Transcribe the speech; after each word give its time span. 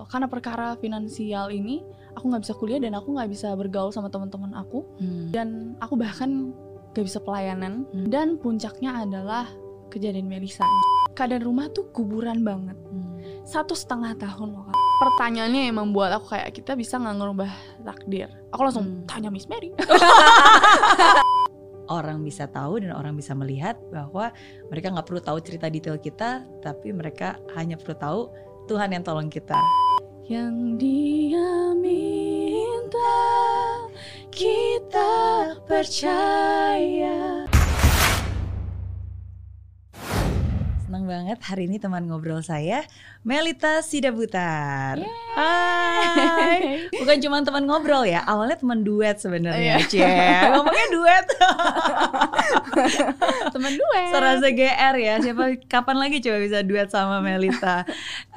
karena 0.00 0.24
perkara 0.24 0.72
finansial 0.80 1.52
ini 1.52 1.84
aku 2.16 2.32
nggak 2.32 2.48
bisa 2.48 2.54
kuliah 2.56 2.80
dan 2.80 2.96
aku 2.96 3.12
nggak 3.12 3.28
bisa 3.28 3.52
bergaul 3.52 3.92
sama 3.92 4.08
teman-teman 4.08 4.56
aku 4.56 4.88
Hmm. 4.96 5.28
dan 5.28 5.76
aku 5.84 6.00
bahkan 6.00 6.56
gak 6.96 7.04
bisa 7.04 7.20
pelayanan 7.20 7.84
Hmm. 7.92 8.08
dan 8.08 8.40
puncaknya 8.40 9.04
adalah 9.04 9.52
kejadian 9.92 10.32
Melisa 10.32 10.64
keadaan 11.12 11.44
rumah 11.44 11.68
tuh 11.68 11.92
kuburan 11.92 12.40
banget 12.40 12.80
Hmm. 12.88 13.20
satu 13.44 13.76
setengah 13.76 14.16
tahun 14.16 14.56
loh 14.56 14.72
pertanyaannya 14.96 15.68
yang 15.68 15.76
membuat 15.76 16.16
aku 16.16 16.32
kayak 16.32 16.56
kita 16.56 16.72
bisa 16.72 16.96
nggak 16.96 17.16
ngerubah 17.20 17.52
takdir 17.84 18.32
aku 18.48 18.60
langsung 18.64 18.88
Hmm. 18.88 19.04
tanya 19.04 19.28
Miss 19.28 19.44
Mary 19.44 19.76
orang 21.92 22.24
bisa 22.24 22.48
tahu 22.48 22.80
dan 22.80 22.96
orang 22.96 23.12
bisa 23.12 23.36
melihat 23.36 23.76
bahwa 23.92 24.32
mereka 24.72 24.88
nggak 24.88 25.04
perlu 25.04 25.20
tahu 25.20 25.36
cerita 25.44 25.68
detail 25.68 26.00
kita, 26.00 26.40
tapi 26.64 26.88
mereka 26.88 27.36
hanya 27.52 27.76
perlu 27.76 27.92
tahu 27.92 28.20
Tuhan 28.64 28.94
yang 28.94 29.04
tolong 29.04 29.28
kita. 29.28 29.58
Yang 30.30 30.78
dia 30.78 31.74
minta 31.74 33.26
kita 34.30 35.50
percaya 35.66 37.41
Senang 41.02 41.18
banget 41.18 41.42
hari 41.42 41.66
ini 41.66 41.82
teman 41.82 42.06
ngobrol 42.06 42.46
saya 42.46 42.86
Melita 43.26 43.82
Sidabutar. 43.82 45.02
Yeay. 45.02 45.34
Hai. 45.34 46.58
Bukan 46.94 47.18
cuma 47.18 47.42
teman 47.42 47.66
ngobrol 47.66 48.06
ya, 48.06 48.22
awalnya 48.22 48.54
teman 48.54 48.86
duet 48.86 49.18
sebenarnya. 49.18 49.82
Iya. 49.82 49.90
Cie, 49.90 50.14
ngomongnya 50.54 50.86
duet. 50.94 51.26
teman 53.58 53.74
duet 53.74 54.14
Serasa 54.14 54.46
GR 54.54 54.94
ya. 54.94 55.14
Siapa 55.18 55.58
kapan 55.66 56.06
lagi 56.06 56.22
coba 56.22 56.38
bisa 56.38 56.62
duet 56.62 56.86
sama 56.86 57.18
Melita. 57.18 57.82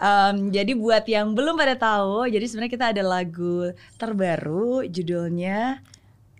Em, 0.01 0.49
jadi 0.49 0.73
buat 0.73 1.05
yang 1.05 1.37
belum 1.37 1.61
pada 1.61 1.77
tahu, 1.77 2.25
jadi 2.33 2.49
sebenarnya 2.49 2.73
kita 2.73 2.87
ada 2.97 3.03
lagu 3.05 3.77
terbaru 4.01 4.89
judulnya 4.89 5.85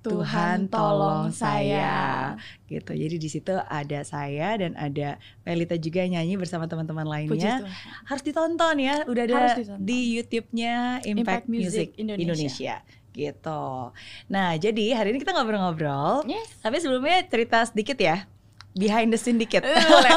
Tuhan 0.06 0.58
tolong 0.70 1.34
saya 1.34 2.34
gitu. 2.70 2.94
Jadi 2.94 3.16
di 3.18 3.30
situ 3.30 3.54
ada 3.58 4.00
saya 4.06 4.54
dan 4.62 4.78
ada 4.78 5.18
Melita 5.42 5.74
juga 5.82 6.06
nyanyi 6.06 6.38
bersama 6.38 6.70
teman-teman 6.70 7.06
lainnya. 7.10 7.66
Harus 8.06 8.22
ditonton 8.22 8.78
ya. 8.78 9.02
Udah 9.10 9.24
ada 9.26 9.58
di 9.82 10.14
YouTube-nya 10.18 11.02
Impact, 11.02 11.10
Impact 11.10 11.46
Music, 11.50 11.88
Music 11.94 12.02
Indonesia. 12.02 12.24
Indonesia. 12.24 12.76
gitu. 13.16 13.96
Nah, 14.28 14.60
jadi 14.60 14.92
hari 14.92 15.16
ini 15.16 15.24
kita 15.24 15.32
ngobrol-ngobrol. 15.32 16.28
Yes. 16.28 16.60
Tapi 16.60 16.84
sebelumnya 16.84 17.24
cerita 17.26 17.64
sedikit 17.64 17.96
ya. 17.96 18.28
Behind 18.76 19.08
the 19.08 19.16
scene 19.16 19.40
dikit. 19.40 19.64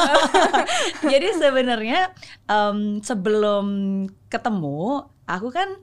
Jadi 1.14 1.28
sebenarnya 1.38 2.10
em, 2.50 2.98
sebelum 2.98 3.66
ketemu, 4.26 5.06
aku 5.30 5.54
kan 5.54 5.78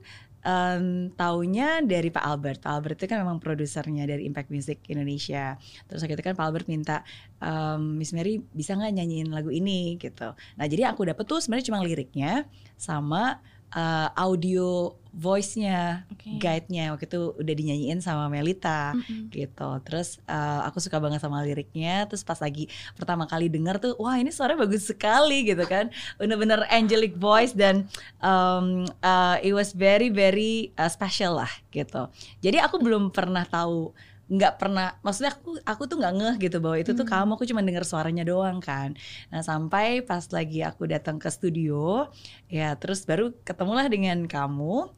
em, 0.46 1.10
taunya 1.18 1.82
dari 1.82 2.08
Pak 2.14 2.22
Albert. 2.22 2.60
Pak 2.62 2.72
Albert 2.72 2.96
itu 3.02 3.06
kan 3.10 3.18
memang 3.26 3.42
produsernya 3.42 4.06
dari 4.06 4.22
Impact 4.30 4.48
Music 4.54 4.78
Indonesia. 4.86 5.58
Terus 5.90 6.00
waktu 6.06 6.14
itu 6.14 6.24
kan 6.24 6.38
Pak 6.38 6.46
Albert 6.46 6.66
minta 6.70 7.02
em, 7.42 7.98
Miss 7.98 8.14
Mary 8.14 8.38
bisa 8.54 8.78
nggak 8.78 8.94
nyanyiin 8.94 9.34
lagu 9.34 9.50
ini 9.50 9.98
gitu. 9.98 10.30
Nah 10.32 10.66
jadi 10.70 10.94
aku 10.94 11.10
dapet 11.10 11.26
tuh 11.26 11.42
sebenarnya 11.42 11.74
cuma 11.74 11.82
liriknya 11.82 12.46
sama 12.78 13.42
eh, 13.74 14.08
audio 14.14 14.94
voice-nya, 15.16 16.04
Oke. 16.12 16.36
guide-nya 16.36 16.92
waktu 16.92 17.08
itu 17.08 17.32
udah 17.40 17.54
dinyanyiin 17.56 18.04
sama 18.04 18.28
Melita 18.28 18.92
Mm-mm. 18.92 19.32
gitu. 19.32 19.70
Terus 19.88 20.20
eh, 20.28 20.60
aku 20.68 20.76
suka 20.76 21.00
banget 21.00 21.24
sama 21.24 21.40
liriknya. 21.40 22.04
Terus 22.04 22.20
pas 22.20 22.36
lagi 22.36 22.68
pertama 22.92 23.24
kali 23.24 23.48
denger 23.48 23.80
tuh, 23.80 23.92
wah 23.96 24.20
ini 24.20 24.28
suaranya 24.28 24.68
bagus 24.68 24.84
sekali 24.84 25.48
gitu 25.48 25.64
kan. 25.64 25.88
Bener-bener 26.20 26.68
angelic 26.68 27.16
voice 27.16 27.56
dan 27.56 27.88
um, 28.20 28.84
uh, 29.00 29.40
it 29.40 29.56
was 29.56 29.72
very 29.72 30.12
very 30.12 30.76
uh, 30.76 30.92
special 30.92 31.40
lah 31.40 31.50
gitu. 31.72 32.12
Jadi 32.44 32.60
aku 32.60 32.76
belum 32.76 33.08
pernah 33.08 33.48
tahu 33.48 33.96
nggak 34.26 34.58
pernah 34.58 34.98
maksudnya 35.06 35.30
aku 35.38 35.62
aku 35.62 35.82
tuh 35.86 35.96
nggak 36.02 36.14
ngeh 36.18 36.34
gitu 36.50 36.58
bahwa 36.58 36.76
itu 36.82 36.90
tuh 36.98 37.06
Hmm. 37.06 37.30
kamu 37.30 37.30
aku 37.38 37.44
cuma 37.46 37.62
denger 37.62 37.84
suaranya 37.86 38.24
doang 38.26 38.58
kan. 38.58 38.98
Nah 39.30 39.42
sampai 39.46 40.02
pas 40.02 40.26
lagi 40.34 40.66
aku 40.66 40.90
datang 40.90 41.22
ke 41.22 41.30
studio 41.30 42.10
ya 42.50 42.74
terus 42.74 43.06
baru 43.06 43.30
ketemulah 43.46 43.86
dengan 43.86 44.26
kamu. 44.26 44.90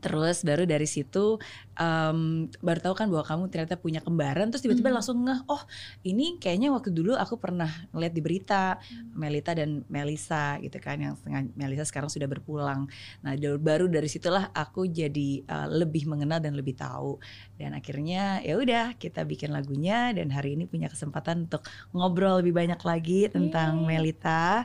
Terus 0.00 0.40
baru 0.48 0.64
dari 0.64 0.88
situ 0.88 1.36
em, 1.76 2.48
baru 2.64 2.80
tahu 2.80 2.94
kan 2.96 3.12
bahwa 3.12 3.20
kamu 3.20 3.42
ternyata 3.52 3.76
punya 3.76 4.00
kembaran 4.00 4.48
terus 4.48 4.64
tiba-tiba 4.64 4.88
Hmm. 4.88 4.96
langsung 4.96 5.28
ngeh 5.28 5.44
oh 5.44 5.60
ini 6.08 6.40
kayaknya 6.40 6.72
waktu 6.72 6.88
dulu 6.88 7.20
aku 7.20 7.36
pernah 7.36 7.68
ngeliat 7.92 8.16
di 8.16 8.24
berita 8.24 8.80
Melita 9.12 9.52
dan 9.52 9.84
Melisa 9.92 10.56
gitu 10.64 10.80
kan 10.80 10.96
yang 11.04 11.20
setengah 11.20 11.52
Melisa 11.52 11.84
sekarang 11.84 12.08
sudah 12.08 12.24
berpulang. 12.32 12.88
Nah 13.20 13.36
baru 13.60 13.92
dari 13.92 14.08
situlah 14.08 14.48
aku 14.56 14.88
jadi 14.88 15.44
eh, 15.44 15.68
lebih 15.68 16.08
mengenal 16.08 16.40
dan 16.40 16.56
lebih 16.56 16.80
tahu 16.80 17.20
dan 17.60 17.76
akhirnya 17.76 18.40
ya 18.40 18.56
udah 18.56 18.96
kita 18.96 19.28
bikin 19.28 19.52
lagunya 19.52 20.16
dan 20.16 20.32
hari 20.32 20.56
ini 20.56 20.64
punya 20.64 20.88
kesempatan 20.88 21.44
untuk 21.44 21.60
ngobrol 21.92 22.40
lebih 22.40 22.56
banyak 22.56 22.80
lagi 22.80 23.28
tentang 23.28 23.84
Yeay. 23.84 24.00
Melita. 24.00 24.64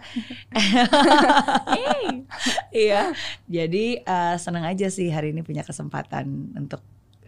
Iya, 2.75 3.11
jadi 3.47 3.85
eh, 4.03 4.35
senang 4.39 4.63
aja 4.63 4.87
sih 4.87 5.11
hari 5.11 5.35
ini 5.35 5.43
punya 5.43 5.67
kesempatan 5.67 6.55
untuk 6.55 6.79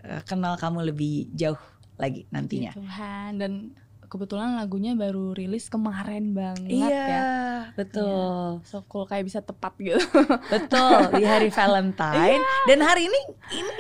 eh, 0.04 0.24
kenal 0.24 0.56
kamu 0.56 0.96
lebih 0.96 1.28
jauh 1.36 1.60
lagi 2.00 2.24
nantinya. 2.32 2.72
Puji 2.72 2.80
Tuhan 2.80 3.32
dan 3.42 3.52
kebetulan 4.08 4.56
lagunya 4.56 4.96
baru 4.96 5.32
rilis 5.32 5.68
kemarin 5.68 6.32
banget 6.32 6.72
Iya, 6.72 6.88
ya. 6.88 7.22
betul, 7.76 8.64
So 8.64 8.84
cool 8.88 9.04
kayak 9.04 9.28
bisa 9.28 9.44
tepat 9.44 9.76
gitu. 9.78 10.00
betul 10.54 11.12
di 11.16 11.24
hari 11.24 11.52
Valentine 11.52 12.40
dan 12.66 12.80
hari 12.80 13.08
ini 13.08 13.20
ini 13.52 13.74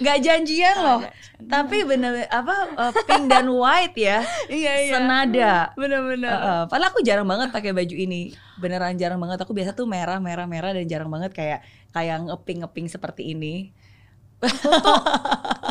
nggak 0.00 0.18
janjian 0.20 0.76
loh, 0.78 1.00
tapi 1.46 1.82
bener 1.84 2.26
apa 2.28 2.54
eh, 2.74 2.92
pink 3.06 3.24
dan 3.26 3.46
white 3.50 3.96
ya, 3.96 4.20
iya 4.50 4.72
iya. 4.86 4.92
senada. 4.96 5.52
Bener-bener. 5.74 6.30
Heeh, 6.30 6.60
padahal 6.66 6.90
aku 6.90 7.00
jarang 7.02 7.26
banget 7.28 7.48
pakai 7.50 7.70
baju 7.70 7.94
ini, 7.94 8.32
beneran 8.58 8.96
jarang 8.96 9.20
banget. 9.20 9.38
Aku 9.42 9.52
biasa 9.52 9.72
tuh 9.72 9.86
merah, 9.86 10.18
merah, 10.18 10.46
merah 10.46 10.74
dan 10.74 10.84
jarang 10.86 11.08
banget 11.08 11.30
kayak 11.32 11.60
kayak 11.90 12.26
ngeping 12.26 12.66
ngeping 12.66 12.86
seperti 12.88 13.34
ini. 13.34 13.70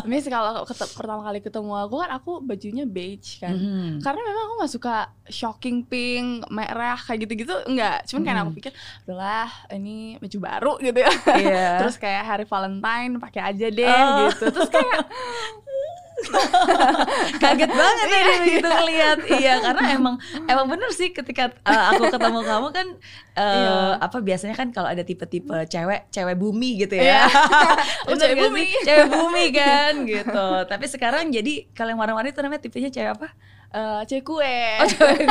Miss 0.06 0.24
kalau 0.26 0.64
pertama 0.64 1.20
kali 1.20 1.38
ketemu 1.38 1.72
aku 1.76 2.00
kan 2.00 2.10
aku 2.14 2.32
bajunya 2.40 2.84
beige 2.84 3.36
kan. 3.38 3.52
Mhm. 3.52 4.00
Karena 4.00 4.20
memang 4.22 4.42
aku 4.46 4.54
nggak 4.58 4.72
suka 4.72 4.94
shocking 5.28 5.84
pink, 5.84 6.46
merah 6.48 6.96
kayak 6.96 7.26
gitu-gitu 7.26 7.52
enggak. 7.66 8.06
Cuman 8.08 8.22
karena 8.22 8.40
aku 8.42 8.50
Hmm. 8.50 8.58
pikir, 8.58 8.72
udahlah 9.04 9.50
ini 9.70 10.16
baju 10.16 10.38
baru 10.40 10.72
gitu 10.80 10.98
ya. 10.98 11.12
Iya. 11.36 11.68
Terus 11.84 11.96
kayak 11.96 12.22
hari 12.24 12.44
Valentine 12.46 13.12
pakai 13.18 13.42
aja 13.44 13.66
deh 13.68 13.86
Oh. 13.90 14.18
gitu. 14.30 14.44
Terus 14.50 14.70
kayak 14.70 14.98
kaget 17.42 17.70
banget 17.70 18.06
tadi 18.06 18.16
begitu 18.40 18.68
ngeliat 18.68 19.18
iya 19.32 19.54
karena 19.58 19.82
emang 19.92 20.14
emang 20.44 20.66
bener 20.66 20.90
sih 20.90 21.10
ketika 21.10 21.50
uh, 21.62 21.84
aku 21.90 22.08
ketemu 22.08 22.40
kamu 22.42 22.68
kan 22.70 22.86
uh, 23.34 23.48
Iya. 23.50 23.74
apa 24.00 24.18
biasanya 24.20 24.54
kan 24.54 24.68
kalau 24.70 24.88
ada 24.88 25.00
tipe-tipe 25.00 25.52
cewek 25.66 26.10
cewek 26.10 26.36
bumi 26.36 26.80
gitu 26.80 26.94
Iya. 26.94 27.24
ya 27.24 27.40
Oh, 28.06 28.14
Bener 28.14 28.32
cewek 28.32 28.36
bumi. 28.42 28.64
cewek 28.82 29.08
bumi 29.08 29.44
kan 29.50 29.92
gitu 30.04 30.46
tapi 30.66 30.84
sekarang 30.86 31.28
jadi 31.28 31.68
kalau 31.72 31.92
yang 31.92 32.00
warna-warni 32.00 32.30
itu 32.30 32.40
namanya 32.40 32.62
tipenya 32.62 32.90
cewek 32.90 33.12
apa 33.14 33.28
eh 33.70 34.02
cewek 34.02 34.24
kue. 34.26 34.58
oh 34.82 34.86
cewek 34.88 35.26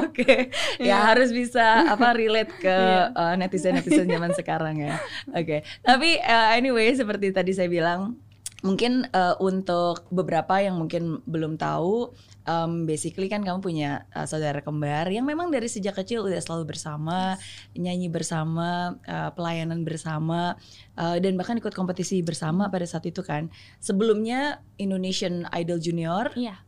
oke 0.00 0.32
Iya. 0.80 0.88
ya 0.88 0.96
harus 1.12 1.30
bisa 1.30 1.86
apa 1.88 2.16
relate 2.16 2.52
ke 2.56 2.72
Iya. 2.72 3.36
netizen 3.36 3.76
netizen 3.76 4.08
zaman 4.08 4.32
sekarang 4.38 4.80
ya 4.80 4.96
oke 5.30 5.60
tapi 5.84 6.16
uh, 6.18 6.56
anyway 6.56 6.88
seperti 6.92 7.30
tadi 7.30 7.52
saya 7.52 7.68
bilang 7.68 8.16
mungkin 8.62 9.10
uh, 9.10 9.34
untuk 9.42 10.06
beberapa 10.08 10.62
yang 10.62 10.78
mungkin 10.78 11.18
belum 11.26 11.58
tahu 11.58 12.14
um, 12.46 12.84
basically 12.88 13.30
kan 13.30 13.42
kamu 13.42 13.62
punya 13.62 14.06
uh, 14.14 14.26
saudara 14.26 14.62
kembar 14.62 15.10
yang 15.10 15.26
memang 15.26 15.50
dari 15.50 15.70
sejak 15.70 15.98
kecil 15.98 16.26
udah 16.26 16.38
selalu 16.42 16.74
bersama 16.74 17.38
nyanyi 17.74 18.10
bersama 18.10 18.98
uh, 19.06 19.30
pelayanan 19.34 19.86
bersama 19.86 20.58
uh, 20.98 21.16
dan 21.18 21.38
bahkan 21.38 21.58
ikut 21.58 21.74
kompetisi 21.74 22.20
bersama 22.22 22.68
pada 22.70 22.86
saat 22.86 23.06
itu 23.06 23.22
kan. 23.22 23.50
Sebelumnya 23.78 24.62
Indonesian 24.78 25.46
Idol 25.54 25.78
Junior 25.78 26.34
Iya. 26.34 26.58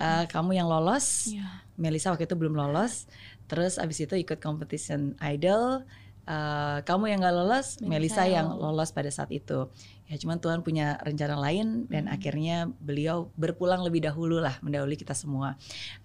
uh, 0.00 0.24
kamu 0.28 0.56
yang 0.56 0.68
lolos 0.68 1.32
Iya. 1.32 1.64
Melisa 1.78 2.10
waktu 2.10 2.26
itu 2.26 2.34
belum 2.34 2.58
lolos. 2.58 3.06
Terus 3.48 3.80
abis 3.80 4.04
itu 4.04 4.14
ikut 4.16 4.40
competition 4.42 5.16
idol 5.24 5.84
Uh, 6.28 6.84
kamu 6.84 7.08
yang 7.16 7.24
gak 7.24 7.32
lolos 7.40 7.80
Melisa, 7.80 8.20
Melisa 8.20 8.22
yang 8.28 8.52
lolos 8.52 8.92
pada 8.92 9.08
saat 9.08 9.32
itu 9.32 9.64
ya 10.08 10.16
cuman 10.16 10.40
Tuhan 10.40 10.60
punya 10.60 10.96
rencana 10.98 11.36
lain 11.36 11.84
dan 11.86 12.08
Hmm. 12.08 12.14
akhirnya 12.16 12.56
beliau 12.80 13.28
berpulang 13.36 13.84
lebih 13.84 14.00
dahulu 14.00 14.40
lah 14.40 14.56
mendahului 14.60 14.96
kita 14.96 15.12
semua 15.12 15.54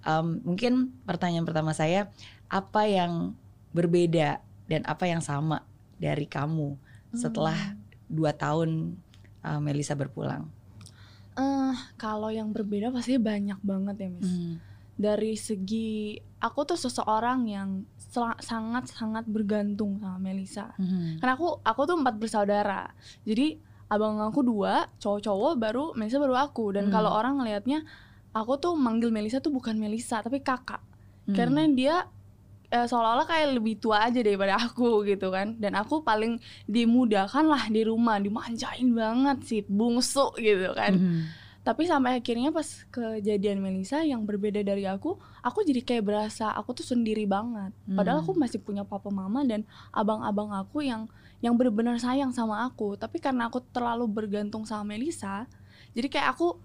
Um, 0.03 0.44
mungkin 0.44 0.91
pertanyaan 1.03 1.47
pertama 1.47 1.71
saya 1.71 2.11
apa 2.47 2.83
yang 2.83 3.31
berbeda 3.71 4.44
dan 4.67 4.83
apa 4.83 5.07
yang 5.07 5.19
sama 5.19 5.63
dari 5.95 6.27
kamu 6.27 6.75
setelah 7.11 7.55
dua 8.05 8.31
tahun 8.31 9.00
uh, 9.41 9.59
Melisa 9.59 9.95
berpulang 9.95 10.51
Eh, 11.33 11.73
kalau 11.97 12.29
yang 12.29 12.53
berbeda 12.53 12.94
pasti 12.94 13.17
banyak 13.17 13.57
banget 13.65 13.95
ya, 13.97 14.09
Miss. 14.11 14.29
Hmm. 14.29 14.61
dari 14.94 15.33
segi 15.33 16.13
aku 16.38 16.69
tuh 16.69 16.77
seseorang 16.77 17.50
yang 17.50 17.81
sangat 18.38 18.85
sangat 18.85 19.25
bergantung 19.25 19.97
sama 19.97 20.21
Melisa. 20.21 20.69
Mhm. 20.77 21.17
Karena 21.17 21.33
aku 21.33 21.57
aku 21.65 21.81
tuh 21.89 21.97
empat 21.97 22.21
bersaudara. 22.21 22.94
Jadi 23.25 23.57
abang 23.88 24.19
aku 24.19 24.41
dua, 24.41 24.88
cowok-cowok 24.97 25.53
baru 25.56 25.85
Melisa 25.94 26.18
baru 26.18 26.35
aku. 26.35 26.74
Dan 26.74 26.88
Hmm. 26.88 26.94
kalau 26.94 27.12
orang 27.12 27.39
ngelihatnya 27.39 27.83
aku 28.31 28.57
tuh 28.57 28.74
manggil 28.74 29.09
Melisa 29.09 29.39
tuh 29.39 29.51
bukan 29.51 29.75
Melisa 29.75 30.19
tapi 30.19 30.39
kakak. 30.39 30.81
Hmm. 31.25 31.35
Karena 31.35 31.63
dia 31.68 31.95
eh, 32.68 32.89
seolah-olah 32.89 33.30
kayak 33.30 33.62
lebih 33.62 33.77
tua 33.77 34.09
aja 34.09 34.18
daripada 34.18 34.57
aku 34.57 35.06
gitu 35.06 35.30
kan. 35.30 35.53
Dan 35.62 35.77
aku 35.77 36.01
paling 36.01 36.41
dimudahkan 36.65 37.45
lah 37.45 37.69
di 37.69 37.85
rumah, 37.85 38.18
dimanjain 38.18 38.89
banget 38.91 39.38
sih 39.45 39.62
bungsu 39.63 40.33
gitu 40.41 40.74
kan. 40.74 40.97
Mhm. 40.97 41.21
Tapi 41.62 41.86
sampai 41.86 42.19
akhirnya 42.19 42.50
pas 42.50 42.65
kejadian 42.89 43.62
Melisa 43.62 44.01
yang 44.01 44.25
berbeda 44.25 44.65
dari 44.65 44.83
aku, 44.83 45.15
aku 45.39 45.62
jadi 45.62 45.79
kayak 45.79 46.03
berasa 46.03 46.50
aku 46.50 46.74
tuh 46.74 46.83
sendiri 46.83 47.24
banget. 47.24 47.71
Padahal 47.88 48.19
Hmm. 48.19 48.25
aku 48.25 48.36
masih 48.36 48.57
punya 48.57 48.81
papa 48.83 49.07
mama 49.07 49.45
dan 49.45 49.63
abang-abang 49.94 50.50
aku 50.51 50.81
yang 50.81 51.06
yang 51.44 51.60
benar-benar 51.60 52.00
sayang 52.00 52.31
sama 52.31 52.63
aku. 52.63 52.95
Tapi 52.95 53.19
karena 53.19 53.51
aku 53.51 53.60
terlalu 53.75 54.07
bergantung 54.07 54.63
sama 54.63 54.95
Melisa, 54.95 55.44
jadi 55.92 56.07
kayak 56.07 56.40
aku 56.40 56.56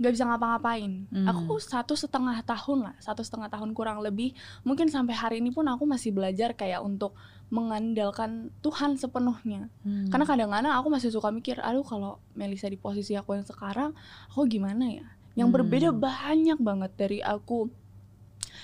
nggak 0.00 0.12
bisa 0.16 0.24
ngapa-ngapain. 0.24 1.04
Hmm. 1.12 1.26
Aku 1.28 1.60
satu 1.60 1.92
setengah 1.92 2.40
tahun 2.40 2.88
lah, 2.88 2.94
satu 3.04 3.20
setengah 3.20 3.52
tahun 3.52 3.76
kurang 3.76 4.00
lebih. 4.00 4.32
Mungkin 4.64 4.88
sampai 4.88 5.12
hari 5.12 5.36
ini 5.44 5.52
pun 5.52 5.68
aku 5.68 5.84
masih 5.84 6.14
belajar 6.16 6.56
kayak 6.56 6.80
untuk 6.80 7.12
mengandalkan 7.52 8.48
Tuhan 8.64 8.96
sepenuhnya. 8.96 9.68
Hmm. 9.84 10.08
Karena 10.08 10.24
kadang-kadang 10.24 10.72
aku 10.72 10.88
masih 10.88 11.12
suka 11.12 11.28
mikir, 11.28 11.60
aduh 11.60 11.84
kalau 11.84 12.16
Melisa 12.32 12.70
di 12.72 12.80
posisi 12.80 13.12
aku 13.18 13.36
yang 13.36 13.44
sekarang, 13.44 13.92
aku 14.32 14.48
gimana 14.48 14.88
ya? 14.88 15.04
Yang 15.36 15.48
Hmm. 15.52 15.56
berbeda 15.60 15.88
banyak 15.92 16.58
banget 16.62 16.92
dari 16.96 17.18
aku. 17.20 17.68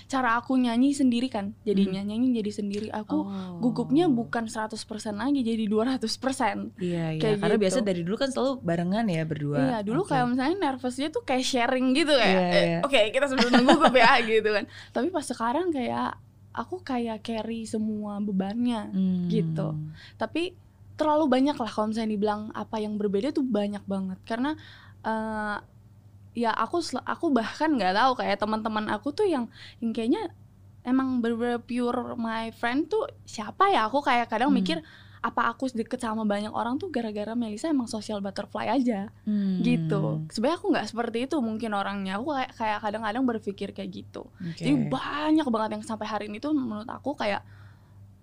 Cara 0.06 0.38
aku 0.38 0.54
nyanyi 0.54 0.90
sendiri 0.90 1.26
kan, 1.26 1.50
jadinya 1.60 1.98
nyanyi 1.98 2.38
jadi 2.38 2.50
sendiri. 2.52 2.88
Aku 2.90 3.26
Oh. 3.26 3.58
gugupnya 3.58 4.06
bukan 4.06 4.46
100% 4.46 4.78
lagi, 5.12 5.42
jadi 5.42 5.66
200%. 5.66 6.70
Iya, 6.78 7.10
iya. 7.10 7.18
kayak 7.18 7.42
Karena 7.42 7.54
gitu. 7.54 7.64
biasa 7.66 7.78
dari 7.82 8.00
dulu 8.00 8.14
kan 8.14 8.30
selalu 8.30 8.62
barengan 8.62 9.02
ya 9.04 9.22
berdua. 9.22 9.58
Iya, 9.58 9.78
dulu 9.82 10.02
Oke. 10.02 10.14
kayak 10.14 10.26
misalnya 10.28 10.56
nervousnya 10.62 11.08
tuh 11.10 11.22
kayak 11.22 11.42
sharing 11.42 11.90
gitu 11.92 12.12
kayak, 12.12 12.30
Iya, 12.30 12.46
eh, 12.46 12.64
iya. 12.64 12.78
oke 12.80 13.00
kita 13.10 13.26
sebelum 13.26 13.66
gugup 13.66 13.92
ya 13.92 14.12
gitu 14.30 14.48
kan. 14.48 14.64
Tapi 14.90 15.06
pas 15.10 15.26
sekarang 15.26 15.68
kayak 15.68 16.14
aku 16.52 16.80
kayak 16.80 17.20
carry 17.20 17.66
semua 17.66 18.16
bebannya. 18.18 18.88
Hmm. 18.88 19.26
gitu. 19.26 19.74
tapi 20.14 20.54
terlalu 20.94 21.28
banyak 21.28 21.52
lah 21.52 21.68
kalau 21.68 21.90
misalnya 21.90 22.08
dibilang 22.10 22.48
apa 22.50 22.78
yang 22.78 22.96
berbeda 22.96 23.28
tuh 23.28 23.44
banyak 23.44 23.84
banget 23.84 24.16
karena 24.22 24.56
eh, 25.02 25.56
ya 26.36 26.52
aku 26.52 26.84
aku 27.02 27.32
bahkan 27.32 27.72
nggak 27.72 27.96
tahu 27.96 28.12
kayak 28.20 28.36
teman-teman 28.36 28.92
aku 28.92 29.08
tuh 29.10 29.24
yang 29.24 29.48
yang 29.80 29.90
kayaknya 29.90 30.28
emang 30.84 31.18
bener-bener 31.18 31.58
pure 31.58 32.14
my 32.14 32.52
friend 32.52 32.86
tuh 32.86 33.08
siapa 33.24 33.72
ya 33.72 33.88
aku 33.88 34.04
kayak 34.04 34.28
kadang 34.28 34.52
Hmm. 34.52 34.60
mikir 34.60 34.78
apa 35.18 35.50
aku 35.50 35.66
deket 35.72 35.98
sama 35.98 36.22
banyak 36.22 36.52
orang 36.54 36.78
tuh 36.78 36.86
gara-gara 36.86 37.34
Melisa 37.34 37.66
emang 37.66 37.90
social 37.90 38.22
butterfly 38.22 38.70
aja 38.70 39.10
Hmm. 39.26 39.58
gitu 39.64 40.22
sebenarnya 40.30 40.56
aku 40.60 40.66
nggak 40.70 40.86
seperti 40.86 41.18
itu 41.26 41.36
mungkin 41.42 41.74
orangnya 41.74 42.20
aku 42.20 42.30
kayak 42.30 42.50
kayak 42.54 42.78
kadang-kadang 42.78 43.24
berpikir 43.26 43.68
kayak 43.74 43.90
gitu 43.90 44.28
Oke. 44.38 44.60
jadi 44.60 44.76
banyak 44.86 45.46
banget 45.50 45.70
yang 45.80 45.82
sampai 45.82 46.06
hari 46.06 46.24
ini 46.30 46.38
tuh 46.38 46.54
menurut 46.54 46.86
aku 46.86 47.16
kayak 47.18 47.42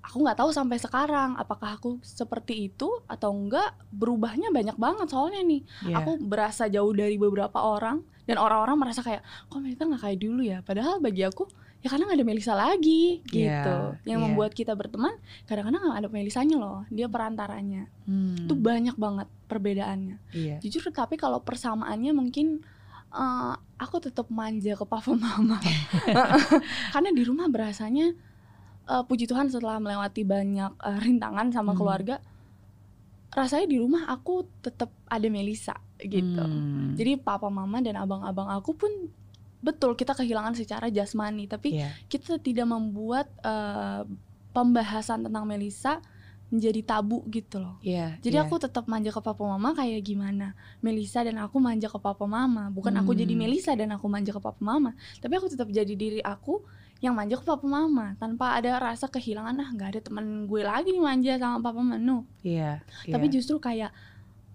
aku 0.04 0.20
nggak 0.20 0.36
tahu 0.36 0.52
sampai 0.52 0.78
sekarang 0.78 1.34
apakah 1.34 1.76
aku 1.76 1.98
seperti 2.00 2.68
itu 2.68 2.92
atau 3.06 3.32
enggak 3.32 3.72
berubahnya 3.90 4.52
banyak 4.52 4.76
banget 4.76 5.08
soalnya 5.08 5.40
nih 5.42 5.64
Iya. 5.84 5.96
aku 5.98 6.20
berasa 6.20 6.68
jauh 6.68 6.92
dari 6.92 7.16
beberapa 7.16 7.56
orang 7.58 8.00
dan 8.24 8.36
orang-orang 8.38 8.76
merasa 8.78 9.00
kayak 9.00 9.20
kok 9.48 9.58
Melisa 9.58 9.84
nggak 9.84 10.02
kayak 10.02 10.20
dulu 10.20 10.42
ya 10.42 10.60
padahal 10.60 11.00
bagi 11.00 11.24
aku 11.24 11.48
ya 11.80 11.88
karena 11.88 12.04
nggak 12.06 12.20
ada 12.20 12.28
Melisa 12.28 12.54
lagi 12.54 13.20
gitu 13.26 13.76
Iya, 13.84 14.00
yang 14.06 14.20
iya. 14.20 14.26
membuat 14.26 14.52
kita 14.52 14.72
berteman 14.72 15.12
kadang-kadang 15.44 15.82
nggak 15.82 16.00
ada 16.00 16.10
Melisanya 16.10 16.56
loh 16.56 16.84
dia 16.88 17.08
perantaranya 17.08 17.88
Hmm. 18.04 18.44
itu 18.44 18.54
banyak 18.54 18.96
banget 18.96 19.28
perbedaannya 19.48 20.20
Iya. 20.32 20.60
jujur 20.60 20.84
tapi 20.90 21.16
kalau 21.16 21.40
persamaannya 21.40 22.12
mungkin 22.12 22.60
eh, 23.10 23.54
aku 23.78 24.00
tetap 24.00 24.28
manja 24.28 24.74
ke 24.74 24.84
papa 24.84 25.12
mama 25.14 25.60
karena 26.94 27.10
di 27.10 27.24
rumah 27.24 27.48
berasanya 27.48 28.12
eh, 28.86 29.04
puji 29.04 29.26
Tuhan 29.26 29.48
setelah 29.48 29.78
melewati 29.78 30.24
banyak 30.24 30.72
eh, 30.78 30.98
rintangan 31.02 31.50
sama 31.50 31.72
Hmm. 31.72 31.80
keluarga 31.80 32.16
rasanya 33.30 33.66
di 33.66 33.78
rumah 33.78 34.06
aku 34.08 34.46
tetap 34.62 34.94
ada 35.08 35.26
Melisa 35.26 35.74
gitu 36.00 36.38
Hmm. 36.38 36.94
jadi 36.94 37.18
papa 37.18 37.50
mama 37.50 37.82
dan 37.82 37.98
abang-abang 37.98 38.46
aku 38.48 38.74
pun 38.74 38.92
betul 39.60 39.96
kita 39.96 40.14
kehilangan 40.14 40.54
secara 40.54 40.88
jasmani 40.88 41.48
tapi 41.48 41.74
Iya. 41.74 41.90
kita 42.06 42.38
tidak 42.38 42.68
membuat 42.68 43.32
eh, 43.42 44.06
pembahasan 44.52 45.26
tentang 45.26 45.44
Melisa 45.44 45.98
menjadi 46.54 46.86
tabu 46.86 47.26
gitu 47.28 47.58
loh 47.58 47.82
Iya. 47.82 48.22
jadi 48.22 48.38
iya. 48.38 48.46
aku 48.46 48.62
tetap 48.62 48.86
manja 48.86 49.10
ke 49.10 49.18
papa 49.18 49.42
mama 49.42 49.74
kayak 49.74 50.06
gimana 50.06 50.54
Melisa 50.78 51.26
dan 51.26 51.42
aku 51.42 51.58
manja 51.58 51.90
ke 51.90 51.98
papa 51.98 52.30
mama 52.30 52.70
bukan 52.70 52.94
aku 52.94 53.18
jadi 53.18 53.34
Hmm. 53.34 53.50
Melisa 53.50 53.74
dan 53.74 53.90
aku 53.90 54.06
manja 54.06 54.30
ke 54.30 54.38
papa 54.38 54.62
mama 54.62 54.94
tapi 55.18 55.34
aku 55.34 55.50
tetap 55.50 55.66
jadi 55.66 55.90
diri 55.90 56.22
aku 56.22 56.62
yang 57.04 57.14
manja 57.14 57.36
ke 57.36 57.44
papa 57.44 57.68
mama 57.68 58.16
tanpa 58.16 58.56
ada 58.56 58.80
rasa 58.80 59.06
kehilangan 59.06 59.60
ah 59.60 59.70
nggak 59.70 59.90
ada 59.90 60.02
teman 60.02 60.48
gue 60.48 60.64
lagi 60.64 60.90
nih 60.90 61.04
manja 61.04 61.36
sama 61.36 61.60
papa 61.60 61.78
mama 61.78 62.00
no 62.00 62.24
Iya. 62.42 62.80
tapi 63.06 63.28
iya. 63.28 63.34
justru 63.34 63.60
kayak 63.60 63.92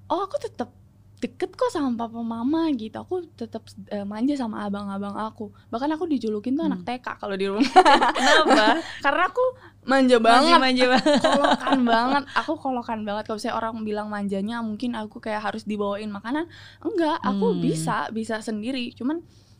oh 0.06 0.24
aku 0.24 0.40
tetap 0.40 0.72
deket 1.18 1.50
kok 1.52 1.68
sama 1.68 1.92
papa 1.98 2.22
mama 2.22 2.70
gitu 2.72 2.94
aku 2.94 3.26
tetap 3.34 3.60
eh, 3.88 4.00
manja 4.02 4.32
sama 4.32 4.62
abang-abang 4.62 5.12
aku 5.12 5.50
bahkan 5.66 5.90
aku 5.90 6.06
dijulukin 6.06 6.54
tuh 6.54 6.64
anak 6.64 6.80
Hmm. 6.80 6.88
TK 6.88 7.06
kalau 7.16 7.34
di 7.34 7.44
rumah 7.44 7.66
Kenapa? 8.14 8.80
karena 9.04 9.22
aku 9.26 9.44
manja 9.82 10.16
banget 10.18 10.56
manja 10.58 10.84
banget. 10.88 11.18
kolokan 11.20 11.78
banget 11.90 12.22
aku 12.32 12.52
kolokan 12.54 13.00
banget 13.02 13.24
kalau 13.26 13.36
saya 13.36 13.52
orang 13.52 13.82
bilang 13.82 14.06
manjanya 14.06 14.62
mungkin 14.62 14.94
aku 14.94 15.18
kayak 15.18 15.42
harus 15.42 15.62
dibawain 15.62 16.08
makanan 16.08 16.46
enggak 16.80 17.18
aku 17.20 17.50
Hmm. 17.50 17.60
bisa 17.60 18.08
bisa 18.08 18.38
sendiri 18.38 18.94
cuman 18.94 19.18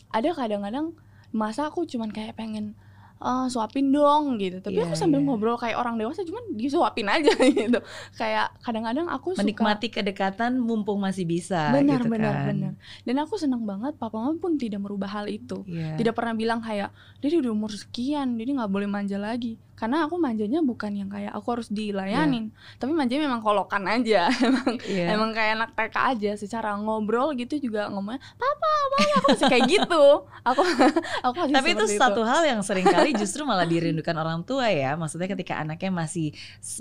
ada 0.09 0.31
kadang-kadang 0.33 0.95
masa 1.39 1.61
aku 1.65 1.87
cuman 1.87 2.11
kayak 2.11 2.35
pengen 2.35 2.75
"Eh, 3.19 3.47
suapin 3.49 3.91
dong 3.91 4.39
gitu 4.39 4.59
tapi 4.59 4.79
Iya, 4.79 4.85
aku 4.85 4.95
sambil 4.95 5.19
iya. 5.19 5.27
ngobrol 5.27 5.55
kayak 5.55 5.75
orang 5.77 5.95
dewasa 5.97 6.23
cuman 6.23 6.39
disuapin 6.53 7.07
aja 7.09 7.31
gitu 7.61 7.79
kayak 8.13 8.55
kadang-kadang 8.61 9.07
aku 9.07 9.33
suka 9.33 9.43
Menikmati 9.43 9.89
kedekatan 9.89 10.55
mumpung 10.57 10.99
masih 10.99 11.23
bisa. 11.25 11.71
benar 11.73 11.99
gitu 11.99 12.11
benar 12.13 12.35
kan. 12.37 12.47
benar 12.49 12.73
dan 13.03 13.17
aku 13.19 13.35
senang 13.35 13.63
banget 13.63 13.95
papa 13.97 14.15
mama 14.17 14.35
pun 14.37 14.55
tidak 14.55 14.79
merubah 14.79 15.11
hal 15.13 15.27
itu 15.27 15.63
Iya. 15.65 15.95
tidak 15.95 16.15
pernah 16.15 16.31
bilang 16.33 16.59
kayak 16.59 16.95
dia 17.19 17.35
udah 17.37 17.51
umur 17.51 17.71
sekian 17.73 18.35
jadi 18.35 18.55
nggak 18.55 18.71
boleh 18.71 18.87
manja 18.87 19.17
lagi 19.17 19.59
karena 19.79 20.05
aku 20.05 20.19
manjanya 20.19 20.59
bukan 20.61 20.91
yang 20.93 21.07
kayak 21.07 21.31
aku 21.31 21.47
harus 21.55 21.71
dilayanin 21.71 22.51
tapi 22.83 22.91
manjanya 22.91 23.31
memang 23.31 23.41
kolokan 23.41 23.87
aja 23.87 24.27
emang 24.51 24.75
Iya. 24.83 25.15
emang 25.15 25.31
kayak 25.31 25.53
anak 25.55 25.71
TK 25.79 25.97
aja 25.97 26.31
secara 26.35 26.75
ngobrol 26.75 27.31
gitu 27.39 27.57
juga 27.63 27.87
ngomongnya 27.89 28.19
papa 28.35 28.59
mama 28.59 28.99
aku 29.23 29.27
masih 29.33 29.47
kayak 29.47 29.65
gitu 29.71 30.05
aku 30.43 30.63
aku 31.27 31.35
masih 31.47 31.55
Tapi 31.55 31.69
itu 31.75 31.85
satu 31.95 32.23
hal 32.27 32.43
yang 32.43 32.61
sering 32.67 32.87
kali 32.87 33.15
justru 33.15 33.45
malah 33.45 33.69
dirindukan 33.69 34.17
orang 34.17 34.41
tua 34.43 34.71
ya. 34.73 34.97
Maksudnya 34.97 35.29
ketika 35.29 35.61
anaknya 35.61 35.91
masih 35.93 36.33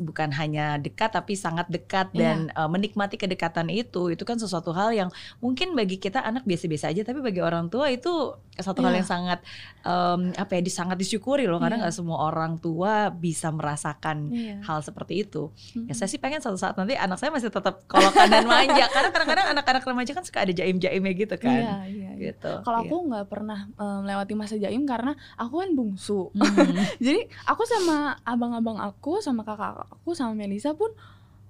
bukan 0.02 0.32
hanya 0.34 0.80
dekat 0.80 1.12
tapi 1.14 1.36
sangat 1.36 1.68
dekat 1.68 2.10
Iya. 2.16 2.20
dan 2.24 2.38
uh, 2.56 2.70
menikmati 2.72 3.20
kedekatan 3.20 3.68
itu, 3.70 4.14
itu 4.14 4.24
kan 4.24 4.40
sesuatu 4.40 4.72
hal 4.72 4.96
yang 4.96 5.10
mungkin 5.44 5.76
bagi 5.76 6.00
kita 6.00 6.24
anak 6.24 6.48
biasa-biasa 6.48 6.90
aja, 6.94 7.04
tapi 7.04 7.20
bagi 7.20 7.44
orang 7.44 7.68
tua 7.68 7.92
itu 7.92 8.34
satu 8.58 8.80
hal 8.86 8.96
Iya. 8.96 8.98
yang 9.04 9.08
sangat 9.08 9.40
um, 9.84 10.32
apa 10.34 10.52
ya, 10.58 10.62
sangat 10.72 10.98
disyukuri 10.98 11.46
loh. 11.46 11.60
Karena 11.60 11.78
Iya. 11.78 11.84
nggak 11.90 11.96
semua 11.96 12.18
orang 12.24 12.56
tua 12.58 12.87
bisa 13.12 13.48
merasakan 13.50 14.30
Iya. 14.30 14.60
hal 14.62 14.80
seperti 14.80 15.22
itu. 15.22 15.50
Ya 15.74 15.82
Mm-mm. 15.84 15.94
saya 15.94 16.06
sih 16.06 16.18
pengen 16.18 16.40
suatu 16.40 16.56
saat 16.56 16.74
nanti 16.74 16.94
anak 16.94 17.16
saya 17.16 17.30
masih 17.30 17.48
tetap 17.48 17.86
kolokan 17.86 18.26
dan 18.26 18.44
manja. 18.44 18.86
Karena 18.94 19.10
kadang-kadang 19.10 19.48
anak-anak 19.52 19.84
remaja 19.84 20.12
kan 20.12 20.22
suka 20.22 20.40
ada 20.40 20.52
jaim-jaimnya 20.52 21.14
gitu 21.14 21.36
kan. 21.36 21.54
iya 21.54 21.76
iya, 21.86 22.10
iya. 22.10 22.34
Gitu. 22.34 22.52
kalau 22.62 22.80
Iya. 22.80 22.88
aku 22.88 22.96
nggak 23.08 23.26
pernah 23.28 23.60
melewati 23.78 24.34
masa 24.34 24.56
jaim 24.56 24.84
karena 24.84 25.12
aku 25.36 25.60
kan 25.60 25.70
bungsu 25.72 26.30
Hmm. 26.30 26.74
jadi 27.00 27.22
aku 27.46 27.64
sama 27.64 27.98
abang-abang 28.24 28.78
aku 28.78 29.20
sama 29.20 29.42
kakak 29.42 29.86
aku 29.88 30.12
sama 30.12 30.34
Melisa 30.34 30.74
pun 30.74 30.90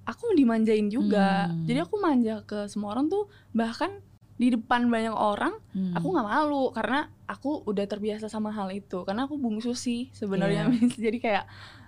aku 0.03 0.31
dimanjain 0.33 0.87
juga 0.87 1.47
Hmm. 1.47 1.63
jadi 1.63 1.81
aku 1.81 1.95
manja 1.97 2.43
ke 2.43 2.67
semua 2.67 2.91
orang 2.91 3.07
tuh 3.07 3.25
bahkan 3.51 3.99
di 4.37 4.47
depan 4.49 4.85
banyak 4.87 5.11
orang 5.11 5.53
Hmm. 5.73 5.93
aku 5.93 6.07
nggak 6.09 6.27
malu 6.27 6.69
karena 6.71 6.99
aku 7.25 7.61
udah 7.63 7.85
terbiasa 7.85 8.25
sama 8.27 8.49
hal 8.49 8.69
itu 8.69 9.01
karena 9.03 9.25
aku 9.25 9.35
bungsu 9.35 9.73
sih 9.73 10.09
sebenarnya. 10.11 10.65
Miss. 10.65 10.93
jadi 10.97 11.17
kayak 11.17 11.45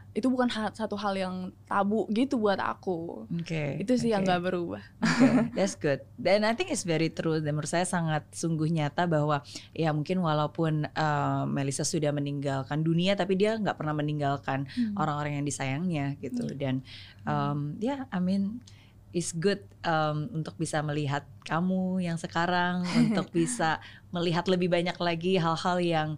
itu 0.10 0.26
bukan 0.26 0.50
hal- 0.50 0.74
satu 0.74 0.98
hal 0.98 1.14
yang 1.14 1.36
tabu 1.64 2.10
gitu 2.10 2.36
buat 2.36 2.58
aku 2.58 3.30
Oke. 3.32 3.78
itu 3.78 3.94
sih 3.96 4.10
yang 4.10 4.22
oke. 4.22 4.28
nggak 4.28 4.42
berubah 4.44 4.82
Oke, 5.00 5.26
that's 5.56 5.74
good. 5.76 6.02
Dan 6.16 6.42
I 6.42 6.58
think 6.58 6.70
it's 6.70 6.82
very 6.82 7.10
true. 7.10 7.38
Dan 7.38 7.54
menurut 7.54 7.70
saya 7.70 7.86
sangat 7.86 8.26
sungguh 8.32 8.66
nyata 8.68 9.06
bahwa 9.06 9.46
ya 9.72 9.94
mungkin 9.94 10.18
walaupun 10.20 10.90
uh, 10.90 11.46
Melissa 11.46 11.82
sudah 11.84 12.10
meninggalkan 12.10 12.82
dunia, 12.82 13.14
tapi 13.14 13.38
dia 13.38 13.54
nggak 13.56 13.76
pernah 13.76 13.94
meninggalkan 13.94 14.66
Hmm. 14.68 14.98
orang-orang 14.98 15.40
yang 15.40 15.46
disayangnya 15.46 16.18
gitu. 16.18 16.46
Iya. 16.48 16.58
Dan 16.58 16.76
um, 17.24 17.78
ya, 17.78 18.10
I 18.10 18.18
mean 18.20 18.66
it's 19.16 19.34
good 19.34 19.62
um, 19.86 20.30
untuk 20.34 20.56
bisa 20.58 20.82
melihat 20.86 21.26
kamu 21.46 22.04
yang 22.04 22.18
sekarang, 22.18 22.86
untuk 23.10 23.30
bisa 23.34 23.82
melihat 24.14 24.46
lebih 24.46 24.70
banyak 24.70 24.98
lagi 24.98 25.38
hal-hal 25.38 25.78
yang 25.82 26.10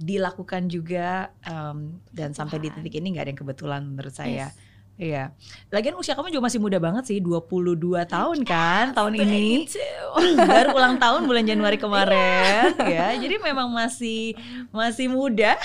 dilakukan 0.00 0.72
juga 0.72 1.28
um, 1.44 2.00
dan 2.08 2.32
sampai 2.32 2.56
di 2.56 2.72
titik 2.72 2.96
ini 2.96 3.12
nggak 3.12 3.24
ada 3.28 3.30
yang 3.36 3.40
kebetulan 3.40 3.82
menurut 3.84 4.14
saya. 4.16 4.48
Yes. 4.48 4.69
Iya. 5.00 5.32
Lagian 5.72 5.96
usia 5.96 6.12
kamu 6.12 6.28
juga 6.28 6.44
masih 6.44 6.60
muda 6.60 6.76
banget 6.76 7.08
sih, 7.08 7.24
22 7.24 7.56
tahun 8.04 8.38
kan 8.44 8.92
tahun 8.92 9.16
ini. 9.16 9.64
Baru 10.52 10.76
ulang 10.76 11.00
tahun 11.00 11.24
bulan 11.24 11.48
Januari 11.48 11.80
kemarin 11.80 12.76
ya. 12.84 13.16
Jadi 13.16 13.40
memang 13.40 13.72
masih 13.72 14.36
masih 14.68 15.08
muda, 15.08 15.56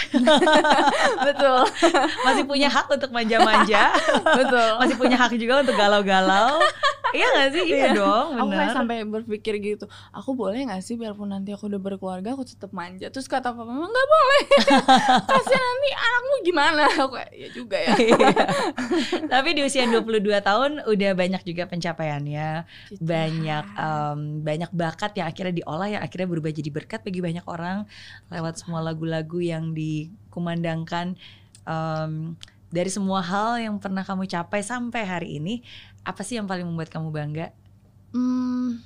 betul 1.27 1.67
masih 2.23 2.47
punya 2.47 2.71
hak 2.71 2.87
untuk 2.87 3.11
manja-manja, 3.11 3.91
betul 4.39 4.69
masih 4.79 4.95
punya 4.95 5.19
hak 5.19 5.35
juga 5.35 5.67
untuk 5.67 5.75
galau-galau. 5.75 6.63
Iya 7.15 7.27
gak 7.31 7.49
sih? 7.55 7.63
Iya, 7.71 7.95
dong, 7.95 8.35
aku 8.35 8.51
kayak 8.51 8.59
benar. 8.71 8.75
sampai 8.75 8.95
berpikir 9.07 9.55
gitu 9.63 9.87
aku 10.11 10.35
boleh 10.35 10.67
nggak 10.67 10.83
sih 10.83 10.99
biarpun 10.99 11.31
nanti 11.31 11.55
aku 11.55 11.71
udah 11.71 11.79
berkeluarga 11.79 12.35
aku 12.35 12.43
tetap 12.43 12.75
manja 12.75 13.07
terus 13.07 13.31
kata 13.31 13.55
papa 13.55 13.63
mama 13.63 13.87
nggak 13.87 14.07
boleh 14.07 14.43
kasihan 15.23 15.63
nanti 15.63 15.89
anakmu 15.95 16.35
gimana 16.43 16.83
aku 16.91 17.15
kayak 17.15 17.31
ya 17.31 17.49
juga 17.55 17.77
ya 17.79 17.95
Iya. 17.95 18.27
Tapi 19.29 19.49
di 19.57 19.61
usia 19.65 19.85
22 19.89 20.21
tahun 20.41 20.71
udah 20.85 21.11
banyak 21.15 21.41
juga 21.45 21.65
pencapaiannya, 21.65 22.49
Gitu. 22.91 23.01
banyak 23.01 23.65
um, 23.75 24.19
banyak 24.45 24.71
bakat 24.71 25.17
yang 25.17 25.27
akhirnya 25.27 25.63
diolah 25.63 25.87
yang 25.89 26.03
akhirnya 26.03 26.27
berubah 26.29 26.51
jadi 26.53 26.69
berkat 26.69 27.01
bagi 27.01 27.21
banyak 27.21 27.45
orang 27.45 27.89
lewat 28.29 28.61
semua 28.61 28.81
lagu-lagu 28.85 29.39
yang 29.41 29.73
dikumandangkan 29.73 31.17
um, 31.65 32.37
dari 32.69 32.89
semua 32.91 33.23
hal 33.23 33.61
yang 33.61 33.75
pernah 33.79 34.03
kamu 34.03 34.27
capai 34.27 34.59
sampai 34.59 35.01
hari 35.07 35.29
ini 35.39 35.63
apa 36.05 36.21
sih 36.21 36.37
yang 36.37 36.45
paling 36.45 36.67
membuat 36.67 36.93
kamu 36.93 37.09
bangga? 37.09 37.49
Hmm, 38.13 38.79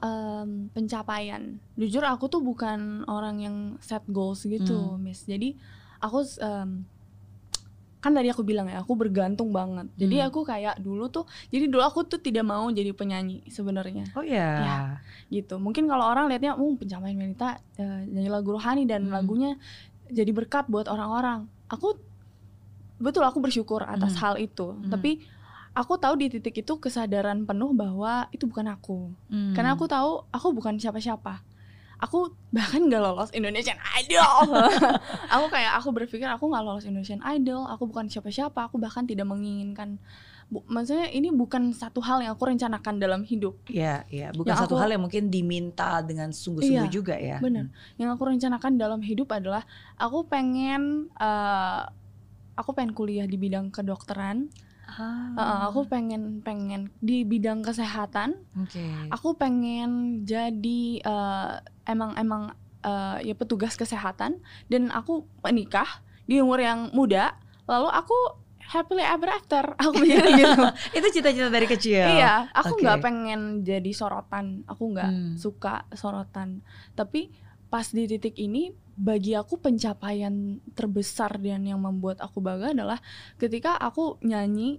em, 0.00 0.72
pencapaian. 0.72 1.60
Jujur 1.76 2.02
aku 2.02 2.26
tuh 2.26 2.40
bukan 2.40 3.04
orang 3.06 3.36
yang 3.42 3.56
set 3.84 4.02
goals 4.08 4.42
gitu, 4.48 4.96
Miss. 4.96 5.28
Jadi 5.28 5.54
aku 6.00 6.24
em, 6.40 6.88
kan 8.04 8.12
tadi 8.12 8.28
aku 8.28 8.44
bilang 8.44 8.68
ya, 8.68 8.84
aku 8.84 8.92
bergantung 8.92 9.48
banget. 9.48 9.88
Jadi 9.96 10.20
Hmm. 10.20 10.28
aku 10.28 10.44
kayak 10.44 10.76
dulu 10.76 11.08
tuh, 11.08 11.24
jadi 11.48 11.72
dulu 11.72 11.80
aku 11.80 12.04
tuh 12.04 12.20
tidak 12.20 12.44
mau 12.44 12.68
jadi 12.68 12.92
penyanyi 12.92 13.40
sebenarnya. 13.48 14.12
Oh 14.12 14.20
ya. 14.20 14.50
Ya. 14.60 14.78
gitu. 15.32 15.56
Mungkin 15.56 15.88
kalau 15.88 16.04
orang 16.04 16.28
lihatnya, 16.28 16.52
"Uh, 16.52 16.76
pencapaian 16.76 17.16
Melita 17.16 17.56
eh, 17.74 18.04
nyanyi 18.04 18.28
lagu 18.28 18.52
rohani 18.52 18.84
dan 18.84 19.08
Hmm. 19.08 19.16
lagunya 19.16 19.56
jadi 20.06 20.28
berkat 20.30 20.68
buat 20.68 20.84
orang-orang." 20.84 21.48
Aku 21.66 21.96
betul 22.96 23.24
aku 23.24 23.40
bersyukur 23.40 23.82
atas 23.82 24.14
Hmm. 24.14 24.20
hal 24.20 24.34
itu. 24.36 24.68
Hmm. 24.68 24.92
Tapi 24.92 25.24
aku 25.72 25.96
tahu 25.96 26.14
di 26.14 26.28
titik 26.28 26.54
itu 26.56 26.76
kesadaran 26.76 27.42
penuh 27.42 27.72
bahwa 27.72 28.28
itu 28.30 28.44
bukan 28.44 28.68
aku. 28.68 29.10
Hmm. 29.26 29.56
Karena 29.56 29.72
aku 29.72 29.88
tahu 29.88 30.28
aku 30.28 30.52
bukan 30.52 30.76
siapa-siapa. 30.76 31.40
Aku 32.04 32.36
bahkan 32.52 32.84
gak 32.86 33.00
lolos 33.00 33.32
Indonesian 33.32 33.80
Idol. 33.96 34.52
aku 35.34 35.46
kayak 35.48 35.72
aku 35.80 35.88
berpikir 35.90 36.28
aku 36.28 36.52
gak 36.52 36.60
lolos 36.60 36.84
Indonesian 36.84 37.24
Idol. 37.24 37.64
Aku 37.64 37.88
bukan 37.88 38.12
siapa-siapa. 38.12 38.68
Aku 38.68 38.76
bahkan 38.76 39.08
tidak 39.08 39.24
menginginkan. 39.24 39.96
Bu, 40.44 40.60
maksudnya 40.68 41.08
ini 41.08 41.32
bukan 41.32 41.72
satu 41.72 42.04
hal 42.04 42.20
yang 42.20 42.36
aku 42.36 42.44
rencanakan 42.44 43.00
dalam 43.00 43.24
hidup. 43.24 43.56
Ya, 43.64 44.04
ya, 44.12 44.28
bukan 44.36 44.52
Yang 44.52 44.68
satu 44.68 44.76
aku- 44.76 44.82
hal 44.84 44.88
yang 44.92 45.02
mungkin 45.02 45.32
diminta 45.32 46.04
dengan 46.04 46.28
sungguh-sungguh 46.30 46.84
Iya, 46.84 46.92
juga 46.92 47.16
ya. 47.16 47.40
Bener. 47.40 47.72
Yang 47.96 48.20
aku 48.20 48.22
rencanakan 48.28 48.72
dalam 48.76 49.00
hidup 49.00 49.32
adalah 49.32 49.64
aku 49.96 50.28
pengen 50.28 51.08
eh, 51.16 51.80
aku 52.54 52.70
pengen 52.76 52.92
kuliah 52.92 53.24
di 53.24 53.40
bidang 53.40 53.72
kedokteran. 53.72 54.52
Ah, 54.86 55.32
Eh, 55.34 55.58
aku 55.66 55.84
pengen 55.84 56.38
pengen 56.40 56.92
di 56.98 57.22
bidang 57.22 57.60
kesehatan. 57.60 58.38
Oke. 58.56 58.84
Aku 59.10 59.34
pengen 59.34 59.90
jadi 60.22 60.82
eh, 60.98 61.50
emang 61.84 62.14
emang 62.14 62.42
eh, 62.80 63.18
ya 63.22 63.34
petugas 63.34 63.74
kesehatan 63.74 64.38
dan 64.66 64.88
aku 64.90 65.24
menikah 65.40 65.88
di 66.24 66.38
umur 66.38 66.58
yang 66.58 66.88
muda. 66.90 67.34
Lalu 67.64 67.88
aku 67.90 68.16
happily 68.60 69.02
ever 69.02 69.28
after. 69.28 69.64
Aku 69.78 69.92
mikir 69.94 70.24
gitu. 70.34 70.62
Itu 70.96 71.06
cita-cita 71.10 71.48
dari 71.48 71.64
kecil. 71.64 72.00
Iya, 72.16 72.48
aku 72.50 72.76
nggak 72.76 73.00
pengen 73.00 73.40
jadi 73.60 73.90
sorotan. 73.90 74.64
Aku 74.64 74.88
nggak 74.90 75.04
Hmm. 75.06 75.34
suka 75.34 75.84
sorotan. 75.90 76.64
Tapi 76.92 77.28
pas 77.74 77.90
di 77.90 78.06
titik 78.06 78.38
ini, 78.38 78.70
bagi 78.94 79.34
aku 79.34 79.58
pencapaian 79.58 80.62
terbesar 80.78 81.42
dan 81.42 81.66
yang 81.66 81.82
membuat 81.82 82.22
aku 82.22 82.38
bangga 82.38 82.70
adalah 82.70 83.02
ketika 83.34 83.74
aku 83.74 84.22
nyanyi 84.22 84.78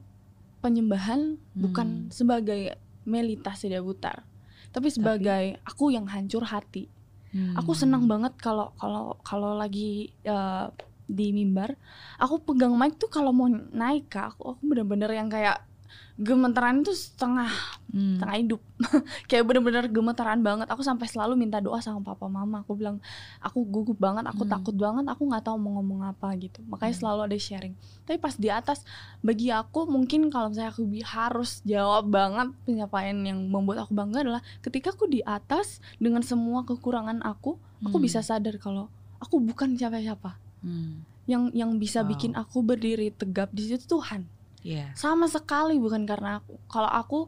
penyembahan 0.63 1.35
bukan 1.51 2.07
sebagai 2.07 2.79
Melita 3.03 3.51
Sidabutar, 3.51 4.23
tapi 4.71 4.87
sebagai 4.87 5.59
aku 5.67 5.91
yang 5.91 6.07
hancur 6.07 6.47
hati. 6.47 6.87
Hmm. 7.35 7.59
Aku 7.59 7.75
senang 7.75 8.07
banget 8.07 8.39
kalau 8.39 8.71
kalau 8.79 9.19
kalau 9.27 9.59
lagi 9.59 10.15
eh, 10.23 10.65
di 11.03 11.35
mimbar, 11.35 11.75
aku 12.15 12.47
pegang 12.47 12.79
mic 12.79 12.95
tuh 12.95 13.11
kalau 13.11 13.35
mau 13.35 13.51
naik 13.51 14.07
kak, 14.07 14.39
aku 14.39 14.55
aku 14.55 14.61
bener-bener 14.63 15.11
yang 15.11 15.27
kayak 15.27 15.67
gemeteran 16.15 16.79
itu 16.79 16.95
setengah 16.95 17.51
Hmm. 17.85 18.19
setengah 18.19 18.37
hidup 18.37 18.61
kayak 19.31 19.43
bener-bener 19.43 19.87
gemeteran 19.87 20.39
banget 20.39 20.67
aku 20.67 20.79
sampai 20.79 21.07
selalu 21.07 21.35
minta 21.35 21.59
doa 21.59 21.79
sama 21.79 21.99
papa 22.01 22.27
mama 22.27 22.59
aku 22.59 22.75
bilang 22.75 22.99
aku 23.39 23.63
gugup 23.63 23.95
banget 23.95 24.23
aku 24.25 24.43
Hmm. 24.43 24.51
takut 24.51 24.75
banget 24.75 25.07
aku 25.07 25.23
nggak 25.23 25.43
tahu 25.43 25.55
mau 25.55 25.79
ngomong 25.79 26.03
apa 26.03 26.27
gitu 26.35 26.59
makanya 26.65 26.91
Hmm. 26.91 26.99
selalu 26.99 27.19
ada 27.23 27.37
sharing 27.37 27.73
tapi 28.03 28.17
pas 28.17 28.35
di 28.35 28.47
atas 28.47 28.83
bagi 29.19 29.47
aku 29.47 29.87
mungkin 29.87 30.27
kalau 30.27 30.51
misalnya 30.51 30.71
aku 30.71 30.83
harus 31.03 31.63
jawab 31.63 32.07
banget 32.07 32.51
pencapaian 32.63 33.15
yang 33.17 33.39
membuat 33.45 33.83
aku 33.83 33.91
bangga 33.91 34.23
adalah 34.23 34.43
ketika 34.59 34.91
aku 34.91 35.07
di 35.07 35.19
atas 35.21 35.79
dengan 35.95 36.19
semua 36.19 36.63
kekurangan 36.63 37.23
aku 37.23 37.55
aku 37.81 37.95
Hmm. 37.95 38.03
bisa 38.03 38.19
sadar 38.19 38.55
kalau 38.55 38.91
aku 39.17 39.39
bukan 39.39 39.73
siapa-siapa 39.73 40.35
Hmm. 40.59 41.03
yang 41.25 41.47
yang 41.51 41.75
bisa 41.75 42.03
Wow. 42.03 42.11
bikin 42.11 42.31
aku 42.33 42.59
berdiri 42.59 43.07
tegap 43.09 43.51
di 43.51 43.65
situ 43.65 43.87
Tuhan 43.89 44.27
Iya. 44.65 44.89
sama 44.97 45.29
sekali 45.29 45.77
bukan 45.77 46.03
karena 46.03 46.41
aku 46.41 46.57
kalau 46.65 46.89
aku 46.89 47.19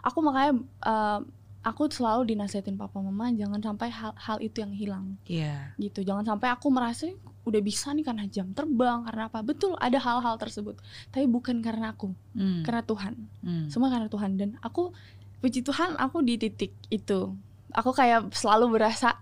aku 0.00 0.18
makanya 0.20 0.56
eh, 0.82 1.20
aku 1.60 1.90
selalu 1.90 2.30
dinasihatin 2.30 2.74
papa 2.74 2.98
mama 2.98 3.28
jangan 3.30 3.60
sampai 3.60 3.90
hal 3.90 4.16
hal 4.16 4.38
itu 4.40 4.64
yang 4.64 4.72
hilang 4.72 5.06
Iya. 5.26 5.76
gitu 5.76 6.00
jangan 6.00 6.24
sampai 6.24 6.48
aku 6.48 6.72
merasa 6.72 7.10
udah 7.44 7.60
bisa 7.60 7.92
nih 7.92 8.02
karena 8.02 8.24
jam 8.26 8.50
terbang 8.50 9.04
karena 9.04 9.28
apa 9.28 9.38
betul 9.40 9.76
ada 9.76 9.98
hal-hal 9.98 10.34
tersebut 10.34 10.74
tapi 11.10 11.26
bukan 11.26 11.60
karena 11.60 11.92
aku 11.92 12.10
Hmm. 12.32 12.64
karena 12.64 12.82
Tuhan 12.82 13.14
Hmm. 13.44 13.66
semua 13.68 13.86
karena 13.86 14.08
Tuhan 14.08 14.34
dan 14.34 14.56
aku 14.58 14.90
puji 15.38 15.60
Tuhan 15.60 15.94
aku 15.94 16.22
di 16.22 16.38
titik 16.38 16.72
itu 16.88 17.34
aku 17.70 17.90
kayak 17.92 18.32
selalu 18.32 18.72
berasa 18.72 19.14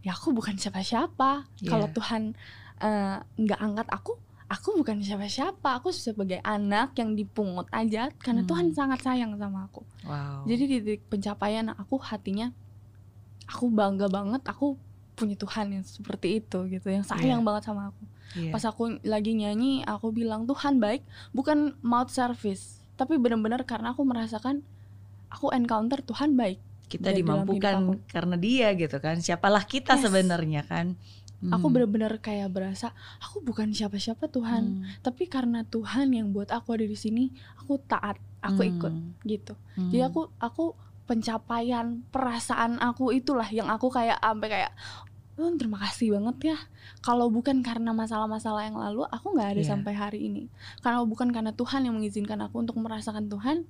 ya 0.00 0.14
aku 0.14 0.30
bukan 0.30 0.54
siapa-siapa 0.54 1.44
Iya. 1.60 1.68
kalau 1.68 1.86
Tuhan 1.92 2.32
eh, 2.78 3.16
nggak 3.36 3.58
angkat 3.58 3.88
aku 3.90 4.14
aku 4.48 4.74
bukan 4.74 4.98
siapa-siapa 4.98 5.76
aku 5.76 5.92
sebagai 5.92 6.40
anak 6.40 6.96
yang 6.96 7.12
dipungut 7.12 7.68
aja 7.70 8.08
karena 8.16 8.42
Hmm. 8.42 8.48
Tuhan 8.48 8.66
sangat 8.72 9.00
sayang 9.00 9.36
sama 9.36 9.68
aku 9.68 9.84
Wow. 10.02 10.44
jadi 10.44 10.64
di 10.64 10.76
titik 10.80 11.04
pencapaian 11.06 11.68
aku 11.70 12.00
hatinya 12.00 12.48
aku 13.46 13.68
bangga 13.68 14.08
banget 14.08 14.40
aku 14.44 14.76
punya 15.12 15.34
Tuhan 15.34 15.66
yang 15.70 15.84
seperti 15.84 16.38
itu 16.38 16.58
gitu 16.66 16.88
yang 16.88 17.02
sayang 17.02 17.40
Iya. 17.40 17.46
banget 17.46 17.62
sama 17.64 17.92
aku 17.92 18.02
Iya. 18.34 18.52
pas 18.52 18.64
aku 18.64 18.82
lagi 19.02 19.32
nyanyi 19.32 19.84
aku 19.84 20.10
bilang 20.10 20.44
Tuhan 20.44 20.78
baik 20.78 21.04
bukan 21.30 21.76
mouth 21.80 22.08
service 22.08 22.80
tapi 22.94 23.16
benar-benar 23.16 23.62
karena 23.62 23.92
aku 23.92 24.02
merasakan 24.02 24.64
aku 25.28 25.52
encounter 25.52 26.00
Tuhan 26.00 26.34
baik 26.34 26.56
kita 26.88 27.12
dimampukan 27.12 28.00
karena 28.08 28.40
dia 28.40 28.72
gitu 28.72 28.96
kan. 28.96 29.20
Siapalah 29.20 29.60
kita 29.62 30.00
Yes. 30.00 30.08
sebenarnya 30.08 30.64
kan. 30.64 30.96
Hmm. 31.38 31.54
aku 31.54 31.70
benar-benar 31.70 32.18
kayak 32.18 32.50
berasa 32.50 32.90
aku 33.18 33.38
bukan 33.40 33.70
siapa-siapa 33.70 34.26
Tuhan 34.26 34.64
Hmm. 34.76 34.98
tapi 35.00 35.26
karena 35.26 35.62
Tuhan 35.64 36.10
yang 36.10 36.30
buat 36.30 36.50
aku 36.50 36.74
ada 36.74 36.82
di 36.82 36.94
sini 36.94 37.30
aku 37.56 37.78
taat 37.80 38.18
aku 38.40 38.60
Hmm. 38.60 38.70
ikut 38.72 38.94
gitu 39.24 39.54
Hmm. 39.74 39.88
jadi 39.88 40.08
aku 40.08 40.34
aku 40.36 40.74
pencapaian 41.08 42.04
perasaan 42.08 42.78
aku 42.78 43.10
itulah 43.10 43.48
yang 43.48 43.66
aku 43.66 43.88
kayak 43.88 44.18
sampai 44.18 44.48
kayak 44.48 44.72
"Oh, 45.34 45.54
terima 45.54 45.78
kasih 45.78 46.12
banget 46.12 46.36
ya 46.48 46.58
kalau 47.00 47.26
bukan 47.28 47.58
karena 47.60 47.90
masalah-masalah 47.92 48.62
yang 48.64 48.74
lalu 48.74 49.06
aku 49.06 49.26
nggak 49.32 49.48
ada 49.52 49.62
Iya. 49.62 49.70
sampai 49.72 49.92
hari 49.92 50.20
ini 50.24 50.42
kalau 50.78 51.02
bukan 51.04 51.30
karena 51.30 51.50
Tuhan 51.50 51.82
yang 51.82 51.94
mengizinkan 51.94 52.38
aku 52.40 52.58
untuk 52.58 52.74
merasakan 52.76 53.26
Tuhan 53.26 53.62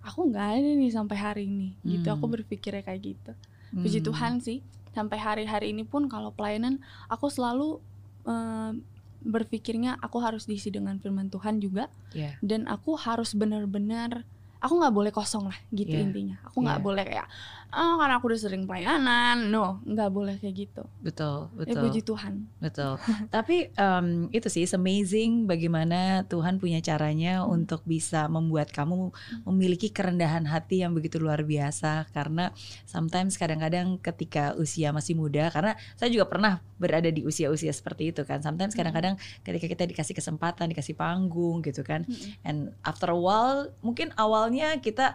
aku 0.00 0.30
nggak 0.30 0.46
ada 0.56 0.70
nih 0.72 0.88
sampai 0.88 1.16
hari 1.16 1.42
ini 1.44 1.74
gitu 1.84 2.06
aku 2.08 2.24
Hmm. 2.24 2.34
berpikirnya 2.38 2.80
kayak 2.80 3.02
gitu 3.04 3.32
puji 3.74 3.98
Hmm. 3.98 4.06
Tuhan 4.06 4.32
sih 4.38 4.62
sampai 4.96 5.20
hari-hari 5.20 5.76
ini 5.76 5.84
pun 5.84 6.08
kalau 6.08 6.32
pelayanan 6.32 6.80
aku 7.06 7.28
selalu 7.28 7.84
eh, 8.24 8.72
berpikirnya 9.20 9.98
aku 9.98 10.18
harus 10.18 10.46
diisi 10.46 10.70
dengan 10.70 10.96
firman 10.96 11.28
Tuhan 11.28 11.58
juga 11.58 11.92
Iya. 12.10 12.40
dan 12.40 12.64
aku 12.64 12.96
harus 12.96 13.34
benar-benar 13.34 14.24
aku 14.56 14.72
nggak 14.80 14.94
boleh 14.94 15.12
kosong 15.12 15.50
lah 15.50 15.58
gitu 15.70 15.92
Iya. 15.92 16.02
intinya 16.02 16.36
aku 16.42 16.62
nggak 16.62 16.80
Iya. 16.80 16.86
boleh 16.86 17.04
kayak 17.04 17.28
ah 17.70 17.96
karena 17.96 18.18
aku 18.18 18.28
udah 18.28 18.40
sering 18.40 18.64
pelayanan. 18.64 19.48
No 19.48 19.80
nggak 19.82 20.10
boleh 20.10 20.34
kayak 20.38 20.54
gitu. 20.56 20.82
Betul 21.00 21.50
ya 21.54 21.74
betul. 21.74 21.82
puji 21.86 22.00
Tuhan. 22.02 22.34
Betul. 22.58 22.92
Tapi 23.34 23.70
em, 23.70 24.06
itu 24.30 24.46
sih 24.46 24.62
it's 24.62 24.72
amazing 24.72 25.44
bagaimana 25.44 26.22
Tuhan 26.26 26.58
punya 26.58 26.78
caranya 26.80 27.42
Hmm. 27.42 27.58
untuk 27.58 27.82
bisa 27.82 28.26
membuat 28.26 28.70
kamu 28.70 29.10
memiliki 29.44 29.90
kerendahan 29.90 30.46
hati 30.46 30.80
yang 30.82 30.92
begitu 30.92 31.18
luar 31.18 31.42
biasa. 31.42 32.06
Karena 32.10 32.50
sometimes 32.84 33.36
kadang-kadang 33.36 33.98
ketika 33.98 34.54
usia 34.54 34.90
masih 34.90 35.14
muda 35.14 35.48
karena 35.50 35.74
saya 35.94 36.08
juga 36.08 36.26
pernah 36.26 36.58
berada 36.76 37.08
di 37.08 37.22
usia-usia 37.22 37.72
seperti 37.72 38.14
itu 38.14 38.22
kan. 38.22 38.40
Sometimes 38.40 38.72
Hmm. 38.72 38.80
kadang-kadang 38.84 39.14
ketika 39.42 39.66
kita 39.66 39.84
dikasih 39.86 40.14
kesempatan 40.14 40.70
dikasih 40.70 40.94
panggung 40.94 41.60
gitu 41.60 41.82
kan. 41.82 42.02
Mm-mm. 42.06 42.32
and 42.42 42.58
after 42.82 43.10
a 43.10 43.16
while 43.16 43.68
mungkin 43.80 44.10
awalnya 44.14 44.78
kita 44.78 45.14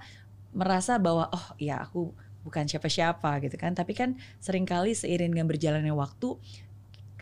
merasa 0.52 0.98
bahwa 0.98 1.32
oh 1.32 1.46
ya 1.56 1.80
aku 1.82 2.12
bukan 2.42 2.66
siapa-siapa 2.66 3.42
gitu 3.46 3.56
kan. 3.58 3.74
Tapi 3.74 3.94
kan 3.94 4.18
sering 4.42 4.66
kali 4.66 4.94
seiring 4.98 5.34
dengan 5.34 5.48
berjalannya 5.50 5.94
waktu 5.94 6.38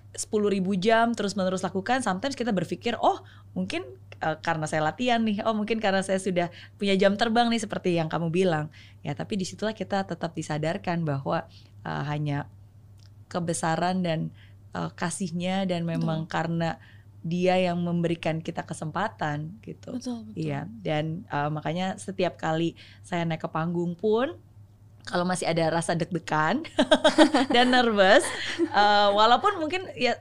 10.000 0.09 0.55
ribu 0.55 0.73
jam 0.73 1.13
terus 1.13 1.37
menerus 1.37 1.61
lakukan 1.61 2.01
sometimes 2.01 2.33
kita 2.33 2.49
berpikir 2.49 2.97
oh 2.97 3.21
mungkin 3.53 3.85
eh, 4.19 4.37
karena 4.41 4.65
saya 4.65 4.81
latihan 4.81 5.21
nih 5.21 5.45
oh 5.45 5.53
mungkin 5.53 5.77
karena 5.77 6.01
saya 6.01 6.17
sudah 6.17 6.49
punya 6.81 6.97
jam 6.97 7.13
terbang 7.13 7.47
nih 7.47 7.61
seperti 7.61 7.95
yang 7.95 8.09
kamu 8.09 8.33
bilang. 8.33 8.73
Ya 9.05 9.13
tapi 9.13 9.37
di 9.37 9.45
situlah 9.45 9.77
kita 9.77 10.03
tetap 10.03 10.33
disadarkan 10.33 11.05
bahwa 11.05 11.45
eh, 11.85 12.03
hanya 12.09 12.49
kebesaran 13.29 14.01
dan 14.01 14.33
eh, 14.73 14.89
kasihnya 14.97 15.69
dan 15.69 15.85
memang 15.85 16.25
karena 16.25 16.81
dia 17.19 17.59
yang 17.59 17.83
memberikan 17.83 18.39
kita 18.39 18.63
kesempatan 18.63 19.59
gitu. 19.63 19.99
Betul 19.99 20.23
betul. 20.31 20.39
Iya, 20.39 20.71
dan 20.79 21.27
uh, 21.27 21.51
makanya 21.51 21.99
setiap 21.99 22.39
kali 22.39 22.79
saya 23.03 23.27
naik 23.27 23.43
ke 23.43 23.49
panggung 23.51 23.91
pun 23.99 24.39
kalau 25.07 25.25
masih 25.25 25.47
ada 25.49 25.71
rasa 25.71 25.95
deg-degan 25.97 26.63
dan 27.55 27.71
nervous, 27.71 28.25
uh, 28.75 29.09
walaupun 29.15 29.57
mungkin 29.57 29.87
ya, 29.95 30.19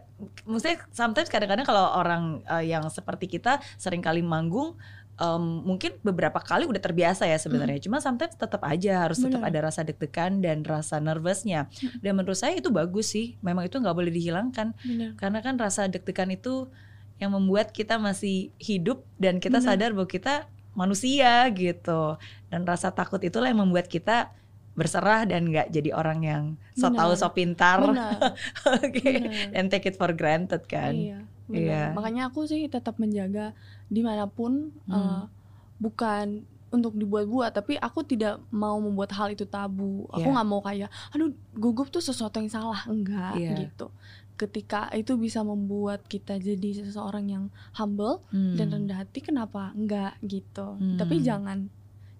maksudnya 0.49 0.80
sometimes 0.94 1.28
kadang-kadang 1.28 1.66
kalau 1.66 1.92
orang 1.99 2.40
uh, 2.49 2.64
yang 2.64 2.87
seperti 2.88 3.28
kita 3.28 3.61
sering 3.76 4.00
kali 4.00 4.25
manggung, 4.25 4.78
um, 5.18 5.66
mungkin 5.66 5.99
beberapa 6.00 6.38
kali 6.40 6.64
udah 6.64 6.80
terbiasa 6.80 7.26
ya 7.28 7.37
sebenarnya. 7.37 7.82
Cuma 7.82 7.99
sometimes 8.00 8.38
tetap 8.38 8.62
aja 8.64 9.04
harus 9.04 9.18
tetap 9.20 9.42
ada 9.42 9.58
rasa 9.68 9.85
deg-degan 9.85 10.40
dan 10.40 10.62
rasa 10.64 11.02
nervousnya. 11.02 11.68
Dan 12.00 12.16
menurut 12.16 12.38
saya 12.38 12.56
itu 12.56 12.70
bagus 12.73 13.12
sih, 13.12 13.37
memang 13.44 13.66
itu 13.66 13.76
nggak 13.76 13.94
boleh 13.94 14.14
dihilangkan. 14.14 14.73
Benar. 14.78 15.11
Karena 15.18 15.38
kan 15.44 15.54
rasa 15.58 15.90
deg-degan 15.90 16.32
itu 16.32 16.70
yang 17.18 17.35
membuat 17.35 17.75
kita 17.75 17.99
masih 17.99 18.54
hidup 18.62 19.02
dan 19.18 19.42
kita 19.42 19.58
Benar. 19.58 19.68
sadar 19.75 19.90
bahwa 19.90 20.08
kita 20.08 20.47
manusia 20.78 21.50
gitu. 21.50 22.14
Dan 22.49 22.62
rasa 22.62 22.94
takut 22.94 23.18
itulah 23.20 23.50
yang 23.50 23.61
membuat 23.66 23.90
kita 23.90 24.30
berserah 24.78 25.26
dan 25.26 25.42
nggak 25.44 25.68
jadi 25.68 25.90
orang 25.90 26.20
yang 26.23 26.44
so 26.73 26.87
Benar. 26.87 26.99
tahu 27.00 27.12
so 27.12 27.28
pintar 27.28 27.78
oke 28.78 29.02
benar. 29.02 29.50
and 29.52 29.66
take 29.68 29.85
it 29.85 29.94
for 29.94 30.11
granted 30.11 30.62
kan 30.64 30.94
Iya, 30.94 31.18
benar. 31.44 31.58
Iya. 31.58 31.82
Makanya 31.92 32.23
aku 32.26 32.44
sih 32.44 32.64
tetap 32.66 32.97
menjaga 32.97 33.52
di 33.87 34.00
mana 34.00 34.25
pun 34.25 34.70
Hmm. 34.85 34.94
eh, 34.94 35.23
bukan 35.76 36.26
untuk 36.68 36.92
dibuat-buat, 36.92 37.50
tapi 37.50 37.75
aku 37.76 38.04
tidak 38.04 38.44
mau 38.50 38.76
membuat 38.76 39.08
hal 39.11 39.32
itu 39.32 39.42
tabu. 39.42 40.04
Aku 40.11 40.20
Iya. 40.23 40.35
nggak 40.35 40.47
mau 40.47 40.61
kayak, 40.61 40.87
aduh 41.08 41.28
gugup 41.52 41.88
tuh 41.88 41.99
sesuatu 41.99 42.37
yang 42.37 42.47
salah, 42.49 42.85
enggak 42.85 43.35
Iya. 43.35 43.56
gitu. 43.58 43.88
Ketika 44.37 44.87
itu 44.92 45.16
bisa 45.16 45.40
membuat 45.42 46.04
kita 46.04 46.37
jadi 46.37 46.85
seseorang 46.85 47.26
yang 47.26 47.44
humble 47.73 48.20
Hmm. 48.28 48.54
dan 48.54 48.68
rendah 48.70 49.00
hati, 49.00 49.18
kenapa 49.20 49.73
enggak 49.73 50.20
gitu? 50.20 50.76
Hmm. 50.76 50.94
Tapi 50.94 51.18
jangan 51.18 51.73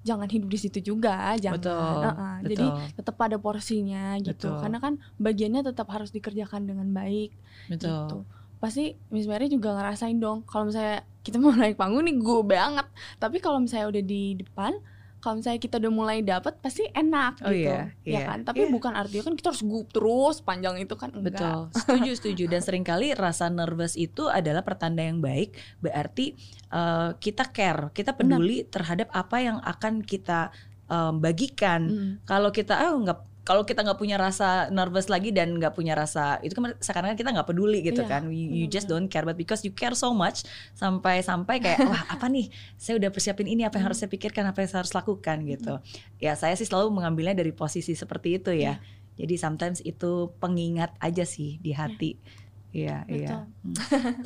jangan 0.09 0.29
hidup 0.33 0.49
di 0.49 0.59
situ 0.59 0.79
juga, 0.81 1.37
jangan. 1.37 1.61
betul 1.61 2.01
Heeh, 2.09 2.35
Jadi 2.49 2.67
betul 2.73 2.97
tetap 2.97 3.17
ada 3.21 3.37
porsinya 3.37 4.17
gitu. 4.25 4.49
Betul. 4.49 4.61
Karena 4.65 4.79
kan 4.81 4.93
bagiannya 5.21 5.63
tetap 5.69 5.87
harus 5.93 6.09
dikerjakan 6.09 6.65
dengan 6.65 6.89
baik 6.97 7.31
betul 7.69 7.93
gitu. 7.93 8.19
Pasti 8.59 8.97
Miss 9.15 9.29
Mary 9.31 9.47
juga 9.47 9.77
ngerasain 9.77 10.19
dong 10.19 10.43
kalau 10.49 10.67
misalnya 10.67 11.07
kita 11.23 11.37
mau 11.39 11.53
naik 11.53 11.77
panggung 11.77 12.03
nih 12.09 12.17
gue 12.17 12.41
banget. 12.43 12.87
Tapi 13.21 13.37
kalau 13.39 13.61
misalnya 13.61 13.93
udah 13.93 14.03
di 14.03 14.35
depan, 14.41 14.73
kalau 15.19 15.43
misalnya 15.43 15.59
kita 15.59 15.83
udah 15.83 15.93
mulai 15.93 16.19
dapet 16.23 16.63
pasti 16.63 16.87
enak 16.89 17.43
Oh 17.43 17.51
gitu. 17.51 17.67
iya, 17.67 17.91
ya 18.07 18.11
iya. 18.11 18.21
kan? 18.31 18.39
Tapi 18.47 18.67
Iya. 18.67 18.71
bukan 18.71 18.93
artinya 18.95 19.25
kan 19.27 19.35
kita 19.35 19.51
harus 19.51 19.65
gup 19.67 19.87
terus 19.91 20.37
panjang 20.41 20.79
itu 20.79 20.95
kan 20.95 21.11
enggak. 21.11 21.35
Betul, 21.35 21.59
setuju 21.75 22.11
setuju 22.15 22.45
dan 22.47 22.61
sering 22.63 22.87
kali 22.87 23.11
rasa 23.19 23.51
nervous 23.51 23.99
itu 23.99 24.31
adalah 24.31 24.63
pertanda 24.63 25.03
yang 25.03 25.19
baik, 25.19 25.59
berarti 25.79 26.39
eh, 26.69 27.11
kita 27.19 27.51
care, 27.51 27.91
kita 27.91 28.15
peduli 28.15 28.63
terhadap 28.65 29.11
apa 29.11 29.37
yang 29.43 29.59
akan 29.59 30.05
kita 30.05 30.55
em, 30.89 31.19
bagikan. 31.19 31.81
Mm. 31.89 32.13
Kalau 32.25 32.49
kita 32.49 32.79
ah 32.79 32.93
nggak 32.93 33.38
kalau 33.49 33.65
kita 33.65 33.81
nggak 33.81 33.97
punya 33.97 34.21
rasa 34.21 34.69
nervous 34.69 35.09
lagi 35.09 35.33
dan 35.33 35.57
nggak 35.57 35.73
punya 35.73 35.97
rasa 35.97 36.37
itu 36.45 36.53
kan 36.53 36.77
sekarang 36.85 37.17
kita 37.17 37.33
nggak 37.33 37.49
peduli 37.49 37.81
gitu 37.81 38.05
Iya, 38.05 38.13
kan, 38.13 38.29
you, 38.29 38.45
you 38.53 38.67
just 38.69 38.85
don't 38.85 39.09
care, 39.09 39.25
but 39.25 39.41
because 39.41 39.65
you 39.65 39.73
care 39.73 39.97
so 39.97 40.13
much 40.13 40.45
sampai 40.77 41.25
sampai 41.25 41.57
kayak 41.57 41.81
wah 41.89 42.05
apa 42.13 42.29
nih, 42.29 42.53
saya 42.77 43.01
udah 43.01 43.09
persiapin 43.09 43.49
ini 43.49 43.65
apa 43.65 43.81
yang 43.81 43.89
harus 43.89 44.05
saya 44.05 44.13
pikirkan, 44.13 44.45
apa 44.45 44.61
yang 44.61 44.69
saya 44.69 44.85
harus 44.85 44.93
lakukan 44.93 45.49
gitu. 45.49 45.81
Ya 46.21 46.37
saya 46.37 46.53
sih 46.61 46.69
selalu 46.69 46.93
mengambilnya 46.93 47.41
dari 47.41 47.57
posisi 47.57 47.97
seperti 47.97 48.37
itu 48.37 48.53
ya. 48.53 48.77
Jadi 49.17 49.35
sometimes 49.41 49.81
itu 49.81 50.29
pengingat 50.37 50.93
aja 51.01 51.25
sih 51.25 51.57
di 51.65 51.73
hati. 51.73 52.21
Iya, 52.69 53.09
iya. 53.09 53.49
Hmm. 53.65 53.75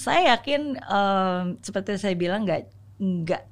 saya 0.03 0.35
yakin 0.35 0.83
em, 0.83 1.45
seperti 1.63 1.95
saya 1.95 2.19
bilang 2.19 2.43
nggak 2.43 2.67
nggak 2.99 3.43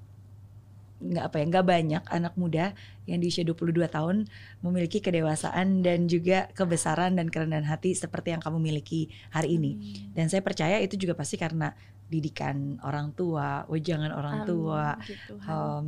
nggak 1.00 1.24
apa 1.32 1.36
ya 1.40 1.44
nggak 1.48 1.66
banyak 1.66 2.02
anak 2.12 2.34
muda 2.36 2.76
yang 3.08 3.24
di 3.24 3.32
usia 3.32 3.42
22 3.42 3.72
tahun 3.88 4.28
memiliki 4.60 5.00
kedewasaan 5.00 5.80
dan 5.80 6.06
juga 6.06 6.52
kebesaran 6.52 7.16
dan 7.16 7.32
kerendahan 7.32 7.64
hati 7.64 7.96
seperti 7.96 8.36
yang 8.36 8.44
kamu 8.44 8.60
miliki 8.60 9.08
hari 9.32 9.56
ini. 9.56 9.80
Amin. 9.80 10.12
Dan 10.14 10.26
saya 10.28 10.44
percaya 10.44 10.76
itu 10.78 11.00
juga 11.00 11.16
pasti 11.16 11.40
karena 11.40 11.72
didikan 12.10 12.76
orang 12.84 13.16
tua, 13.16 13.64
wejangan 13.70 14.12
orang 14.12 14.44
Amin, 14.44 14.48
tua. 14.50 14.86
Tuhan. 15.30 15.46
Em, 15.46 15.86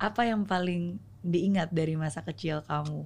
apa 0.00 0.22
yang 0.24 0.42
paling 0.48 0.96
diingat 1.20 1.68
dari 1.70 1.94
masa 1.94 2.24
kecil 2.24 2.64
kamu? 2.64 3.04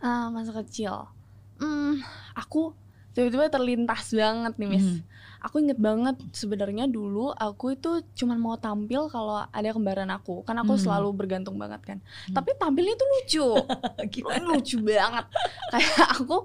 Ah, 0.00 0.28
masa 0.28 0.52
kecil. 0.52 1.08
Hmm, 1.56 2.04
aku 2.36 2.76
tiba-tiba 3.16 3.48
terlintas 3.48 4.12
banget 4.12 4.52
nih, 4.54 4.68
Miss. 4.68 4.84
Hmm. 4.84 5.00
Aku 5.38 5.62
inget 5.62 5.78
banget 5.78 6.16
sebenarnya 6.30 6.84
dulu 6.84 7.30
aku 7.30 7.72
itu 7.72 8.02
cuman 8.14 8.34
mau 8.36 8.56
tampil 8.56 9.06
kalau 9.06 9.40
ada 9.46 9.70
kembaran 9.70 10.10
aku. 10.10 10.42
Kan 10.42 10.58
aku 10.58 10.74
Hmm. 10.74 10.82
selalu 10.82 11.08
bergantung 11.14 11.54
banget 11.54 11.80
kan. 11.80 11.98
Hmm. 12.26 12.34
Tapi 12.34 12.50
tampilnya 12.56 12.92
tuh 12.92 13.08
lucu. 13.08 13.48
Lucu 14.48 14.76
banget. 14.82 15.24
Kayak 15.72 16.06
aku 16.12 16.36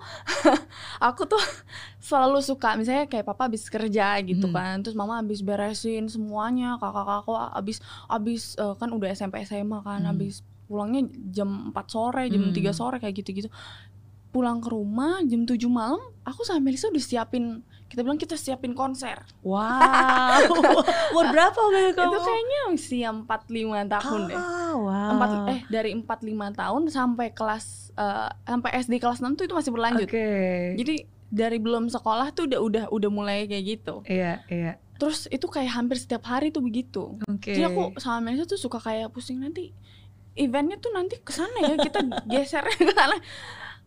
aku 1.10 1.22
tuh 1.26 1.42
selalu 1.98 2.40
suka 2.42 2.76
misalnya 2.76 3.06
kayak 3.06 3.26
papa 3.26 3.50
habis 3.50 3.66
kerja 3.68 4.22
gitu 4.22 4.48
Hmm. 4.48 4.56
kan. 4.56 4.76
Terus 4.80 4.94
mama 4.94 5.18
habis 5.18 5.42
beresin 5.42 6.06
semuanya, 6.06 6.78
kakak-kakak 6.78 7.52
habis 7.52 7.78
habis 8.06 8.44
eh, 8.56 8.76
kan 8.76 8.90
udah 8.90 9.10
SMP 9.10 9.42
SMA 9.42 9.82
kan, 9.82 10.04
Hmm. 10.04 10.10
habis 10.14 10.42
pulangnya 10.68 11.04
jam 11.32 11.74
4 11.74 11.88
sore, 11.90 12.30
jam 12.30 12.48
Hmm. 12.48 12.54
3 12.54 12.72
sore 12.72 12.96
kayak 12.96 13.16
gitu-gitu. 13.18 13.50
Pulang 14.32 14.64
ke 14.64 14.72
rumah 14.72 15.20
jam 15.28 15.44
7 15.44 15.60
malam, 15.68 16.00
aku 16.24 16.48
sama 16.48 16.64
Melisa 16.64 16.88
udah 16.88 17.04
siapin 17.04 17.64
kita 17.92 18.08
bilang 18.08 18.16
kita 18.16 18.40
siapin 18.40 18.72
konser. 18.72 19.20
Wow. 19.44 20.48
Umur 21.12 21.28
berapa 21.28 21.52
kamu? 21.52 21.92
Itu 21.92 22.20
kayaknya 22.24 22.60
usia 22.72 23.10
45 23.12 23.28
tahun 23.92 24.20
deh. 24.32 24.40
Ah, 24.40 24.74
wow. 24.80 25.12
Empat 25.20 25.30
eh 25.52 25.62
dari 25.68 25.92
45 25.92 26.08
tahun 26.56 26.82
sampai 26.88 27.28
kelas 27.36 27.92
eh, 28.00 28.32
sampai 28.48 28.72
SD 28.80 28.96
kelas 28.96 29.20
6 29.20 29.36
tuh 29.36 29.44
itu 29.44 29.52
masih 29.52 29.72
berlanjut. 29.76 30.08
Oke. 30.08 30.32
Jadi 30.80 30.96
dari 31.28 31.60
belum 31.60 31.92
sekolah 31.92 32.32
tuh 32.32 32.48
udah 32.48 32.60
udah 32.64 32.84
udah 32.96 33.10
mulai 33.12 33.44
kayak 33.44 33.64
gitu. 33.68 34.08
Iya, 34.08 34.40
iya. 34.48 34.80
Terus 34.96 35.28
itu 35.28 35.52
kayak 35.52 35.76
hampir 35.76 36.00
setiap 36.00 36.24
hari 36.32 36.56
tuh 36.56 36.64
begitu. 36.64 37.20
Oke. 37.28 37.60
Jadi 37.60 37.76
aku 37.76 38.00
sama 38.00 38.32
Melisa 38.32 38.48
tuh 38.48 38.56
suka 38.56 38.80
kayak 38.80 39.12
pusing 39.12 39.44
nanti 39.44 39.76
eventnya 40.40 40.80
tuh 40.80 40.96
nanti 40.96 41.20
ke 41.20 41.36
sana 41.36 41.60
ya 41.60 41.76
kita 41.76 42.08
geser 42.32 42.64
ke 42.72 42.88
sana. 42.96 43.20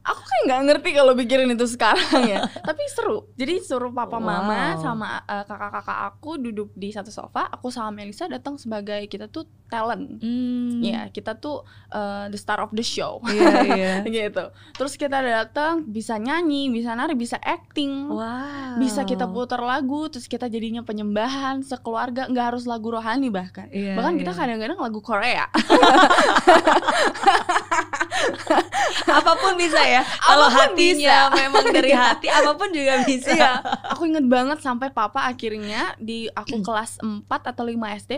Aku 0.04 0.20
kayak 0.20 0.42
nggak 0.44 0.62
ngerti 0.68 0.90
kalau 0.92 1.12
pikirin 1.16 1.48
itu 1.56 1.64
sekarang 1.64 2.28
ya. 2.28 2.44
Tapi 2.68 2.82
seru. 2.92 3.32
Jadi 3.40 3.64
suruh 3.64 3.88
papa 3.88 4.20
mama 4.20 4.76
Wow. 4.76 4.80
sama 4.80 5.24
eh, 5.24 5.44
kakak-kakak 5.48 5.98
aku 6.12 6.36
duduk 6.36 6.68
di 6.76 6.92
satu 6.92 7.08
sofa. 7.08 7.48
Aku 7.48 7.72
sama 7.72 8.04
Melisa 8.04 8.28
datang 8.28 8.60
sebagai 8.60 9.08
kita 9.08 9.32
tuh 9.32 9.48
talent. 9.72 10.20
Hmm. 10.20 10.84
Ya 10.84 11.08
kita 11.08 11.40
tuh 11.40 11.64
eh, 11.88 12.28
the 12.28 12.36
star 12.36 12.60
of 12.60 12.70
the 12.76 12.84
show. 12.84 13.24
Iya, 13.24 13.64
iya. 13.64 13.92
gitu. 14.28 14.52
Terus 14.76 15.00
kita 15.00 15.24
datang 15.24 15.88
bisa 15.88 16.20
nyanyi, 16.20 16.68
bisa 16.68 16.92
nari, 16.92 17.16
bisa 17.16 17.40
acting. 17.40 18.12
Wow. 18.12 18.76
Bisa 18.76 19.08
kita 19.08 19.24
putar 19.24 19.64
lagu, 19.64 20.12
terus 20.12 20.28
kita 20.28 20.52
jadinya 20.52 20.84
penyembahan 20.84 21.64
sekeluarga, 21.64 22.28
nggak 22.28 22.46
harus 22.52 22.68
lagu 22.68 22.92
rohani 22.92 23.32
bahkan. 23.32 23.72
Iya, 23.72 23.96
bahkan 23.96 24.20
kita 24.20 24.36
iya. 24.36 24.38
kadang-kadang 24.44 24.78
lagu 24.84 25.00
Korea. 25.00 25.48
apa 29.18 29.32
pun 29.38 29.54
bisa 29.54 29.80
ya. 29.84 29.93
Kalau 30.02 30.46
Apa 30.46 30.50
pun 30.50 30.60
hatinya 30.66 31.16
bisa. 31.22 31.36
memang 31.36 31.64
dari 31.68 31.92
hati, 32.00 32.26
apa 32.26 32.50
pun 32.52 32.68
juga 32.68 32.94
bisa. 33.02 33.30
Iya, 33.30 33.52
aku 33.86 34.02
inget 34.04 34.24
banget 34.24 34.58
sampai 34.58 34.88
papa 34.88 35.22
akhirnya 35.22 35.94
di 35.96 36.26
aku 36.28 36.58
kelas 36.58 36.98
4 36.98 37.22
atau 37.28 37.62
5 37.62 37.76
SD, 37.94 38.12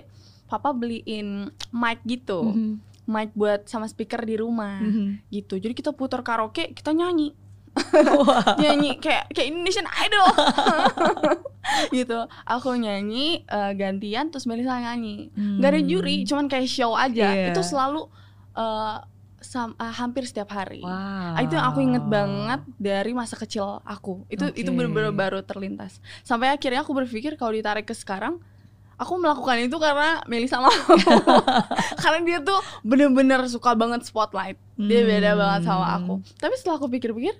papa 0.46 0.70
beliin 0.70 1.50
mic 1.70 2.00
gitu. 2.04 2.40
Mhm. 2.46 2.72
mic 3.06 3.30
buat 3.32 3.62
sama 3.64 3.86
speaker 3.86 4.18
di 4.20 4.34
rumah 4.34 4.82
Mhm. 4.82 5.30
gitu 5.30 5.54
jadi 5.56 5.70
kita 5.72 5.90
putar 5.90 6.20
karaoke 6.20 6.72
kita 6.72 6.90
nyanyi 6.90 7.38
Wah. 7.94 8.58
nyanyi 8.58 8.98
kayak 8.98 9.30
kayak 9.30 9.46
Indonesian 9.46 9.86
Idol 9.86 10.26
gitu 11.94 12.18
aku 12.42 12.74
nyanyi 12.74 13.42
eh, 13.42 13.72
gantian 13.74 14.26
terus 14.28 14.42
Melisa 14.44 14.74
nyanyi 14.76 15.30
nggak 15.34 15.70
ada 15.70 15.82
juri 15.82 16.14
Hmm. 16.16 16.26
cuman 16.26 16.46
kayak 16.48 16.66
show 16.66 16.92
aja 16.94 17.30
Iya. 17.30 17.46
itu 17.52 17.62
selalu 17.62 18.10
eh, 18.56 18.96
sam- 19.46 19.76
eh, 19.76 19.94
hampir 19.94 20.22
setiap 20.22 20.50
hari 20.50 20.82
Wow. 20.82 21.38
Itu 21.38 21.54
yang 21.54 21.66
aku 21.66 21.78
inget 21.80 22.04
banget 22.04 22.61
dari 22.76 23.12
masa 23.12 23.35
kecil 23.35 23.78
aku 23.80 24.26
itu 24.26 24.42
itu 24.52 24.66
Oke. 24.66 24.76
bener-bener 24.76 25.11
baru 25.11 25.40
terlintas 25.40 25.96
sampai 26.20 26.50
akhirnya 26.50 26.82
aku 26.82 26.92
berpikir 26.92 27.35
kalau 27.35 27.50
ditarik 27.50 27.82
ke 27.82 27.94
sekarang 27.94 28.42
aku 28.96 29.12
melakukan 29.14 29.61
itu 29.61 29.76
karena 29.76 30.24
Melisa 30.24 30.56
mau 30.56 30.72
karena 32.02 32.18
dia 32.22 32.38
tuh 32.40 32.56
bener-bener 32.82 33.44
suka 33.46 33.72
banget 33.72 34.02
spotlight 34.02 34.56
dia 34.74 35.02
beda 35.02 35.32
banget 35.35 35.61
sama 35.64 35.85
Hmm. 35.87 35.96
aku 35.96 36.14
tapi 36.37 36.54
setelah 36.54 36.76
aku 36.76 36.88
pikir-pikir 36.88 37.37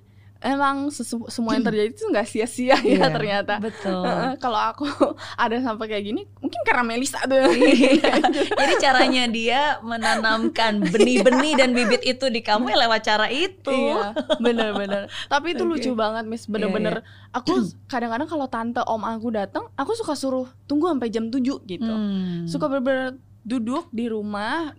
emang 0.47 0.89
sesu- 0.89 1.27
semua 1.27 1.53
yang 1.53 1.67
terjadi 1.67 1.91
itu 1.91 2.07
nggak 2.07 2.25
sia-sia 2.25 2.79
Iya, 2.79 3.03
ya 3.03 3.07
ternyata 3.11 3.59
Betul. 3.59 4.07
Kalau 4.39 4.61
aku 4.63 4.87
ada 5.45 5.59
sampai 5.59 5.87
kayak 5.87 6.05
gini 6.05 6.23
mungkin 6.39 6.61
karena 6.63 6.87
Melisa 6.87 7.19
tuh 7.25 7.51
Iya. 7.51 8.23
Jadi 8.61 8.73
caranya 8.79 9.25
dia 9.27 9.61
menanamkan 9.83 10.79
benih-benih 10.87 11.53
dan 11.57 11.75
bibit 11.75 12.03
itu 12.03 12.29
di 12.29 12.41
kamu 12.41 12.71
ya 12.71 12.79
lewat 12.87 13.01
cara 13.03 13.27
itu. 13.27 13.71
Iya, 13.71 14.15
bener-bener. 14.39 15.11
Tapi 15.27 15.53
itu 15.53 15.65
Oke. 15.65 15.71
lucu 15.77 15.91
banget, 15.93 16.25
Miss. 16.25 16.47
Bener-bener. 16.47 17.03
Aku 17.33 17.53
kadang-kadang 17.87 18.29
kalau 18.29 18.47
tante 18.47 18.81
om 18.83 19.03
aku 19.03 19.29
datang, 19.31 19.67
aku 19.75 19.93
suka 19.93 20.15
suruh 20.15 20.47
tunggu 20.65 20.89
sampai 20.89 21.09
jam 21.09 21.29
7 21.29 21.43
gitu. 21.65 21.93
Hmm. 21.93 22.47
Suka 22.47 22.69
bener-bener 22.69 23.19
duduk 23.43 23.91
di 23.91 24.07
rumah, 24.07 24.75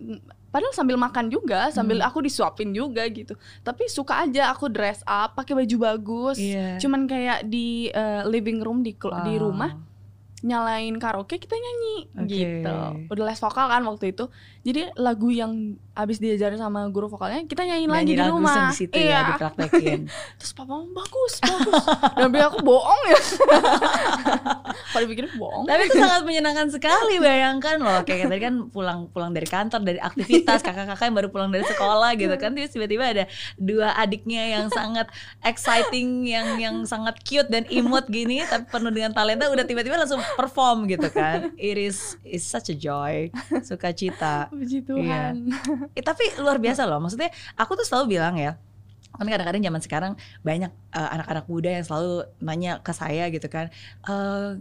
padahal 0.58 0.74
sambil 0.74 0.98
makan 0.98 1.30
juga, 1.30 1.70
sambil 1.70 2.02
Hmm. 2.02 2.08
aku 2.08 2.18
disuapin 2.20 2.70
juga 2.70 3.06
gitu. 3.06 3.32
Tapi 3.60 3.86
suka 3.86 4.20
aja 4.20 4.50
aku 4.50 4.66
dress 4.66 5.00
up, 5.04 5.32
pakai 5.32 5.54
baju 5.54 5.76
bagus. 5.78 6.36
Iya. 6.36 6.76
Cuman 6.76 7.06
kayak 7.06 7.46
di 7.46 7.66
eh, 7.88 8.26
living 8.26 8.58
room 8.58 8.82
di 8.82 8.92
kelu- 8.92 9.22
di 9.22 9.34
Wow. 9.34 9.42
rumah 9.46 9.70
nyalain 10.38 10.94
karaoke 10.96 11.34
kita 11.36 11.50
nyanyi 11.52 11.96
Oke. 12.16 12.30
gitu. 12.30 12.74
Udah 13.08 13.24
les 13.24 13.34
vokal 13.36 13.66
kan 13.68 13.82
waktu 13.82 14.12
itu. 14.12 14.30
Jadi 14.62 14.94
lagu 14.96 15.30
yang 15.30 15.74
abis 15.98 16.22
diajarin 16.22 16.62
sama 16.62 16.86
guru 16.94 17.10
vokalnya 17.10 17.42
kita 17.42 17.66
nyanyiin 17.66 17.90
lagi 17.90 18.14
Nyanyi 18.14 18.14
di 18.14 18.30
rumah. 18.30 18.70
di 18.70 18.78
situ 18.78 18.94
iya. 18.94 19.10
ya 19.10 19.20
dipraktekin. 19.34 20.00
Terus 20.38 20.52
papa 20.54 20.78
ngomong, 20.78 20.94
bagus, 20.94 21.34
bagus. 21.42 21.84
Dan 22.14 22.28
bilang 22.30 22.54
aku 22.54 22.62
bohong 22.62 23.02
ya. 23.10 23.20
Kalau 24.94 25.02
dipikir 25.04 25.26
bohong. 25.34 25.66
Tapi 25.66 25.82
itu 25.90 25.96
sangat 25.98 26.22
menyenangkan 26.22 26.68
sekali 26.70 27.14
bayangkan 27.18 27.76
loh 27.82 28.00
kayak 28.06 28.30
tadi 28.30 28.42
kan 28.46 28.54
pulang 28.70 29.10
pulang 29.10 29.34
dari 29.34 29.48
kantor 29.48 29.80
dari 29.82 29.98
aktivitas 29.98 30.62
kakak-kakak 30.62 31.10
yang 31.10 31.16
baru 31.18 31.28
pulang 31.34 31.50
dari 31.50 31.64
sekolah 31.66 32.14
gitu 32.14 32.34
kan 32.38 32.54
terus 32.54 32.70
tiba-tiba 32.70 33.04
ada 33.04 33.24
dua 33.58 33.96
adiknya 33.98 34.58
yang 34.58 34.66
sangat 34.70 35.10
exciting 35.42 36.28
yang 36.28 36.60
yang 36.62 36.76
sangat 36.86 37.18
cute 37.26 37.50
dan 37.50 37.66
imut 37.72 38.06
gini 38.06 38.44
tapi 38.46 38.70
penuh 38.70 38.92
dengan 38.94 39.10
talenta 39.10 39.50
udah 39.50 39.64
tiba-tiba 39.66 39.98
langsung 39.98 40.22
perform 40.38 40.86
gitu 40.86 41.08
kan 41.10 41.50
it 41.58 41.76
is 41.80 42.14
is 42.22 42.44
such 42.44 42.70
a 42.70 42.76
joy 42.76 43.32
sukacita 43.64 44.46
Puji 44.52 44.84
Iya. 44.88 45.36
Eh, 45.96 46.04
tapi 46.04 46.24
luar 46.40 46.58
biasa 46.60 46.84
loh. 46.88 46.98
Maksudnya 47.00 47.30
aku 47.56 47.78
tuh 47.78 47.86
selalu 47.86 48.18
bilang 48.18 48.36
ya 48.36 48.56
kan 49.18 49.26
kadang-kadang 49.26 49.64
zaman 49.64 49.82
sekarang 49.82 50.12
banyak 50.46 50.70
eh, 50.94 51.08
anak-anak 51.16 51.44
muda 51.50 51.74
yang 51.74 51.82
selalu 51.82 52.28
nanya 52.38 52.78
ke 52.84 52.92
saya 52.94 53.26
gitu 53.34 53.50
kan 53.50 53.66
eh 54.06 54.60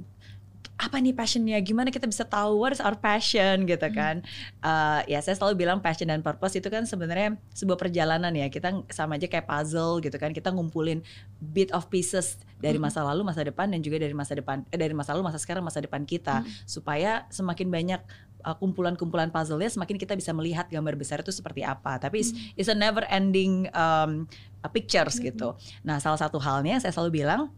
apa 0.78 1.02
nih 1.02 1.10
passionnya? 1.18 1.58
Gimana 1.66 1.90
kita 1.90 2.06
bisa 2.06 2.22
tahu 2.22 2.62
what 2.62 2.70
is 2.70 2.78
our 2.78 2.94
passion? 2.94 3.66
gitu 3.66 3.90
kan. 3.90 4.22
Eh, 4.62 5.02
ya 5.10 5.20
saya 5.26 5.34
selalu 5.34 5.66
bilang 5.66 5.82
passion 5.82 6.06
dan 6.06 6.22
purpose 6.22 6.62
itu 6.62 6.70
kan 6.70 6.86
sebenarnya 6.86 7.34
sebuah 7.58 7.82
perjalanan 7.82 8.30
ya. 8.38 8.46
Kita 8.48 8.86
sama 8.94 9.18
aja 9.18 9.26
kayak 9.26 9.50
puzzle 9.50 9.98
gitu 10.06 10.14
kan. 10.22 10.30
Kita 10.32 10.54
ngumpulin 10.54 11.02
bit 11.42 11.74
of 11.74 11.90
pieces 11.90 12.38
dari 12.62 12.78
masa 12.78 13.02
lalu 13.02 13.26
masa 13.26 13.42
depan 13.42 13.70
dan 13.70 13.82
juga 13.82 14.02
dari 14.02 14.14
masa 14.14 14.38
depan 14.38 14.66
eh, 14.70 14.78
dari 14.78 14.94
masa 14.94 15.18
lalu 15.18 15.34
masa 15.34 15.42
sekarang 15.42 15.66
masa 15.66 15.82
depan 15.82 16.06
kita. 16.06 16.46
Supaya 16.70 17.26
semakin 17.34 17.68
banyak 17.74 18.02
uh, 18.06 18.27
kumpulan-kumpulan 18.44 19.34
puzzle-nya 19.34 19.68
semakin 19.72 19.98
kita 19.98 20.14
bisa 20.16 20.32
melihat 20.32 20.70
gambar 20.70 20.96
besar 20.96 21.20
itu 21.20 21.34
seperti 21.34 21.66
apa. 21.66 21.98
Tapi 22.00 22.22
it's, 22.22 22.32
it's 22.56 22.70
a 22.72 22.78
never 22.78 23.04
ending 23.10 23.68
um, 23.74 24.30
uh, 24.64 24.72
pictures 24.72 25.20
gitu. 25.20 25.58
Nah, 25.84 25.98
salah 26.00 26.20
satu 26.20 26.38
halnya 26.40 26.80
saya 26.80 26.94
selalu 26.94 27.24
bilang 27.24 27.52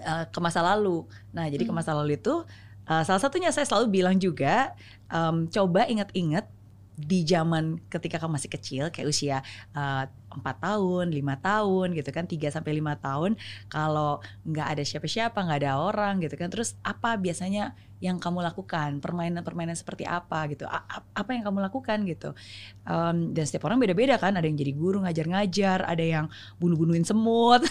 uh, 0.00 0.24
ke 0.28 0.38
masa 0.40 0.64
lalu. 0.64 1.04
Nah, 1.34 1.48
jadi 1.52 1.66
ke 1.66 1.72
Hmm. 1.72 1.80
masa 1.80 1.92
lalu 1.92 2.16
itu 2.16 2.44
uh, 2.88 3.02
salah 3.04 3.20
satunya 3.20 3.52
saya 3.52 3.66
selalu 3.68 4.02
bilang 4.02 4.16
juga 4.16 4.72
um, 5.12 5.44
coba 5.48 5.84
ingat-ingat 5.88 6.48
di 6.92 7.24
zaman 7.24 7.80
ketika 7.88 8.20
kamu 8.20 8.36
masih 8.36 8.50
kecil 8.52 8.84
kayak 8.92 9.08
usia 9.08 9.40
uh, 9.72 10.04
empat 10.32 10.56
tahun, 10.60 11.10
lima 11.10 11.36
tahun 11.36 11.92
gitu 11.92 12.10
kan, 12.10 12.24
3 12.24 12.48
sampai 12.48 12.72
lima 12.72 12.96
tahun 12.96 13.36
kalau 13.66 14.18
nggak 14.42 14.66
ada 14.78 14.82
siapa-siapa, 14.82 15.36
nggak 15.36 15.58
ada 15.62 15.72
orang 15.78 16.20
gitu 16.20 16.34
kan. 16.34 16.48
Terus 16.48 16.74
apa 16.82 17.14
biasanya 17.16 17.72
yang 18.02 18.18
kamu 18.18 18.42
lakukan, 18.42 18.98
permainan-permainan 18.98 19.78
seperti 19.78 20.02
apa 20.02 20.50
gitu, 20.50 20.66
A- 20.66 20.82
apa 21.14 21.30
yang 21.30 21.46
kamu 21.46 21.62
lakukan 21.62 22.02
gitu. 22.02 22.34
Um, 22.82 23.30
dan 23.30 23.46
setiap 23.46 23.70
orang 23.70 23.78
beda-beda 23.78 24.18
kan, 24.18 24.34
ada 24.34 24.42
yang 24.42 24.58
jadi 24.58 24.74
guru 24.74 25.06
ngajar-ngajar, 25.06 25.86
ada 25.86 26.02
yang 26.02 26.26
bunuh-bunuhin 26.58 27.06
semut, 27.06 27.62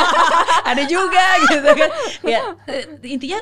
ada 0.70 0.82
juga 0.84 1.24
gitu 1.48 1.64
kan. 1.64 1.90
Ya 2.20 2.40
eh, 2.68 2.84
intinya 3.08 3.40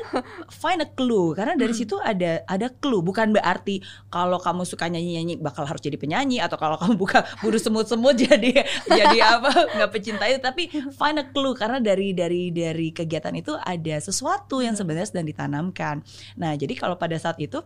find 0.49 0.79
a 0.79 0.89
clue 0.89 1.35
karena 1.35 1.59
dari 1.59 1.75
Hmm. 1.75 1.81
situ 1.83 1.97
ada 1.99 2.47
ada 2.47 2.71
clue, 2.71 3.03
bukan 3.03 3.35
berarti 3.35 3.83
kalau 4.07 4.39
kamu 4.39 4.63
suka 4.63 4.87
nyanyi-nyanyi 4.87 5.39
bakal 5.39 5.67
harus 5.67 5.83
jadi 5.83 5.99
penyanyi 5.99 6.39
atau 6.39 6.55
kalau 6.55 6.79
kamu 6.79 6.95
buka 6.95 7.27
bunuh 7.43 7.59
semut-semut 7.59 8.15
jadi 8.31 8.58
jadi 8.99 9.19
apa 9.39 9.51
nggak 9.77 9.91
pecinta 9.91 10.25
itu, 10.27 10.41
tapi 10.41 10.71
find 10.95 11.19
a 11.21 11.27
clue 11.31 11.55
karena 11.55 11.79
dari 11.79 12.15
dari 12.17 12.51
dari 12.55 12.95
kegiatan 12.95 13.35
itu 13.37 13.55
ada 13.59 13.97
sesuatu 13.99 14.61
yang 14.65 14.75
sebenarnya 14.79 15.11
sedang 15.11 15.27
ditanamkan. 15.27 16.01
Nah, 16.39 16.55
jadi 16.55 16.73
kalau 16.79 16.97
pada 16.97 17.17
saat 17.19 17.37
itu 17.43 17.61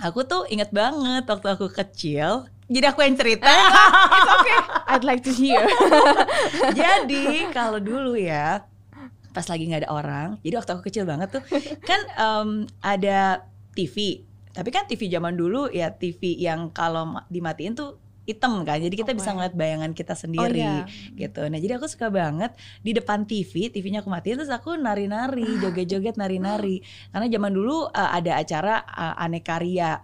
aku 0.00 0.24
tuh 0.24 0.48
inget 0.48 0.72
banget 0.72 1.28
waktu 1.28 1.46
aku 1.52 1.68
kecil. 1.70 2.48
Jadi 2.70 2.86
aku 2.86 3.02
yang 3.02 3.18
cerita. 3.18 3.50
It's 4.16 4.30
okay. 4.30 4.58
I'd 4.86 5.04
like 5.04 5.22
to 5.26 5.32
hear. 5.34 5.66
jadi 6.80 7.50
kalau 7.50 7.82
dulu 7.82 8.14
ya 8.14 8.62
pas 9.30 9.46
lagi 9.46 9.66
nggak 9.66 9.86
ada 9.86 9.90
orang. 9.90 10.28
Jadi 10.42 10.54
waktu 10.54 10.70
aku 10.74 10.82
kecil 10.86 11.04
banget 11.06 11.38
tuh 11.38 11.42
kan 11.82 12.00
em, 12.14 12.48
ada 12.82 13.46
TV. 13.74 14.26
Tapi 14.50 14.68
kan 14.74 14.86
TV 14.86 15.06
zaman 15.06 15.38
dulu 15.38 15.70
ya 15.70 15.94
TV 15.94 16.38
yang 16.38 16.70
kalau 16.74 17.06
ma- 17.06 17.26
dimatiin 17.30 17.74
tuh 17.74 17.98
hitam 18.30 18.62
kan. 18.62 18.78
Jadi 18.78 18.94
kita 18.94 19.12
bisa 19.12 19.30
Oke. 19.30 19.36
ngeliat 19.36 19.54
bayangan 19.58 19.90
kita 19.92 20.14
Oh 20.14 20.20
sendiri 20.22 20.62
iya. 20.62 20.86
gitu. 21.18 21.42
Nah 21.50 21.58
jadi 21.58 21.76
aku 21.76 21.86
suka 21.90 22.08
banget 22.08 22.54
di 22.80 22.94
depan 22.94 23.26
TV, 23.26 23.68
TV-nya 23.68 24.00
aku 24.00 24.10
matiin 24.10 24.38
terus 24.38 24.52
aku 24.52 24.78
nari-nari, 24.78 25.46
joget-joget 25.62 26.14
nari-nari. 26.16 26.80
Karena 27.10 27.26
zaman 27.26 27.52
dulu 27.52 27.90
uh, 27.90 28.10
ada 28.14 28.38
acara 28.38 28.86
uh, 28.86 29.14
aneka 29.18 29.58
ria 29.58 30.00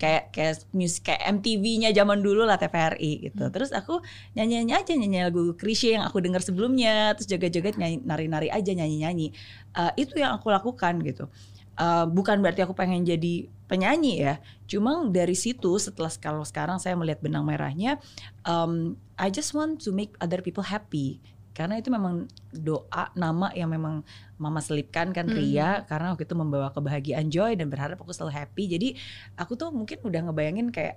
kayak 0.00 0.32
kayak 0.32 0.64
musik 0.72 1.12
kayak 1.12 1.28
MTV-nya 1.28 1.92
zaman 1.92 2.24
dulu 2.24 2.48
lah 2.48 2.56
TVRI 2.56 3.28
gitu. 3.28 3.44
Hmm. 3.46 3.52
Terus 3.52 3.70
aku 3.76 4.00
nyanyi-nyanyi 4.32 4.72
aja 4.72 4.92
nyanyi 4.96 5.18
lagu 5.28 5.52
Krisye 5.60 6.00
yang 6.00 6.08
aku 6.08 6.24
dengar 6.24 6.40
sebelumnya, 6.40 7.12
terus 7.12 7.28
joget-joget 7.28 7.76
nyanyi 7.76 8.00
nari-nari 8.00 8.48
aja 8.48 8.72
nyanyi-nyanyi. 8.72 9.36
Uh, 9.76 9.92
itu 10.00 10.16
yang 10.16 10.32
aku 10.40 10.48
lakukan 10.48 11.04
gitu. 11.04 11.28
Uh, 11.78 12.04
bukan 12.04 12.44
berarti 12.44 12.60
aku 12.60 12.76
pengen 12.76 13.06
jadi 13.06 13.48
penyanyi 13.70 14.20
ya. 14.20 14.34
Cuma 14.66 15.06
dari 15.08 15.38
situ 15.38 15.78
setelah 15.78 16.10
kalau 16.18 16.44
sekarang 16.44 16.76
saya 16.82 16.98
melihat 16.98 17.22
benang 17.22 17.46
merahnya 17.46 18.02
um, 18.44 18.98
I 19.16 19.30
just 19.30 19.54
want 19.56 19.80
to 19.86 19.94
make 19.94 20.12
other 20.20 20.42
people 20.42 20.66
happy 20.66 21.22
karena 21.50 21.76
itu 21.76 21.90
memang 21.90 22.30
doa 22.54 23.10
nama 23.12 23.50
yang 23.52 23.68
memang 23.68 24.06
mama 24.40 24.62
selipkan 24.62 25.12
kan 25.12 25.28
Hmm. 25.28 25.36
Ria 25.36 25.84
karena 25.84 26.14
waktu 26.14 26.24
itu 26.24 26.32
membawa 26.38 26.72
kebahagiaan 26.72 27.28
joy 27.28 27.58
dan 27.58 27.68
berharap 27.68 28.00
aku 28.00 28.14
selalu 28.16 28.32
happy 28.38 28.64
jadi 28.70 28.88
aku 29.36 29.58
tuh 29.58 29.68
mungkin 29.74 30.00
udah 30.00 30.30
ngebayangin 30.30 30.72
kayak 30.72 30.96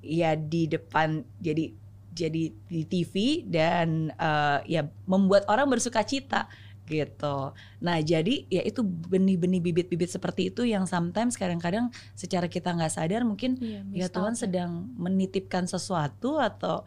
ya 0.00 0.34
di 0.34 0.66
depan 0.66 1.22
jadi 1.38 1.70
jadi 2.10 2.42
di 2.50 2.82
TV 2.90 3.46
dan 3.46 4.10
eh, 4.10 4.58
ya 4.66 4.82
membuat 5.06 5.46
orang 5.46 5.70
bersuka 5.70 6.02
cita 6.02 6.50
gitu. 6.90 7.54
Nah 7.80 7.96
jadi 8.02 8.44
ya 8.50 8.66
itu 8.66 8.82
benih-benih 8.82 9.62
bibit-bibit 9.62 10.10
seperti 10.10 10.50
itu 10.50 10.66
yang 10.66 10.84
sometimes 10.90 11.38
kadang-kadang 11.38 11.88
secara 12.18 12.50
kita 12.50 12.74
nggak 12.74 12.90
sadar 12.90 13.22
mungkin 13.22 13.56
Iya, 13.62 13.86
ya 13.94 14.06
Tuhan 14.10 14.34
ya. 14.34 14.40
sedang 14.44 14.90
menitipkan 14.98 15.70
sesuatu 15.70 16.42
atau 16.42 16.82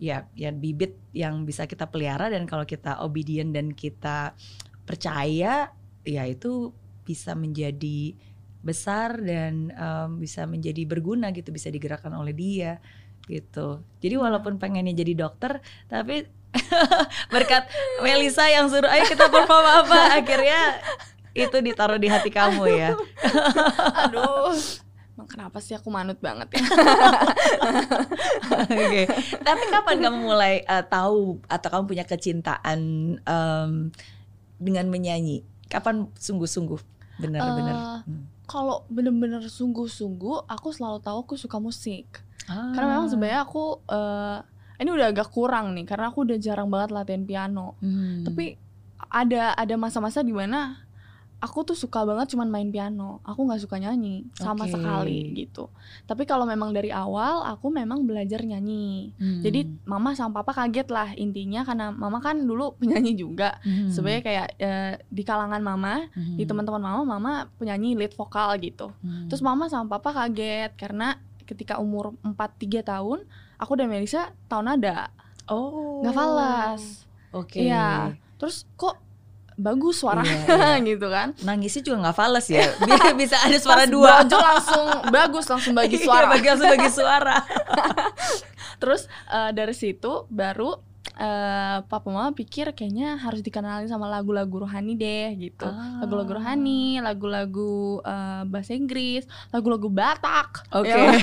ya 0.00 0.24
ya 0.32 0.48
bibit 0.54 0.96
yang 1.12 1.44
bisa 1.44 1.68
kita 1.68 1.84
pelihara 1.90 2.32
dan 2.32 2.48
kalau 2.48 2.64
kita 2.64 3.02
obedient 3.04 3.52
dan 3.52 3.74
kita 3.74 4.32
percaya 4.88 5.74
ya 6.06 6.22
itu 6.24 6.72
bisa 7.04 7.36
menjadi 7.36 8.16
besar 8.64 9.20
dan 9.20 9.72
em, 9.72 10.10
bisa 10.20 10.44
menjadi 10.48 10.84
berguna 10.88 11.32
gitu 11.32 11.52
bisa 11.52 11.68
digerakkan 11.68 12.12
oleh 12.16 12.32
dia 12.32 12.80
gitu 13.28 13.84
jadi 14.00 14.16
walaupun 14.16 14.56
pengennya 14.56 14.96
jadi 14.96 15.12
dokter 15.28 15.60
tapi 15.86 16.24
berkat 17.34 17.64
Melisa 18.00 18.46
yang 18.46 18.66
suruh 18.66 18.88
ayo 18.88 19.04
kita 19.04 19.26
perform 19.26 19.66
apa 19.84 20.18
akhirnya 20.18 20.78
itu 21.30 21.56
ditaruh 21.56 21.96
di 21.96 22.10
hati 22.10 22.28
kamu 22.28 22.64
ya 22.68 22.90
Aduh. 24.06 24.54
kenapa 25.30 25.60
sih 25.60 25.76
aku 25.76 25.92
manut 25.92 26.18
banget 26.18 26.48
ya 26.50 26.64
Oke. 28.66 29.02
Tapi 29.38 29.64
kapan 29.70 29.96
kamu 30.00 30.18
mulai 30.18 30.64
uh, 30.64 30.82
tahu 30.82 31.38
atau 31.46 31.68
kamu 31.70 31.84
punya 31.86 32.04
kecintaan 32.04 32.80
um, 33.20 33.72
dengan 34.56 34.86
menyanyi? 34.88 35.44
Kapan 35.68 36.10
sungguh-sungguh 36.16 36.80
benar-benar? 37.20 37.76
Eh, 37.76 37.88
Hmm. 38.00 38.24
kalau 38.48 38.82
bener-bener 38.88 39.44
sungguh-sungguh 39.44 40.48
aku 40.48 40.72
selalu 40.72 40.98
tahu 40.98 41.20
aku 41.22 41.34
suka 41.36 41.60
musik 41.60 42.08
Ah. 42.48 42.72
karena 42.74 42.96
memang 42.96 43.06
sebenarnya 43.06 43.44
aku 43.44 43.78
eh, 43.86 44.38
ini 44.80 44.90
udah 44.90 45.06
agak 45.08 45.28
kurang 45.28 45.72
nih 45.72 45.84
karena 45.84 46.08
aku 46.08 46.24
udah 46.24 46.36
jarang 46.36 46.66
banget 46.66 46.90
latihan 46.90 47.22
piano 47.22 47.76
Hmm. 47.78 48.24
tapi 48.24 48.56
ada 49.06 49.52
ada 49.52 49.74
masa-masa 49.76 50.20
di 50.20 50.30
mana 50.30 50.80
aku 51.38 51.64
tuh 51.64 51.72
suka 51.74 52.04
banget 52.04 52.28
cuman 52.30 52.46
main 52.46 52.68
piano 52.68 53.16
aku 53.22 53.40
nggak 53.42 53.60
suka 53.60 53.76
nyanyi 53.76 54.28
sama 54.30 54.64
Oke. 54.64 54.76
sekali 54.76 55.32
gitu 55.34 55.72
tapi 56.04 56.24
kalau 56.24 56.44
memang 56.44 56.68
dari 56.68 56.92
awal 56.92 57.40
aku 57.46 57.68
memang 57.70 58.04
belajar 58.04 58.40
nyanyi 58.40 59.16
Hmm. 59.16 59.40
jadi 59.40 59.64
mama 59.84 60.12
sama 60.12 60.36
papa 60.36 60.52
kaget 60.54 60.88
lah 60.88 61.12
intinya 61.14 61.64
karena 61.64 61.88
mama 61.90 62.20
kan 62.20 62.36
dulu 62.38 62.72
penyanyi 62.80 63.16
juga 63.16 63.56
Hmm. 63.60 63.88
sebenarnya 63.88 64.22
kayak 64.22 64.46
eh, 64.58 64.92
di 65.08 65.22
kalangan 65.22 65.60
mama 65.60 66.12
Hmm. 66.12 66.36
di 66.36 66.44
teman-teman 66.44 66.76
mama 66.78 67.02
mama 67.08 67.32
penyanyi 67.56 67.96
lead 67.96 68.12
vokal 68.12 68.60
gitu 68.60 68.92
Hmm. 69.00 69.28
terus 69.28 69.40
mama 69.40 69.64
sama 69.66 69.88
papa 69.90 70.12
kaget 70.14 70.76
karena 70.76 71.16
ketika 71.42 71.80
umur 71.80 72.12
4-3 72.20 72.84
tahun 72.84 73.24
aku 73.60 73.76
dan 73.76 73.86
Melisa 73.86 74.32
tahu 74.46 74.64
nada 74.64 75.12
oh 75.46 76.00
nggak 76.00 76.14
falas 76.14 77.04
Oke. 77.30 77.62
Iya. 77.62 78.16
terus 78.36 78.66
kok 78.74 78.98
bagus 79.54 80.00
suaranya 80.00 80.34
Iya, 80.48 80.56
iya. 80.80 80.86
gitu 80.90 81.06
kan 81.06 81.36
Nangisnya 81.40 81.84
juga 81.84 81.96
nggak 82.02 82.16
fales 82.16 82.46
ya. 82.48 82.64
Biar 82.88 83.12
bisa 83.12 83.36
ada 83.36 83.54
suara 83.54 83.84
Pas 83.84 83.92
dua. 83.92 84.10
Bojo 84.24 84.38
langsung 84.40 84.86
bagus 85.14 85.44
langsung 85.46 85.74
bagi 85.76 86.00
Iya, 86.00 86.06
suara 86.08 86.26
bagi 86.26 86.48
langsung 86.48 86.70
bagi 86.72 86.88
suara. 86.90 87.36
terus 88.80 89.04
eh, 89.28 89.50
dari 89.52 89.76
situ 89.76 90.24
baru 90.26 90.80
eh, 91.12 91.78
papa 91.82 92.06
mama 92.06 92.30
pikir 92.30 92.70
kayaknya 92.70 93.16
harus 93.16 93.40
dikenalin 93.40 93.86
sama 93.86 94.04
lagu-lagu 94.06 94.52
rohani 94.60 94.94
deh 94.94 95.32
gitu 95.38 95.64
Ah. 95.64 96.00
lagu-lagu 96.00 96.34
rohani 96.34 96.96
lagu-lagu 96.98 97.72
eh, 98.02 98.42
bahasa 98.44 98.72
Inggris 98.72 99.24
lagu-lagu 99.48 99.88
Batak 99.88 100.68
Oke. 100.70 100.88
yang, 100.88 101.16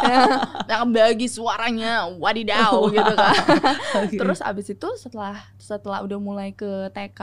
yang 0.70 0.84
bagi 0.88 1.26
suaranya 1.26 2.08
wadidaw 2.10 2.72
Wow. 2.78 2.90
gitu 2.90 3.12
kan 3.14 3.34
Oke. 4.02 4.16
terus 4.16 4.40
abis 4.40 4.68
itu 4.70 4.88
setelah 4.96 5.36
setelah 5.56 6.00
udah 6.02 6.18
mulai 6.18 6.50
ke 6.50 6.68
TK 6.90 7.20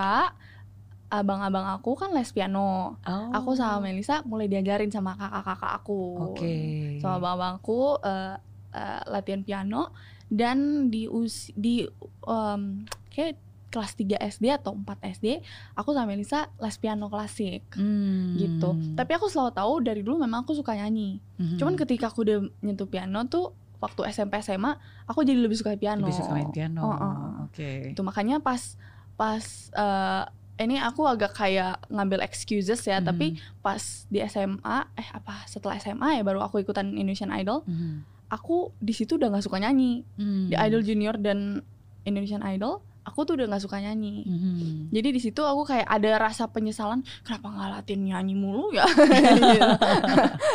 abang-abang 1.08 1.70
aku 1.72 1.94
kan 1.96 2.10
les 2.12 2.30
piano 2.30 2.98
Oh. 3.02 3.30
aku 3.32 3.54
sama 3.54 3.82
Melisa 3.84 4.22
mulai 4.24 4.46
diajarin 4.46 4.90
sama 4.90 5.14
kakak-kakak 5.14 5.72
aku 5.80 6.02
Oke. 6.34 6.56
sama 6.98 7.18
abang-abangku 7.20 7.98
eh, 8.00 8.36
eh, 8.72 9.02
latihan 9.08 9.42
piano 9.42 9.94
dan 10.28 10.88
di 10.88 11.06
usi, 11.06 11.54
di 11.54 11.86
em, 12.24 12.62
kayak 13.10 13.38
kelas 13.66 13.92
3 13.94 14.16
SD 14.22 14.46
atau 14.50 14.72
4 14.72 14.88
SD 15.04 15.44
aku 15.74 15.92
sama 15.92 16.08
Melisa 16.08 16.48
les 16.58 16.76
piano 16.76 17.06
klasik 17.06 17.68
Hmm. 17.76 18.32
gitu 18.34 18.72
tapi 18.96 19.12
aku 19.12 19.28
selalu 19.28 19.52
tahu 19.52 19.74
dari 19.82 20.00
dulu 20.00 20.16
memang 20.18 20.42
aku 20.42 20.56
suka 20.56 20.72
nyanyi 20.74 21.20
Mhm. 21.36 21.58
cuman 21.60 21.76
ketika 21.76 22.08
aku 22.08 22.24
udah 22.24 22.40
nyentuh 22.62 22.86
piano 22.86 23.20
tuh 23.26 23.52
waktu 23.78 24.08
SMP 24.08 24.40
SMA 24.40 24.80
aku 25.06 25.22
jadi 25.22 25.38
lebih 25.38 25.56
suka 25.56 25.76
piano 25.76 26.08
lebih 26.08 26.16
suka 26.16 26.32
main 26.32 26.50
piano. 26.50 26.82
Oh, 26.82 26.96
oh. 26.96 27.28
Oke. 27.46 27.92
itu 27.92 28.00
makanya 28.00 28.40
pas 28.40 28.80
pas 29.14 29.44
eh, 29.70 30.24
ini 30.58 30.80
aku 30.80 31.04
agak 31.04 31.36
kayak 31.36 31.84
ngambil 31.90 32.24
excuses 32.24 32.80
ya 32.80 32.98
Mhm. 32.98 33.06
tapi 33.06 33.28
pas 33.60 33.78
di 34.08 34.24
SMA 34.24 34.88
eh 34.94 35.10
apa 35.12 35.44
setelah 35.46 35.76
SMA 35.76 36.16
ya 36.16 36.24
baru 36.24 36.40
aku 36.40 36.64
ikutan 36.64 36.96
Indonesian 36.96 37.28
Idol 37.30 37.68
Mhm. 37.68 38.15
Aku 38.28 38.56
di 38.78 38.92
situ 38.92 39.16
udah 39.16 39.30
nggak 39.30 39.44
suka 39.44 39.58
nyanyi 39.58 40.02
Hmm. 40.16 40.48
di 40.48 40.56
Idol 40.56 40.82
Junior 40.82 41.16
dan 41.16 41.62
Indonesian 42.02 42.42
Idol 42.44 42.80
aku 43.02 43.22
tuh 43.22 43.38
udah 43.38 43.46
nggak 43.46 43.62
suka 43.62 43.78
nyanyi 43.78 44.26
Mhm. 44.26 44.90
jadi 44.90 45.10
di 45.10 45.20
situ 45.20 45.38
aku 45.40 45.62
kayak 45.64 45.86
ada 45.86 46.18
rasa 46.18 46.48
penyesalan 46.48 47.06
kenapa 47.22 47.48
nggak 47.48 47.70
latihan 47.72 48.02
nyanyi 48.04 48.34
mulu 48.34 48.70
ya 48.72 48.82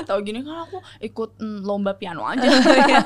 tau 0.02 0.18
gini 0.20 0.42
kan 0.42 0.66
aku 0.66 0.78
ikut 1.00 1.30
mm, 1.36 1.62
lomba 1.62 1.94
piano 1.94 2.24
aja 2.24 2.42
Iya. 2.50 3.00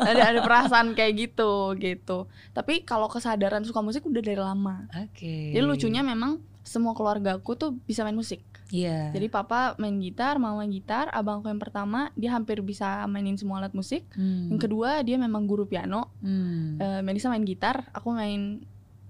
ada 0.00 0.22
ada 0.26 0.40
perasaan 0.40 0.92
kayak 0.92 1.12
gitu 1.18 1.52
gitu 1.76 2.24
tapi 2.50 2.80
kalau 2.82 3.06
kesadaran 3.06 3.60
suka 3.60 3.80
musik 3.80 4.04
udah 4.04 4.22
dari 4.22 4.38
lama 4.38 4.88
Oke. 4.94 5.52
jadi 5.52 5.60
lucunya 5.62 6.00
memang 6.00 6.40
semua 6.66 6.92
keluarga 6.92 7.34
aku 7.34 7.54
tuh 7.54 7.70
bisa 7.82 8.02
main 8.02 8.12
musik 8.12 8.42
Iya. 8.66 9.08
jadi 9.14 9.26
papa 9.26 9.72
main 9.78 9.94
gitar 9.96 10.36
mama 10.36 10.58
main 10.58 10.68
gitar 10.68 11.06
abangku 11.08 11.46
yang 11.46 11.56
pertama 11.56 12.10
dia 12.12 12.28
hampir 12.30 12.60
bisa 12.60 13.06
mainin 13.06 13.34
semua 13.34 13.58
alat 13.58 13.70
musik 13.70 14.02
Hmm. 14.12 14.50
yang 14.50 14.58
kedua 14.58 15.00
dia 15.00 15.16
memang 15.16 15.46
guru 15.46 15.64
piano 15.64 16.10
Hmm. 16.18 16.76
Eh, 16.76 17.00
Melisa 17.00 17.26
main 17.26 17.42
gitar 17.42 17.88
aku 17.90 18.10
main 18.10 18.60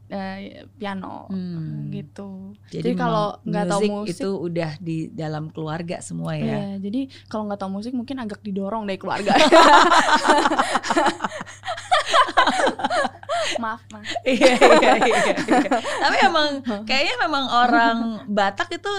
eh, 0.07 0.63
piano 0.71 1.27
Hmm. 1.27 1.89
gitu 1.89 2.53
Jadi, 2.69 2.85
jadi 2.85 2.91
kalau 2.95 3.41
nggak 3.43 3.65
tahu 3.67 3.81
musik 3.81 3.97
musik 3.97 4.15
itu 4.21 4.29
udah 4.39 4.71
di 4.79 4.97
dalam 5.11 5.49
keluarga 5.49 5.99
semua 5.99 6.37
ya. 6.37 6.45
Iya, 6.47 6.63
jadi 6.79 7.01
kalau 7.27 7.49
nggak 7.49 7.59
tahu 7.59 7.71
musik 7.73 7.91
mungkin 7.91 8.15
agak 8.21 8.39
didorong 8.39 8.85
dari 8.85 9.01
keluarga. 9.01 9.33
maaf, 13.63 13.83
maaf. 13.93 14.05
Iya 14.27 14.55
iya 14.57 14.93
iya. 15.03 15.23
iya. 15.33 15.71
Tapi 15.79 16.17
emang 16.25 16.49
kayaknya 16.85 17.17
memang 17.23 17.45
orang 17.51 17.97
Batak 18.27 18.75
itu 18.77 18.93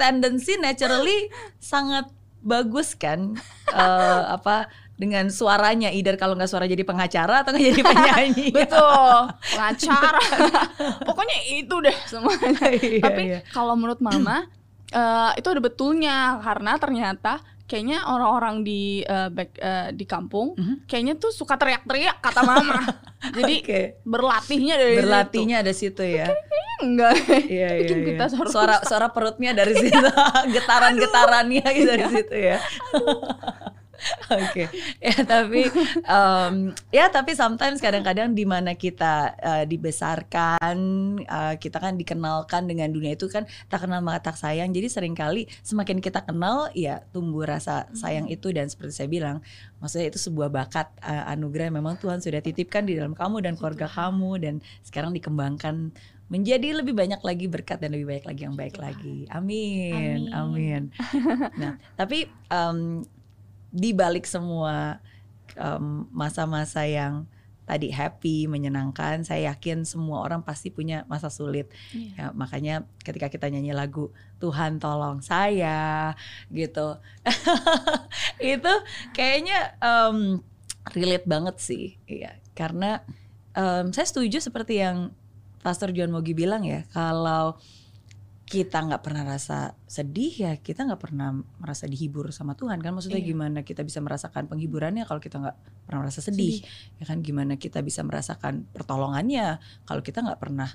tendensi 0.00 0.56
naturally 0.58 1.28
sangat 1.58 2.08
bagus 2.42 2.98
kan 2.98 3.38
eh, 3.70 4.22
apa 4.26 4.66
dengan 5.02 5.26
suaranya 5.34 5.90
either 5.90 6.14
kalau 6.14 6.38
nggak 6.38 6.46
suara 6.46 6.68
jadi 6.68 6.86
pengacara 6.86 7.42
atau 7.42 7.50
nggak 7.54 7.66
jadi 7.74 7.82
penyanyi. 7.90 8.48
Betul, 8.54 9.18
pengacara. 9.56 10.20
Pokoknya 11.08 11.38
itu 11.58 11.74
deh 11.82 11.96
semuanya. 12.06 12.50
Iya, 12.70 13.02
Tapi 13.02 13.22
iya. 13.26 13.38
kalau 13.50 13.74
menurut 13.74 13.98
mama 13.98 14.46
eh, 14.94 15.30
itu 15.42 15.48
ada 15.50 15.60
betulnya 15.62 16.38
karena 16.38 16.72
ternyata 16.78 17.42
kayaknya 17.72 18.04
orang-orang 18.04 18.60
di 18.60 19.00
eh, 19.00 19.28
back- 19.28 19.56
eh, 19.56 19.88
di 19.90 20.04
kampung 20.04 20.52
Mhm. 20.52 20.84
kayaknya 20.84 21.16
tuh 21.16 21.32
suka 21.32 21.56
teriak-teriak 21.56 22.20
kata 22.20 22.44
mama. 22.44 22.84
Jadi 23.38 23.54
Oke. 23.64 23.80
berlatihnya 24.04 24.74
dari 24.76 24.94
berlatihnya 24.98 25.56
ada 25.64 25.72
situ 25.72 26.04
ya. 26.04 26.28
situ. 26.28 26.36
enggak. 26.82 27.14
Iya 27.46 27.68
iya. 27.70 27.80
Bikin 27.80 27.98
iya. 27.98 28.06
kita 28.12 28.24
suara 28.28 28.48
Suara 28.50 28.76
suara 28.82 29.06
perutnya 29.08 29.54
dari 29.54 29.72
situ, 29.72 30.02
getaran-getarannya 30.54 31.62
gitu 31.64 31.86
dari 31.88 32.06
situ 32.10 32.36
ya. 32.36 32.58
Oke, 34.32 34.66
ya 34.98 35.16
tapi 35.22 35.68
em, 36.06 36.54
ya 36.90 37.06
tapi 37.06 37.38
sometimes 37.38 37.78
kadang-kadang 37.78 38.34
di 38.34 38.42
mana 38.42 38.74
kita 38.74 39.38
eh, 39.38 39.64
dibesarkan, 39.68 40.78
eh, 41.22 41.54
kita 41.58 41.78
kan 41.78 41.94
dikenalkan 41.94 42.66
dengan 42.66 42.90
dunia 42.90 43.14
itu 43.14 43.30
kan 43.30 43.46
tak 43.70 43.86
kenal 43.86 44.02
maka 44.02 44.32
tak 44.32 44.36
sayang. 44.40 44.74
Jadi 44.74 44.88
sering 44.90 45.14
kali 45.14 45.46
semakin 45.62 46.02
kita 46.02 46.26
kenal, 46.26 46.70
ya 46.74 47.04
tumbuh 47.14 47.46
rasa 47.46 47.86
sayang 47.94 48.26
itu. 48.26 48.50
Dan 48.50 48.66
seperti 48.66 48.92
saya 49.02 49.08
bilang, 49.08 49.36
maksudnya 49.78 50.10
itu 50.10 50.18
sebuah 50.18 50.50
bakat 50.50 50.90
eh, 51.02 51.24
anugerah 51.32 51.70
yang 51.70 51.78
memang 51.78 51.94
Tuhan 52.02 52.18
sudah 52.18 52.42
titipkan 52.42 52.82
di 52.86 52.98
dalam 52.98 53.14
kamu 53.14 53.44
dan 53.44 53.54
keluarga 53.54 53.86
kamu. 53.86 54.42
Dan 54.42 54.54
sekarang 54.82 55.14
dikembangkan 55.14 55.94
menjadi 56.32 56.80
lebih 56.80 56.96
banyak 56.96 57.20
lagi 57.20 57.44
berkat 57.44 57.76
dan 57.76 57.92
lebih 57.92 58.08
banyak 58.08 58.24
lagi 58.24 58.42
yang 58.48 58.56
baik 58.56 58.76
lagi. 58.80 59.28
Amin, 59.28 60.32
amin. 60.32 60.88
Nah, 61.60 61.76
tapi 61.92 62.24
em, 62.48 63.04
di 63.72 63.96
balik 63.96 64.28
semua 64.28 65.00
em, 65.56 66.06
masa-masa 66.12 66.84
yang 66.84 67.24
tadi 67.62 67.88
happy, 67.88 68.50
menyenangkan, 68.50 69.24
saya 69.24 69.54
yakin 69.54 69.86
semua 69.86 70.20
orang 70.20 70.44
pasti 70.44 70.68
punya 70.68 71.08
masa 71.08 71.32
sulit. 71.32 71.70
Iya. 71.94 72.12
Ya, 72.12 72.26
makanya 72.36 72.84
ketika 73.00 73.32
kita 73.32 73.48
nyanyi 73.48 73.72
lagu 73.72 74.12
Tuhan 74.42 74.76
tolong 74.76 75.24
saya 75.24 76.12
gitu. 76.52 77.00
itu 78.54 78.72
kayaknya 79.16 79.78
em, 79.80 80.44
relate 80.92 81.24
banget 81.24 81.56
sih. 81.62 81.96
Iya, 82.04 82.36
karena 82.52 83.00
em, 83.56 83.88
saya 83.94 84.04
setuju 84.04 84.42
seperti 84.42 84.82
yang 84.82 85.14
Pastor 85.62 85.94
John 85.94 86.10
Mogi 86.10 86.34
bilang 86.34 86.66
ya, 86.66 86.82
kalau 86.90 87.56
kita 88.52 88.84
nggak 88.84 89.00
pernah 89.00 89.24
rasa 89.24 89.72
sedih 89.88 90.32
ya 90.44 90.52
kita 90.60 90.84
nggak 90.84 91.00
pernah 91.00 91.32
merasa 91.56 91.88
dihibur 91.88 92.28
sama 92.36 92.52
Tuhan 92.52 92.84
kan 92.84 92.92
maksudnya 92.92 93.24
Iya. 93.24 93.32
gimana 93.32 93.64
kita 93.64 93.80
bisa 93.80 94.04
merasakan 94.04 94.44
penghiburannya 94.52 95.08
kalau 95.08 95.24
kita 95.24 95.40
nggak 95.40 95.56
pernah 95.88 96.00
merasa 96.04 96.20
sedih, 96.20 96.60
ya 97.00 97.04
kan 97.08 97.24
gimana 97.24 97.56
kita 97.56 97.80
bisa 97.80 98.04
merasakan 98.04 98.68
pertolongannya 98.76 99.56
kalau 99.88 100.04
kita 100.04 100.20
nggak 100.20 100.36
pernah 100.36 100.68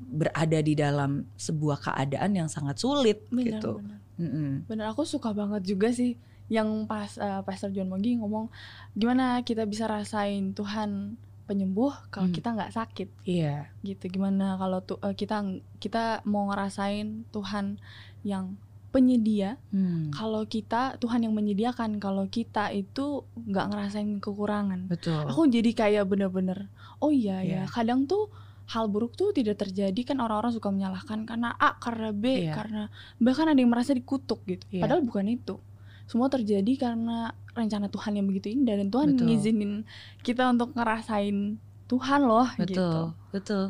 berada 0.00 0.62
di 0.62 0.78
dalam 0.78 1.26
sebuah 1.34 1.82
keadaan 1.90 2.32
yang 2.32 2.48
sangat 2.48 2.78
sulit 2.78 3.26
Benar, 3.28 3.44
gitu 3.44 3.72
benar. 3.82 3.98
Mm-mm. 4.16 4.50
Bener 4.70 4.86
aku 4.88 5.02
suka 5.04 5.34
banget 5.34 5.66
juga 5.66 5.90
sih 5.92 6.14
yang 6.48 6.86
pas 6.86 7.18
eh, 7.20 7.42
Pastor 7.44 7.74
John 7.74 7.90
Mogi 7.90 8.16
ngomong 8.16 8.48
gimana 8.94 9.42
kita 9.42 9.66
bisa 9.66 9.90
rasain 9.90 10.54
Tuhan 10.54 11.18
penyembuh 11.50 11.90
kalau 12.08 12.30
Hmm. 12.30 12.36
kita 12.36 12.48
nggak 12.52 12.70
sakit 12.70 13.08
iya 13.26 13.66
gitu 13.82 14.06
gimana 14.06 14.54
kalau 14.54 14.78
tuh 14.80 14.96
eh, 15.00 15.12
kita 15.12 15.42
kita 15.76 16.22
mau 16.24 16.46
ngerasain 16.46 17.26
Tuhan 17.28 17.82
yang 18.22 18.54
penyedia 18.88 19.58
Hmm. 19.70 20.10
kalau 20.10 20.42
kita 20.44 20.94
Tuhan 20.96 21.22
yang 21.22 21.30
menyediakan 21.32 21.98
kalau 21.98 22.26
kita 22.26 22.70
itu 22.70 23.22
nggak 23.36 23.66
ngerasain 23.68 24.18
kekurangan 24.18 24.86
Betul. 24.86 25.26
aku 25.26 25.46
jadi 25.46 25.70
kayak 25.72 26.04
bener-bener 26.04 26.70
oh 26.98 27.10
iya 27.10 27.38
Iya. 27.40 27.54
ya 27.56 27.62
kadang 27.66 28.04
tuh 28.04 28.30
hal 28.66 28.86
buruk 28.86 29.14
tuh 29.14 29.30
tidak 29.30 29.58
terjadi 29.58 29.98
kan 30.04 30.18
orang-orang 30.18 30.50
suka 30.52 30.70
menyalahkan 30.70 31.22
karena 31.24 31.54
A 31.56 31.74
karena 31.76 32.10
B 32.12 32.46
Iya. 32.46 32.54
karena 32.54 32.82
bahkan 33.16 33.46
ada 33.46 33.58
yang 33.58 33.70
merasa 33.70 33.90
dikutuk 33.90 34.42
gitu 34.44 34.62
Iya. 34.70 34.82
padahal 34.82 35.02
bukan 35.02 35.26
itu 35.28 35.58
semua 36.06 36.26
terjadi 36.26 36.72
karena 36.76 37.30
rencana 37.60 37.86
Tuhan 37.86 38.12
yang 38.14 38.24
begitu 38.24 38.48
indah 38.48 38.74
dan 38.74 38.88
Tuhan 38.88 39.08
Betul. 39.12 39.24
ngizinin 39.26 39.72
kita 40.20 40.48
untuk 40.48 40.72
ngerasain 40.72 41.60
Tuhan 41.86 42.20
loh 42.22 42.48
betul, 42.54 42.64
gitu 42.66 42.88
betul. 43.30 43.64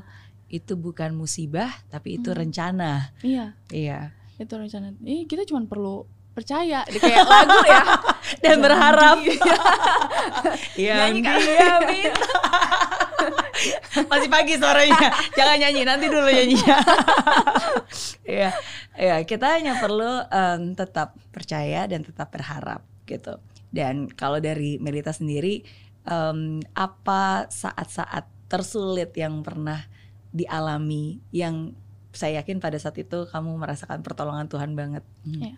Itu 0.46 0.74
bukan 0.74 1.14
musibah, 1.14 1.70
tapi 1.87 2.18
itu 2.18 2.31
Hmm. 2.31 2.38
rencana. 2.40 3.14
iya 3.20 3.55
Iya. 3.68 4.11
itu 4.35 4.50
rencana 4.50 4.94
eh, 5.03 5.22
kita 5.24 5.44
cuma 5.44 5.62
perlu 5.62 6.03
percaya 6.31 6.81
Dia 6.87 6.96
kayak 6.98 7.22
lagu 7.24 7.59
ya 7.62 7.83
Dan 8.42 8.57
Jangan 8.57 8.59
berharap. 8.62 9.18
Nyanyi, 10.81 11.20
dia 11.20 11.76
minta. 11.83 12.29
Masih 14.11 14.31
pagi 14.31 14.55
suaranya. 14.57 15.12
Jangan 15.35 15.57
nyanyi, 15.59 15.83
nanti 15.85 16.07
dulu 16.09 16.24
nyanyinya. 16.24 16.79
Iya, 18.24 18.50
iya. 18.96 19.16
Kita 19.26 19.59
hanya 19.59 19.76
perlu 19.76 20.24
em, 20.24 20.72
tetap 20.72 21.18
percaya 21.29 21.85
dan 21.85 22.00
tetap 22.00 22.31
berharap 22.31 22.81
gitu. 23.05 23.37
Dan 23.70 24.06
kalau 24.06 24.38
dari 24.38 24.76
Melita 24.76 25.11
sendiri, 25.11 25.62
em, 26.02 26.40
apa 26.74 27.46
saat-saat 27.46 28.26
tersulit 28.46 29.14
yang 29.14 29.40
pernah 29.40 29.87
dialami 30.30 31.18
yang 31.30 31.74
saya 32.11 32.42
yakin 32.42 32.59
pada 32.59 32.74
saat 32.74 32.98
itu 32.98 33.22
kamu 33.24 33.54
merasakan 33.56 34.02
pertolongan 34.02 34.46
Tuhan 34.46 34.74
banget. 34.74 35.06
Hmm. 35.22 35.40
Iya. 35.40 35.56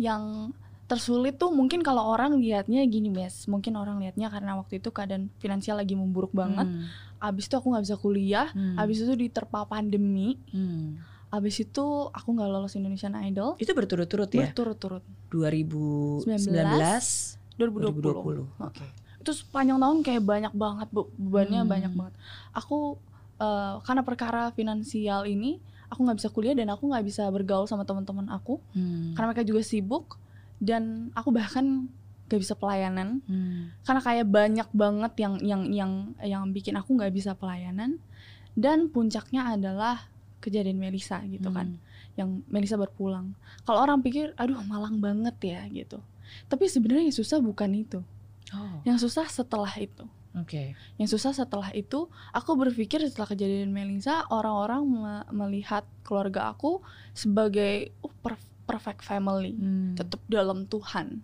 yang 0.00 0.54
tersulit 0.88 1.36
tuh 1.36 1.52
mungkin 1.52 1.84
kalau 1.84 2.08
orang 2.08 2.40
lihatnya 2.40 2.80
gini 2.88 3.12
mes 3.12 3.44
mungkin 3.44 3.76
orang 3.76 4.00
lihatnya 4.00 4.32
karena 4.32 4.56
waktu 4.56 4.80
itu 4.80 4.88
keadaan 4.88 5.28
finansial 5.36 5.76
lagi 5.76 5.92
memburuk 5.92 6.32
banget 6.32 6.64
Hmm. 6.64 6.88
abis 7.20 7.44
itu 7.44 7.60
aku 7.60 7.68
nggak 7.68 7.84
bisa 7.84 7.96
kuliah 8.00 8.48
Hmm. 8.48 8.80
abis 8.80 9.04
itu 9.04 9.12
diterpa 9.12 9.68
pandemi 9.68 10.40
Hmm. 10.48 10.96
abis 11.28 11.60
itu 11.60 11.84
aku 12.08 12.28
nggak 12.32 12.48
lolos 12.48 12.72
Indonesian 12.72 13.12
Idol 13.20 13.60
Itu 13.60 13.76
berturut-turut 13.76 14.32
ya? 14.32 14.48
berturut-turut 14.48 15.04
2019 15.28 16.24
2020, 17.58 18.46
2020. 18.46 18.62
Oke. 18.62 18.86
itu 19.18 19.34
sepanjang 19.34 19.76
tahun 19.76 19.98
kayak 20.00 20.22
banyak 20.22 20.52
banget 20.54 20.88
bu- 20.88 21.10
bebannya 21.12 21.60
Hmm. 21.60 21.68
banyak 21.68 21.92
banget 21.92 22.14
aku 22.50 22.96
eh, 23.36 23.74
karena 23.82 24.02
perkara 24.02 24.50
finansial 24.50 25.22
ini 25.24 25.58
aku 25.86 26.00
nggak 26.00 26.16
bisa 26.16 26.28
kuliah 26.28 26.52
dan 26.52 26.68
aku 26.68 26.86
nggak 26.86 27.02
bisa 27.02 27.26
bergaul 27.28 27.64
sama 27.64 27.82
teman-teman 27.82 28.26
aku 28.28 28.58
Hmm. 28.72 29.12
karena 29.12 29.26
mereka 29.28 29.42
juga 29.42 29.60
sibuk 29.60 30.16
dan 30.56 30.82
aku 31.12 31.30
bahkan 31.30 31.86
gak 32.26 32.38
bisa 32.38 32.52
pelayanan 32.52 33.24
Hmm. 33.24 33.72
karena 33.82 34.00
kayak 34.00 34.26
banyak 34.28 34.68
banget 34.70 35.12
yang 35.16 35.34
yang 35.40 35.62
yang 35.72 35.92
yang 36.20 36.42
bikin 36.48 36.74
aku 36.74 36.92
nggak 36.92 37.08
bisa 37.10 37.32
pelayanan 37.32 37.96
dan 38.52 38.86
puncaknya 38.86 39.50
adalah 39.50 40.06
kejadian 40.38 40.76
Melisa 40.76 41.18
gitu 41.24 41.48
kan 41.48 41.78
yang 42.14 42.42
Melisa 42.46 42.74
berpulang 42.74 43.32
kalau 43.62 43.80
orang 43.80 43.98
pikir 43.98 44.34
aduh 44.34 44.60
malang 44.62 44.98
banget 44.98 45.34
ya 45.40 45.60
gitu 45.68 45.98
tapi 46.46 46.66
sebenarnya 46.66 47.04
yang 47.04 47.16
susah 47.16 47.38
bukan 47.38 47.72
itu 47.74 48.00
Oh, 48.48 48.80
yang 48.82 48.96
susah 48.96 49.28
setelah 49.28 49.68
itu 49.74 50.08
oke. 50.32 50.72
yang 50.96 51.04
susah 51.06 51.30
setelah 51.30 51.68
itu 51.70 52.08
aku 52.30 52.50
berpikir 52.54 52.96
setelah 53.02 53.28
kejadian 53.28 53.68
Melisa 53.68 54.24
orang-orang 54.26 54.82
me- 54.82 55.28
melihat 55.30 55.84
keluarga 56.00 56.50
aku 56.50 56.80
sebagai 57.12 57.92
per- 58.18 58.40
perfect 58.64 59.00
family 59.02 59.52
Hmm. 59.52 59.92
tetap 59.94 60.20
dalam 60.26 60.64
Tuhan. 60.64 61.20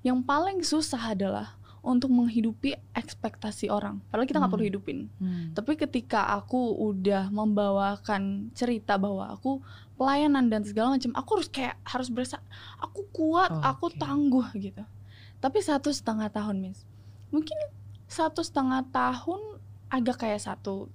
Yang 0.00 0.18
paling 0.22 0.58
susah 0.60 1.12
adalah 1.12 1.56
untuk 1.80 2.08
menghidupi 2.08 2.72
ekspektasi 2.94 3.68
orang. 3.68 4.00
Padahal 4.06 4.24
kita 4.24 4.36
nggak 4.36 4.48
Hmm. 4.48 4.56
perlu 4.56 4.64
hidupin. 4.66 4.98
Hmm. 5.14 5.52
Tapi 5.52 5.76
ketika 5.76 6.24
aku 6.30 6.56
udah 6.78 7.28
membawakan 7.28 8.22
cerita 8.52 8.96
bahwa 8.96 9.28
aku 9.30 9.60
pelayanan 9.94 10.48
dan 10.48 10.62
segala 10.62 10.94
macam, 10.94 11.12
aku 11.14 11.30
harus 11.36 11.48
kayak 11.48 11.76
harus 11.82 12.08
berasa 12.08 12.42
aku 12.76 13.06
kuat, 13.10 13.48
Oh, 13.48 13.62
aku 13.62 13.86
oke. 13.88 13.96
tangguh 13.96 14.46
gitu. 14.54 14.82
Tapi 15.38 15.58
satu 15.60 15.88
setengah 15.88 16.28
tahun, 16.28 16.58
Miss. 16.58 16.82
Mungkin 17.30 17.56
satu 18.04 18.40
setengah 18.40 18.86
tahun 18.88 19.40
agak 19.88 20.20
kayak 20.20 20.40
satu 20.40 20.90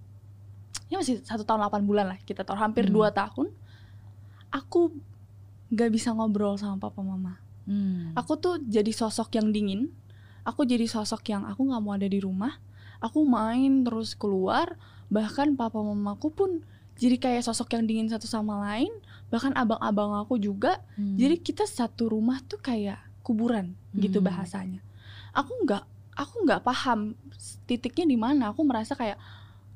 ya 0.88 0.97
masih 0.97 1.21
satu 1.21 1.43
tahun 1.43 1.62
8 1.62 1.85
bulan 1.85 2.05
lah 2.07 2.17
kita 2.19 2.41
tahu 2.41 2.57
hampir 2.57 2.88
Hmm. 2.88 2.93
dua 2.95 3.07
tahun 3.12 3.53
aku 4.49 4.89
nggak 5.69 5.89
bisa 5.89 6.09
ngobrol 6.12 6.57
sama 6.57 6.81
papa 6.81 6.99
mama 6.99 7.38
Hmm. 7.69 8.17
aku 8.17 8.33
tuh 8.33 8.57
jadi 8.65 8.89
sosok 8.89 9.38
yang 9.38 9.53
dingin 9.53 9.93
aku 10.41 10.65
jadi 10.65 10.89
sosok 10.89 11.21
yang 11.29 11.45
aku 11.45 11.62
nggak 11.62 11.77
mau 11.79 11.93
ada 11.93 12.09
di 12.09 12.17
rumah 12.17 12.57
aku 12.97 13.21
main 13.21 13.85
terus 13.85 14.17
keluar 14.17 14.73
bahkan 15.05 15.53
papa 15.53 15.77
mamaku 15.77 16.33
pun 16.33 16.51
jadi 16.99 17.15
kayak 17.15 17.47
sosok 17.47 17.73
yang 17.73 17.88
dingin 17.88 18.07
satu 18.07 18.27
sama 18.27 18.59
lain 18.62 18.91
bahkan 19.31 19.55
abang-abang 19.55 20.19
aku 20.19 20.35
juga 20.38 20.83
Hmm. 20.93 21.15
jadi 21.15 21.39
kita 21.39 21.63
satu 21.63 22.12
rumah 22.12 22.43
tuh 22.43 22.59
kayak 22.59 22.99
kuburan 23.23 23.73
gitu 23.95 24.19
Hmm. 24.19 24.27
bahasanya 24.27 24.81
aku 25.31 25.53
nggak 25.63 25.83
aku 26.13 26.35
nggak 26.43 26.62
paham 26.62 27.15
titiknya 27.63 28.05
di 28.05 28.17
mana 28.19 28.51
aku 28.51 28.62
merasa 28.62 28.93
kayak 28.93 29.15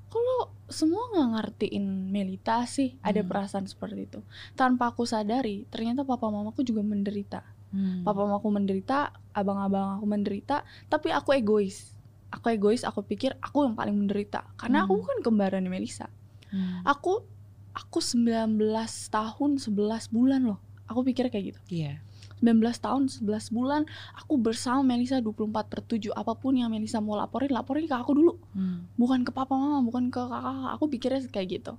kalau 0.09 0.51
semua 0.69 1.09
nggak 1.09 1.29
ngertiin 1.33 1.86
Melita 2.09 2.65
sih 2.65 2.97
ada 2.99 3.21
Hmm. 3.21 3.29
perasaan 3.29 3.65
seperti 3.65 4.05
itu 4.05 4.19
tanpa 4.53 4.91
aku 4.91 5.05
sadari 5.05 5.65
ternyata 5.69 6.03
papa 6.03 6.27
mamaku 6.27 6.62
juga 6.62 6.81
menderita 6.81 7.41
Hmm. 7.73 8.05
papa 8.05 8.21
mamaku 8.21 8.53
menderita, 8.53 9.09
abang-abang 9.33 9.97
aku 9.97 10.05
menderita, 10.05 10.62
tapi 10.93 11.09
aku 11.09 11.33
egois. 11.33 11.97
Aku 12.29 12.53
egois, 12.53 12.86
aku 12.86 13.01
pikir 13.01 13.33
aku 13.41 13.65
yang 13.65 13.73
paling 13.73 13.97
menderita 13.97 14.45
karena 14.62 14.86
aku 14.86 14.93
Hmm. 14.93 15.01
bukan 15.01 15.17
kembaran 15.25 15.65
Melisa. 15.65 16.05
Hmm. 16.53 16.85
Aku 16.85 17.25
aku 17.73 17.97
19 17.97 18.61
tahun 19.09 19.51
11 19.57 19.73
bulan 20.07 20.41
loh. 20.45 20.59
Aku 20.85 21.01
pikir 21.01 21.27
kayak 21.27 21.57
gitu. 21.57 21.59
Iya. 21.73 21.97
19 22.39 22.59
tahun 22.77 23.07
11 23.07 23.23
bulan 23.49 23.81
aku 24.13 24.35
bersama 24.35 24.83
Melisa 24.83 25.17
24 25.17 25.47
per 25.63 25.79
7 25.81 26.11
apa 26.11 26.35
pun 26.35 26.51
yang 26.51 26.67
Melisa 26.67 26.99
mau 26.99 27.15
laporin 27.15 27.47
laporin 27.49 27.87
ke 27.87 27.95
aku 27.95 28.11
dulu 28.11 28.35
Hmm. 28.51 28.83
bukan 28.93 29.23
ke 29.23 29.31
papa 29.31 29.55
mama 29.55 29.79
bukan 29.79 30.11
ke 30.11 30.19
kakak 30.19 30.75
aku 30.75 30.85
pikirnya 30.87 31.23
kayak 31.31 31.47
gitu 31.49 31.73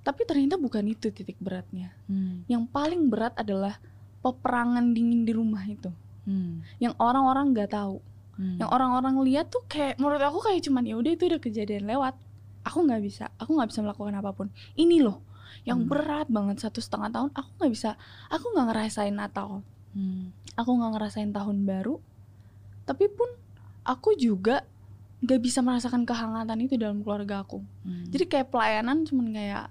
tapi 0.00 0.24
ternyata 0.24 0.56
bukan 0.56 0.84
itu 0.84 1.08
titik 1.08 1.40
beratnya 1.40 1.96
Hmm. 2.04 2.44
yang 2.44 2.68
paling 2.68 3.08
berat 3.08 3.32
adalah 3.36 3.80
peperangan 4.20 4.92
dingin 4.92 5.24
di 5.24 5.32
rumah 5.32 5.64
itu 5.64 5.88
Hmm. 6.28 6.60
yang 6.76 6.92
orang-orang 7.00 7.56
nggak 7.56 7.72
tahu 7.72 8.04
Hmm. 8.36 8.60
yang 8.60 8.68
orang-orang 8.68 9.16
lihat 9.24 9.48
tuh 9.48 9.64
kayak 9.64 9.96
menurut 9.96 10.20
aku 10.20 10.44
kayak 10.44 10.60
cuman 10.60 10.84
ya 10.84 10.96
udah 10.96 11.10
itu 11.10 11.24
udah 11.24 11.40
kejadian 11.40 11.88
lewat 11.88 12.20
aku 12.60 12.78
nggak 12.82 13.00
bisa 13.00 13.24
aku 13.36 13.50
nggak 13.52 13.68
bisa 13.68 13.80
melakukan 13.80 14.14
apa 14.14 14.30
pun 14.30 14.46
ini 14.74 15.00
loh 15.00 15.20
yang 15.62 15.82
Hmm. 15.82 15.88
berat 15.88 16.28
banget 16.28 16.60
satu 16.60 16.78
setengah 16.78 17.10
tahun 17.10 17.30
aku 17.32 17.48
nggak 17.58 17.72
bisa 17.72 17.90
aku 18.28 18.44
nggak 18.50 18.66
ngerasain 18.70 19.12
Natal 19.12 19.64
Hmm. 19.90 20.30
aku 20.54 20.70
nggak 20.70 20.90
ngerasain 20.94 21.30
tahun 21.30 21.64
baru 21.64 21.98
tapi 22.84 23.08
pun 23.08 23.26
aku 23.82 24.14
juga 24.14 24.62
nggak 25.20 25.40
bisa 25.40 25.60
merasakan 25.60 26.04
kehangatan 26.04 26.58
itu 26.60 26.76
dalam 26.76 27.00
keluarga 27.00 27.42
aku 27.42 27.60
Hmm. 27.82 28.06
jadi 28.08 28.24
kayak 28.26 28.48
pelayanan 28.48 29.02
cuman 29.02 29.26
kayak 29.30 29.66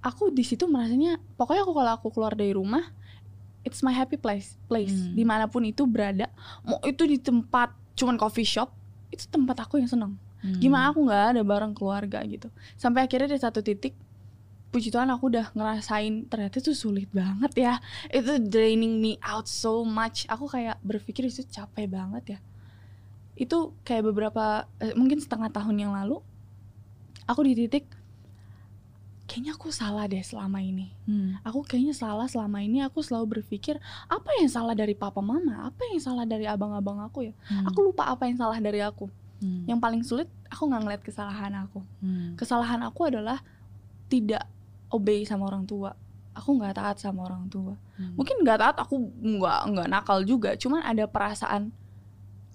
aku 0.00 0.30
di 0.30 0.42
situ 0.42 0.64
merasanya 0.64 1.18
pokoknya 1.34 1.62
aku 1.62 1.72
kalau 1.74 1.92
aku 1.92 2.06
keluar 2.10 2.32
dari 2.32 2.54
rumah 2.54 2.86
it's 3.62 3.82
my 3.82 3.90
happy 3.90 4.14
place 4.14 4.54
place 4.66 4.94
Hmm. 4.94 5.14
di 5.14 5.24
mana 5.24 5.46
pun 5.46 5.64
itu 5.64 5.84
berada 5.84 6.30
mau 6.62 6.78
itu 6.82 7.02
di 7.02 7.18
tempat 7.18 7.74
cuman 7.94 8.14
coffee 8.14 8.46
shop 8.46 8.70
itu 9.10 9.26
tempat 9.26 9.58
aku 9.58 9.80
yang 9.80 9.90
seneng 9.90 10.14
Hmm. 10.38 10.62
gimana 10.62 10.94
aku 10.94 11.02
nggak 11.02 11.24
ada 11.34 11.42
bareng 11.42 11.74
keluarga 11.74 12.22
gitu. 12.22 12.48
Sampai 12.78 13.06
akhirnya 13.06 13.34
di 13.34 13.40
satu 13.42 13.58
titik 13.58 13.94
puji 14.68 14.92
Tuhan 14.92 15.08
aku 15.08 15.32
udah 15.32 15.50
ngerasain 15.56 16.28
ternyata 16.28 16.60
itu 16.60 16.72
sulit 16.76 17.10
banget 17.10 17.52
ya. 17.58 17.74
Itu 18.12 18.38
draining 18.38 19.02
me 19.02 19.18
out 19.24 19.50
so 19.50 19.82
much. 19.82 20.28
Aku 20.30 20.46
kayak 20.46 20.78
berpikir 20.84 21.26
itu 21.26 21.42
capek 21.42 21.90
banget 21.90 22.24
ya. 22.36 22.40
Itu 23.34 23.74
kayak 23.82 24.14
beberapa 24.14 24.68
eh, 24.78 24.94
mungkin 24.94 25.18
setengah 25.18 25.50
tahun 25.50 25.76
yang 25.88 25.92
lalu 25.96 26.22
aku 27.26 27.40
di 27.44 27.66
titik 27.66 27.84
kayaknya 29.28 29.52
aku 29.60 29.68
salah 29.68 30.08
deh 30.08 30.24
selama 30.24 30.64
ini. 30.64 30.88
Hmm. 31.04 31.36
aku 31.44 31.60
kayaknya 31.60 31.92
salah 31.92 32.24
selama 32.24 32.64
ini 32.64 32.80
aku 32.80 33.04
selalu 33.04 33.40
berpikir 33.40 33.76
apa 34.08 34.30
yang 34.40 34.48
salah 34.48 34.72
dari 34.72 34.96
papa 34.96 35.20
mama? 35.20 35.68
Apa 35.68 35.84
yang 35.92 36.00
salah 36.00 36.24
dari 36.24 36.48
abang-abang 36.48 37.02
aku 37.04 37.28
ya? 37.28 37.34
Hmm. 37.50 37.68
aku 37.68 37.92
lupa 37.92 38.08
apa 38.08 38.24
yang 38.24 38.40
salah 38.40 38.56
dari 38.62 38.80
aku 38.80 39.10
Hmm. 39.38 39.62
yang 39.70 39.78
paling 39.78 40.02
sulit 40.02 40.26
aku 40.50 40.66
nggak 40.66 40.82
ngeliat 40.82 41.02
kesalahan 41.06 41.52
aku. 41.54 41.80
Hmm. 42.02 42.34
kesalahan 42.34 42.80
aku 42.82 43.06
adalah 43.06 43.38
tidak 44.08 44.42
obey 44.90 45.22
sama 45.22 45.46
orang 45.46 45.62
tua. 45.62 45.94
Aku 46.34 46.54
nggak 46.58 46.78
taat 46.78 46.96
sama 46.98 47.26
orang 47.28 47.46
tua. 47.46 47.74
Hmm. 47.98 48.14
mungkin 48.18 48.42
nggak 48.42 48.58
taat 48.58 48.76
aku 48.82 48.98
nggak 49.20 49.60
nggak 49.74 49.88
nakal 49.90 50.18
juga. 50.24 50.56
Cuman 50.58 50.82
ada 50.82 51.06
perasaan 51.06 51.70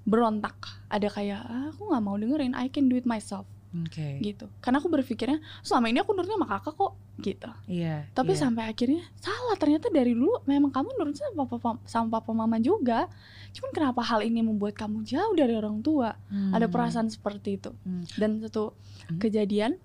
berontak. 0.04 0.58
Ada 0.92 1.08
kayak 1.08 1.42
"Ah, 1.48 1.68
aku 1.72 1.88
nggak 1.88 2.04
mau 2.04 2.20
dengerin. 2.20 2.52
I 2.58 2.68
can 2.68 2.92
do 2.92 3.00
it 3.00 3.08
myself 3.08 3.48
Oke. 3.74 4.22
gitu 4.22 4.46
karena 4.62 4.78
aku 4.78 4.86
berpikirnya 4.86 5.42
selama 5.60 5.90
ini 5.90 5.98
aku 5.98 6.14
nurutnya 6.14 6.38
sama 6.38 6.46
kakak 6.48 6.74
kok 6.74 6.94
gitu 7.20 7.50
Iya. 7.66 8.06
tapi 8.12 8.32
iya. 8.32 8.40
sampai 8.40 8.64
akhirnya 8.68 9.02
salah 9.18 9.58
ternyata 9.58 9.90
dari 9.90 10.14
dulu 10.14 10.46
memang 10.46 10.70
kamu 10.70 10.94
nurutnya 10.94 11.26
sama 11.28 11.44
papa 11.44 11.82
sama 11.84 12.08
papa 12.12 12.32
mama 12.32 12.58
juga 12.58 13.10
cuman 13.52 13.72
kenapa 13.72 14.02
hal 14.02 14.22
ini 14.22 14.40
membuat 14.40 14.74
kamu 14.74 15.02
jauh 15.04 15.34
dari 15.34 15.54
orang 15.54 15.82
tua 15.82 16.14
ada 16.54 16.64
Hmm. 16.64 16.70
perasaan 16.70 17.10
seperti 17.10 17.58
itu 17.58 17.74
Hmm. 17.80 18.06
dan 18.14 18.38
satu 18.40 18.78
Hmm. 19.10 19.18
kejadian 19.18 19.82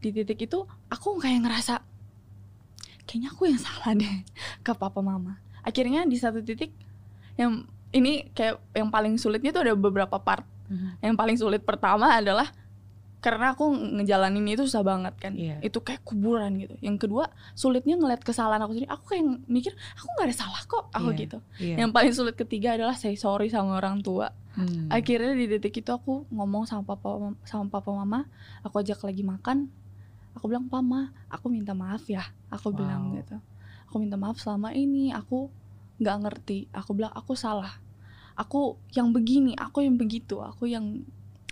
di 0.00 0.10
titik 0.10 0.42
itu 0.42 0.64
aku 0.88 1.14
kayak 1.16 1.44
ngerasa 1.44 1.84
kayaknya 3.04 3.28
aku 3.28 3.42
yang 3.44 3.60
salah 3.60 3.92
deh 3.92 4.16
ke 4.64 4.72
papa 4.72 4.98
mama 4.98 5.36
akhirnya 5.60 6.02
di 6.04 6.16
satu 6.16 6.40
titik 6.40 6.72
yang 7.34 7.64
ini 7.92 8.24
kayak 8.30 8.56
yang 8.72 8.88
paling 8.88 9.14
sulitnya 9.16 9.52
tuh 9.52 9.62
ada 9.62 9.74
beberapa 9.74 10.16
part 10.16 10.48
Mhm. 10.64 11.04
yang 11.04 11.14
paling 11.14 11.36
sulit 11.36 11.60
pertama 11.60 12.08
adalah 12.10 12.48
karena 13.22 13.54
aku 13.54 13.70
ngejalanin 13.70 14.42
itu 14.50 14.66
susah 14.66 14.82
banget 14.82 15.14
kan 15.14 15.32
Iya. 15.32 15.62
itu 15.62 15.78
kayak 15.78 16.02
kuburan 16.02 16.58
gitu 16.58 16.74
yang 16.82 16.98
kedua 16.98 17.30
sulitnya 17.54 17.94
ngeliat 17.94 18.18
kesalahan 18.20 18.58
aku 18.60 18.74
sendiri 18.74 18.90
aku 18.90 19.04
kayak 19.08 19.24
mikir 19.46 19.72
aku 19.94 20.06
nggak 20.10 20.26
ada 20.26 20.36
salah 20.36 20.62
kok 20.66 20.90
aku 20.90 21.08
Iya. 21.08 21.20
gitu 21.22 21.38
Iya. 21.56 21.76
yang 21.86 21.90
paling 21.94 22.10
sulit 22.10 22.34
ketiga 22.34 22.74
adalah 22.74 22.98
say 22.98 23.14
sorry 23.14 23.46
sama 23.46 23.78
orang 23.78 24.02
tua 24.02 24.34
Hmm. 24.52 24.84
akhirnya 24.92 25.32
di 25.32 25.48
detik 25.48 25.80
itu 25.80 25.88
aku 25.88 26.28
ngomong 26.28 26.68
sama 26.68 26.84
papa 26.84 27.08
sama 27.42 27.72
papa 27.72 27.88
mama 27.88 28.28
aku 28.60 28.84
ajak 28.84 29.00
lagi 29.00 29.24
makan 29.24 29.72
aku 30.34 30.44
bilang 30.44 30.68
pama 30.68 31.08
aku 31.30 31.48
minta 31.48 31.72
maaf 31.72 32.04
ya 32.04 32.20
aku 32.50 32.68
bilang 32.68 33.14
Wow. 33.14 33.16
gitu 33.16 33.36
aku 33.88 33.96
minta 33.96 34.20
maaf 34.20 34.36
selama 34.36 34.76
ini 34.76 35.08
aku 35.08 35.48
nggak 36.02 36.16
ngerti 36.20 36.58
aku 36.68 36.90
bilang 36.92 37.14
aku 37.14 37.32
salah 37.32 37.80
aku 38.34 38.76
yang 38.92 39.08
begini 39.08 39.56
aku 39.56 39.84
yang 39.84 39.96
begitu 39.96 40.36
aku 40.36 40.68
yang 40.68 41.00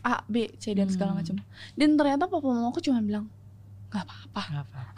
A 0.02 0.24
B 0.24 0.48
C 0.56 0.72
dan 0.72 0.86
segala 0.86 1.12
Hmm. 1.12 1.20
macam 1.20 1.34
dan 1.74 1.90
ternyata 1.94 2.24
papa 2.24 2.46
mama 2.46 2.68
aku 2.68 2.80
cuma 2.80 3.00
bilang 3.00 3.26
nggak 3.88 4.02
apa-apa 4.02 4.42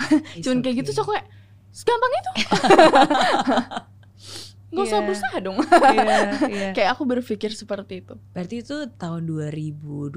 cuman 0.44 0.58
kayak 0.60 0.76
gitu 0.80 0.90
okay. 0.90 0.96
so 0.96 1.02
aku 1.02 1.12
kayak 1.12 1.28
segampang 1.70 2.12
itu 2.12 2.30
nggak 4.72 4.84
usah 4.84 4.94
Iya. 4.94 5.04
berusaha 5.04 5.36
dong 5.38 5.56
Iya, 5.60 6.16
iya. 6.48 6.68
kayak 6.76 6.90
aku 6.90 7.04
berpikir 7.04 7.52
seperti 7.52 8.00
itu 8.00 8.16
Berarti 8.32 8.54
itu 8.58 8.76
tahun 8.94 9.28
2021, 9.28 10.16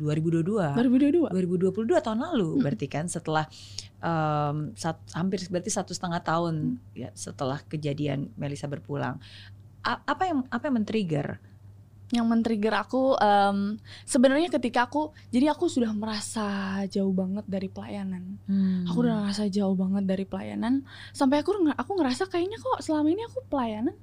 2022. 0.00 0.40
2022 0.72 1.28
2022 1.28 2.00
tahun 2.00 2.18
lalu 2.22 2.48
Mm. 2.50 2.62
berarti 2.64 2.86
kan 2.86 3.04
setelah 3.06 3.44
em, 3.98 4.72
sat- 4.72 5.04
hampir 5.12 5.44
berarti 5.46 5.68
satu 5.68 5.92
setengah 5.92 6.20
tahun 6.22 6.80
Mm. 6.80 6.96
ya 6.96 7.08
setelah 7.12 7.60
kejadian 7.62 8.32
Melisa 8.34 8.64
berpulang 8.66 9.20
A- 9.80 10.00
apa 10.02 10.22
yang 10.24 10.48
apa 10.48 10.64
yang 10.64 10.74
men-trigger 10.74 11.36
yang 12.08 12.24
men-trigger 12.24 12.72
aku 12.72 13.16
em, 13.16 13.76
sebenarnya 14.02 14.48
ketika 14.48 14.88
aku 14.88 15.12
jadi 15.28 15.52
aku 15.52 15.68
sudah 15.68 15.92
merasa 15.92 16.80
jauh 16.88 17.12
banget 17.12 17.44
dari 17.44 17.68
pelayanan. 17.68 18.40
Aku 18.88 19.04
udah 19.04 19.28
ngerasa 19.28 19.52
jauh 19.52 19.76
banget 19.76 20.08
dari 20.08 20.24
pelayanan. 20.24 20.88
Sampai 21.12 21.44
aku 21.44 21.52
aku 21.68 21.90
ngerasa 22.00 22.24
kayaknya 22.26 22.56
kok 22.56 22.80
selama 22.80 23.12
ini 23.12 23.22
aku 23.28 23.44
pelayanan 23.46 23.96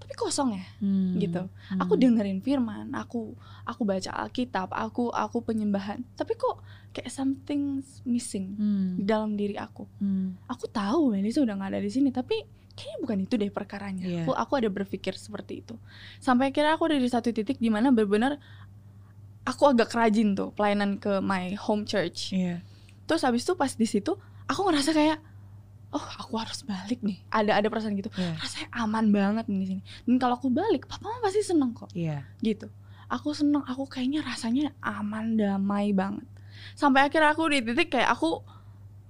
tapi 0.00 0.26
kosong 0.26 0.58
ya 0.58 0.66
Hmm, 0.82 1.14
gitu. 1.22 1.46
hmm, 1.46 1.78
aku 1.78 1.94
dengerin 1.94 2.42
firman 2.42 2.90
aku 2.98 3.30
aku 3.62 3.86
baca 3.86 4.10
alkitab 4.26 4.66
aku 4.74 5.06
aku 5.14 5.38
penyembahan 5.38 6.02
tapi 6.18 6.34
kok 6.34 6.58
kayak 6.90 7.14
something 7.14 7.78
missing 8.02 8.58
hmm, 8.58 8.98
di 8.98 9.04
dalam 9.06 9.38
diri 9.38 9.54
aku. 9.54 9.86
Hmm, 10.02 10.34
aku 10.50 10.66
tahu 10.66 11.14
Melisa 11.14 11.42
udah 11.46 11.54
nggak 11.54 11.70
ada 11.74 11.80
di 11.82 11.90
sini 11.94 12.10
tapi 12.10 12.42
kayaknya 12.80 12.98
bukan 13.04 13.18
itu 13.28 13.34
deh 13.36 13.50
perkaranya. 13.52 14.04
Iya. 14.08 14.24
aku 14.24 14.32
aku 14.32 14.52
ada 14.64 14.68
berpikir 14.72 15.12
seperti 15.20 15.60
itu. 15.60 15.76
Sampai 16.16 16.48
akhirnya 16.48 16.80
aku 16.80 16.88
ada 16.88 16.96
di 16.96 17.08
satu 17.12 17.28
titik 17.28 17.60
di 17.60 17.68
mana 17.68 17.92
benar-benar 17.92 18.40
aku 19.44 19.68
agak 19.68 19.92
rajin 19.92 20.32
tuh 20.32 20.56
pelayanan 20.56 20.96
ke 20.96 21.20
my 21.20 21.52
home 21.60 21.84
church. 21.84 22.32
Iya. 22.32 22.64
terus 23.04 23.26
habis 23.26 23.42
itu 23.42 23.58
pas 23.58 23.74
di 23.74 23.90
situ 23.90 24.14
aku 24.46 24.60
ngerasa 24.70 24.94
kayak 24.94 25.18
oh 25.90 26.06
aku 26.22 26.38
harus 26.38 26.62
balik 26.62 27.02
nih. 27.02 27.20
Ada 27.28 27.60
ada 27.60 27.66
perasaan 27.68 27.98
gitu. 27.98 28.08
Iya. 28.16 28.38
rasanya 28.40 28.68
aman 28.72 29.04
banget 29.10 29.44
nih 29.50 29.58
di 29.58 29.66
sini. 29.76 29.82
Dan 30.06 30.16
kalau 30.16 30.38
aku 30.38 30.48
balik 30.48 30.86
papa 30.86 31.10
mama 31.10 31.28
pasti 31.28 31.42
seneng 31.44 31.76
kok. 31.76 31.90
Iya. 31.92 32.24
gitu. 32.40 32.70
Aku 33.10 33.34
seneng 33.34 33.66
aku 33.66 33.90
kayaknya 33.90 34.22
rasanya 34.22 34.70
aman 34.78 35.34
damai 35.34 35.90
banget. 35.90 36.24
Sampai 36.78 37.10
akhirnya 37.10 37.34
aku 37.34 37.50
di 37.50 37.58
titik 37.66 37.90
kayak 37.90 38.14
aku 38.14 38.46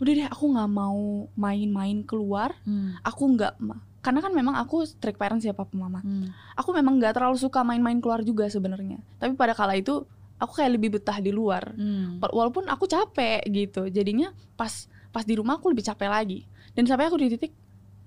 udah 0.01 0.13
deh 0.17 0.27
aku 0.27 0.45
nggak 0.49 0.71
mau 0.71 1.01
main-main 1.35 2.01
keluar. 2.03 2.57
Hmm, 2.65 2.97
aku 3.01 3.23
nggak 3.31 3.61
karena 4.01 4.25
kan 4.25 4.33
memang 4.33 4.57
aku 4.57 4.83
strict 4.83 5.21
parents 5.21 5.45
ya 5.45 5.53
papa 5.53 5.77
mama. 5.77 6.01
Hmm, 6.01 6.33
aku 6.57 6.73
memang 6.73 6.97
nggak 6.97 7.15
terlalu 7.15 7.37
suka 7.37 7.61
main-main 7.61 8.01
keluar 8.01 8.25
juga 8.25 8.49
sebenarnya. 8.49 8.97
Tapi 9.17 9.37
pada 9.37 9.53
kala 9.53 9.77
itu 9.77 10.09
aku 10.41 10.57
kayak 10.57 10.73
lebih 10.73 10.97
betah 10.97 11.21
di 11.21 11.29
luar. 11.29 11.77
Hmm. 11.77 12.17
Wa- 12.17 12.33
walaupun 12.35 12.65
aku 12.67 12.89
capek 12.89 13.45
gitu 13.47 13.87
jadinya 13.87 14.33
pas 14.57 14.73
pas 15.11 15.21
di 15.21 15.37
rumah 15.37 15.61
aku 15.61 15.69
lebih 15.69 15.85
capek 15.85 16.09
lagi. 16.09 16.49
Dan 16.73 16.89
sampai 16.89 17.07
aku 17.07 17.21
di 17.21 17.29
titik 17.31 17.53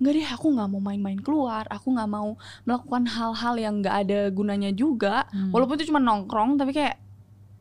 nggak 0.02 0.14
deh 0.14 0.28
aku 0.34 0.50
nggak 0.50 0.68
mau 0.68 0.82
main-main 0.82 1.22
keluar. 1.22 1.70
Aku 1.70 1.94
nggak 1.94 2.10
mau 2.10 2.34
melakukan 2.66 3.06
hal-hal 3.06 3.54
yang 3.56 3.80
nggak 3.80 3.96
ada 4.02 4.20
gunanya 4.34 4.74
juga. 4.74 5.30
Hmm. 5.30 5.54
walaupun 5.54 5.78
itu 5.78 5.94
cuma 5.94 6.02
nongkrong 6.02 6.58
tapi 6.58 6.74
kayak 6.74 6.98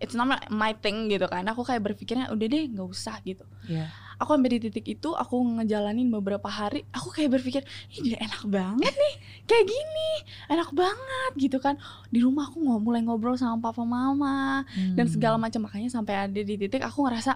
it's 0.01 0.17
not 0.17 0.27
my 0.49 0.73
thing 0.75 1.07
gitu 1.07 1.29
kan. 1.29 1.45
Aku 1.47 1.63
kayak 1.63 1.85
berpikirnya 1.85 2.33
udah 2.33 2.47
deh 2.49 2.65
nggak 2.67 2.89
usah 2.89 3.21
gitu. 3.23 3.45
Iya. 3.69 3.93
Aku 4.23 4.33
sampai 4.33 4.51
di 4.53 4.61
titik 4.63 4.87
itu 4.89 5.11
aku 5.13 5.35
ngejalanin 5.59 6.07
beberapa 6.09 6.47
hari 6.47 6.87
aku 6.89 7.11
kayak 7.11 7.35
berpikir 7.35 7.63
ini 7.93 8.15
enak 8.15 8.47
banget 8.47 8.91
nih 8.91 9.15
kayak 9.43 9.67
gini 9.67 10.11
enak 10.49 10.71
banget 10.71 11.33
gitu 11.37 11.59
kan. 11.59 11.75
Di 12.09 12.19
rumah 12.19 12.47
aku 12.47 12.63
nggak 12.63 12.81
mulai 12.81 13.01
ngobrol 13.03 13.35
sama 13.35 13.59
papa 13.61 13.83
mama 13.83 14.63
dan 14.95 15.05
Hmm. 15.05 15.13
segala 15.13 15.37
macam. 15.37 15.67
Makanya 15.67 15.91
sampai 15.91 16.15
ada 16.17 16.41
di 16.41 16.55
titik 16.55 16.81
aku 16.81 17.05
ngerasa 17.05 17.35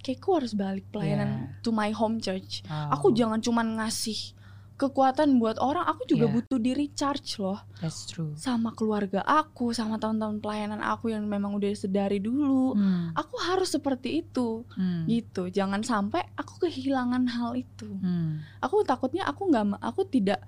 kayak 0.00 0.18
aku 0.18 0.30
harus 0.38 0.54
balik 0.54 0.86
pelayanan 0.88 1.28
to 1.60 1.70
my 1.70 1.90
home 1.90 2.16
church. 2.16 2.62
Wow, 2.64 2.94
aku 2.94 3.06
jangan 3.10 3.42
cuman 3.42 3.76
ngasih 3.76 4.35
kekuatan 4.76 5.36
buat 5.36 5.56
orang 5.58 5.84
aku 5.84 6.04
juga 6.06 6.24
Yeah. 6.24 6.34
butuh 6.34 6.58
di 6.58 6.72
recharge 6.72 7.36
loh. 7.36 7.64
That's 7.78 8.04
true. 8.04 8.36
Sama 8.36 8.70
keluarga 8.70 9.20
aku 9.20 9.72
sama 9.72 9.96
teman-teman 9.96 10.36
pelayanan 10.36 10.78
aku 10.78 11.08
yang 11.08 11.24
memang 11.24 11.52
udah 11.52 11.72
sedari 11.72 12.16
dulu. 12.18 12.72
Hmm, 12.72 13.08
aku 13.12 13.40
harus 13.42 13.68
seperti 13.70 14.20
itu. 14.20 14.68
Hmm, 14.70 15.04
gitu. 15.06 15.48
Jangan 15.48 15.80
sampai 15.80 16.28
aku 16.34 16.62
kehilangan 16.62 17.24
hal 17.26 17.56
itu. 17.56 17.88
Hmm. 17.96 18.44
aku 18.58 18.80
takutnya 18.82 19.24
aku 19.24 19.46
nggak 19.46 19.80
aku 19.80 20.04
tidak 20.04 20.44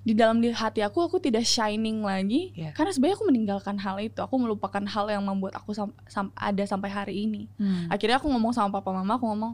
di 0.00 0.16
dalam 0.16 0.40
di 0.40 0.48
hati 0.48 0.80
aku 0.80 1.02
aku 1.02 1.16
tidak 1.18 1.44
shining 1.44 2.00
lagi. 2.00 2.50
Iya. 2.54 2.72
karena 2.72 2.88
sebenarnya 2.90 3.16
aku 3.16 3.26
meninggalkan 3.28 3.76
hal 3.76 3.96
itu. 3.98 4.18
Aku 4.18 4.34
melupakan 4.34 4.80
hal 4.82 5.06
yang 5.06 5.20
membuat 5.20 5.52
aku 5.54 5.70
sam- 5.70 5.96
sam- 6.06 6.32
ada 6.32 6.64
sampai 6.64 6.88
hari 6.88 7.14
ini. 7.22 7.44
Hmm. 7.54 7.86
akhirnya 7.86 8.16
aku 8.16 8.26
ngomong 8.26 8.50
sama 8.50 8.72
papa 8.72 8.90
mama 8.90 9.14
aku 9.14 9.28
ngomong 9.28 9.52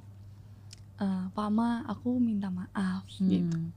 "Eh, 0.97 1.25
pama 1.31 1.85
aku 1.85 2.17
minta 2.17 2.49
maaf 2.49 3.05
gitu. 3.19 3.53
Hmm. 3.53 3.75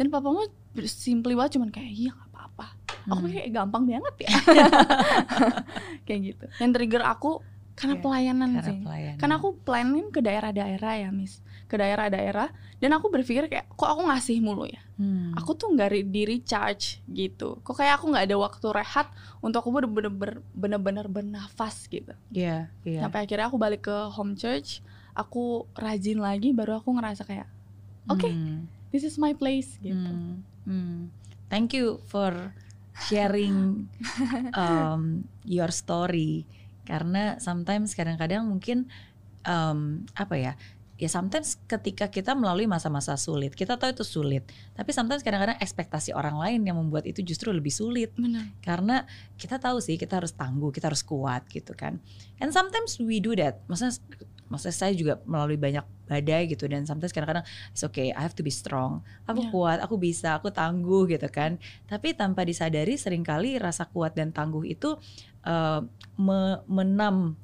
Dan 0.00 0.08
papa 0.08 0.26
mama 0.26 0.48
simply 0.86 1.36
banget 1.36 1.60
cuman 1.60 1.68
kayak 1.68 1.92
iya 1.92 2.10
nggak 2.10 2.28
apa-apa 2.30 2.66
aku 3.02 3.12
Hmm. 3.12 3.24
pikir 3.26 3.36
kayak 3.38 3.52
gampang 3.54 3.84
banget 3.86 4.14
ya 4.18 4.30
kayak 6.06 6.20
gitu 6.24 6.44
yang 6.56 6.70
trigger 6.70 7.04
aku 7.04 7.40
karena 7.72 7.96
Iya, 7.96 8.02
pelayanan 8.02 8.48
Karena 8.50 8.66
sih 8.66 8.76
pelayanan. 8.78 9.16
karena 9.16 9.34
aku 9.36 9.48
planning 9.58 10.08
ke 10.08 10.20
daerah-daerah 10.20 10.92
ya 10.98 11.08
miss 11.10 11.40
ke 11.64 11.76
daerah-daerah 11.76 12.48
dan 12.76 12.90
aku 12.92 13.08
berpikir 13.08 13.46
kayak 13.46 13.68
kok 13.70 13.88
aku 13.88 14.04
ngasih 14.04 14.40
mulu 14.40 14.64
ya 14.64 14.80
Hmm. 14.96 15.32
aku 15.32 15.52
tuh 15.54 15.72
nggak 15.72 15.88
re- 15.88 16.04
di 16.06 16.22
recharge 16.24 17.00
gitu 17.06 17.56
kok 17.58 17.72
kayak 17.72 17.96
aku 17.96 18.12
nggak 18.12 18.24
ada 18.26 18.36
waktu 18.36 18.66
rehat 18.70 19.08
untuk 19.38 19.64
aku 19.64 19.72
bener-bener 19.72 20.12
bener-bener 20.52 21.06
bernafas 21.06 21.84
gitu 21.86 22.12
Iya, 22.30 22.68
iya. 22.82 23.00
sampai 23.00 23.24
akhirnya 23.24 23.48
aku 23.48 23.56
balik 23.56 23.82
ke 23.82 23.96
home 24.10 24.32
church 24.34 24.84
aku 25.10 25.64
rajin 25.72 26.20
lagi 26.20 26.52
baru 26.52 26.76
aku 26.76 26.92
ngerasa 26.92 27.24
kayak 27.24 27.48
oke 28.06 28.28
Hmm. 28.28 28.68
This 28.90 29.06
is 29.06 29.16
my 29.16 29.34
place 29.34 29.78
gitu. 29.82 29.96
Hmm, 29.96 30.42
hmm. 30.66 30.98
Thank 31.50 31.74
you 31.74 31.98
for 32.06 32.54
sharing 33.10 33.88
um, 34.60 35.26
your 35.42 35.70
story. 35.74 36.46
Karena 36.86 37.38
sometimes 37.38 37.94
kadang-kadang 37.94 38.46
mungkin 38.46 38.90
um, 39.46 40.06
apa 40.14 40.36
ya 40.36 40.52
ya 41.00 41.08
sometimes 41.08 41.56
ketika 41.64 42.12
kita 42.12 42.36
melalui 42.36 42.68
masa-masa 42.68 43.16
sulit 43.16 43.56
kita 43.56 43.80
tahu 43.80 43.96
itu 43.96 44.04
sulit. 44.04 44.44
Tapi 44.76 44.92
sometimes 44.92 45.24
kadang-kadang 45.24 45.56
ekspektasi 45.56 46.12
orang 46.12 46.36
lain 46.36 46.60
yang 46.68 46.76
membuat 46.76 47.08
itu 47.08 47.24
justru 47.24 47.56
lebih 47.56 47.72
sulit. 47.72 48.12
Benar. 48.20 48.52
Karena 48.60 49.08
kita 49.40 49.56
tahu 49.56 49.80
sih 49.80 49.96
kita 49.96 50.20
harus 50.20 50.36
tangguh 50.36 50.68
kita 50.68 50.92
harus 50.92 51.00
kuat 51.00 51.48
gitu 51.48 51.72
kan. 51.72 51.96
And 52.36 52.52
sometimes 52.52 53.00
we 53.00 53.16
do 53.16 53.32
that. 53.40 53.64
Maksudnya 53.64 53.96
maksudnya 54.50 54.74
saya 54.74 54.92
juga 54.92 55.22
melalui 55.24 55.54
banyak 55.54 55.86
badai 56.04 56.50
gitu 56.50 56.66
dan 56.66 56.82
sometimes 56.82 57.14
kadang-kadang 57.14 57.46
it's 57.70 57.80
okay 57.80 58.10
I 58.10 58.20
have 58.20 58.34
to 58.34 58.42
be 58.42 58.50
strong 58.50 59.00
aku 59.24 59.40
Yeah. 59.40 59.52
kuat 59.54 59.78
aku 59.78 59.94
bisa 59.96 60.34
aku 60.36 60.50
tangguh 60.50 61.06
gitu 61.06 61.30
kan 61.30 61.56
tapi 61.86 62.12
tanpa 62.12 62.42
disadari 62.42 62.98
sering 62.98 63.22
kali 63.22 63.56
rasa 63.56 63.86
kuat 63.86 64.12
dan 64.12 64.34
tangguh 64.34 64.66
itu 64.66 64.98
eh, 65.42 65.80
me- 66.18 66.60
menam 66.66 67.38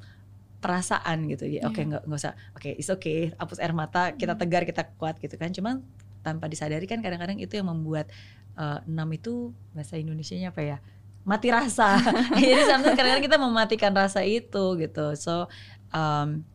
perasaan 0.59 1.30
gitu 1.30 1.46
ya 1.46 1.68
oke 1.68 1.78
Iya. 1.78 1.86
nggak 1.86 2.02
nggak 2.04 2.18
usah 2.18 2.34
oke 2.52 2.68
it's 2.74 2.90
okay 2.90 3.30
hapus 3.36 3.62
air 3.62 3.70
mata 3.70 4.12
kita 4.12 4.34
Hmm. 4.34 4.40
tegar 4.42 4.62
kita 4.66 4.82
kuat 4.98 5.16
gitu 5.16 5.38
kan 5.38 5.54
cuman 5.54 5.84
tanpa 6.20 6.50
disadari 6.50 6.84
kan 6.84 6.98
kadang-kadang 6.98 7.38
itu 7.38 7.54
yang 7.54 7.70
membuat 7.70 8.11
eh, 8.57 8.80
enam 8.84 9.07
itu 9.14 9.54
bahasa 9.70 9.94
Indonesianya 9.94 10.50
apa 10.50 10.62
ya 10.64 10.78
mati 11.22 11.50
rasa. 11.50 11.98
Jadi 12.38 12.62
sometimes 12.64 12.94
kadang-kadang 12.94 13.26
kita 13.26 13.34
mematikan 13.36 13.90
rasa 13.90 14.22
itu 14.22 14.78
gitu. 14.78 15.11
So 15.18 15.50
um, 15.90 16.46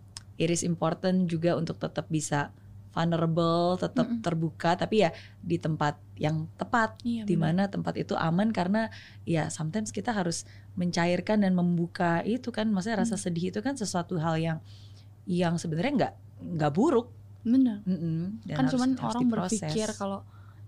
it 0.41 0.49
is 0.49 0.65
important 0.65 1.29
juga 1.29 1.53
untuk 1.53 1.77
tetap 1.77 2.09
bisa 2.09 2.49
vulnerable, 2.91 3.77
tetap 3.77 4.03
Mm-mm. 4.03 4.19
terbuka, 4.19 4.75
tapi 4.75 4.99
ya 4.99 5.09
di 5.39 5.55
tempat 5.55 5.95
yang 6.17 6.51
tepat, 6.53 6.99
Iya, 7.01 7.23
di 7.23 7.35
benar. 7.35 7.53
mana 7.55 7.71
tempat 7.71 7.95
itu 7.95 8.13
aman 8.13 8.51
karena 8.51 8.91
ya 9.23 9.47
sometimes 9.47 9.89
kita 9.89 10.11
harus 10.11 10.43
mencairkan 10.73 11.39
dan 11.39 11.53
membuka 11.53 12.19
itu 12.21 12.49
kan, 12.49 12.67
maksudnya 12.67 12.99
rasa 12.99 13.15
Hmm. 13.15 13.23
sedih 13.23 13.45
itu 13.47 13.59
kan 13.59 13.75
sesuatu 13.75 14.17
hal 14.17 14.35
yang 14.35 14.57
yang 15.23 15.55
sebenarnya 15.55 15.93
nggak 15.95 16.13
nggak 16.57 16.71
buruk, 16.73 17.13
Bener. 17.41 17.79
Mm-mm, 17.83 18.43
dan 18.43 18.53
kan 18.53 18.63
harus- 18.65 18.73
cuman 18.75 18.89
harus 18.91 19.07
orang 19.07 19.21
diproses. 19.23 19.61
berpikir 19.61 19.87
kalau 19.95 20.19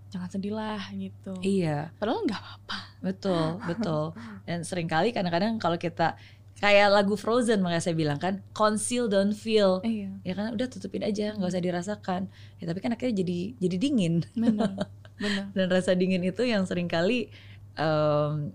jangan 0.08 0.30
sedih 0.30 0.54
lah 0.54 0.80
gitu. 0.92 1.34
iya 1.40 1.90
Padahal 1.94 2.22
nggak 2.22 2.40
apa-apa. 2.40 2.78
betul 3.00 3.60
betul 3.62 4.04
dan 4.48 4.62
sering 4.62 4.86
kali 4.86 5.10
kadang-kadang 5.10 5.58
kalau 5.58 5.76
kita 5.76 6.16
kayak 6.56 6.88
lagu 6.88 7.14
Frozen 7.14 7.60
makanya 7.60 7.82
saya 7.82 7.94
bilang 7.94 8.16
kan 8.16 8.40
conceal 8.50 9.06
don't 9.06 9.34
feel 9.34 9.82
Iya, 9.82 10.14
ya 10.22 10.32
kan 10.32 10.50
udah 10.50 10.66
tutupin 10.66 11.02
aja 11.02 11.34
nggak 11.34 11.50
usah 11.50 11.60
dirasakan 11.60 12.30
ya 12.56 12.64
tapi 12.64 12.78
kan 12.78 12.94
akhirnya 12.94 13.20
jadi 13.20 13.38
jadi 13.58 13.76
dingin 13.76 14.14
bener, 14.32 14.72
bener. 15.22 15.44
dan 15.52 15.66
rasa 15.68 15.92
dingin 15.92 16.22
itu 16.22 16.42
yang 16.42 16.62
sering 16.64 16.86
kali 16.86 17.28
em, 17.74 18.54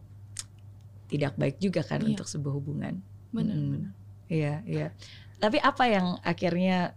tidak 1.07 1.33
baik 1.35 1.57
juga 1.57 1.81
kan 1.81 1.99
Iya. 1.99 2.13
untuk 2.13 2.25
sebuah 2.25 2.53
hubungan 2.55 3.03
Mm-mm. 3.29 3.35
bener. 3.35 3.91
iya 4.27 4.53
iya 4.63 4.87
tapi 5.37 5.59
apa 5.59 5.83
yang 5.85 6.07
akhirnya 6.21 6.95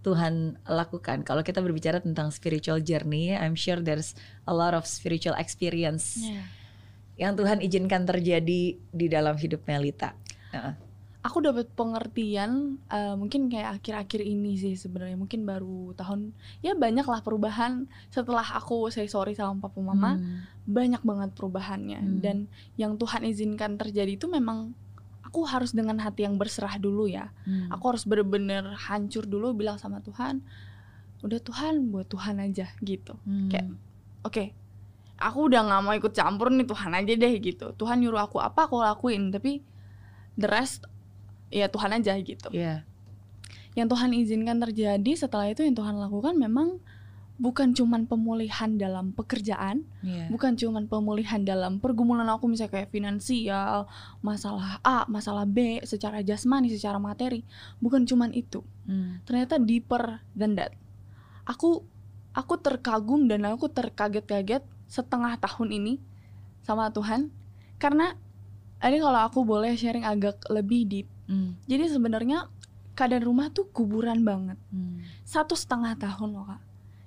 Tuhan 0.00 0.54
lakukan 0.62 1.22
kalau 1.22 1.42
kita 1.42 1.58
berbicara 1.58 1.98
tentang 1.98 2.30
spiritual 2.30 2.78
journey 2.78 3.34
I'm 3.34 3.54
sure 3.54 3.78
there's 3.78 4.14
a 4.44 4.54
lot 4.54 4.70
of 4.70 4.86
spiritual 4.86 5.34
experience 5.34 6.18
Iya. 6.20 6.42
Yang 7.16 7.32
Tuhan 7.32 7.58
izinkan 7.60 8.04
terjadi 8.04 8.62
di 8.76 9.06
dalam 9.08 9.36
hidup 9.36 9.64
Melita 9.64 10.12
Aku 11.20 11.42
dapat 11.42 11.66
pengertian 11.74 12.78
eh, 12.86 13.14
mungkin 13.18 13.50
kayak 13.50 13.82
akhir-akhir 13.82 14.22
ini 14.22 14.54
sih 14.54 14.78
sebenarnya 14.78 15.18
mungkin 15.18 15.42
baru 15.42 15.90
tahun 15.92 16.30
ya 16.62 16.78
banyak 16.78 17.02
lah 17.02 17.18
perubahan 17.18 17.90
setelah 18.14 18.46
aku 18.54 18.86
say 18.94 19.10
sorry 19.10 19.34
sama 19.34 19.58
papa 19.58 19.82
mama 19.82 20.22
Hmm. 20.22 20.46
banyak 20.70 21.02
banget 21.02 21.30
perubahannya 21.34 21.98
Hmm. 21.98 22.18
dan 22.22 22.36
yang 22.78 22.94
Tuhan 22.94 23.26
izinkan 23.26 23.74
terjadi 23.74 24.14
itu 24.14 24.30
memang 24.30 24.70
aku 25.26 25.42
harus 25.42 25.74
dengan 25.74 25.98
hati 25.98 26.22
yang 26.22 26.38
berserah 26.38 26.78
dulu 26.78 27.10
ya 27.10 27.34
Hmm. 27.42 27.74
aku 27.74 27.90
harus 27.90 28.06
bener-bener 28.06 28.62
hancur 28.86 29.26
dulu 29.26 29.50
bilang 29.50 29.82
sama 29.82 29.98
Tuhan 29.98 30.46
udah 31.26 31.40
Tuhan 31.42 31.90
buat 31.90 32.06
Tuhan 32.06 32.38
aja 32.38 32.70
gitu 32.78 33.18
Hmm. 33.26 33.50
kayak 33.50 33.66
oke 34.22 34.44
aku 35.16 35.48
udah 35.48 35.60
nggak 35.62 35.80
mau 35.80 35.92
ikut 35.92 36.12
campur 36.12 36.48
nih 36.48 36.64
Tuhan 36.64 36.92
aja 36.92 37.12
deh 37.12 37.34
gitu 37.38 37.66
Tuhan 37.72 37.96
nyuruh 37.98 38.20
aku 38.20 38.36
apa 38.38 38.64
aku 38.64 38.78
lakuin 38.78 39.30
tapi 39.30 39.64
the 40.34 40.44
rest 40.44 40.84
ya 41.48 41.66
Tuhan 41.66 41.92
aja 41.92 42.12
gitu 42.16 42.48
Iya. 42.50 42.84
yang 43.72 43.86
Tuhan 43.86 44.12
izinkan 44.12 44.56
terjadi 44.58 45.12
setelah 45.14 45.48
itu 45.48 45.60
yang 45.60 45.72
Tuhan 45.72 45.96
lakukan 45.96 46.36
memang 46.36 46.80
bukan 47.36 47.72
cuman 47.72 48.04
pemulihan 48.04 48.76
dalam 48.76 49.12
pekerjaan 49.12 49.84
Iya. 50.00 50.28
bukan 50.28 50.56
cuman 50.56 50.84
pemulihan 50.84 51.40
dalam 51.40 51.76
pergumulan 51.78 52.24
aku 52.26 52.48
misalnya 52.48 52.72
kayak 52.74 52.88
finansial 52.88 53.84
masalah 54.20 54.80
A 54.80 55.04
masalah 55.06 55.44
B 55.44 55.80
secara 55.82 56.20
jasmani 56.20 56.68
secara 56.68 56.96
materi 56.96 57.44
bukan 57.76 58.04
cuman 58.04 58.32
itu 58.32 58.64
Hmm. 58.86 59.18
ternyata 59.22 59.58
deeper 59.58 60.22
than 60.32 60.54
that. 60.54 60.70
Aku 61.42 61.82
aku 62.32 62.54
terkagum 62.56 63.26
dan 63.26 63.42
aku 63.44 63.66
terkaget-kaget 63.66 64.62
setengah 64.86 65.34
tahun 65.38 65.68
ini 65.82 65.94
sama 66.62 66.90
Tuhan 66.90 67.30
karena 67.76 68.16
ini 68.82 68.98
kalau 69.00 69.20
aku 69.24 69.40
boleh 69.42 69.72
sharing 69.74 70.04
agak 70.04 70.42
lebih 70.52 70.84
deep. 70.86 71.08
Hmm. 71.26 71.56
Jadi 71.64 71.90
sebenarnya 71.90 72.46
keadaan 72.92 73.24
rumah 73.24 73.48
tuh 73.50 73.68
kuburan 73.72 74.22
banget. 74.22 74.60
Hmm. 74.68 75.00
Satu 75.24 75.56
setengah 75.56 75.96
tahun 75.96 76.36
loh 76.36 76.46
kak. 76.48 76.62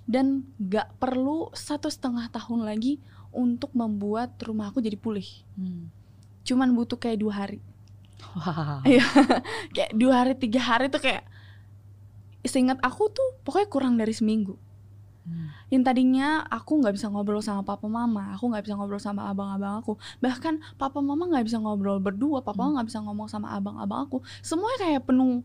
Dan 0.10 0.50
gak 0.58 0.98
perlu 0.98 1.54
satu 1.54 1.86
setengah 1.86 2.34
tahun 2.34 2.66
lagi 2.66 2.98
untuk 3.30 3.70
membuat 3.78 4.34
rumah 4.42 4.74
aku 4.74 4.82
jadi 4.82 4.98
pulih. 4.98 5.28
Hmm. 5.54 5.94
Cuman 6.42 6.74
butuh 6.74 6.98
kayak 6.98 7.22
dua 7.22 7.46
hari. 7.46 7.62
Wow. 8.34 8.82
Iya. 8.84 9.06
kayak 9.78 9.92
dua 9.94 10.14
hari 10.26 10.34
tiga 10.36 10.62
hari 10.66 10.90
tuh 10.90 11.00
kayak 11.00 11.24
seingat 12.44 12.80
aku 12.82 13.12
tuh 13.12 13.38
pokoknya 13.44 13.68
kurang 13.68 13.94
dari 14.00 14.16
seminggu 14.16 14.56
Hmm. 15.28 15.52
yang 15.70 15.84
tadinya 15.84 16.42
aku 16.48 16.80
nggak 16.80 16.96
bisa 16.96 17.06
ngobrol 17.08 17.40
sama 17.40 17.62
papa 17.62 17.86
mama 17.86 18.34
aku 18.34 18.50
nggak 18.50 18.64
bisa 18.66 18.74
ngobrol 18.74 18.98
sama 18.98 19.28
abang-abang 19.28 19.78
aku 19.78 19.94
bahkan 20.18 20.58
papa 20.76 21.00
mama 21.00 21.28
nggak 21.28 21.46
bisa 21.46 21.60
ngobrol 21.60 22.00
berdua 22.00 22.40
papa 22.40 22.64
Hmm. 22.64 22.80
nggak 22.80 22.88
bisa 22.88 23.00
ngomong 23.04 23.28
sama 23.28 23.54
abang-abang 23.54 24.08
aku 24.08 24.18
semuanya 24.40 24.80
kayak 24.80 25.04
penuh 25.06 25.44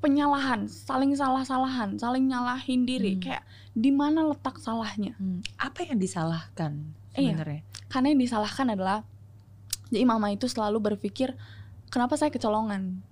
penyalahan 0.00 0.64
saling 0.64 1.12
salah-salahan 1.12 1.96
saling 1.96 2.24
nyalahin 2.24 2.84
diri 2.84 3.16
Hmm. 3.16 3.22
kayak 3.22 3.42
di 3.72 3.90
mana 3.90 4.24
letak 4.24 4.56
salahnya 4.56 5.12
Hmm. 5.16 5.44
Apa 5.56 5.84
yang 5.84 5.98
disalahkan 5.98 6.92
Iya. 7.12 7.34
sebenarnya? 7.34 7.60
karena 7.88 8.06
yang 8.08 8.20
disalahkan 8.20 8.66
adalah 8.70 9.02
jadi 9.90 10.06
mama 10.06 10.30
itu 10.30 10.46
selalu 10.46 10.78
berpikir 10.78 11.34
kenapa 11.88 12.14
saya 12.14 12.30
kecolongan 12.30 13.02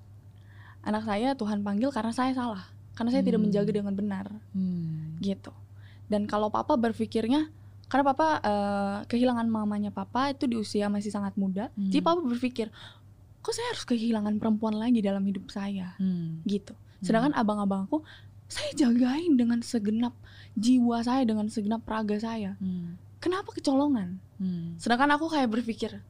anak 0.80 1.02
saya 1.02 1.34
Tuhan 1.34 1.60
panggil 1.60 1.90
karena 1.90 2.14
saya 2.14 2.30
salah 2.32 2.70
karena 2.94 3.10
saya 3.10 3.20
tidak 3.20 3.42
Hmm. 3.42 3.50
menjaga 3.50 3.70
dengan 3.72 3.92
benar 3.92 4.26
Hmm. 4.54 5.18
gitu 5.18 5.50
dan 6.08 6.24
kalau 6.24 6.48
papa 6.48 6.74
berpikirnya 6.74 7.48
karena 7.86 8.04
papa 8.04 8.26
eh, 8.38 8.98
kehilangan 9.06 9.46
mamanya 9.46 9.88
papa 9.88 10.28
itu 10.28 10.44
di 10.44 10.56
usia 10.56 10.88
masih 10.88 11.08
sangat 11.08 11.32
muda 11.34 11.68
Hmm. 11.72 11.88
jadi 11.88 12.02
papa 12.02 12.20
berpikir 12.20 12.68
kok 13.38 13.52
saya 13.52 13.72
harus 13.72 13.84
kehilangan 13.84 14.36
perempuan 14.36 14.74
lagi 14.74 15.00
dalam 15.00 15.22
hidup 15.22 15.48
saya 15.48 15.96
Hmm. 15.96 16.40
gitu 16.44 16.72
sedangkan 16.98 17.32
abang-abang 17.32 17.84
aku 17.84 18.02
saya 18.48 18.72
jagain 18.74 19.36
dengan 19.36 19.60
segenap 19.60 20.16
jiwa 20.52 20.98
saya 21.00 21.22
dengan 21.22 21.46
segenap 21.46 21.84
raga 21.84 22.16
saya 22.16 22.56
Hmm. 22.58 22.96
kenapa 23.20 23.52
kecolongan 23.52 24.16
Hmm. 24.36 24.74
sedangkan 24.76 25.14
aku 25.14 25.28
kayak 25.28 25.48
berpikir 25.48 26.00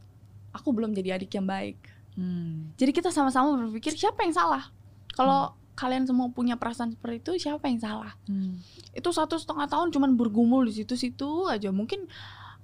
aku 0.51 0.73
belum 0.73 0.95
jadi 0.95 1.15
adik 1.15 1.31
yang 1.33 1.45
baik 1.45 1.79
Hmm. 2.15 2.75
jadi 2.75 2.91
kita 2.91 3.11
sama-sama 3.11 3.55
berpikir 3.61 3.95
siapa 3.95 4.23
yang 4.23 4.35
salah 4.35 4.71
kalau 5.13 5.55
kalian 5.79 6.03
semua 6.05 6.27
punya 6.29 6.59
perasaan 6.59 6.91
seperti 6.91 7.23
itu 7.23 7.31
siapa 7.41 7.71
yang 7.71 7.79
salah 7.79 8.19
Hmm. 8.27 8.59
itu 8.91 9.09
satu 9.09 9.39
setengah 9.39 9.67
tahun 9.67 9.89
cuman 9.89 10.11
bergumul 10.13 10.67
di 10.67 10.75
situ-situ 10.75 11.47
aja 11.47 11.71
mungkin 11.71 12.11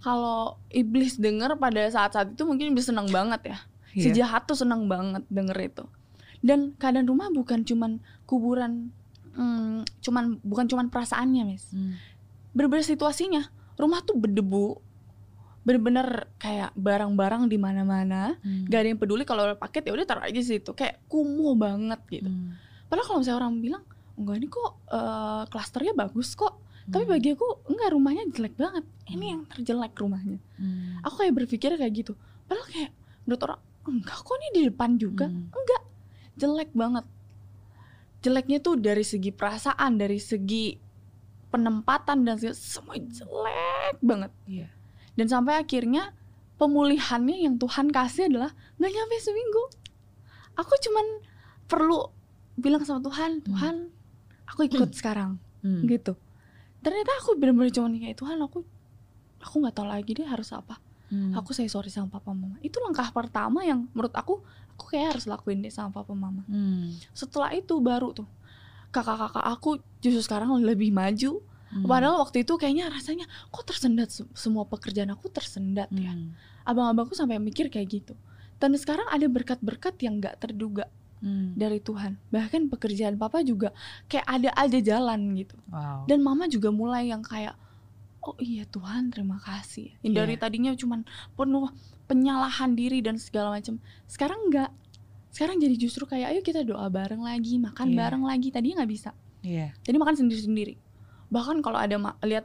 kalau 0.01 0.59
iblis 0.69 1.17
denger 1.17 1.55
pada 1.57 1.87
saat-saat 1.87 2.35
itu 2.35 2.43
mungkin 2.43 2.75
bisa 2.75 2.91
seneng 2.91 3.07
banget 3.09 3.41
ya 3.47 3.59
si 3.95 4.11
Iya. 4.11 4.27
jahat 4.27 4.45
tuh 4.45 4.59
seneng 4.59 4.85
banget 4.85 5.23
denger 5.29 5.55
itu 5.63 5.85
dan 6.41 6.75
keadaan 6.75 7.07
rumah 7.07 7.31
bukan 7.31 7.63
cuman 7.63 7.99
kuburan 8.25 8.91
hmm, 9.33 9.87
cuman 10.01 10.43
bukan 10.43 10.67
cuman 10.67 10.87
perasaannya 10.89 11.43
mis 11.45 11.71
Hmm. 11.71 11.95
bener-bener 12.51 12.83
situasinya 12.83 13.47
rumah 13.75 14.03
tuh 14.03 14.15
berdebu 14.15 14.83
bener-bener 15.63 16.29
kayak 16.37 16.77
barang-barang 16.77 17.49
di 17.49 17.57
mana-mana 17.57 18.37
Hmm. 18.39 18.69
gak 18.69 18.79
ada 18.79 18.89
yang 18.91 19.01
peduli 19.01 19.25
kalau 19.25 19.49
paket 19.57 19.83
ya 19.83 19.93
udah 19.93 20.05
taruh 20.05 20.21
aja 20.23 20.37
situ 20.37 20.71
kayak 20.71 21.01
kumuh 21.07 21.57
banget 21.57 22.01
gitu 22.11 22.29
Hmm. 22.29 22.53
Padahal 22.95 23.05
kalau 23.05 23.19
misalnya 23.19 23.41
orang 23.41 23.55
bilang 23.59 23.83
enggak 24.15 24.37
ini 24.39 24.47
kok 24.47 24.71
eh, 24.89 25.43
klasternya 25.51 25.93
bagus 25.93 26.29
kok 26.33 26.55
tapi 26.87 27.03
Hmm. 27.03 27.13
bagi 27.13 27.29
aku 27.33 27.49
enggak 27.67 27.89
rumahnya 27.91 28.25
jelek 28.31 28.55
banget 28.55 28.85
ini 29.07 29.19
Hmm. 29.19 29.33
yang 29.35 29.43
terjelek 29.49 29.93
rumahnya 29.95 30.39
Hmm. 30.55 31.03
aku 31.03 31.15
kayak 31.19 31.35
berpikir 31.35 31.75
kayak 31.75 31.93
gitu 31.93 32.13
padahal 32.47 32.67
kayak 32.69 32.91
menurut 33.25 33.43
orang 33.43 33.61
enggak 33.85 34.17
kok 34.17 34.35
ini 34.37 34.49
di 34.53 34.63
depan 34.65 34.91
juga 34.95 35.27
Hmm. 35.27 35.51
enggak 35.51 35.83
jelek 36.37 36.71
banget 36.73 37.05
jeleknya 38.21 38.59
tuh 38.59 38.77
dari 38.77 39.03
segi 39.03 39.31
perasaan 39.31 39.97
dari 39.97 40.17
segi 40.17 40.79
penempatan 41.51 42.23
dan 42.23 42.35
segala- 42.35 42.57
semua 42.57 42.95
jelek 42.97 43.97
banget 44.01 44.33
Iya. 44.45 44.69
dan 45.15 45.27
sampai 45.29 45.59
akhirnya 45.59 46.15
pemulihannya 46.55 47.37
yang 47.41 47.59
Tuhan 47.59 47.91
kasih 47.91 48.29
adalah 48.29 48.51
nggak 48.77 48.91
nyampe 48.91 49.17
seminggu 49.19 49.63
aku 50.55 50.73
cuman 50.81 51.07
perlu 51.65 52.14
bilang 52.55 52.83
sama 52.83 53.01
Tuhan 53.01 53.43
Tuhan 53.43 53.91
aku 54.47 54.61
ikut 54.65 54.91
sekarang. 54.93 55.37
Hmm. 55.65 55.81
gitu. 55.89 56.13
Ternyata 56.85 57.11
aku 57.19 57.35
bener-bener 57.35 57.73
cuman 57.73 57.97
kayak 57.97 58.15
Tuhan 58.15 58.37
aku 58.39 58.61
aku 59.41 59.55
nggak 59.59 59.75
tahu 59.75 59.89
lagi 59.89 60.11
deh 60.13 60.29
harus 60.29 60.53
apa. 60.53 60.77
Hmm. 61.09 61.33
aku 61.33 61.53
say 61.53 61.69
sorry 61.69 61.89
sama 61.89 62.09
papa 62.11 62.31
mama. 62.31 62.57
Itu 62.61 62.81
langkah 62.81 63.09
pertama 63.11 63.63
yang 63.63 63.89
menurut 63.93 64.13
aku 64.13 64.41
aku 64.75 64.85
kayak 64.91 65.17
harus 65.17 65.25
lakuin 65.25 65.63
deh 65.63 65.71
sama 65.71 65.91
papa 65.91 66.13
mama. 66.13 66.43
Hmm. 66.45 66.93
setelah 67.13 67.51
itu 67.51 67.77
baru 67.79 68.13
tuh 68.13 68.27
kakak-kakak 68.91 69.43
aku 69.43 69.71
justru 69.99 70.23
sekarang 70.23 70.53
lebih 70.61 70.91
maju. 70.91 71.41
Hmm. 71.75 71.91
padahal 71.91 72.23
waktu 72.23 72.47
itu 72.47 72.55
kayaknya 72.55 72.87
rasanya 72.87 73.27
kok 73.51 73.67
tersendat 73.67 74.07
se- 74.07 74.31
semua 74.31 74.63
pekerjaan 74.63 75.11
aku 75.11 75.27
tersendat 75.27 75.91
ya? 75.91 76.15
Hmm. 76.15 76.31
abang-abangku 76.63 77.19
sampai 77.19 77.41
mikir 77.41 77.67
kayak 77.67 77.91
gitu. 77.91 78.15
Dan 78.63 78.79
sekarang 78.79 79.11
ada 79.11 79.27
berkat-berkat 79.27 79.99
yang 79.99 80.23
nggak 80.23 80.39
terduga 80.39 80.87
Hmm. 81.25 81.57
dari 81.57 81.81
Tuhan 81.81 82.21
bahkan 82.29 82.69
pekerjaan 82.69 83.17
papa 83.17 83.41
juga 83.41 83.73
kayak 84.07 84.29
ada 84.29 84.51
aja 84.53 84.77
jalan 84.79 85.33
gitu 85.33 85.57
Wow. 85.67 86.05
dan 86.05 86.21
mama 86.21 86.45
juga 86.47 86.69
mulai 86.69 87.09
yang 87.09 87.25
kayak 87.25 87.57
oh 88.21 88.37
iya 88.39 88.65
Tuhan 88.67 89.09
terima 89.09 89.41
kasih 89.41 89.97
yang 90.01 90.13
dari 90.15 90.37
Iya. 90.37 90.43
tadinya 90.45 90.73
cuman 90.75 91.01
penuh 91.33 91.73
penyalahan 92.05 92.73
diri 92.73 93.01
dan 93.01 93.17
segala 93.17 93.49
macam 93.51 93.81
sekarang 94.05 94.37
enggak 94.47 94.69
sekarang 95.29 95.57
jadi 95.57 95.75
justru 95.75 96.05
kayak 96.05 96.31
ayo 96.31 96.41
kita 96.41 96.61
doa 96.61 96.87
bareng 96.87 97.19
lagi 97.19 97.57
makan 97.57 97.91
Iya. 97.91 97.97
bareng 97.99 98.23
lagi 98.23 98.49
tadinya 98.49 98.81
nggak 98.81 98.93
bisa 98.93 99.11
Iya. 99.41 99.73
jadi 99.81 99.97
makan 99.97 100.15
sendiri 100.15 100.41
sendiri 100.41 100.75
bahkan 101.27 101.59
kalau 101.59 101.81
ada 101.81 101.97
lihat 102.23 102.45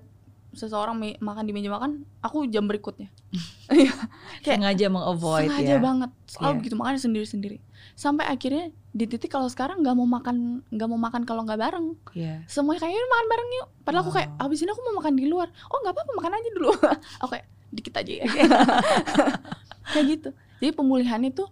seseorang 0.51 0.93
makan 1.17 1.43
di 1.43 1.53
meja 1.53 1.69
makan 1.69 2.03
aku 2.19 2.45
jam 2.45 2.65
berikutnya. 2.65 3.09
Iya. 3.69 3.93
Kayak 4.41 4.57
Sengaja 4.57 4.85
meng-avoid 4.89 5.45
sengaja 5.45 5.75
ya. 5.75 5.79
banget. 5.79 6.09
Selalu 6.25 6.49
Iya. 6.49 6.57
begitu 6.57 6.75
makan 6.75 6.95
sendiri 6.97 7.25
sendiri 7.25 7.57
sampai 7.93 8.25
akhirnya 8.25 8.65
di 8.89 9.05
titik 9.05 9.29
kalau 9.29 9.45
sekarang 9.45 9.79
nggak 9.79 9.93
mau 9.93 10.09
makan 10.09 10.65
nggak 10.67 10.87
mau 10.87 10.97
makan 10.97 11.21
kalau 11.23 11.45
nggak 11.45 11.59
bareng. 11.59 11.93
Iya. 12.11 12.41
semuanya 12.45 12.81
kayak 12.81 12.93
"Yuk, 12.93 13.07
makan 13.07 13.25
bareng 13.27 13.49
yuk. 13.53 13.67
Padahal 13.81 14.01
aku 14.01 14.11
kayak 14.11 14.29
Wow. 14.31 14.43
abis 14.43 14.57
ini 14.59 14.69
aku 14.69 14.81
mau 14.81 14.95
makan 14.97 15.13
di 15.13 15.25
luar. 15.25 15.47
Oh 15.65 15.77
nggak 15.79 15.93
apa-apa 15.93 16.11
makan 16.15 16.31
aja 16.33 16.49
dulu. 16.51 16.71
Aku 17.21 17.29
kayak 17.29 17.45
dikit 17.69 17.93
aja 17.95 18.11
ya. 18.11 18.25
Kayak 19.89 20.05
gitu. 20.07 20.29
Jadi 20.59 20.71
pemulihannya 20.73 21.31
tuh 21.31 21.49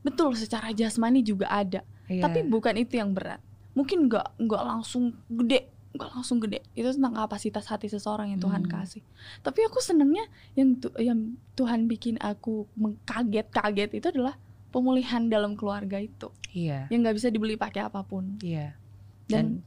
betul 0.00 0.34
secara 0.34 0.70
jasmani 0.70 1.20
juga 1.20 1.50
ada. 1.50 1.82
Iya. 2.06 2.22
tapi 2.22 2.46
bukan 2.46 2.78
itu 2.78 3.02
yang 3.02 3.10
berat. 3.10 3.42
Mungkin 3.74 4.06
nggak 4.06 4.38
nggak 4.38 4.62
langsung 4.62 5.10
gede 5.26 5.66
nggak 5.96 6.12
langsung 6.12 6.38
gede 6.38 6.60
itu 6.72 6.86
tentang 6.86 7.16
kapasitas 7.16 7.66
hati 7.66 7.88
seseorang 7.88 8.30
yang 8.30 8.40
Tuhan 8.40 8.64
Hmm. 8.64 8.72
kasih 8.72 9.02
tapi 9.40 9.64
aku 9.64 9.80
senengnya 9.80 10.24
yang 10.52 10.76
tu- 10.76 10.94
yang 10.96 11.34
Tuhan 11.52 11.84
bikin 11.86 12.20
aku 12.20 12.68
kaget-kaget 13.02 13.90
itu 13.92 14.06
adalah 14.12 14.36
pemulihan 14.68 15.26
dalam 15.26 15.56
keluarga 15.56 15.96
itu 15.96 16.28
Iya. 16.52 16.86
yang 16.88 17.00
nggak 17.02 17.16
bisa 17.16 17.28
dibeli 17.28 17.56
pakai 17.56 17.82
apa 17.82 18.00
pun 18.00 18.36
Iya. 18.40 18.76
dan 19.26 19.64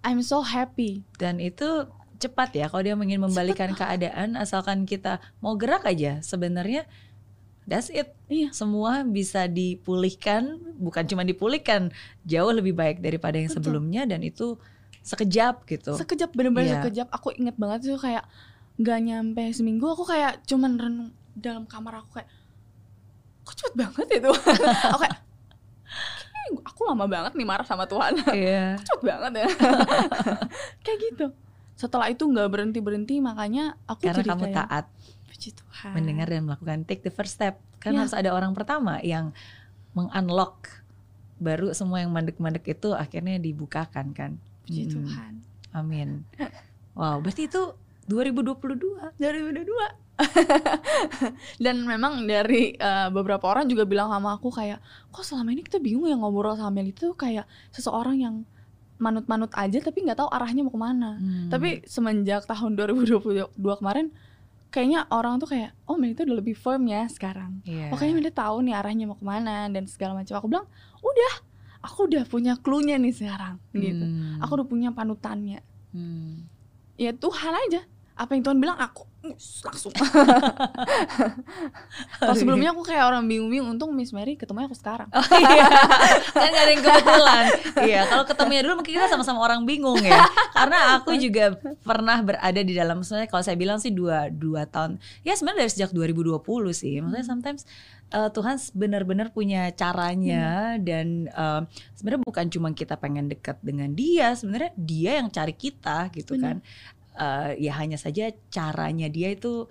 I'm 0.00 0.24
so 0.24 0.40
happy 0.40 1.04
dan 1.16 1.36
itu 1.38 1.84
cepat 2.16 2.52
ya 2.52 2.68
kalau 2.68 2.80
dia 2.80 2.96
ingin 2.96 3.20
membalikan 3.20 3.72
keadaan 3.72 4.36
asalkan 4.36 4.84
kita 4.84 5.20
mau 5.38 5.56
gerak 5.56 5.84
aja 5.84 6.20
sebenarnya 6.20 6.84
that's 7.64 7.88
it 7.88 8.12
Iya. 8.26 8.48
semua 8.50 9.04
bisa 9.04 9.44
dipulihkan 9.44 10.56
bukan 10.76 11.04
cuma 11.04 11.22
dipulihkan 11.22 11.92
jauh 12.24 12.52
lebih 12.52 12.72
baik 12.72 12.98
daripada 12.98 13.36
yang 13.36 13.48
Betul. 13.48 13.60
sebelumnya 13.62 14.02
dan 14.04 14.20
itu 14.20 14.56
sekejap 15.00 15.64
gitu. 15.64 15.92
Sekejap 15.94 16.30
bener-bener 16.32 16.66
Iya. 16.68 16.76
sekejap. 16.80 17.08
Aku 17.10 17.32
inget 17.32 17.56
banget 17.56 17.84
tuh 17.84 17.96
kayak 17.96 18.24
nggak 18.76 18.98
nyampe 19.02 19.44
seminggu 19.50 19.84
aku 19.86 20.04
kayak 20.04 20.40
cuman 20.44 20.74
renung 20.74 21.10
dalam 21.32 21.64
kamar 21.64 22.00
aku 22.00 22.16
kayak 22.16 22.28
kok 23.40 23.54
cepet 23.54 23.74
banget 23.76 24.06
ya 24.08 24.18
aku 24.88 24.98
kayak 24.98 25.16
"Kayaknya 26.30 26.60
aku 26.64 26.80
lama 26.84 27.04
banget 27.04 27.32
nih 27.34 27.44
marah 27.44 27.66
sama 27.66 27.84
Tuhan. 27.84 28.16
Iya. 28.32 28.78
cepet 28.78 29.02
banget 29.02 29.32
ya? 29.36 29.48
Kayak 30.84 30.98
gitu. 31.02 31.26
Setelah 31.74 32.08
itu 32.08 32.24
nggak 32.24 32.48
berhenti 32.48 32.78
berhenti 32.78 33.14
makanya 33.18 33.76
aku 33.84 34.04
karena 34.04 34.20
jadi 34.20 34.28
kamu 34.32 34.44
kayak 34.46 34.56
taat. 34.56 34.84
Puji 35.28 35.48
Tuhan. 35.52 35.92
Mendengar 35.92 36.26
dan 36.26 36.42
melakukan 36.44 36.78
take 36.84 37.00
the 37.00 37.12
first 37.12 37.34
step. 37.34 37.56
Kan 37.78 37.92
Iya. 37.92 38.04
harus 38.04 38.14
ada 38.14 38.30
orang 38.30 38.52
pertama 38.52 39.00
yang 39.00 39.32
mengunlock 39.92 40.68
baru 41.36 41.72
semua 41.72 41.98
yang 41.98 42.10
mandek-mandek 42.10 42.64
itu 42.70 42.92
akhirnya 42.92 43.36
dibukakan 43.36 44.12
kan 44.12 44.36
puji 44.62 44.82
Mm. 44.86 44.92
Tuhan. 44.92 45.32
Amin. 45.70 46.08
Wow 46.92 47.20
berarti 47.20 47.46
itu 47.46 47.62
2022 48.06 49.16
2022 49.16 49.70
dan 51.64 51.76
memang 51.82 52.26
dari 52.26 52.74
eh, 52.74 53.08
beberapa 53.08 53.48
orang 53.48 53.64
juga 53.66 53.88
bilang 53.88 54.12
sama 54.12 54.36
aku 54.36 54.52
kayak 54.52 54.82
kok 55.08 55.24
selama 55.24 55.48
ini 55.50 55.64
kita 55.64 55.80
bingung 55.80 56.06
ya 56.06 56.16
ngobrol 56.18 56.56
sama 56.56 56.74
Mel? 56.74 56.90
Itu 56.90 57.14
kayak 57.14 57.48
seseorang 57.72 58.20
yang 58.20 58.34
manut-manut 59.00 59.48
aja 59.56 59.80
tapi 59.80 60.04
nggak 60.04 60.18
tahu 60.20 60.28
arahnya 60.28 60.60
mau 60.60 60.72
ke 60.72 60.80
mana. 60.80 61.16
Hmm. 61.16 61.48
tapi 61.48 61.80
semenjak 61.88 62.44
tahun 62.44 62.76
2022 62.76 63.48
kemarin 63.56 64.12
kayaknya 64.68 65.08
orang 65.08 65.40
tuh 65.40 65.48
kayak 65.48 65.72
oh 65.88 65.96
Mel 65.96 66.12
itu 66.12 66.22
udah 66.28 66.36
lebih 66.36 66.52
firm 66.52 66.84
ya 66.84 67.08
sekarang. 67.08 67.64
Iya. 67.64 67.88
oh 67.88 67.96
kayaknya 67.96 68.16
Mel 68.20 68.28
tahu 68.28 68.56
nih 68.60 68.74
arahnya 68.76 69.04
mau 69.08 69.16
ke 69.16 69.24
mana 69.24 69.72
dan 69.72 69.88
segala 69.88 70.12
macam. 70.14 70.36
Aku 70.36 70.46
bilang 70.52 70.68
udah 71.00 71.32
aku 71.80 72.06
udah 72.06 72.22
punya 72.24 72.54
clue-nya 72.56 72.96
nih 72.96 73.10
sekarang 73.10 73.58
gitu 73.72 74.04
Hmm. 74.04 74.38
aku 74.38 74.50
udah 74.56 74.66
punya 74.66 74.88
panutannya 74.90 75.60
Hmm. 75.90 76.46
ya 76.94 77.10
Tuhan 77.10 77.50
aja 77.66 77.82
apa 78.14 78.30
yang 78.32 78.40
Tuhan 78.44 78.56
bilang 78.56 78.76
aku 78.76 79.04
langsung 79.64 79.92
kalau 82.20 82.32
sebelumnya 82.32 82.72
aku 82.72 82.82
kayak 82.82 83.04
orang 83.04 83.24
bingung-bingung 83.24 83.70
untung 83.70 83.92
Miss 83.92 84.12
Mary 84.12 84.34
ketemunya 84.34 84.64
aku 84.64 84.76
sekarang 84.76 85.08
Oh 85.10 85.24
iya, 85.36 85.64
kan 86.30 86.48
gak 86.48 86.58
ada 86.58 86.70
yang 86.70 86.82
kebetulan. 86.82 87.44
Iya, 87.80 88.00
kalau 88.06 88.24
ketemunya 88.24 88.60
dulu 88.64 88.80
mungkin 88.80 88.92
kita 88.96 89.06
sama-sama 89.08 89.40
orang 89.40 89.64
bingung 89.64 89.98
ya. 90.00 90.20
Karena 90.52 90.96
aku 90.96 91.16
juga 91.16 91.56
pernah 91.80 92.20
berada 92.20 92.60
di 92.60 92.72
dalam, 92.72 93.00
maksudnya 93.00 93.24
kalau 93.24 93.40
saya 93.40 93.56
bilang 93.56 93.76
sih 93.76 93.90
dua 93.90 94.28
dua 94.28 94.64
tahun. 94.64 94.96
Ya 95.20 95.36
sebenarnya 95.36 95.64
dari 95.64 95.70
sejak 95.72 95.90
2020 95.92 96.40
sih. 96.72 97.00
Maksudnya 97.00 97.26
sometimes 97.26 97.62
uh, 98.10 98.30
Tuhan 98.30 98.56
benar-benar 98.74 99.30
punya 99.30 99.70
caranya 99.72 100.76
dan 100.78 101.30
uh, 101.32 101.62
sebenarnya 101.94 102.22
bukan 102.26 102.46
cuma 102.50 102.68
kita 102.74 102.94
pengen 102.94 103.30
dekat 103.30 103.58
dengan 103.62 103.90
Dia, 103.94 104.34
sebenarnya 104.34 104.72
Dia 104.76 105.22
yang 105.22 105.28
cari 105.30 105.54
kita 105.54 106.10
gitu 106.14 106.36
kan. 106.36 106.62
Uh, 107.14 107.52
ya 107.58 107.74
hanya 107.76 107.98
saja 107.98 108.30
caranya 108.48 109.10
Dia 109.10 109.34
itu 109.34 109.66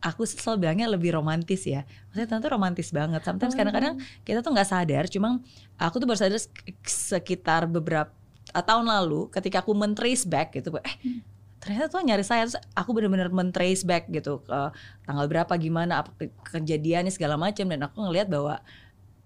aku 0.00 0.22
selalu 0.22 0.68
bilangnya 0.68 0.86
lebih 0.86 1.16
romantis 1.16 1.66
ya. 1.66 1.82
Maksudnya 2.12 2.28
Tuhan 2.30 2.40
tuh 2.44 2.52
romantis 2.52 2.88
banget. 2.92 3.20
Sometimes 3.26 3.52
kadang-kadang 3.58 3.94
kita 4.22 4.38
tuh 4.44 4.52
nggak 4.54 4.68
sadar 4.68 5.04
cuma 5.10 5.40
aku 5.76 5.98
tuh 5.98 6.06
baru 6.06 6.18
sadar 6.20 6.38
sek- 6.38 6.86
sekitar 6.86 7.66
beberapa 7.66 8.12
tahun 8.54 8.86
lalu 8.86 9.26
ketika 9.34 9.60
aku 9.60 9.74
men-trace 9.74 10.22
back 10.24 10.54
gitu 10.54 10.70
eh 10.78 10.96
Hmm. 11.02 11.20
Ternyata 11.66 11.90
tuh 11.90 12.00
nyari 12.00 12.22
saya 12.22 12.46
Terus 12.46 12.54
aku 12.72 12.90
bener-bener 12.92 13.26
men-trace 13.28 13.82
back 13.82 14.06
gitu 14.08 14.38
ke 14.40 14.70
tanggal 15.02 15.26
berapa 15.26 15.50
gimana 15.56 16.00
apa 16.00 16.14
ke- 16.14 16.30
kejadiannya 16.48 17.10
segala 17.10 17.34
macam 17.34 17.66
dan 17.66 17.82
aku 17.82 17.98
ngelihat 18.00 18.30
bahwa 18.30 18.62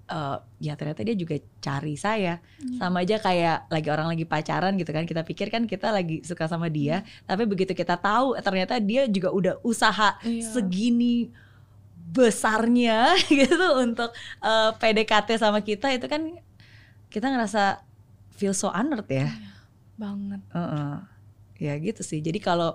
eh, 0.06 0.36
ya 0.58 0.74
ternyata 0.74 1.04
dia 1.04 1.14
juga 1.14 1.36
cari 1.60 1.94
saya 1.94 2.40
Iya. 2.58 2.80
sama 2.80 3.00
aja 3.00 3.16
kayak 3.16 3.68
lagi 3.68 3.88
orang 3.88 4.08
lagi 4.08 4.24
pacaran 4.24 4.74
gitu 4.74 4.90
kan 4.90 5.04
kita 5.04 5.22
pikir 5.22 5.48
kan 5.48 5.64
kita 5.64 5.88
lagi 5.88 6.20
suka 6.20 6.44
sama 6.44 6.66
dia 6.66 7.04
tapi 7.22 7.44
begitu 7.44 7.70
kita 7.72 7.94
tahu 7.94 8.34
ternyata 8.36 8.80
dia 8.80 9.04
juga 9.04 9.30
udah 9.30 9.54
usaha 9.60 10.16
Iya. 10.20 10.50
segini 10.50 11.28
besarnya 12.10 13.14
gitu 13.30 13.66
untuk 13.76 14.10
eh, 14.40 14.70
PDKT 14.74 15.38
sama 15.38 15.60
kita 15.60 15.92
itu 15.92 16.06
kan 16.06 16.26
kita 17.06 17.26
ngerasa 17.26 17.82
feel 18.32 18.50
so 18.50 18.66
honored 18.66 19.06
ya. 19.06 19.30
banget 19.94 20.40
Heeh. 20.50 20.94
Ya 21.60 21.76
gitu 21.76 22.00
sih. 22.00 22.24
Jadi 22.24 22.40
kalau 22.40 22.74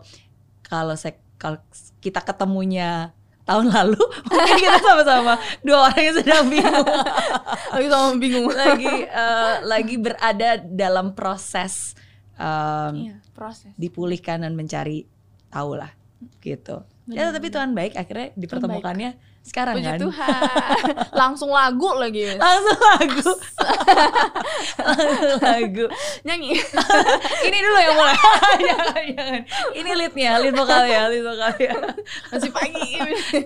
kalau 0.62 0.94
saya 0.94 1.18
kalau 1.42 1.60
kita 2.00 2.22
ketemunya 2.24 3.12
tahun 3.46 3.70
lalu 3.70 4.02
mungkin 4.30 4.56
kita 4.58 4.80
sama-sama 4.82 5.38
dua 5.62 5.90
orang 5.90 6.02
yang 6.02 6.16
sedang 6.18 6.46
bingung 6.50 6.88
lagi 7.78 7.88
sama 7.94 8.10
bingung 8.18 8.50
lagi 8.50 8.94
eh, 9.06 9.56
lagi 9.62 9.96
berada 10.02 10.58
dalam 10.66 11.14
proses 11.14 11.94
em, 12.42 13.06
iya 13.06 13.16
proses 13.38 13.70
dipulihkan 13.78 14.42
dan 14.42 14.58
mencari 14.58 15.06
tahu 15.54 15.78
lah 15.78 15.94
gitu. 16.42 16.82
Ya 17.06 17.30
tapi. 17.30 17.54
Tuhan 17.54 17.78
baik 17.78 17.94
akhirnya 17.94 18.34
dipertemukannya 18.34 19.14
sekarang 19.46 19.78
puji 19.78 19.86
kan. 19.86 20.00
Tuhan 20.02 20.42
langsung 21.22 21.54
lagu 21.54 21.94
lagi 22.02 22.34
Langsung 22.34 22.80
lagu. 22.82 23.30
Langsung 24.82 25.38
lagu. 25.38 25.86
nyanyi 26.26 26.58
Ini 27.48 27.58
dulu 27.62 27.78
yang 27.78 27.94
mulai. 27.94 28.18
jangan, 28.74 29.04
jangan. 29.14 29.42
Ini 29.78 29.92
leadnya, 29.94 30.32
lead 30.42 30.56
vokalnya, 30.58 31.02
lead 31.14 31.22
vokalnya. 31.22 31.74
masih 32.34 32.50
pagi 32.50 32.90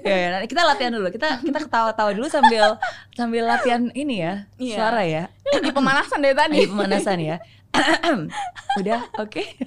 ya, 0.07 0.15
ya, 0.15 0.39
kita 0.47 0.61
latihan 0.63 0.95
dulu. 0.95 1.11
Kita 1.11 1.43
kita 1.43 1.59
ketawa-tawa 1.67 2.15
dulu 2.15 2.31
sambil 2.31 2.79
sambil 3.11 3.43
latihan 3.43 3.91
ini 3.91 4.23
ya, 4.23 4.47
Iya. 4.55 4.75
suara 4.79 5.03
ya. 5.03 5.23
di 5.49 5.73
pemanasan 5.73 6.21
dari 6.23 6.37
tadi 6.37 6.63
Lagi 6.63 6.71
pemanasan 6.71 7.17
ya. 7.19 7.37
Udah, 8.79 9.01
oke. 9.21 9.43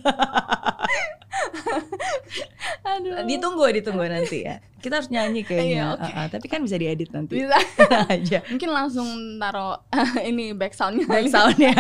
aduh 2.83 3.25
Ditunggu, 3.25 3.65
ditunggu 3.73 4.05
nanti 4.07 4.45
ya. 4.45 4.61
Kita 4.83 4.99
harus 4.99 5.09
nyanyi 5.09 5.47
kayaknya. 5.47 5.71
Iya, 5.71 5.85
oke. 5.95 6.11
Ah, 6.11 6.27
ah, 6.27 6.29
tapi 6.29 6.47
kan 6.51 6.61
bisa 6.63 6.77
diedit 6.77 7.11
nanti. 7.15 7.39
bisa 7.39 7.57
aja. 8.15 8.39
mungkin 8.51 8.71
langsung 8.75 9.09
taro 9.39 9.87
ini 10.29 10.53
back 10.53 10.75
soundnya 10.75 11.07
Back 11.07 11.31
soundnya. 11.31 11.75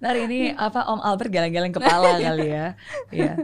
Ntar 0.00 0.16
ini 0.24 0.50
apa 0.56 0.88
Om 0.88 1.00
Albert 1.04 1.30
geleng-geleng 1.30 1.74
kepala 1.76 2.16
kali 2.16 2.48
ya. 2.48 2.66
Iya. 3.12 3.34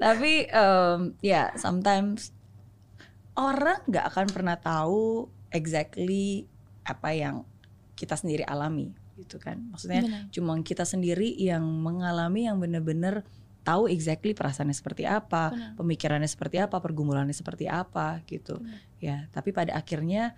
Tapi 0.00 0.48
em, 0.48 1.12
ya 1.20 1.52
sometimes 1.60 2.32
orang 3.36 3.84
nggak 3.84 4.06
akan 4.12 4.26
pernah 4.32 4.56
tahu 4.56 5.28
exactly 5.52 6.48
apa 6.88 7.12
yang 7.12 7.44
kita 7.94 8.16
sendiri 8.16 8.48
alami 8.48 8.96
gitu 9.20 9.36
kan. 9.36 9.60
Maksudnya 9.72 10.30
cuma 10.32 10.56
kita 10.64 10.88
sendiri 10.88 11.36
yang 11.36 11.62
mengalami 11.62 12.48
yang 12.48 12.56
benar-benar 12.56 13.22
tahu 13.60 13.92
exactly 13.92 14.32
perasaannya 14.32 14.72
seperti 14.72 15.04
apa, 15.04 15.52
Benar. 15.52 15.76
pemikirannya 15.76 16.30
seperti 16.30 16.56
apa, 16.58 16.80
pergumulannya 16.80 17.36
seperti 17.36 17.68
apa 17.68 18.24
gitu. 18.24 18.56
Benar. 18.58 18.80
Ya, 18.98 19.16
tapi 19.30 19.52
pada 19.52 19.76
akhirnya 19.76 20.32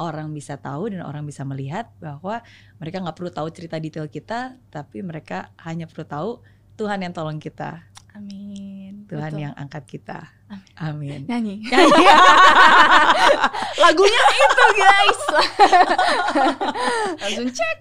orang 0.00 0.32
bisa 0.32 0.56
tahu 0.56 0.88
dan 0.88 1.04
orang 1.04 1.28
bisa 1.28 1.44
melihat 1.44 1.92
bahwa 2.00 2.40
mereka 2.80 3.04
nggak 3.04 3.16
perlu 3.16 3.30
tahu 3.30 3.48
cerita 3.52 3.76
detail 3.76 4.08
kita, 4.08 4.56
tapi 4.72 5.04
mereka 5.04 5.52
hanya 5.60 5.84
perlu 5.84 6.04
tahu 6.08 6.30
Tuhan 6.80 7.04
yang 7.04 7.12
tolong 7.12 7.36
kita. 7.36 7.84
amin 8.16 8.71
Tuhan 9.12 9.28
Betul. 9.36 9.44
yang 9.44 9.52
angkat 9.60 9.84
kita. 9.84 10.24
Amin. 10.80 11.24
Nyanyi. 11.28 11.68
Lagunya 13.76 14.24
itu 14.24 14.64
guys. 14.72 15.20
Langsung 17.20 17.48
cek. 17.52 17.76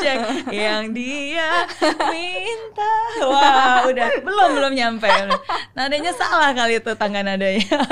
Cek 0.00 0.20
yang 0.48 0.96
dia 0.96 1.68
minta. 2.08 2.94
Wah, 3.20 3.84
udah 3.84 4.08
belum 4.24 4.50
belum 4.56 4.72
nyampe. 4.72 5.12
Nadanya 5.76 6.16
salah 6.16 6.56
kali 6.56 6.80
itu 6.80 6.92
tangga 6.96 7.20
nadanya. 7.20 7.84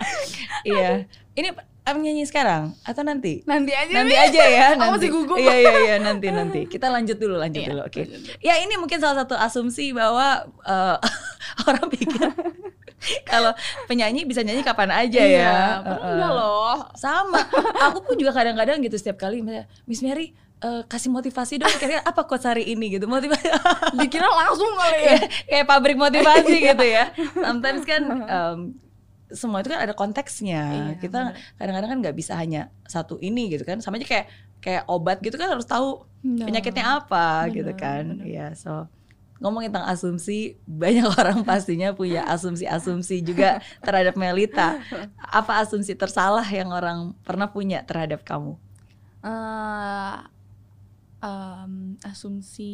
iya. 0.64 1.04
Ini 1.40 1.48
nyanyi 1.90 2.22
sekarang 2.28 2.76
atau 2.84 3.02
nanti? 3.02 3.42
Nanti 3.48 3.72
aja. 3.74 3.90
Nanti 3.90 4.14
nih. 4.14 4.24
aja 4.28 4.42
ya. 4.46 4.66
Aku 4.72 4.78
Nanti. 4.78 4.94
masih 4.94 5.08
gugup. 5.10 5.36
Iya 5.40 5.54
iya 5.56 5.72
iya 5.80 5.96
nanti 5.98 6.28
nanti. 6.30 6.60
Kita 6.72 6.86
lanjut 6.92 7.16
dulu 7.18 7.40
lanjut 7.40 7.64
Iya, 7.64 7.68
dulu. 7.72 7.80
Oke. 7.88 8.00
lanjut 8.04 8.20
dulu. 8.20 8.36
Ya 8.44 8.54
ini 8.60 8.74
mungkin 8.76 8.98
salah 9.00 9.24
satu 9.24 9.34
asumsi 9.34 9.90
bahwa 9.90 10.44
eh, 10.62 10.96
orang 11.68 11.86
pikir 11.90 12.14
kalau 13.24 13.56
penyanyi 13.88 14.28
bisa 14.28 14.44
nyanyi 14.44 14.60
kapan 14.60 14.92
aja 14.92 15.22
ya. 15.24 15.26
Iya, 15.26 15.58
padahal 15.82 16.04
eh. 16.04 16.12
enggak 16.14 16.32
loh. 16.36 16.78
Sama. 16.94 17.40
Aku 17.90 18.04
pun 18.04 18.14
juga 18.20 18.36
kadang-kadang 18.36 18.78
gitu 18.84 19.00
setiap 19.00 19.16
kali 19.18 19.40
misalnya, 19.40 19.64
Miss 19.88 20.04
Mary 20.04 20.36
eh, 20.60 20.82
kasih 20.84 21.08
motivasi 21.08 21.56
dong 21.56 21.72
kira-kira 21.80 22.04
apa 22.04 22.22
quotes 22.28 22.44
hari 22.44 22.68
ini 22.68 22.92
gitu 22.92 23.08
motivasi 23.08 23.48
Dikira 23.96 24.28
langsung 24.28 24.68
kali 24.76 24.98
ya. 25.00 25.16
kayak 25.48 25.66
pabrik 25.66 25.96
motivasi 25.96 26.54
gitu 26.60 26.84
ya 26.84 27.08
sometimes 27.32 27.88
kan 27.88 28.02
em, 28.04 28.58
semua 29.32 29.62
itu 29.62 29.70
kan 29.70 29.80
ada 29.82 29.94
konteksnya. 29.94 30.62
Iya, 30.70 30.94
kita 30.98 31.20
kadang-kadang 31.56 31.90
kan 31.94 31.98
nggak 32.02 32.16
bisa 32.16 32.34
hanya 32.36 32.68
satu 32.84 33.16
ini 33.18 33.50
gitu 33.50 33.62
kan. 33.62 33.78
Sama 33.78 33.96
aja 33.96 34.06
kayak 34.06 34.26
kayak 34.60 34.82
obat 34.86 35.18
gitu 35.24 35.40
kan 35.40 35.48
harus 35.50 35.64
tahu 35.64 36.04
Nah, 36.20 36.44
penyakitnya 36.44 36.84
apa 37.00 37.48
Bener, 37.48 37.56
gitu 37.56 37.72
kan. 37.80 38.04
bener. 38.20 38.28
ya 38.28 38.46
so 38.52 38.84
ngomongin 39.40 39.72
tentang 39.72 39.88
asumsi 39.88 40.60
banyak 40.68 41.08
orang 41.16 41.48
pastinya 41.48 41.96
punya 41.96 42.28
asumsi-asumsi 42.28 43.24
juga 43.24 43.64
terhadap 43.80 44.20
Melita. 44.20 44.76
Apa 45.16 45.64
asumsi 45.64 45.96
tersalah 45.96 46.44
yang 46.44 46.68
orang 46.76 47.16
pernah 47.24 47.48
punya 47.48 47.80
terhadap 47.88 48.20
kamu? 48.20 48.52
Eh, 49.24 50.16
em, 51.24 51.96
asumsi 52.04 52.72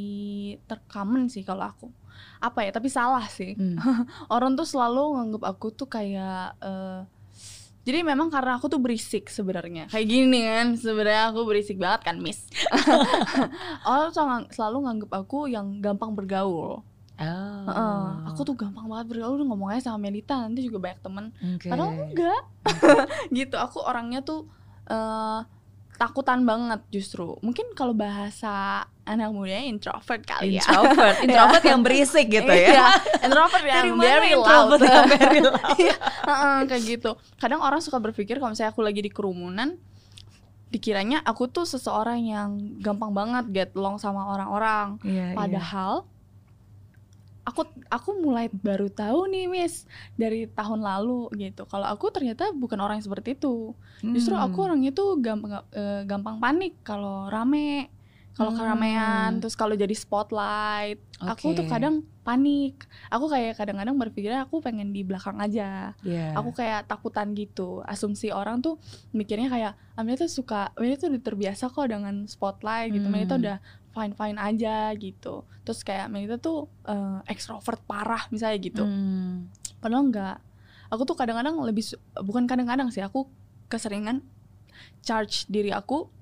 tercommon 0.67 1.31
sih 1.31 1.47
kalau 1.47 1.71
aku. 1.71 1.87
Apa 2.41 2.67
ya? 2.67 2.71
Tapi 2.71 2.89
salah 2.91 3.27
sih. 3.29 3.57
Hmm. 3.57 3.79
Orang 4.35 4.55
tuh 4.55 4.69
selalu 4.69 5.17
nganggap 5.19 5.43
aku 5.57 5.73
tuh 5.73 5.89
kayak 5.89 6.57
eh, 6.61 7.01
jadi 7.87 8.03
memang 8.03 8.35
karena 8.35 8.59
aku 8.59 8.67
tuh 8.67 8.83
berisik 8.83 9.31
sebenarnya. 9.31 9.87
Kayak 9.87 10.07
gini 10.11 10.43
kan, 10.43 10.75
sebenarnya 10.75 11.31
aku 11.31 11.47
berisik 11.47 11.79
banget 11.79 12.03
kan, 12.03 12.19
Miss. 12.19 12.51
Orang 13.87 14.11
tuh 14.11 14.27
selalu 14.51 14.91
nganggap 14.91 15.11
aku 15.15 15.47
yang 15.47 15.79
gampang 15.79 16.11
bergaul. 16.11 16.83
Oh. 17.17 17.65
Heeh, 17.71 18.07
aku 18.27 18.43
tuh 18.43 18.59
gampang 18.59 18.91
banget 18.91 19.07
bergaul 19.15 19.41
ngomongnya 19.41 19.81
sama 19.81 20.05
Melita 20.05 20.37
nanti 20.37 20.61
juga 20.61 20.85
banyak 20.85 21.01
temen 21.01 21.33
Oke. 21.57 21.71
Padahal 21.73 21.91
enggak. 21.97 22.43
gitu. 23.39 23.57
Aku 23.57 23.81
orangnya 23.87 24.21
tuh 24.21 24.51
eh 24.91 25.41
takutan 25.97 26.43
banget 26.43 26.83
justru. 26.91 27.39
Mungkin 27.41 27.73
kalau 27.73 27.95
bahasa 27.95 28.85
anak 29.07 29.31
muda 29.31 29.55
introvert 29.57 30.21
kali 30.21 30.59
ya. 30.59 30.63
introvert, 30.63 31.17
introvert 31.25 31.63
yang 31.63 31.81
berisik 31.81 32.27
gitu 32.27 32.51
ya. 32.51 32.69
Iya, 32.75 32.87
introvert 33.27 33.63
Dari 33.63 33.73
yang 33.87 33.95
mana 33.95 34.05
very 34.05 34.33
loud. 34.35 34.45
introvert 34.45 34.83
yang 34.83 35.07
very 35.15 35.41
loud? 35.41 35.77
Iya, 35.79 35.95
kayak 36.67 36.83
gitu. 36.85 37.11
Kadang 37.37 37.63
orang 37.63 37.79
suka 37.79 37.97
berpikir 37.97 38.37
kalau 38.37 38.51
misalnya 38.51 38.71
aku 38.71 38.83
lagi 38.83 38.99
di 38.99 39.09
kerumunan 39.09 39.79
dikiranya 40.67 41.23
aku 41.23 41.47
tuh 41.47 41.63
seseorang 41.63 42.19
yang 42.21 42.49
gampang 42.83 43.15
banget 43.15 43.45
get 43.49 43.71
along 43.73 43.97
sama 43.97 44.27
orang-orang. 44.29 44.99
Iya, 45.01 45.33
iya. 45.33 45.37
Padahal 45.39 45.93
aku 47.47 47.63
aku 47.87 48.11
mulai 48.19 48.51
baru 48.51 48.91
tahu 48.91 49.31
nih 49.31 49.47
Miss 49.47 49.87
dari 50.13 50.51
tahun 50.51 50.83
lalu 50.83 51.31
gitu. 51.39 51.63
Kalau 51.65 51.87
aku 51.87 52.11
ternyata 52.11 52.51
bukan 52.51 52.83
orang 52.83 52.99
yang 52.99 53.07
seperti 53.07 53.39
itu. 53.39 53.71
Justru 54.03 54.35
Hmm. 54.35 54.43
aku 54.43 54.67
orangnya 54.67 54.91
tuh 54.91 55.15
gampang 55.17 55.63
eh, 55.71 56.03
gampang 56.03 56.37
panik 56.37 56.75
kalau 56.83 57.31
rame. 57.31 57.87
Kalau 58.37 58.53
Hmm. 58.53 58.61
keramaian, 58.61 59.31
terus 59.41 59.57
kalau 59.57 59.73
jadi 59.73 59.97
spotlight, 59.97 61.01
aku 61.19 61.57
tuh 61.57 61.65
kadang 61.65 62.05
panik. 62.21 62.85
Aku 63.09 63.27
kayak 63.27 63.57
kadang-kadang 63.57 63.97
berpikirnya 63.97 64.45
aku 64.45 64.61
pengen 64.61 64.93
di 64.93 65.01
belakang 65.01 65.41
aja. 65.41 65.97
Iya. 66.05 66.37
Aku 66.37 66.53
kayak 66.53 66.85
takutan 66.85 67.33
gitu. 67.33 67.81
Asumsi 67.83 68.29
orang 68.29 68.61
tuh 68.61 68.77
mikirnya 69.11 69.49
kayak, 69.49 69.73
Amelia 69.97 70.21
tuh 70.21 70.29
suka, 70.29 70.69
Amelia 70.77 71.01
tuh 71.01 71.09
udah 71.09 71.23
terbiasa 71.25 71.73
kok 71.73 71.89
dengan 71.89 72.29
spotlight 72.29 72.93
gitu. 72.93 73.09
Amelia 73.09 73.25
tuh 73.25 73.41
Hmm. 73.41 73.47
udah 73.49 73.57
fine-fine 73.91 74.37
aja 74.37 74.77
gitu. 74.93 75.35
Terus 75.65 75.81
kayak 75.81 76.13
Amelia 76.13 76.37
tuh 76.37 76.69
eh, 76.85 77.19
ekstrovert 77.27 77.81
parah 77.89 78.29
misalnya 78.29 78.61
gitu. 78.61 78.85
Hmm. 78.85 79.49
Padahal 79.81 80.05
enggak. 80.05 80.39
Aku 80.93 81.03
tuh 81.03 81.17
kadang-kadang 81.17 81.57
lebih 81.65 81.89
bukan 82.21 82.45
kadang-kadang 82.45 82.93
sih, 82.93 83.01
aku 83.01 83.25
keseringan 83.67 84.21
charge 85.01 85.49
diri 85.49 85.73
aku 85.73 86.13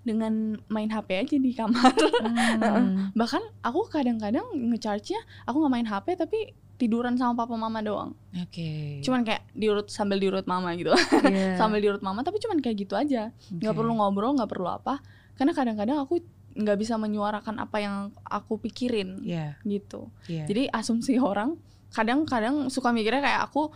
dengan 0.00 0.56
main 0.72 0.88
HP 0.88 1.08
aja 1.20 1.36
di 1.36 1.52
kamar. 1.52 1.92
Hmm. 1.92 3.12
Bahkan 3.12 3.42
aku 3.60 3.88
kadang-kadang 3.88 4.48
ngecharge-nya 4.72 5.20
aku 5.44 5.60
nggak 5.60 5.72
main 5.72 5.88
HP 5.88 6.06
tapi 6.16 6.38
tiduran 6.80 7.20
sama 7.20 7.36
papa 7.44 7.52
mama 7.60 7.84
doang. 7.84 8.16
Oke. 8.40 9.04
Cuman 9.04 9.20
kayak 9.20 9.44
diurut 9.52 9.92
sambil 9.92 10.16
diurut 10.16 10.48
mama 10.48 10.72
gitu. 10.72 10.88
Iya. 11.28 11.56
sambil 11.60 11.84
diurut 11.84 12.00
mama 12.00 12.24
tapi 12.24 12.40
cuman 12.40 12.64
kayak 12.64 12.88
gitu 12.88 12.96
aja. 12.96 13.28
nggak 13.52 13.72
Oke. 13.72 13.78
perlu 13.84 13.92
ngobrol, 14.00 14.32
nggak 14.32 14.48
perlu 14.48 14.68
apa. 14.72 15.04
Karena 15.36 15.52
kadang-kadang 15.52 16.00
aku 16.00 16.24
nggak 16.50 16.78
bisa 16.80 16.96
menyuarakan 16.96 17.60
apa 17.62 17.76
yang 17.78 17.96
aku 18.24 18.56
pikirin 18.58 19.20
Iya. 19.22 19.60
gitu. 19.68 20.08
Iya. 20.26 20.48
Jadi 20.48 20.62
asumsi 20.72 21.20
orang 21.20 21.60
kadang-kadang 21.92 22.72
suka 22.72 22.90
mikirnya 22.90 23.20
kayak 23.20 23.42
aku 23.52 23.68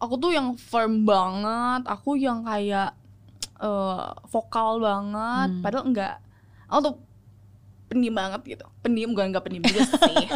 aku 0.00 0.14
tuh 0.16 0.30
yang 0.32 0.56
firm 0.56 1.04
banget, 1.04 1.84
aku 1.84 2.16
yang 2.16 2.42
kayak 2.42 2.96
eh, 3.58 4.06
vokal 4.26 4.78
banget, 4.78 5.48
Hmm. 5.50 5.62
padahal 5.62 5.84
enggak. 5.84 6.14
Aku 6.66 6.80
tuh 6.80 6.94
pendiam 7.88 8.12
banget 8.12 8.40
gitu. 8.46 8.66
Pendiam 8.78 9.10
bukan 9.10 9.26
enggak 9.28 9.42
pendiam 9.42 9.64
juga 9.64 9.80
sih. 9.88 10.28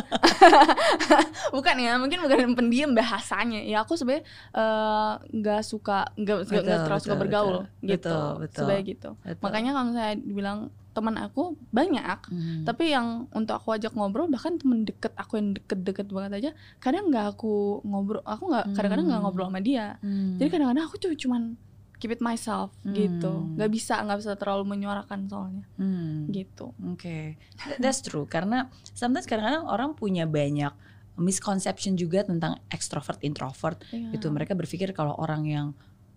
bukan 1.55 1.77
ya, 1.77 1.93
mungkin 1.97 2.19
bukan 2.21 2.55
pendiam 2.55 2.91
bahasanya. 2.93 3.61
Ya 3.63 3.83
aku 3.83 3.95
sebenarnya 3.95 4.25
eh, 4.53 5.13
nggak 5.33 5.61
suka 5.63 6.09
nggak 6.15 6.37
nggak- 6.43 6.49
nggak 6.49 6.65
Betul, 6.65 6.85
terlalu 6.87 7.03
suka 7.03 7.17
bergaul 7.17 7.53
betul. 7.53 7.85
gitu. 7.85 8.09
Betul, 8.09 8.29
betul. 8.41 8.57
Sebenarnya 8.59 8.85
gitu. 8.87 9.11
Betul. 9.19 9.43
Makanya 9.43 9.71
kalau 9.73 9.91
saya 9.93 10.13
dibilang 10.17 10.59
teman 10.93 11.17
aku 11.17 11.57
banyak 11.73 12.19
Hmm. 12.29 12.69
tapi 12.69 12.93
yang 12.93 13.25
untuk 13.33 13.57
aku 13.57 13.73
ajak 13.73 13.97
ngobrol 13.97 14.29
bahkan 14.29 14.61
temen 14.61 14.85
deket 14.85 15.17
aku 15.17 15.41
yang 15.41 15.57
deket-deket 15.57 16.05
banget 16.07 16.33
aja 16.37 16.51
kadang 16.77 17.09
nggak 17.09 17.33
aku 17.33 17.81
ngobrol 17.81 18.21
aku 18.21 18.53
nggak 18.53 18.77
kadang-kadang 18.77 19.09
nggak 19.09 19.17
Hmm. 19.17 19.25
ngobrol 19.25 19.49
sama 19.49 19.65
dia 19.65 19.97
Hmm. 19.99 20.37
jadi 20.37 20.53
kadang-kadang 20.53 20.85
aku 20.85 21.01
tuh 21.01 21.17
cuman 21.17 21.57
keep 22.03 22.11
it 22.11 22.19
myself 22.19 22.75
gitu 22.83 23.31
Hmm. 23.31 23.55
nggak 23.55 23.71
bisa 23.71 24.03
nggak 24.03 24.19
bisa 24.19 24.35
terlalu 24.35 24.67
menyuarakan 24.67 25.31
soalnya 25.31 25.63
Hmm. 25.79 26.27
gitu 26.29 26.75
Oke, 26.91 27.39
Th- 27.39 27.79
that's 27.79 28.03
true. 28.03 28.27
Karena 28.27 28.67
sometimes 28.91 29.25
kadang-kadang 29.25 29.63
orang 29.65 29.95
punya 29.95 30.27
banyak 30.27 30.75
misconception 31.15 31.95
juga 31.95 32.25
tentang 32.25 32.59
extrovert 32.69 33.23
introvert. 33.23 33.79
Iya. 33.89 34.17
Gitu 34.17 34.27
mereka 34.29 34.53
berpikir 34.53 34.91
kalau 34.91 35.15
orang 35.15 35.47
yang 35.47 35.67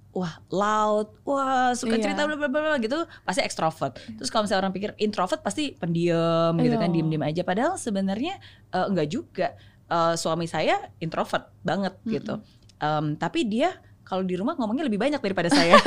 wah 0.10 0.40
loud, 0.48 1.12
wah 1.22 1.76
suka 1.76 2.00
Iya. 2.00 2.04
cerita 2.10 2.24
bla 2.24 2.34
bla 2.34 2.48
bla 2.48 2.62
bla 2.64 2.78
gitu 2.80 3.04
pasti 3.22 3.44
extrovert. 3.44 4.00
Terus 4.16 4.32
kalau 4.32 4.48
misalnya 4.48 4.64
orang 4.64 4.74
pikir 4.74 4.96
introvert 4.98 5.44
pasti 5.44 5.76
pendiam 5.76 6.56
gitu 6.58 6.76
kan 6.76 6.88
Iya. 6.88 6.96
diem-diem 6.96 7.24
aja. 7.24 7.42
Padahal 7.44 7.76
sebenarnya 7.76 8.40
eh, 8.72 8.86
enggak 8.88 9.08
juga. 9.08 9.48
Eh, 9.86 10.16
suami 10.16 10.48
saya 10.48 10.80
introvert 10.98 11.52
banget 11.62 11.94
gitu. 12.08 12.40
Em, 12.76 13.14
tapi 13.16 13.46
dia 13.46 13.76
kalau 14.06 14.22
di 14.22 14.38
rumah 14.38 14.54
ngomongnya 14.54 14.86
lebih 14.86 15.02
banyak 15.02 15.18
daripada 15.18 15.50
saya. 15.50 15.82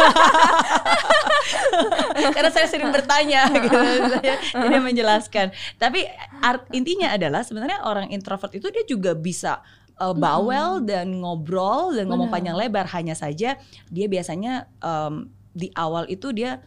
Karena 2.34 2.50
saya 2.50 2.66
sering 2.66 2.90
bertanya 2.90 3.46
gitu. 3.64 3.78
Saya 4.20 4.36
tidak 4.68 4.82
menjelaskan. 4.82 5.46
Tapi 5.78 6.04
art, 6.42 6.66
intinya 6.74 7.14
adalah 7.14 7.46
sebenarnya 7.46 7.86
orang 7.86 8.10
introvert 8.10 8.52
itu 8.52 8.68
dia 8.74 8.84
juga 8.84 9.14
bisa 9.14 9.62
uh, 9.98 10.14
bawel 10.14 10.82
dan 10.82 11.10
ngobrol 11.14 11.94
dan 11.94 12.10
ngomong 12.10 12.30
Benar. 12.30 12.42
panjang 12.42 12.56
lebar 12.58 12.86
hanya 12.94 13.14
saja 13.14 13.58
dia 13.88 14.06
biasanya 14.06 14.68
em, 14.78 15.30
di 15.54 15.68
awal 15.74 16.06
itu 16.06 16.30
dia 16.30 16.62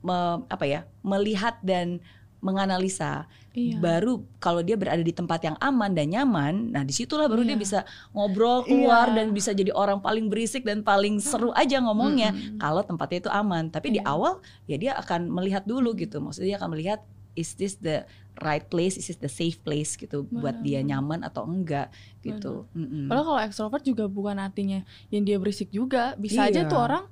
me- 0.00 0.44
apa 0.48 0.64
ya 0.64 0.80
melihat 1.04 1.60
dan 1.64 2.00
menganalisa 2.44 3.24
iya 3.54 3.78
baru 3.78 4.20
kalau 4.36 4.60
dia 4.60 4.74
berada 4.74 4.98
di 4.98 5.10
tempat 5.10 5.40
yang 5.42 5.56
aman 5.58 5.90
dan 5.90 6.10
nyaman 6.10 6.68
nah 6.68 6.82
di 6.82 6.90
situlah 6.90 7.24
baru 7.24 7.40
dia 7.40 7.54
Iya. 7.54 7.62
bisa 7.62 7.78
ngobrol 8.10 8.62
keluar 8.62 9.08
Iya. 9.08 9.16
dan 9.16 9.26
bisa 9.30 9.50
jadi 9.50 9.70
orang 9.70 9.98
paling 9.98 10.26
berisik 10.26 10.62
dan 10.62 10.82
paling 10.82 11.16
seru 11.18 11.54
aja 11.54 11.78
ngomongnya 11.78 12.30
Mm-mm. 12.30 12.58
kalau 12.58 12.82
tempatnya 12.82 13.22
itu 13.22 13.30
aman 13.30 13.70
tapi 13.70 13.94
di 13.94 13.98
Iya. 13.98 14.10
awal 14.10 14.42
ya 14.66 14.76
dia 14.76 14.92
akan 14.94 15.30
melihat 15.30 15.62
dulu 15.62 15.94
gitu 15.94 16.18
maksudnya 16.18 16.52
dia 16.52 16.58
akan 16.58 16.74
melihat 16.74 17.00
is 17.34 17.54
this 17.54 17.78
the 17.78 18.02
right 18.42 18.66
place 18.66 18.94
is 18.94 19.06
this 19.06 19.18
the 19.18 19.30
safe 19.30 19.58
place 19.58 19.94
gitu 19.94 20.26
buat 20.28 20.58
dia 20.60 20.82
nyaman 20.82 21.22
atau 21.22 21.46
enggak 21.46 21.90
gitu 22.20 22.66
Mm-mm. 22.74 23.06
Padahal 23.06 23.26
kalau 23.28 23.40
extrovert 23.42 23.82
juga 23.82 24.06
bukan 24.06 24.38
artinya 24.38 24.82
yang 25.08 25.22
dia 25.22 25.38
berisik 25.38 25.70
juga 25.70 26.14
bisa 26.14 26.46
aja 26.46 26.62
Iya. 26.62 26.70
tuh 26.70 26.78
orang 26.78 27.06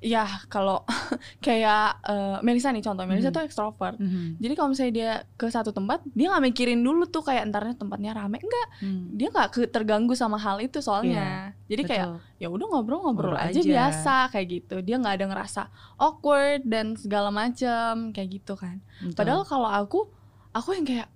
ya 0.00 0.24
kalau 0.46 0.80
kayak 1.38 2.00
eh, 2.02 2.36
Melisa 2.40 2.68
nih 2.68 2.80
contoh 2.80 3.04
Melisa 3.04 3.28
Mhm. 3.28 3.34
tuh 3.34 3.42
ekstrovert 3.42 3.96
Mhm. 3.96 4.36
jadi 4.36 4.52
kalau 4.54 4.68
misalnya 4.68 4.92
dia 4.92 5.10
ke 5.34 5.46
satu 5.46 5.70
tempat 5.70 6.00
dia 6.08 6.26
nggak 6.26 6.44
mikirin 6.46 6.80
dulu 6.80 7.04
tuh 7.04 7.20
kayak 7.20 7.44
entarnya 7.44 7.74
tempatnya 7.74 8.10
rame 8.12 8.38
enggak 8.38 8.68
Hmm. 8.78 9.12
dia 9.12 9.28
nggak 9.28 9.48
ke- 9.50 9.68
terganggu 9.68 10.12
sama 10.14 10.36
hal 10.36 10.56
itu 10.58 10.80
soalnya 10.80 11.52
jadi 11.66 11.82
kayak 11.82 12.06
Betul. 12.08 12.20
ya 12.38 12.48
udah 12.48 12.66
ngobrol-ngobrol 12.70 13.32
Ngobrol 13.32 13.44
aja, 13.46 13.52
aja. 13.54 13.68
biasa 13.68 14.14
kayak 14.30 14.46
gitu 14.50 14.76
dia 14.80 14.96
nggak 14.96 15.14
ada 15.14 15.26
ngerasa 15.28 15.62
awkward 15.96 16.64
dan 16.64 16.96
segala 16.96 17.28
macam 17.30 18.10
kayak 18.10 18.28
gitu 18.34 18.54
kan 18.54 18.80
Betul. 18.98 19.14
padahal 19.14 19.42
kalau 19.44 19.68
aku 19.68 20.08
aku 20.50 20.74
yang 20.74 20.84
kayak 20.84 21.08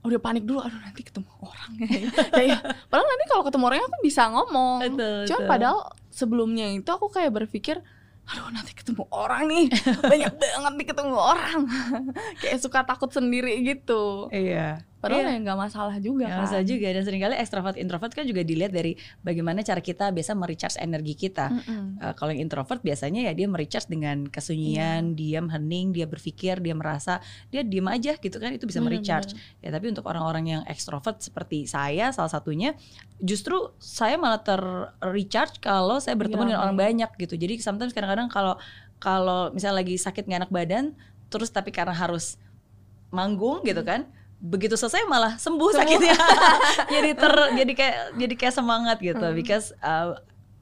udah 0.00 0.16
panik 0.16 0.42
dulu 0.42 0.58
aduh 0.58 0.80
nanti 0.80 1.04
ketemu 1.04 1.28
orang 1.38 1.70
kayak 2.32 2.56
padahal 2.88 3.04
nanti 3.06 3.24
kalau 3.26 3.44
ketemu 3.44 3.64
orangnya 3.66 3.86
aku 3.86 3.98
bisa 4.00 4.22
ngomong 4.26 4.76
Betul, 4.82 5.18
cuman 5.26 5.36
betul. 5.36 5.44
padahal 5.46 5.78
sebelumnya 6.10 6.66
itu 6.72 6.88
aku 6.88 7.06
kayak 7.06 7.30
berpikir 7.30 7.84
aduh 8.28 8.48
nanti 8.52 8.72
ketemu 8.76 9.04
orang 9.10 9.48
nih. 9.48 9.66
Banyak 10.12 10.34
banget 10.36 10.72
nih 10.76 10.86
ketemu 10.92 11.16
orang. 11.16 11.60
Kayak 12.42 12.58
suka 12.60 12.84
takut 12.84 13.10
sendiri 13.10 13.56
gitu. 13.64 14.28
Iya. 14.30 14.84
Padahal 15.00 15.24
Iya. 15.26 15.32
ya 15.32 15.38
nggak 15.42 15.58
masalah 15.58 15.96
juga 15.98 16.24
Ya, 16.28 16.36
kan 16.36 16.44
masalah 16.44 16.64
juga 16.68 16.86
dan 16.92 17.02
sering 17.08 17.20
kali 17.24 17.34
ekstrovert 17.40 17.76
introvert 17.80 18.12
kan 18.12 18.24
juga 18.28 18.44
dilihat 18.44 18.68
dari 18.70 18.92
bagaimana 19.24 19.64
cara 19.64 19.80
kita 19.80 20.12
biasa 20.12 20.36
merecharge 20.36 20.76
energi 20.76 21.16
kita. 21.16 21.48
Mm-mm. 21.48 21.98
Eh, 22.04 22.12
kalau 22.20 22.30
yang 22.36 22.44
introvert 22.44 22.84
biasanya 22.84 23.26
ya 23.26 23.32
dia 23.32 23.48
merecharge 23.48 23.88
dengan 23.88 24.28
kesunyian, 24.28 25.16
diam, 25.16 25.48
hening, 25.48 25.96
dia 25.96 26.04
berpikir, 26.04 26.60
dia 26.60 26.76
merasa, 26.76 27.24
dia 27.48 27.64
diam 27.64 27.88
aja 27.88 28.14
gitu 28.20 28.36
kan 28.36 28.52
itu 28.52 28.68
bisa 28.68 28.84
merecharge. 28.84 29.32
Ya 29.64 29.72
tapi 29.72 29.88
untuk 29.88 30.04
orang-orang 30.04 30.44
yang 30.60 30.62
ekstrovert 30.68 31.18
seperti 31.24 31.64
saya 31.64 32.12
salah 32.12 32.28
satunya 32.28 32.76
justru 33.18 33.72
saya 33.80 34.20
malah 34.20 34.44
ter-recharge 34.44 35.60
kalau 35.64 35.96
saya 36.00 36.16
bertemu 36.16 36.44
Lagi 36.44 36.48
dengan 36.52 36.60
orang 36.60 36.76
banyak 36.76 37.10
gitu. 37.16 37.34
Jadi 37.40 37.56
sometimes 37.60 37.96
kadang-kadang 37.96 38.28
kalau 38.28 38.60
kalau 39.00 39.48
misalnya 39.56 39.80
lagi 39.80 39.96
sakit 39.96 40.28
nggak 40.28 40.40
enak 40.44 40.52
badan 40.52 40.84
terus 41.32 41.48
tapi 41.48 41.72
karena 41.72 41.96
harus 41.96 42.36
manggung 43.10 43.64
gitu 43.64 43.80
kan 43.82 44.06
begitu 44.40 44.72
selesai 44.72 45.04
malah 45.04 45.36
sembuh, 45.36 45.70
Sembuh. 45.70 45.80
sakitnya 45.84 46.16
jadi 46.94 47.10
ter 47.12 47.32
jadi 47.54 47.72
kayak 47.72 47.96
jadi 48.16 48.34
kayak 48.34 48.54
semangat 48.54 48.96
gitu 48.98 49.20
Hmm. 49.22 49.36
because 49.36 49.76
uh, 49.78 50.16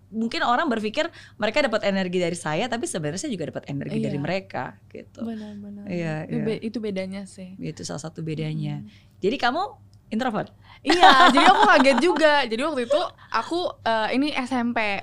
mungkin 0.08 0.40
orang 0.40 0.66
berpikir 0.66 1.06
mereka 1.36 1.60
dapat 1.60 1.84
energi 1.84 2.16
dari 2.16 2.34
saya 2.34 2.64
tapi 2.64 2.84
sebenarnya 2.84 3.20
saya 3.20 3.30
juga 3.30 3.48
dapat 3.48 3.68
energi 3.68 4.00
dari 4.00 4.16
Iya. 4.16 4.24
mereka 4.24 4.64
gitu 4.88 5.20
benar-benar 5.20 5.84
Iya, 5.84 6.14
itu, 6.24 6.34
iya. 6.34 6.44
be- 6.44 6.62
itu 6.64 6.78
bedanya 6.78 7.22
sih 7.22 7.54
itu 7.56 7.80
salah 7.82 8.02
satu 8.02 8.20
bedanya 8.20 8.82
Mm. 8.82 8.88
jadi 9.18 9.36
kamu 9.38 9.62
introvert 10.08 10.50
Iya, 10.78 11.28
jadi 11.28 11.42
aku 11.44 11.62
kaget 11.66 11.98
juga. 11.98 12.46
Jadi 12.46 12.62
waktu 12.62 12.86
itu 12.86 13.00
aku 13.28 13.66
eh, 13.82 14.14
ini 14.14 14.30
SMP. 14.30 15.02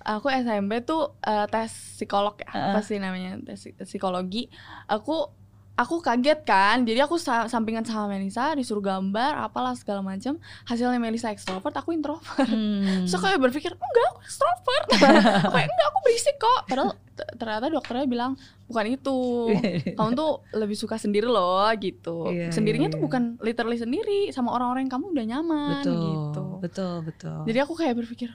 Aku 0.00 0.26
SMP 0.26 0.80
tuh 0.80 1.14
eh, 1.20 1.44
tes 1.46 1.68
psikolog 1.68 2.32
ya, 2.34 2.48
Heeh. 2.48 2.72
apa 2.72 2.80
sih 2.80 2.96
namanya 2.96 3.36
tes 3.38 3.60
psi- 3.60 3.76
psikologi. 3.78 4.48
Aku 4.88 5.28
aku 5.72 5.98
kaget 5.98 6.44
kan. 6.44 6.84
Jadi 6.84 7.00
aku 7.00 7.16
sa- 7.16 7.48
sampingan 7.48 7.82
sama 7.82 8.12
Melisa 8.12 8.52
disuruh 8.52 8.80
gambar 8.80 9.40
apalah 9.40 9.72
segala 9.72 10.04
macam. 10.04 10.36
Hasilnya 10.64 11.00
Melisa 11.00 11.32
ekstrovert, 11.32 11.72
aku 11.72 11.92
introvert. 11.92 12.44
Hmm. 12.46 13.08
So 13.08 13.16
kayak 13.18 13.40
berpikir 13.40 13.72
enggak 13.72 14.06
aku 14.10 14.18
ekstrovert. 14.22 14.86
aku 15.40 15.50
kayak 15.50 15.68
enggak 15.68 15.88
aku 15.88 15.98
berisik 16.04 16.36
kok. 16.36 16.60
Padahal 16.68 16.90
ternyata 17.36 17.66
dokternya 17.68 18.06
bilang 18.06 18.32
bukan 18.68 18.84
itu. 18.88 19.18
Kamu 19.98 20.10
tuh 20.12 20.30
lebih 20.52 20.76
suka 20.76 20.96
sendiri 20.96 21.26
loh 21.26 21.66
gitu. 21.76 22.28
Iya, 22.28 22.52
Sendirinya 22.52 22.88
iya, 22.88 22.94
tuh 22.94 23.00
iya. 23.00 23.06
bukan 23.08 23.22
literally 23.40 23.78
sendiri 23.78 24.28
sama 24.30 24.52
orang-orang 24.52 24.86
yang 24.88 24.92
kamu 24.92 25.06
udah 25.12 25.24
nyaman 25.26 25.70
betul 25.80 26.00
gitu. 26.00 26.44
betul 26.60 26.94
betul 27.04 27.38
Jadi 27.44 27.58
aku 27.58 27.72
kayak 27.74 27.94
berpikir 27.96 28.30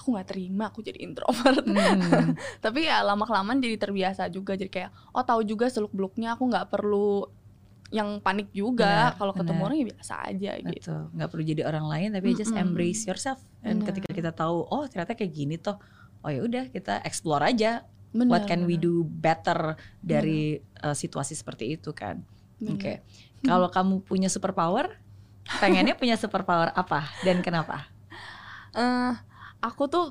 aku 0.00 0.16
nggak 0.16 0.28
terima 0.32 0.72
aku 0.72 0.80
jadi 0.80 1.04
introvert. 1.04 1.60
Hmm. 1.68 2.32
Tapi 2.64 2.88
ya 2.88 3.04
lama 3.04 3.28
kelamaan 3.28 3.60
jadi 3.60 3.76
terbiasa 3.76 4.32
juga 4.32 4.56
jadi 4.56 4.72
kayak 4.72 4.90
oh 5.12 5.20
tahu 5.20 5.44
juga 5.44 5.68
seluk 5.68 5.92
beluknya 5.92 6.32
aku 6.34 6.48
nggak 6.48 6.72
perlu 6.72 7.28
yang 7.90 8.22
panik 8.22 8.48
juga 8.54 9.18
kalau 9.18 9.34
ketemu 9.34 9.60
orang 9.66 9.76
ya 9.82 9.86
biasa 9.92 10.14
aja 10.30 10.50
gitu. 10.62 10.94
Betul, 10.94 11.02
nggak 11.10 11.28
perlu 11.28 11.42
jadi 11.42 11.62
orang 11.66 11.86
lain 11.90 12.08
tapi 12.14 12.28
just 12.38 12.54
Mm-mm. 12.54 12.62
embrace 12.70 13.02
yourself. 13.04 13.42
Dan 13.60 13.82
ketika 13.82 14.08
kita 14.14 14.30
tahu, 14.30 14.62
oh 14.64 14.86
ternyata 14.86 15.18
kayak 15.18 15.34
gini 15.34 15.58
toh, 15.58 15.76
oh 16.22 16.30
ya 16.30 16.40
udah 16.40 16.70
kita 16.70 17.02
explore 17.02 17.42
aja. 17.42 17.84
Benar, 18.10 18.30
what 18.30 18.42
can 18.46 18.66
we 18.66 18.74
benar, 18.74 18.86
do 18.86 18.94
better 19.06 19.60
dari 20.02 20.58
uh, 20.82 20.94
situasi 20.94 21.34
seperti 21.34 21.78
itu 21.78 21.90
kan? 21.90 22.22
Oke, 22.62 23.02
kalau 23.50 23.66
kamu 23.70 24.06
punya 24.06 24.30
superpower, 24.30 24.94
pengennya 25.58 25.98
punya 25.98 26.14
superpower 26.14 26.70
apa 26.74 27.10
dan 27.26 27.42
kenapa? 27.42 27.90
Eh, 28.70 29.12
aku 29.60 29.86
tuh 29.86 30.06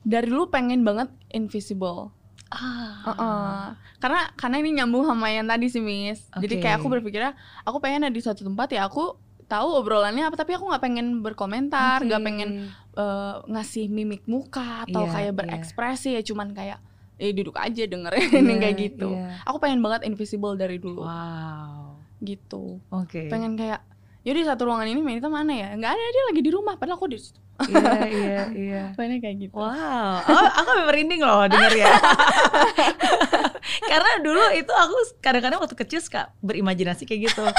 dari 0.00 0.26
dulu 0.26 0.48
pengen 0.48 0.82
banget 0.82 1.08
invisible. 1.30 2.12
Ah, 2.48 3.02
Heeh. 3.04 3.58
Karena 3.98 4.20
karena 4.36 4.56
ini 4.58 4.70
nyambung 4.76 5.04
sama 5.04 5.26
yang 5.28 5.44
tadi 5.44 5.66
sih 5.66 5.80
Miss. 5.80 6.28
Jadi 6.30 6.54
Oke. 6.56 6.62
kayak 6.62 6.76
aku 6.78 6.88
berpikirnya 6.88 7.32
aku 7.62 7.78
pengen 7.78 8.04
ada 8.04 8.12
di 8.12 8.20
suatu 8.20 8.42
tempat 8.42 8.70
ya 8.70 8.86
aku 8.86 9.16
tahu 9.44 9.76
obrolannya 9.76 10.24
apa 10.24 10.36
tapi 10.36 10.54
aku 10.54 10.64
nggak 10.66 10.80
pengen 10.80 11.20
berkomentar, 11.20 12.00
nggak 12.00 12.20
Oke. 12.20 12.26
pengen 12.26 12.50
eh, 12.94 13.34
ngasih 13.44 13.88
mimik 13.88 14.24
muka 14.24 14.84
atau 14.84 15.04
Iya, 15.04 15.12
kayak 15.12 15.26
iya. 15.26 15.36
berekspresi 15.36 16.10
ya 16.14 16.22
cuman 16.22 16.52
kayak 16.52 16.78
eh 17.14 17.30
duduk 17.30 17.54
aja 17.54 17.84
dengerin 17.84 18.44
Iya, 18.44 18.56
kayak 18.62 18.76
gitu. 18.76 19.10
iya. 19.10 19.40
Aku 19.44 19.58
pengen 19.58 19.80
banget 19.80 20.04
invisible 20.04 20.54
dari 20.54 20.78
dulu 20.78 21.02
Wow, 21.02 21.98
gitu. 22.20 22.78
oke. 22.88 23.28
Pengen 23.28 23.56
kayak 23.56 23.82
Yaudah 24.24 24.40
di 24.40 24.48
satu 24.48 24.62
ruangan 24.64 24.88
ini 24.88 25.00
Melita 25.04 25.28
mana 25.28 25.52
ya? 25.52 25.68
Nggak 25.76 25.92
ada 25.92 26.04
dia 26.08 26.24
lagi 26.32 26.40
di 26.40 26.50
rumah 26.50 26.74
padahal 26.80 26.96
aku 26.96 27.12
di 27.12 27.20
situ. 27.20 27.36
Iya, 27.68 27.92
iya, 28.08 28.40
iya. 28.56 28.82
Pengennya 28.96 29.20
kayak 29.20 29.36
gitu. 29.46 29.54
Wow, 29.54 30.24
aku, 30.24 30.40
aku 30.64 30.70
merinding 30.88 31.20
loh 31.20 31.44
denger 31.44 31.72
ya. 31.76 31.92
Karena 33.90 34.10
dulu 34.20 34.42
itu 34.56 34.72
aku 34.72 34.96
kadang-kadang 35.20 35.60
waktu 35.60 35.76
kecil 35.76 36.00
suka 36.00 36.32
berimajinasi 36.40 37.04
kayak 37.04 37.30
gitu. 37.30 37.44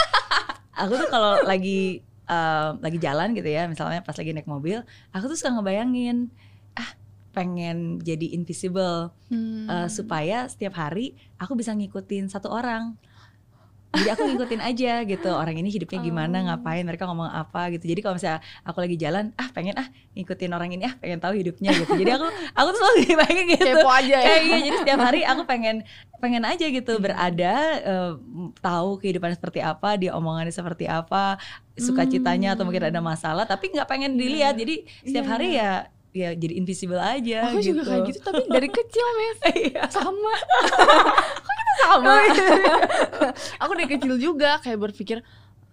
Aku 0.75 0.99
tuh 0.99 1.07
kalau 1.07 1.39
lagi 1.47 2.03
eh, 2.27 2.69
lagi 2.83 2.97
jalan 2.99 3.31
gitu 3.31 3.47
ya, 3.47 3.63
misalnya 3.63 4.03
pas 4.03 4.11
lagi 4.11 4.35
naik 4.35 4.43
mobil, 4.43 4.83
aku 5.15 5.31
tuh 5.31 5.39
suka 5.39 5.55
ngebayangin 5.55 6.27
ah 6.75 6.91
pengen 7.31 8.03
jadi 8.03 8.35
invisible 8.35 9.15
Hmm. 9.31 9.71
eh, 9.71 9.87
supaya 9.87 10.43
setiap 10.51 10.75
hari 10.75 11.15
aku 11.39 11.55
bisa 11.55 11.71
ngikutin 11.71 12.27
satu 12.27 12.51
orang. 12.51 12.99
Jadi 13.95 14.09
aku 14.11 14.23
ngikutin 14.27 14.61
aja 14.61 14.91
gitu 15.03 15.29
orang 15.31 15.55
ini 15.55 15.69
hidupnya 15.71 15.99
gimana, 15.99 16.35
Oh. 16.35 16.43
ngapain, 16.51 16.83
mereka 16.83 17.07
ngomong 17.07 17.25
apa 17.25 17.71
gitu. 17.71 17.87
Jadi 17.87 17.99
kalau 18.03 18.15
misalnya 18.19 18.43
aku 18.61 18.77
lagi 18.83 18.95
jalan, 18.95 19.31
ah 19.39 19.47
pengen 19.49 19.75
ah 19.79 19.87
ngikutin 20.13 20.51
orang 20.51 20.69
ini, 20.75 20.83
ah 20.85 20.93
pengen 20.99 21.19
tahu 21.19 21.33
hidupnya 21.33 21.71
gitu. 21.73 21.95
Jadi 21.95 22.11
aku 22.11 22.27
aku 22.59 22.67
tuh 22.69 22.79
selalu 22.83 22.97
bayangin 23.15 23.45
gitu. 23.55 23.65
Kepo 23.71 23.89
aja 23.89 24.17
ya. 24.19 24.25
Kayak 24.27 24.41
iya, 24.43 24.57
jadi 24.61 24.77
setiap 24.83 24.99
hari 24.99 25.21
aku 25.23 25.41
pengen 25.47 25.75
pengen 26.19 26.43
aja 26.43 26.65
gitu 26.67 26.93
berada 26.97 27.53
eh, 27.79 28.11
tahu 28.59 28.89
kehidupan 28.99 29.31
seperti 29.33 29.59
apa, 29.61 29.95
dia 29.95 30.11
omongannya 30.13 30.51
seperti 30.51 30.85
apa, 30.85 31.37
sukacitanya 31.75 32.55
atau 32.55 32.63
mungkin 32.63 32.87
ada 32.87 32.99
masalah, 32.99 33.43
tapi 33.43 33.71
nggak 33.71 33.87
pengen 33.87 34.15
dilihat. 34.15 34.55
Jadi 34.55 34.83
setiap 35.03 35.25
Iya, 35.25 35.31
hari 35.31 35.47
ya 35.55 35.71
ya 36.15 36.31
jadi 36.31 36.53
invisible 36.55 36.95
aja 36.97 37.45
Aku 37.45 37.59
gitu. 37.59 37.75
juga 37.75 37.81
kayak 37.85 38.01
gitu 38.07 38.19
tapi 38.21 38.47
dari 38.47 38.69
kecil 38.69 39.05
Mes. 39.13 39.37
Iya. 39.67 39.83
sama 39.89 40.31
kok 41.45 41.55
kita 41.59 41.83
sama 41.85 42.13
aku 43.61 43.71
dari 43.73 43.89
kecil 43.89 44.13
juga 44.15 44.57
kayak 44.57 44.79
berpikir 44.81 45.19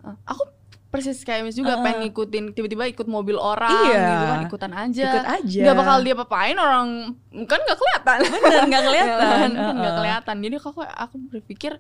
"Ah, 0.01 0.18
aku 0.26 0.43
persis 0.88 1.22
kayak 1.22 1.47
Miss 1.47 1.55
juga 1.55 1.72
Uh-uh. 1.72 1.84
pengen 1.86 2.05
ngikutin 2.05 2.45
tiba-tiba 2.53 2.84
ikut 2.84 3.07
mobil 3.07 3.34
orang 3.34 3.72
Iya. 3.88 4.03
gitu 4.05 4.24
kan 4.26 4.40
ikutan 4.45 4.72
aja 4.74 5.07
Ikut 5.09 5.24
aja. 5.30 5.61
nggak 5.62 5.76
bakal 5.78 5.97
dia 6.01 6.14
papain 6.14 6.53
orang 6.55 7.16
kan 7.47 7.59
nggak 7.59 7.78
kelihatan 7.78 8.18
Bener, 8.28 8.62
nggak 8.66 8.82
kelihatan. 8.82 9.22
Kan 9.49 9.51
nggak 9.55 9.72
Uh-uh. 9.72 9.97
kelihatan 9.97 10.34
jadi 10.38 10.55
aku 10.59 10.68
aku 10.82 11.14
berpikir 11.30 11.72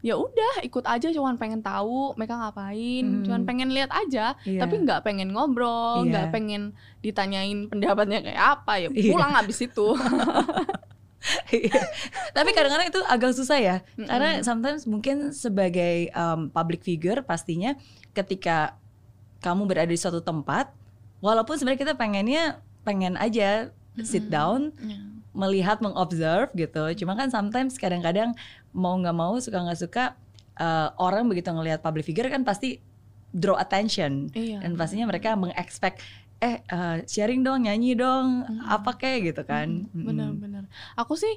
ya 0.00 0.16
udah 0.16 0.60
ikut 0.60 0.80
aja 0.82 1.08
cuman 1.08 1.36
pengen 1.36 1.60
tahu 1.60 2.12
mereka 2.14 2.34
ngapain 2.34 3.04
Hmm. 3.04 3.22
cuman 3.22 3.42
pengen 3.44 3.68
lihat 3.68 3.88
aja 3.90 4.32
Iya. 4.42 4.60
tapi 4.60 4.80
nggak 4.80 5.00
pengen 5.00 5.28
ngobrol 5.30 6.02
Iya. 6.02 6.08
nggak 6.08 6.26
pengen 6.30 6.62
ditanyain 6.98 7.68
pendapatnya 7.68 8.18
kayak 8.20 8.40
apa 8.58 8.72
ya 8.78 8.88
Iya. 8.88 9.12
pulang 9.12 9.32
habis 9.32 9.60
itu 9.60 9.88
Iya. 11.52 11.76
Tapi 12.32 12.50
kadang-kadang 12.50 12.88
itu 12.88 13.00
agak 13.04 13.36
susah 13.36 13.60
ya, 13.60 13.76
Mm-mm. 13.92 14.08
karena 14.08 14.40
sometimes 14.40 14.88
mungkin 14.88 15.36
sebagai 15.36 16.08
um, 16.12 16.48
public 16.48 16.80
figure 16.80 17.20
pastinya 17.20 17.76
ketika 18.10 18.80
kamu 19.38 19.68
berada 19.68 19.84
di 19.86 20.00
suatu 20.00 20.24
tempat, 20.24 20.72
walaupun 21.20 21.60
sebenarnya 21.60 21.80
kita 21.82 21.94
pengennya 21.94 22.44
pengen 22.80 23.20
aja 23.20 23.68
sit 24.00 24.32
down, 24.32 24.72
Ya. 24.80 24.96
Melihat, 25.40 25.80
mengobserve 25.80 26.52
gitu. 26.52 26.84
Cuma 27.00 27.16
kan 27.16 27.32
sometimes 27.32 27.80
kadang-kadang 27.80 28.36
mau 28.76 28.92
nggak 28.94 29.16
mau 29.16 29.32
suka 29.40 29.56
nggak 29.56 29.80
suka 29.80 30.04
uh, 30.60 30.92
orang 31.00 31.24
begitu 31.24 31.48
ngelihat 31.48 31.80
public 31.80 32.04
figure 32.04 32.28
kan 32.28 32.44
pasti 32.44 32.76
draw 33.32 33.56
attention 33.56 34.28
Iya. 34.34 34.60
dan 34.60 34.74
pastinya 34.74 35.06
mereka 35.08 35.38
mengexpect 35.38 36.02
eh 36.40 36.60
uh, 36.68 36.98
sharing 37.04 37.40
dong, 37.40 37.64
nyanyi 37.64 37.92
dong, 37.94 38.42
Mm-mm. 38.44 38.64
apa 38.66 38.96
kayak 38.96 39.32
gitu 39.32 39.42
kan. 39.44 39.88
Mm-mm. 39.92 40.04
Bener-bener. 40.04 40.64
Aku 40.96 41.14
sih 41.14 41.36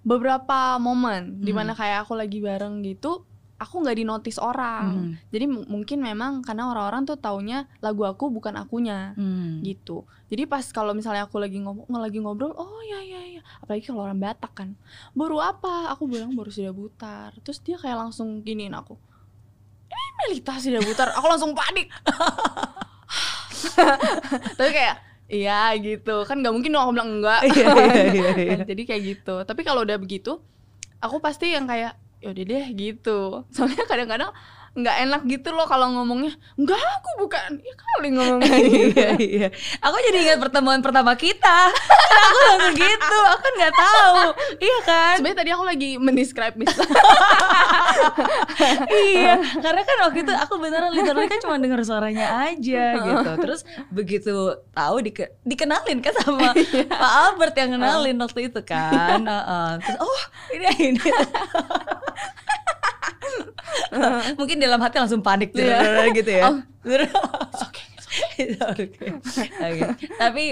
beberapa 0.00 0.78
momen 0.78 1.36
Hmm. 1.36 1.44
di 1.44 1.52
mana 1.52 1.76
kayak 1.76 2.06
aku 2.06 2.16
lagi 2.16 2.40
bareng 2.40 2.80
gitu, 2.80 3.27
aku 3.58 3.82
nggak 3.82 3.98
dinotis 3.98 4.38
orang. 4.38 4.86
Hmm. 4.88 5.12
jadi 5.28 5.44
mungkin 5.50 5.98
memang 5.98 6.40
karena 6.46 6.70
orang-orang 6.70 7.02
tuh 7.04 7.18
taunya 7.18 7.66
lagu 7.78 8.02
aku 8.02 8.30
bukan 8.30 8.54
akunya 8.54 9.12
Hmm. 9.18 9.58
gitu. 9.60 10.06
Jadi 10.30 10.46
pas 10.46 10.62
kalau 10.70 10.94
misalnya 10.94 11.26
aku 11.26 11.36
lagi 11.36 11.58
ngomong 11.58 11.90
lagi 11.90 12.22
ngobrol 12.22 12.54
oh 12.54 12.78
ya 12.86 13.02
ya 13.02 13.20
ya. 13.34 13.40
Apalagi 13.58 13.82
kalau 13.84 14.06
orang 14.06 14.16
Batak 14.16 14.52
kan. 14.54 14.68
Baru 15.10 15.36
apa? 15.38 15.90
Aku 15.90 16.06
bilang 16.06 16.30
baru 16.32 16.48
sudah 16.48 16.70
butar. 16.70 17.34
Terus 17.42 17.58
dia 17.58 17.74
kayak 17.74 17.98
langsung 17.98 18.38
giniin 18.40 18.72
aku. 18.72 18.94
Ini 19.88 20.10
Melita 20.22 20.54
sudah 20.56 20.78
butar. 20.78 21.08
Aku 21.16 21.26
langsung 21.26 21.50
panik. 21.52 21.88
Tapi 24.58 24.70
kayak 24.70 24.96
iya 25.28 25.72
gitu. 25.76 26.24
Kan 26.24 26.40
nggak 26.40 26.54
mungkin 26.54 26.72
aku 26.76 26.90
bilang 26.94 27.10
enggak. 27.18 27.40
Iya, 27.42 27.66
iya, 27.74 28.04
iya, 28.12 28.30
iya. 28.36 28.58
jadi 28.70 28.82
kayak 28.84 29.02
gitu. 29.02 29.34
Tapi 29.42 29.60
kalau 29.64 29.82
udah 29.82 29.98
begitu 29.98 30.38
aku 30.98 31.18
pasti 31.18 31.54
yang 31.54 31.64
kayak 31.64 31.94
yaudah 32.22 32.44
deh 32.44 32.66
gitu. 32.74 33.46
Soalnya 33.54 33.84
kadang-kadang 33.86 34.30
nggak 34.74 34.96
enak 35.04 35.20
gitu 35.24 35.48
loh 35.50 35.64
kalau 35.64 35.88
ngomongnya. 35.90 36.34
Enggak 36.54 36.76
aku 36.78 37.10
bukan. 37.22 37.50
Ya 37.60 37.74
kali 37.74 38.08
ngomongnya. 38.12 38.56
Iya 38.88 39.08
iya. 39.18 39.48
Aku 39.80 39.96
jadi 40.02 40.18
ingat 40.24 40.38
pertemuan 40.38 40.80
pertama 40.80 41.14
kita. 41.14 41.72
Karena 41.72 42.22
aku 42.24 42.40
langsung 42.44 42.76
gitu. 42.76 43.18
Aku 43.28 43.40
kan 43.40 43.52
nggak 43.56 43.74
tahu. 43.74 44.16
Iya 44.58 44.78
kan? 44.82 45.14
Sebenarnya 45.18 45.38
tadi 45.38 45.50
aku 45.52 45.64
lagi 45.64 45.90
mendescribe 45.96 46.54
Miss 46.56 46.74
iya 49.10 49.38
karena 49.58 49.82
kan 49.82 49.96
waktu 50.08 50.18
itu 50.22 50.32
aku 50.32 50.54
beneran 50.58 50.90
literally 50.92 51.26
kan 51.26 51.40
cuma 51.40 51.58
dengar 51.58 51.80
suaranya 51.82 52.48
aja 52.48 52.84
gitu. 52.96 53.30
Terus 53.42 53.60
begitu 53.90 54.34
tahu 54.72 54.96
dike- 55.00 55.34
dikenalin 55.42 55.98
kan 56.00 56.14
sama 56.16 56.54
Pak 57.02 57.12
Albert 57.26 57.54
yang 57.56 57.76
kenalin 57.76 58.16
waktu 58.18 58.48
itu 58.48 58.60
kan. 58.62 59.24
Heeh. 59.24 59.68
terus 59.82 59.98
oh 60.00 60.20
ini 60.52 60.66
ini 60.94 61.00
mungkin 64.40 64.56
dalam 64.60 64.80
hati 64.80 64.96
langsung 65.00 65.22
panik 65.24 65.52
Iya. 65.54 66.08
gitu 66.18 66.30
ya 66.30 66.44
Oh. 66.48 66.56
Oke. 68.72 69.06
Oke. 69.60 69.84
Tapi 70.16 70.44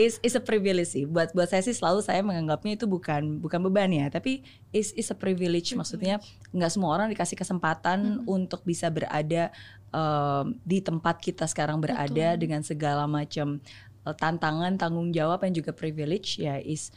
is 0.00 0.16
is 0.24 0.32
a 0.36 0.42
privilege 0.42 0.96
sih. 0.96 1.04
Buat 1.04 1.36
buat 1.36 1.48
saya 1.48 1.60
sih 1.64 1.76
selalu 1.76 2.00
saya 2.00 2.24
menganggapnya 2.24 2.80
itu 2.80 2.86
bukan 2.88 3.40
bukan 3.40 3.60
beban 3.68 3.92
ya, 3.92 4.08
tapi 4.08 4.40
is 4.72 4.92
is 4.96 5.12
a 5.12 5.16
privilege. 5.16 5.76
Maksudnya 5.76 6.20
nggak 6.52 6.70
semua 6.72 6.96
orang 6.96 7.12
dikasih 7.12 7.36
kesempatan 7.36 8.24
untuk 8.24 8.64
bisa 8.64 8.88
berada 8.88 9.52
um, 9.92 10.56
di 10.64 10.80
tempat 10.80 11.20
kita 11.20 11.44
sekarang 11.44 11.80
berada 11.80 12.36
Betul. 12.36 12.40
dengan 12.40 12.60
segala 12.64 13.04
macam 13.04 13.60
uh, 14.08 14.14
tantangan, 14.16 14.80
tanggung 14.80 15.12
jawab 15.12 15.44
yang 15.44 15.52
juga 15.52 15.76
privilege 15.76 16.40
ya 16.40 16.56
is 16.56 16.92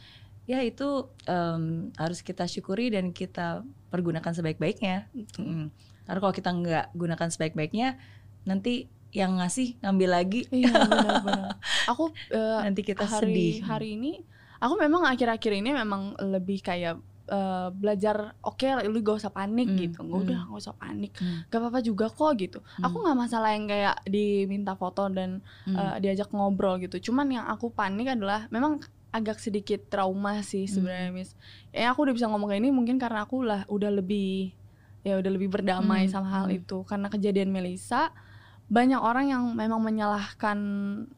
ya 0.46 0.62
itu 0.62 1.10
um, 1.26 1.90
harus 1.98 2.22
kita 2.22 2.46
syukuri 2.46 2.94
dan 2.94 3.10
kita 3.10 3.66
pergunakan 3.96 4.32
sebaik-baiknya. 4.32 5.08
Mm-mm. 5.40 5.72
Karena 6.04 6.18
kalau 6.20 6.34
kita 6.36 6.50
nggak 6.52 6.86
gunakan 6.92 7.28
sebaik-baiknya, 7.32 7.96
nanti 8.44 8.86
yang 9.10 9.40
ngasih 9.40 9.80
ngambil 9.80 10.10
lagi, 10.12 10.40
iya 10.52 10.68
benar-benar 10.76 11.56
aku 11.90 12.12
eh, 12.28 12.58
nanti 12.68 12.84
kita 12.84 13.08
hari 13.08 13.56
sedih. 13.56 13.64
hari 13.64 13.88
ini 13.96 14.12
aku 14.60 14.74
memang 14.76 15.08
akhir-akhir 15.08 15.52
ini 15.56 15.72
memang 15.72 16.12
lebih 16.20 16.60
kayak 16.60 17.00
eh, 17.26 17.68
belajar 17.72 18.36
oke 18.44 18.66
lu 18.84 19.00
gak 19.00 19.16
usah 19.24 19.32
panik 19.32 19.72
Hmm, 19.72 19.78
gitu 19.80 19.98
nggak 20.04 20.20
hmm. 20.20 20.26
udah 20.26 20.40
gak 20.52 20.60
usah 20.60 20.76
panik 20.76 21.12
Hmm, 21.16 21.48
gak 21.48 21.58
apa-apa 21.58 21.80
juga 21.80 22.06
kok 22.12 22.32
gitu 22.36 22.58
aku 22.78 22.96
hmm, 22.98 23.04
nggak 23.08 23.18
masalah 23.18 23.50
yang 23.56 23.64
kayak 23.64 23.96
diminta 24.04 24.72
foto 24.76 25.08
dan 25.08 25.40
hmm. 25.64 25.74
eh, 25.74 25.96
diajak 26.04 26.28
ngobrol 26.30 26.76
gitu. 26.78 27.00
Cuman 27.08 27.26
yang 27.32 27.46
aku 27.48 27.72
panik 27.72 28.12
adalah 28.12 28.46
memang 28.52 28.84
agak 29.16 29.40
sedikit 29.40 29.80
trauma 29.88 30.44
sih 30.44 30.68
sebenarnya 30.68 31.10
Miss. 31.10 31.32
Ya 31.72 31.90
aku 31.90 32.04
udah 32.04 32.14
bisa 32.14 32.28
ngomong 32.28 32.52
kayak 32.52 32.62
ini 32.62 32.70
mungkin 32.70 33.00
karena 33.00 33.24
aku 33.24 33.42
lah 33.42 33.64
udah 33.66 33.90
lebih 33.90 34.52
ya 35.06 35.16
udah 35.16 35.30
lebih 35.32 35.48
berdamai 35.48 36.10
Hmm, 36.10 36.12
sama 36.12 36.28
hal 36.28 36.46
hmm. 36.50 36.58
itu 36.60 36.82
karena 36.82 37.06
kejadian 37.06 37.54
Melisa 37.54 38.10
banyak 38.66 38.98
orang 38.98 39.30
yang 39.30 39.42
memang 39.54 39.78
menyalahkan 39.78 40.58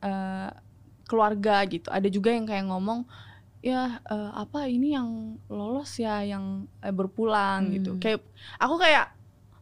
eh, 0.04 0.50
keluarga 1.08 1.64
gitu. 1.64 1.88
Ada 1.88 2.08
juga 2.12 2.30
yang 2.36 2.44
kayak 2.44 2.68
ngomong 2.68 3.08
ya 3.64 3.98
eh, 4.04 4.30
apa 4.36 4.68
ini 4.68 4.94
yang 4.94 5.40
lolos 5.48 5.96
ya 5.98 6.20
yang 6.22 6.68
eh, 6.84 6.92
berpulang 6.92 7.72
gitu. 7.72 7.96
Hmm. 7.96 8.00
Kayak 8.00 8.20
aku 8.60 8.74
kayak 8.76 9.06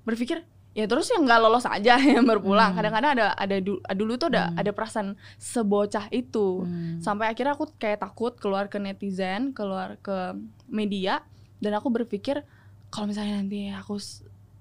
berpikir 0.02 0.42
ya 0.76 0.84
terus 0.84 1.08
yang 1.08 1.24
nggak 1.24 1.40
lolos 1.40 1.64
aja 1.64 1.96
yang 2.14 2.22
berpulang. 2.22 2.76
Hmm. 2.76 2.78
Kadang-kadang 2.78 3.10
ada 3.16 3.26
ada 3.32 3.56
du- 3.58 3.80
dulu 3.80 4.12
tuh 4.14 4.28
ada 4.28 4.52
Hmm. 4.52 4.60
ada 4.60 4.70
perasaan 4.70 5.08
sebocah 5.36 6.12
itu. 6.12 6.62
Hmm. 6.62 7.00
Sampai 7.00 7.32
akhirnya 7.32 7.56
aku 7.56 7.72
kayak 7.74 8.04
takut 8.04 8.36
keluar 8.36 8.68
ke 8.68 8.76
netizen, 8.76 9.50
keluar 9.50 9.96
ke 9.98 10.36
media 10.68 11.24
dan 11.58 11.72
aku 11.72 11.88
berpikir 11.88 12.44
kalau 12.86 13.08
misalnya 13.08 13.40
nanti 13.40 13.72
aku 13.72 13.96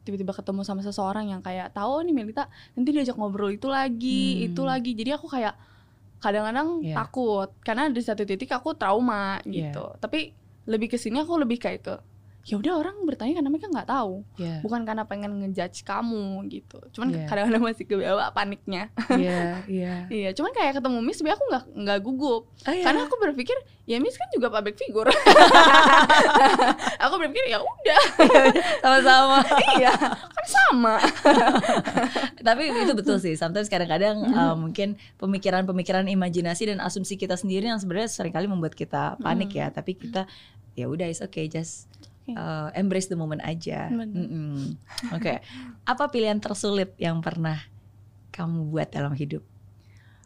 tiba-tiba 0.02 0.32
ketemu 0.32 0.62
sama 0.62 0.80
seseorang 0.80 1.28
yang 1.28 1.42
kayak 1.42 1.74
tahu 1.74 2.00
nih 2.02 2.14
Melita 2.14 2.46
nanti 2.74 2.90
diajak 2.90 3.18
ngobrol 3.18 3.52
itu 3.52 3.68
lagi, 3.68 4.24
Hmm. 4.40 4.46
itu 4.48 4.62
lagi. 4.64 4.92
Jadi 4.94 5.12
aku 5.12 5.28
kayak 5.28 5.54
kadang-kadang 6.18 6.82
Iya. 6.82 6.96
takut 6.96 7.50
karena 7.60 7.86
di 7.88 8.00
satu 8.00 8.24
titik 8.24 8.50
aku 8.50 8.74
trauma 8.74 9.38
Iya. 9.44 9.70
gitu. 9.70 9.86
Tapi 10.00 10.32
lebih 10.66 10.88
ke 10.88 10.98
sini 10.98 11.20
aku 11.20 11.38
lebih 11.38 11.60
kayak 11.60 11.82
ke 11.82 11.96
ya 12.46 12.62
udah 12.62 12.78
orang 12.78 12.94
bertanya 13.10 13.42
karena 13.42 13.50
mereka 13.50 13.74
nggak 13.74 13.90
tahu 13.90 14.22
Iya, 14.38 14.62
bukan 14.62 14.86
karena 14.86 15.02
pengen 15.10 15.34
ngejudge 15.42 15.82
kamu 15.82 16.46
gitu 16.54 16.78
cuman 16.94 17.10
Iya. 17.10 17.26
kadang-kadang 17.26 17.64
masih 17.66 17.86
kebawa 17.90 18.30
paniknya 18.30 18.94
iya, 19.18 19.60
iya. 19.66 19.94
iya 20.08 20.30
cuman 20.30 20.54
kayak 20.54 20.78
ketemu 20.78 21.02
Miss 21.02 21.18
sebenarnya 21.18 21.42
aku 21.42 21.46
nggak 21.50 21.64
nggak 21.74 22.00
gugup 22.06 22.44
Oh, 22.46 22.70
iya. 22.70 22.86
karena 22.86 23.10
aku 23.10 23.18
berpikir 23.18 23.58
ya 23.90 23.98
Miss 23.98 24.14
kan 24.14 24.30
juga 24.30 24.54
public 24.54 24.78
figure 24.78 25.10
aku 27.06 27.16
berpikir 27.18 27.46
ya 27.50 27.58
udah 27.62 28.02
sama-sama. 28.82 29.38
iya 29.78 29.94
kan 30.06 30.46
sama 30.46 30.96
Tapi 32.42 32.64
itu 32.70 32.94
betul 32.94 33.18
sih. 33.18 33.34
Sometimes 33.34 33.66
kadang-kadang 33.66 34.22
uh, 34.30 34.54
mungkin 34.54 34.98
pemikiran-pemikiran 35.18 36.06
imajinasi 36.06 36.70
dan 36.70 36.78
asumsi 36.78 37.18
kita 37.18 37.34
sendiri 37.36 37.66
yang 37.66 37.82
sebenarnya 37.82 38.10
sering 38.10 38.30
kali 38.30 38.46
membuat 38.46 38.78
kita 38.78 39.18
panik 39.18 39.50
ya. 39.52 39.74
Tapi 39.74 39.98
kita 39.98 40.30
ya 40.78 40.86
udah 40.86 41.08
it's 41.08 41.22
okay 41.22 41.48
just 41.48 41.90
Okay. 42.26 42.34
uh, 42.34 42.74
embrace 42.74 43.06
the 43.06 43.14
moment 43.14 43.38
aja. 43.40 43.86
Mm-mm. 43.88 44.74
Oke. 45.14 45.46
Apa 45.84 46.10
pilihan 46.10 46.38
tersulit 46.38 46.98
yang 46.98 47.22
pernah 47.22 47.62
kamu 48.30 48.66
buat 48.66 48.90
dalam 48.90 49.14
hidup? 49.14 49.46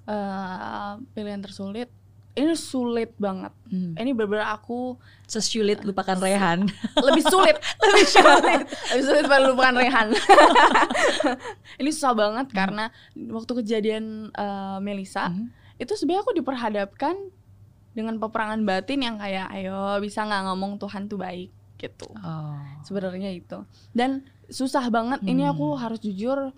Eh, 0.04 0.92
pilihan 1.14 1.38
tersulit 1.38 1.92
ini 2.34 2.56
sulit 2.56 3.12
banget 3.14 3.52
Hmm. 3.68 3.94
ini 3.94 4.10
bener-bener 4.10 4.48
aku 4.48 4.96
Sesulit 5.28 5.84
lupakan 5.84 6.16
Rehan. 6.18 6.66
lebih 6.96 7.22
sulit 7.22 7.60
lebih 7.84 8.06
sulit 8.08 8.64
lebih 8.90 9.04
sulit 9.04 9.22
daripada 9.22 9.44
lupakan 9.46 9.76
Rehan 9.76 10.08
ini 11.80 11.90
susah 11.92 12.16
banget 12.16 12.48
karena 12.50 12.90
waktu 13.30 13.52
kejadian 13.60 14.06
eh, 14.32 14.78
Melisa 14.80 15.30
Mhm. 15.30 15.52
itu 15.78 15.94
sebenarnya 15.94 16.24
aku 16.24 16.34
diperhadapkan 16.34 17.16
dengan 17.92 18.16
peperangan 18.18 18.62
batin 18.64 19.04
yang 19.04 19.16
kayak 19.18 19.52
ayo 19.52 20.00
bisa 20.00 20.24
nggak 20.24 20.44
ngomong 20.48 20.80
Tuhan 20.80 21.06
tuh 21.06 21.20
baik 21.20 21.50
gitu 21.80 22.12
Oh. 22.14 22.60
sebenarnya 22.84 23.32
itu 23.32 23.64
dan 23.92 24.22
susah 24.48 24.86
banget 24.90 25.24
ini 25.24 25.44
aku 25.44 25.74
Hmm. 25.74 25.80
harus 25.80 26.00
jujur 26.00 26.52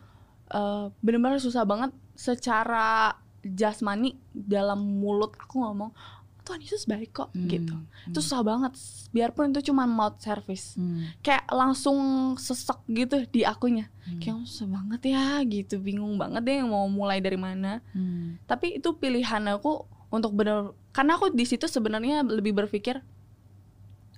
eh, 0.50 0.86
benar-benar 1.00 1.38
susah 1.38 1.64
banget 1.64 1.94
secara 2.14 3.16
jasmani 3.42 4.14
dalam 4.32 5.00
mulut 5.00 5.32
aku 5.38 5.60
ngomong 5.60 5.94
Tuhan 6.42 6.58
Yesus 6.60 6.84
baik 6.84 7.14
kok 7.14 7.30
Hmm. 7.32 7.46
gitu 7.46 7.76
itu 8.04 8.20
susah 8.20 8.42
banget 8.42 8.74
biarpun 9.10 9.50
itu 9.50 9.70
cuma 9.70 9.86
mouth 9.86 10.18
service 10.18 10.74
Hmm. 10.74 11.06
kayak 11.22 11.46
langsung 11.48 11.98
sesek 12.36 12.82
gitu 12.88 13.22
di 13.28 13.42
akunya 13.44 13.88
Hmm. 14.02 14.18
kayak 14.18 14.44
susah 14.44 14.68
banget 14.68 15.02
ya 15.08 15.26
gitu 15.46 15.78
bingung 15.78 16.18
banget 16.18 16.42
deh 16.42 16.60
mau 16.64 16.90
mulai 16.90 17.18
dari 17.18 17.38
mana 17.38 17.80
Hmm. 17.94 18.42
tapi 18.44 18.76
itu 18.76 18.90
pilihan 18.94 19.46
aku 19.52 19.86
untuk 20.10 20.34
bener 20.34 20.74
karena 20.92 21.16
aku 21.16 21.30
di 21.30 21.46
situ 21.46 21.66
sebenarnya 21.66 22.22
lebih 22.22 22.52
berpikir 22.52 23.00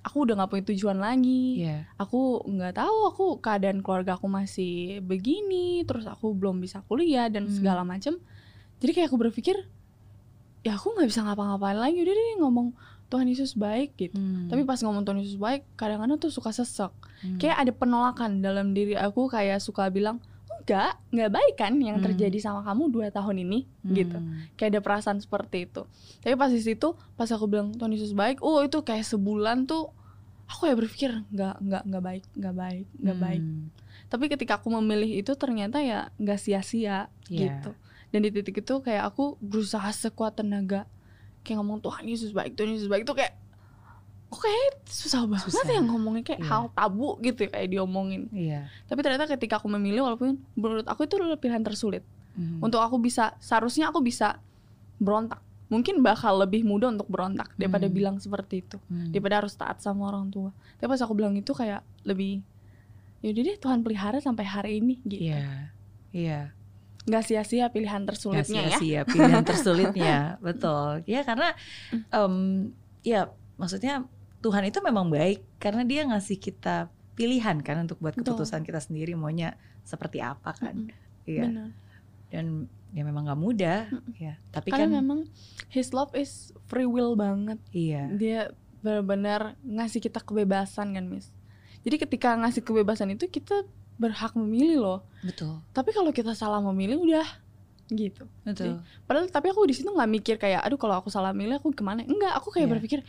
aku 0.04 0.16
udah 0.22 0.36
nggak 0.36 0.50
punya 0.50 0.64
tujuan 0.68 0.98
lagi 0.98 1.64
Iya. 1.64 1.88
aku 1.96 2.20
nggak 2.46 2.76
tahu 2.76 2.96
aku 3.08 3.24
keadaan 3.40 3.80
keluarga 3.80 4.14
aku 4.14 4.28
masih 4.28 5.00
begini 5.00 5.82
terus 5.82 6.04
aku 6.04 6.30
belum 6.30 6.60
bisa 6.60 6.84
kuliah 6.84 7.26
dan 7.26 7.44
Hmm. 7.44 7.54
segala 7.54 7.82
macem 7.82 8.20
jadi 8.78 8.92
kayak 8.92 9.08
aku 9.08 9.18
berpikir 9.18 9.56
ya 10.60 10.74
aku 10.74 10.92
nggak 10.92 11.08
bisa 11.08 11.20
ngapa-ngapain 11.22 11.74
lagi 11.74 11.98
udah 11.98 12.12
deh 12.12 12.28
ngomong 12.38 12.68
Tuhan 13.06 13.26
Yesus 13.26 13.54
baik 13.54 13.96
gitu 13.96 14.14
Hmm. 14.14 14.48
tapi 14.48 14.62
pas 14.62 14.76
ngomong 14.78 15.02
Tuhan 15.02 15.18
Yesus 15.18 15.36
baik 15.36 15.64
kadang-kadang 15.74 16.16
tuh 16.18 16.28
suka 16.28 16.50
sesek 16.50 16.92
Hmm. 17.20 17.36
kayak 17.36 17.56
ada 17.58 17.72
penolakan 17.72 18.38
dalam 18.38 18.70
diri 18.70 18.92
aku 18.94 19.26
kayak 19.26 19.56
suka 19.58 19.88
bilang 19.88 20.20
enggak 20.64 20.92
nggak 21.10 21.30
baik 21.30 21.54
kan 21.54 21.72
yang 21.76 21.96
Hmm. 21.96 22.06
terjadi 22.06 22.38
sama 22.40 22.60
kamu 22.62 22.88
dua 22.88 23.06
tahun 23.08 23.36
ini 23.38 23.68
gitu 23.86 24.16
Hmm. 24.16 24.48
kayak 24.54 24.70
ada 24.70 24.80
perasaan 24.80 25.18
seperti 25.18 25.64
itu 25.64 25.84
tapi 26.18 26.34
pas 26.34 26.48
di 26.48 26.58
situ 26.58 26.88
pas 27.12 27.28
aku 27.28 27.44
bilang 27.44 27.70
Tuhan 27.70 27.90
Yesus 27.90 28.12
baik 28.12 28.40
oh 28.40 28.60
itu 28.60 28.80
kayak 28.80 29.04
sebulan 29.04 29.64
tuh 29.64 29.92
aku 30.46 30.64
ya 30.64 30.74
berpikir 30.74 31.10
nggak 31.28 31.54
nggak 31.58 31.82
nggak 31.84 32.02
baik 32.02 32.24
nggak 32.34 32.54
baik 32.54 32.86
nggak 32.96 33.18
baik 33.18 33.42
Hmm. 33.42 33.68
tapi 34.06 34.24
ketika 34.26 34.56
aku 34.56 34.72
memilih 34.72 35.10
itu 35.14 35.32
ternyata 35.34 35.78
ya 35.78 36.08
nggak 36.14 36.38
sia-sia 36.38 37.12
Iya. 37.26 37.60
gitu 37.60 37.70
dan 38.08 38.20
di 38.20 38.30
titik 38.30 38.56
itu 38.58 38.74
kayak 38.78 39.04
aku 39.06 39.36
berusaha 39.38 39.88
sekuat 39.90 40.34
tenaga 40.34 40.88
kayak 41.40 41.60
ngomong 41.60 41.78
Tuhan 41.78 42.04
Yesus 42.04 42.30
baik 42.30 42.54
Tuhan 42.54 42.72
Yesus 42.72 42.86
baik 42.86 43.04
itu 43.04 43.12
kayak 43.12 43.36
kok 44.34 44.42
kayak 44.42 44.82
susah 44.84 45.22
banget 45.24 45.46
Susah. 45.46 45.62
ya 45.64 45.80
ngomongnya 45.80 46.24
kayak 46.24 46.40
Iya. 46.42 46.48
hal 46.48 46.62
tabu 46.70 47.14
gitu 47.18 47.46
kayak 47.46 47.68
diomongin 47.68 48.26
Iya. 48.28 48.66
tapi 48.84 49.00
ternyata 49.00 49.30
ketika 49.30 49.56
aku 49.56 49.70
memilih 49.70 50.02
walaupun 50.02 50.34
menurut 50.52 50.84
aku 50.84 51.06
itu 51.06 51.14
adalah 51.14 51.38
pilihan 51.38 51.62
tersulit 51.62 52.02
Mhm. 52.34 52.58
untuk 52.60 52.78
aku 52.78 52.98
bisa 52.98 53.38
seharusnya 53.38 53.88
aku 53.88 54.00
bisa 54.00 54.42
berontak 54.96 55.38
mungkin 55.66 56.00
bakal 56.00 56.36
lebih 56.36 56.62
mudah 56.62 56.90
untuk 56.90 57.06
berontak 57.06 57.54
daripada 57.54 57.86
Hmm. 57.86 57.94
bilang 57.94 58.16
seperti 58.18 58.60
itu 58.60 58.76
Mhm. 58.86 59.10
daripada 59.10 59.34
harus 59.38 59.54
taat 59.54 59.78
sama 59.78 60.06
orang 60.06 60.28
tua 60.28 60.50
tapi 60.76 60.88
pas 60.88 61.00
aku 61.00 61.14
bilang 61.14 61.32
itu 61.32 61.50
kayak 61.50 61.80
lebih 62.02 62.42
yaudah 63.20 63.42
deh 63.42 63.56
Tuhan 63.56 63.80
pelihara 63.80 64.18
sampai 64.18 64.44
hari 64.44 64.72
ini 64.78 65.00
gitu 65.02 65.30
Iya. 65.30 65.72
Iya. 66.10 66.40
nggak 67.04 67.20
sia-sia 67.22 67.68
pilihan 67.68 68.00
tersulitnya 68.02 68.60
ya 68.64 68.76
sia-sia 68.76 69.00
pilihan 69.04 69.44
tersulitnya 69.48 70.16
betul 70.40 71.04
ya 71.04 71.20
karena 71.20 71.52
em, 72.10 72.34
ya 73.02 73.28
maksudnya 73.54 74.08
Tuhan 74.44 74.68
itu 74.68 74.78
memang 74.84 75.08
baik 75.08 75.40
karena 75.56 75.88
dia 75.88 76.04
ngasih 76.04 76.36
kita 76.36 76.92
pilihan 77.16 77.64
kan 77.64 77.80
untuk 77.80 77.96
buat 77.96 78.12
Betul. 78.12 78.36
keputusan 78.36 78.60
kita 78.60 78.76
sendiri 78.76 79.16
maunya 79.16 79.56
seperti 79.80 80.20
apa 80.20 80.52
kan. 80.52 80.92
Iya. 81.24 81.48
Benar. 81.48 81.68
Dan 82.28 82.68
ya 82.92 83.02
memang 83.02 83.24
nggak 83.24 83.40
mudah 83.40 83.88
Mm-mm. 83.88 84.12
ya. 84.20 84.36
Tapi 84.52 84.68
karena 84.68 84.86
kan 84.86 85.00
memang 85.00 85.20
His 85.72 85.96
love 85.96 86.12
is 86.12 86.52
free 86.68 86.84
will 86.84 87.16
banget. 87.16 87.56
Iya. 87.72 88.12
Dia 88.12 88.40
benar-benar 88.84 89.56
ngasih 89.64 90.04
kita 90.04 90.20
kebebasan 90.20 90.92
kan 90.92 91.08
Miss. 91.08 91.32
Jadi 91.80 91.96
ketika 91.96 92.36
ngasih 92.36 92.60
kebebasan 92.60 93.16
itu 93.16 93.24
kita 93.32 93.64
berhak 93.96 94.36
memilih 94.36 94.78
loh. 94.84 95.00
Betul. 95.24 95.64
Tapi 95.72 95.96
kalau 95.96 96.12
kita 96.12 96.36
salah 96.36 96.60
memilih 96.60 97.00
udah 97.00 97.24
gitu. 97.88 98.24
Betul. 98.42 98.80
Padahal 99.04 99.28
tapi 99.28 99.52
aku 99.52 99.64
di 99.64 99.76
situ 99.76 99.88
nggak 99.88 100.10
mikir 100.10 100.36
kayak 100.36 100.64
aduh 100.64 100.76
kalau 100.76 101.00
aku 101.00 101.08
salah 101.08 101.32
milih 101.32 101.60
aku 101.60 101.72
ke 101.72 101.84
mana? 101.84 102.04
Enggak 102.04 102.32
aku 102.36 102.52
kayak 102.52 102.68
Iya. 102.68 102.72
berpikir 102.76 103.00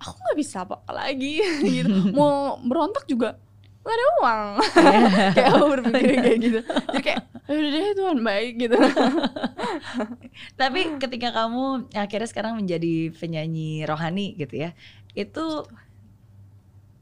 aku 0.00 0.16
nggak 0.16 0.38
bisa 0.40 0.64
apa 0.64 0.80
lagi 0.90 1.38
gitu 1.76 2.10
mau 2.16 2.56
berontak 2.64 3.04
juga 3.04 3.36
nggak 3.80 3.96
ada 3.96 4.06
uang 4.20 4.48
kayak 5.36 5.48
aku 5.52 5.64
berpikir 5.72 6.16
kayak 6.20 6.38
gitu 6.40 6.60
jadi 6.92 7.02
kayak 7.04 7.20
"Ya 7.50 7.54
udah 7.58 7.70
deh 7.72 7.92
Tuhan 7.96 8.18
baik 8.22 8.52
gitu 8.60 8.76
Tapi 10.60 10.80
ketika 11.02 11.28
kamu 11.34 11.90
akhirnya 11.94 12.28
sekarang 12.28 12.54
menjadi 12.60 13.10
penyanyi 13.14 13.82
rohani 13.86 14.36
gitu 14.38 14.54
ya, 14.66 14.70
itu 15.14 15.66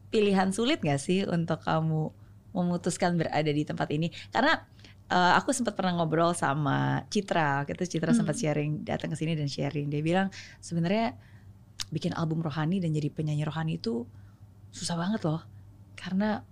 pilihan 0.09 0.49
sulit 0.55 0.81
gak 0.81 1.01
sih 1.01 1.25
untuk 1.29 1.61
kamu 1.61 2.09
memutuskan 2.57 3.15
berada 3.21 3.51
di 3.53 3.63
tempat 3.65 3.89
ini? 3.93 4.09
Karena 4.33 4.57
eh, 5.09 5.33
aku 5.37 5.53
sempat 5.57 5.73
pernah 5.77 5.97
ngobrol 6.01 6.33
sama 6.37 7.05
Citra, 7.13 7.65
gitu 7.69 7.85
Citra 7.99 8.13
Hmm. 8.13 8.21
sempat 8.25 8.37
sharing 8.37 8.85
datang 8.85 9.13
ke 9.13 9.17
sini 9.17 9.33
dan 9.37 9.49
sharing. 9.49 9.89
Dia 9.89 10.01
bilang 10.05 10.29
sebenarnya 10.61 11.17
bikin 11.89 12.13
album 12.13 12.41
rohani 12.41 12.79
dan 12.79 12.93
jadi 12.93 13.09
penyanyi 13.09 13.45
rohani 13.45 13.77
itu 13.77 14.05
susah 14.69 14.97
banget 14.97 15.25
loh, 15.25 15.41
karena 15.97 16.45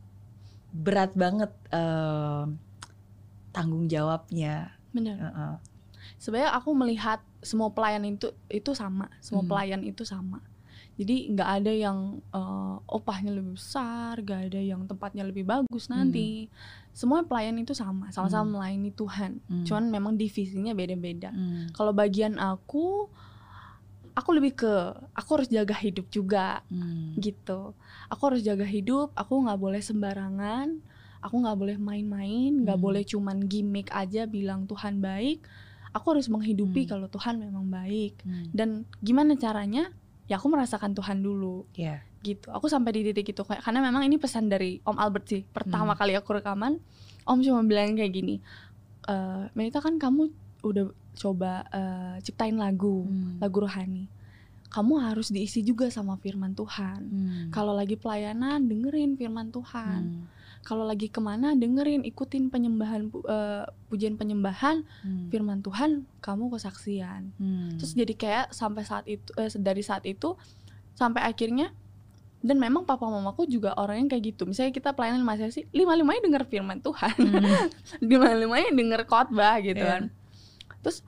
berat 0.73 1.13
banget 1.13 1.53
eh, 1.71 2.45
tanggung 3.53 3.89
jawabnya. 3.89 4.77
bener 4.93 5.21
Heeh. 5.21 5.55
sebenarnya 6.17 6.57
aku 6.57 6.73
melihat 6.73 7.21
semua 7.45 7.69
pelayan 7.69 8.01
itu 8.09 8.33
itu 8.49 8.73
sama 8.73 9.13
semua 9.21 9.45
Hmm. 9.45 9.51
pelayan 9.53 9.83
itu 9.85 10.09
sama 10.09 10.41
jadi 10.97 11.37
nggak 11.37 11.51
ada 11.61 11.73
yang 11.77 11.99
eh, 12.33 12.77
opahnya 12.89 13.37
lebih 13.37 13.61
besar 13.61 14.17
nggak 14.17 14.49
ada 14.49 14.61
yang 14.61 14.89
tempatnya 14.89 15.29
lebih 15.29 15.45
bagus 15.45 15.93
nanti 15.93 16.49
semua 16.97 17.29
pelayan 17.29 17.61
itu 17.61 17.77
sama 17.77 18.09
sama-sama 18.09 18.49
Hmm. 18.49 18.53
melayani 18.57 18.91
Tuhan 18.97 19.33
Hmm. 19.45 19.65
cuman 19.69 19.85
memang 19.93 20.13
divisinya 20.17 20.73
beda-beda 20.73 21.29
Hmm. 21.29 21.69
kalau 21.77 21.93
bagian 21.93 22.41
aku 22.41 23.13
aku 24.17 24.33
lebih 24.33 24.57
ke 24.57 24.73
aku 25.13 25.29
harus 25.37 25.49
jaga 25.49 25.77
hidup 25.77 26.09
juga 26.09 26.65
Hmm. 26.67 27.13
gitu 27.17 27.77
aku 28.09 28.23
harus 28.27 28.41
jaga 28.41 28.65
hidup 28.65 29.13
aku 29.13 29.45
nggak 29.45 29.61
boleh 29.61 29.79
sembarangan 29.79 30.81
aku 31.21 31.35
nggak 31.37 31.57
boleh 31.57 31.77
main-main 31.77 32.65
nggak 32.65 32.75
Hmm. 32.75 32.87
boleh 32.87 33.03
cuman 33.05 33.45
gimmick 33.45 33.93
aja 33.93 34.25
bilang 34.25 34.65
Tuhan 34.65 34.99
baik 34.99 35.45
aku 35.93 36.17
harus 36.17 36.27
menghidupi 36.27 36.85
Hmm. 36.85 36.91
kalau 36.91 37.07
Tuhan 37.07 37.37
memang 37.37 37.69
baik 37.69 38.25
Hmm. 38.25 38.49
dan 38.51 38.69
gimana 38.99 39.37
caranya 39.37 39.93
ya 40.27 40.37
aku 40.37 40.49
merasakan 40.49 40.91
Tuhan 40.91 41.21
dulu 41.21 41.69
Iya. 41.77 42.01
gitu 42.21 42.51
aku 42.51 42.67
sampai 42.67 42.91
di 42.91 43.01
titik 43.07 43.31
itu 43.31 43.43
kayak 43.43 43.63
karena 43.63 43.85
memang 43.85 44.03
ini 44.03 44.17
pesan 44.17 44.49
dari 44.49 44.81
Om 44.83 44.97
Albert 44.97 45.27
sih 45.29 45.43
pertama 45.47 45.93
Hmm. 45.93 46.01
kali 46.01 46.13
aku 46.17 46.35
rekaman 46.35 46.81
Om 47.23 47.39
cuma 47.41 47.63
bilang 47.63 47.95
kayak 47.95 48.11
gini 48.11 48.41
e, 49.03 49.15
Melita 49.53 49.79
kan 49.79 49.95
kamu 49.97 50.31
udah 50.67 50.85
coba 51.15 51.65
eh, 51.69 52.17
ciptain 52.21 52.55
lagu 52.55 53.05
Hmm. 53.05 53.39
lagu 53.39 53.59
rohani 53.59 54.07
kamu 54.67 54.99
harus 55.01 55.31
diisi 55.31 55.63
juga 55.63 55.89
sama 55.89 56.17
firman 56.17 56.53
Tuhan 56.53 57.01
Hmm. 57.03 57.49
kalau 57.49 57.73
lagi 57.73 57.95
pelayanan 57.95 58.63
dengerin 58.63 59.15
firman 59.15 59.49
Tuhan 59.49 60.03
Hmm. 60.05 60.25
kalau 60.61 60.83
lagi 60.83 61.07
ke 61.07 61.17
mana 61.19 61.55
dengerin 61.55 62.03
ikutin 62.03 62.51
penyembahan 62.51 63.07
eh, 63.09 63.65
pujian 63.87 64.15
penyembahan 64.15 64.85
Hmm. 65.01 65.31
firman 65.31 65.61
Tuhan 65.61 66.05
kamu 66.19 66.51
kesaksian 66.51 67.33
Hmm. 67.35 67.77
terus 67.77 67.93
jadi 67.93 68.13
kayak 68.13 68.47
sampai 68.53 68.83
saat 68.83 69.07
itu 69.07 69.31
eh, 69.35 69.49
dari 69.57 69.81
saat 69.81 70.05
itu 70.05 70.37
sampai 70.93 71.23
akhirnya 71.23 71.73
dan 72.39 72.59
memang 72.59 72.85
papa 72.85 73.07
mamaku 73.07 73.49
juga 73.49 73.73
orang 73.75 73.97
yang 73.99 74.09
kayak 74.09 74.25
gitu 74.31 74.45
misalnya 74.45 74.71
kita 74.71 74.93
pelayanan 74.93 75.25
masih 75.25 75.49
sih 75.51 75.65
lima 75.71 75.95
limanya 75.95 76.21
denger 76.23 76.45
firman 76.45 76.79
Tuhan 76.79 77.17
Hmm. 77.17 77.43
lima 78.05 78.29
limanya 78.35 78.71
denger 78.71 79.01
khotbah 79.05 79.57
gitu 79.59 79.79
Iya. 79.79 79.89
kan 79.89 80.03
terus 80.87 81.03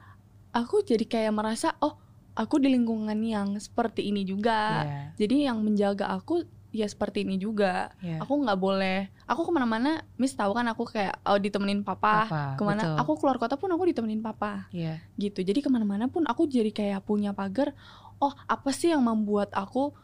aku 0.50 0.82
jadi 0.82 1.06
kayak 1.06 1.30
merasa 1.30 1.78
oh 1.78 1.94
aku 2.34 2.58
di 2.58 2.66
lingkungan 2.68 3.14
yang 3.22 3.54
seperti 3.56 4.10
ini 4.10 4.26
juga 4.26 4.82
Iya. 4.82 5.00
jadi 5.16 5.34
yang 5.50 5.62
menjaga 5.62 6.10
aku 6.10 6.42
ya 6.68 6.84
seperti 6.84 7.22
ini 7.22 7.38
juga 7.38 7.94
Iya. 8.02 8.18
aku 8.20 8.42
nggak 8.42 8.58
boleh 8.58 9.06
aku 9.24 9.46
ke 9.46 9.52
mana-mana 9.54 10.02
miss 10.14 10.34
tahu 10.34 10.50
kan 10.50 10.66
aku 10.66 10.82
kayak 10.84 11.14
oh, 11.22 11.38
ditemenin 11.38 11.80
papa, 11.80 12.26
Apa? 12.26 12.42
ke 12.54 12.62
mana 12.62 12.82
Betul. 12.82 12.96
aku 12.98 13.12
keluar 13.16 13.36
kota 13.38 13.54
pun 13.54 13.70
aku 13.70 13.86
ditemenin 13.86 14.18
papa 14.18 14.66
Iya. 14.74 14.98
gitu 15.14 15.40
jadi 15.40 15.62
ke 15.62 15.70
mana-mana 15.70 16.10
pun 16.10 16.26
aku 16.26 16.44
jadi 16.44 16.68
kayak 16.68 17.06
punya 17.06 17.30
pagar 17.30 17.70
oh 18.18 18.34
apa 18.44 18.74
sih 18.74 18.90
yang 18.90 19.00
membuat 19.00 19.54
aku 19.54 19.94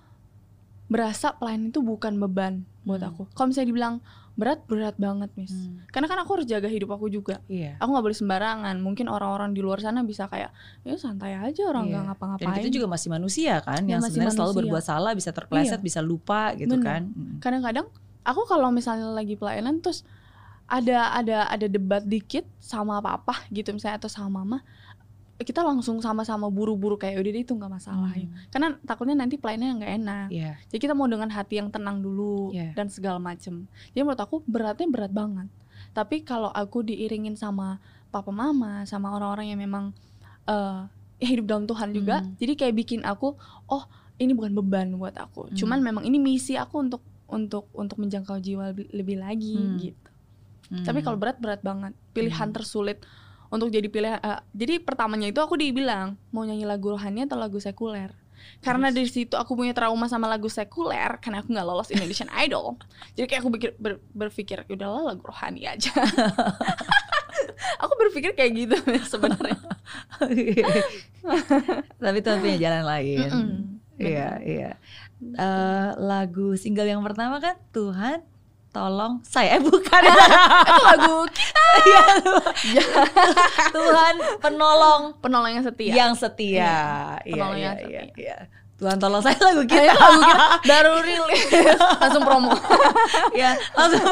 berasa 0.84 1.32
pelayan 1.32 1.68
itu 1.68 1.80
bukan 1.80 2.16
beban 2.18 2.62
buat 2.82 3.00
Hmm. 3.00 3.10
aku 3.10 3.22
kalau 3.32 3.48
misalnya 3.48 3.70
dibilang 3.70 3.94
berat 4.34 4.66
berat 4.66 4.92
banget 4.94 5.30
miss 5.34 5.54
Hmm. 5.54 5.80
karena 5.88 6.04
kan 6.04 6.18
aku 6.20 6.30
harus 6.36 6.44
jaga 6.44 6.66
hidup 6.66 6.90
aku 6.90 7.06
juga 7.06 7.40
Iya. 7.46 7.78
aku 7.78 7.88
nggak 7.88 8.04
boleh 8.04 8.18
sembarangan 8.18 8.76
mungkin 8.78 9.06
orang-orang 9.06 9.54
di 9.54 9.62
luar 9.62 9.78
sana 9.78 10.02
bisa 10.02 10.26
kayak 10.26 10.50
ya 10.82 10.94
santai 10.94 11.32
aja 11.34 11.62
orang 11.64 11.88
nggak 11.88 12.02
Iya. 12.02 12.08
ngapa-ngapain 12.12 12.46
Dan 12.46 12.58
kita 12.58 12.70
juga 12.72 12.86
masih 12.90 13.08
manusia 13.08 13.54
kan, 13.60 13.80
Ya, 13.82 13.96
yang 13.96 14.02
masih 14.02 14.18
sebenarnya 14.18 14.36
selalu 14.36 14.52
berbuat 14.60 14.84
salah, 14.84 15.12
bisa 15.12 15.30
terpleset, 15.30 15.78
Iya. 15.78 15.86
bisa 15.86 16.00
lupa 16.00 16.52
gitu 16.52 16.74
Bener. 16.74 16.84
kan. 16.84 17.02
Mm. 17.08 17.38
kadang-kadang 17.40 17.86
aku 18.22 18.42
kalau 18.44 18.68
misalnya 18.68 19.06
lagi 19.08 19.34
pelayanan 19.34 19.78
terus 19.78 20.02
ada 20.64 21.12
ada 21.12 21.44
ada 21.46 21.66
debat 21.68 22.00
dikit 22.02 22.44
sama 22.56 22.96
papa 22.98 23.36
gitu 23.48 23.70
misalnya 23.70 24.00
atau 24.00 24.08
sama 24.08 24.40
mama 24.40 24.58
kita 25.36 25.60
langsung 25.60 25.98
sama-sama 25.98 26.46
buru-buru 26.46 26.94
kayak 26.94 27.18
udah 27.18 27.32
itu 27.34 27.52
nggak 27.52 27.72
masalah 27.72 28.14
ya. 28.14 28.22
Hmm. 28.24 28.38
karena 28.48 28.68
takutnya 28.82 29.16
nanti 29.16 29.34
pelayanannya 29.34 29.74
nggak 29.76 29.92
enak 29.98 30.26
Iya. 30.30 30.52
jadi 30.68 30.78
kita 30.80 30.94
mau 30.94 31.06
dengan 31.06 31.26
hati 31.26 31.58
yang 31.58 31.68
tenang 31.68 31.98
dulu 31.98 32.54
Iya. 32.54 32.70
dan 32.72 32.86
segala 32.86 33.18
macem 33.18 33.66
jadi 33.90 34.02
menurut 34.02 34.22
aku 34.22 34.46
beratnya 34.46 34.86
berat 34.86 35.10
banget 35.10 35.50
tapi 35.90 36.22
kalau 36.22 36.48
aku 36.48 36.82
diiringin 36.82 37.34
sama 37.34 37.82
papa 38.08 38.30
mama 38.30 38.82
sama 38.84 39.10
orang-orang 39.10 39.50
yang 39.50 39.58
memang 39.58 39.90
ya 41.16 41.30
hidup 41.30 41.46
dalam 41.46 41.64
Tuhan 41.64 41.90
juga 41.90 42.20
Hmm. 42.20 42.36
jadi 42.36 42.52
kayak 42.54 42.74
bikin 42.76 43.00
aku 43.02 43.34
oh 43.66 43.82
ini 44.16 44.30
bukan 44.32 44.54
beban 44.54 44.94
buat 44.94 45.16
aku 45.16 45.50
Hmm. 45.50 45.56
cuman 45.56 45.78
memang 45.80 46.02
ini 46.04 46.18
misi 46.18 46.54
aku 46.54 46.78
untuk 46.80 47.02
untuk 47.24 47.66
untuk 47.72 47.96
menjangkau 47.96 48.38
jiwa 48.38 48.70
lebih, 48.70 48.86
lebih 48.92 49.16
lagi 49.18 49.56
Hmm. 49.56 49.78
gitu 49.80 50.10
tapi 50.84 51.00
Hmm. 51.00 51.06
kalau 51.06 51.16
berat 51.16 51.38
berat 51.38 51.58
banget 51.60 51.90
pilihan 52.12 52.48
Hmm. 52.48 52.54
tersulit 52.54 53.02
untuk 53.54 53.70
jadi 53.70 53.86
pilihan 53.86 54.18
eh, 54.18 54.40
jadi 54.50 54.82
pertamanya 54.82 55.30
itu 55.30 55.38
aku 55.38 55.54
dibilang 55.54 56.18
mau 56.34 56.42
nyanyi 56.42 56.66
lagu 56.66 56.90
rohani 56.90 57.22
atau 57.22 57.38
lagu 57.38 57.56
sekuler? 57.56 58.10
Karena 58.60 58.92
dari 58.92 59.08
situ 59.08 59.38
aku 59.38 59.56
punya 59.56 59.72
trauma 59.72 60.04
sama 60.04 60.28
lagu 60.28 60.50
sekuler 60.50 61.16
karena 61.22 61.40
aku 61.40 61.54
nggak 61.54 61.64
lolos 61.64 61.88
Indonesian 61.88 62.28
Idol. 62.44 62.76
Jadi 63.14 63.24
kayak 63.24 63.40
aku 63.40 63.50
pikir 63.54 63.70
ber- 63.78 64.02
berpikir 64.12 64.66
"Ya 64.66 64.74
udahlah 64.74 65.14
lagu 65.14 65.22
rohani 65.24 65.64
aja. 65.64 65.94
Aku 67.82 67.92
berpikir 67.98 68.32
kayak 68.32 68.52
gitu 68.54 68.76
sebenarnya. 69.12 69.56
Tapi 71.98 72.18
Tuhan 72.20 72.38
punya 72.40 72.56
jalan 72.60 72.84
lain. 72.84 73.28
Mm-mm. 73.30 73.50
Iya, 73.94 74.28
iya. 74.42 74.70
Eh, 75.22 75.88
lagu 75.98 76.58
single 76.58 76.88
yang 76.88 77.02
pertama 77.04 77.38
kan 77.38 77.56
Tuhan 77.70 78.20
tolong 78.74 79.22
saya 79.22 79.54
eh, 79.56 79.62
bukan 79.62 80.00
itu 80.10 80.82
lagu 80.82 81.18
Iya, 81.74 82.82
Tuhan 83.70 84.14
penolong 84.38 85.02
penolong 85.18 85.50
yang 85.52 85.64
setia 85.64 85.92
yang 85.94 86.12
setia. 86.14 86.74
Iya, 87.22 87.34
penolong 87.34 87.58
iya, 87.58 87.64
yang 87.64 87.76
iya, 87.78 88.00
setia. 88.02 88.12
iya. 88.18 88.36
Tuhan 88.74 88.96
tolong 88.98 89.22
saya 89.22 89.38
lagu 89.38 89.62
Nah, 89.62 89.70
kita. 89.70 89.86
itu 89.86 89.94
lagu 89.96 90.20
kita 90.20 90.46
baru 90.70 90.92
rilis 91.00 91.42
langsung 91.98 92.22
promo 92.26 92.50
ya, 93.40 93.54
langsung. 93.72 94.02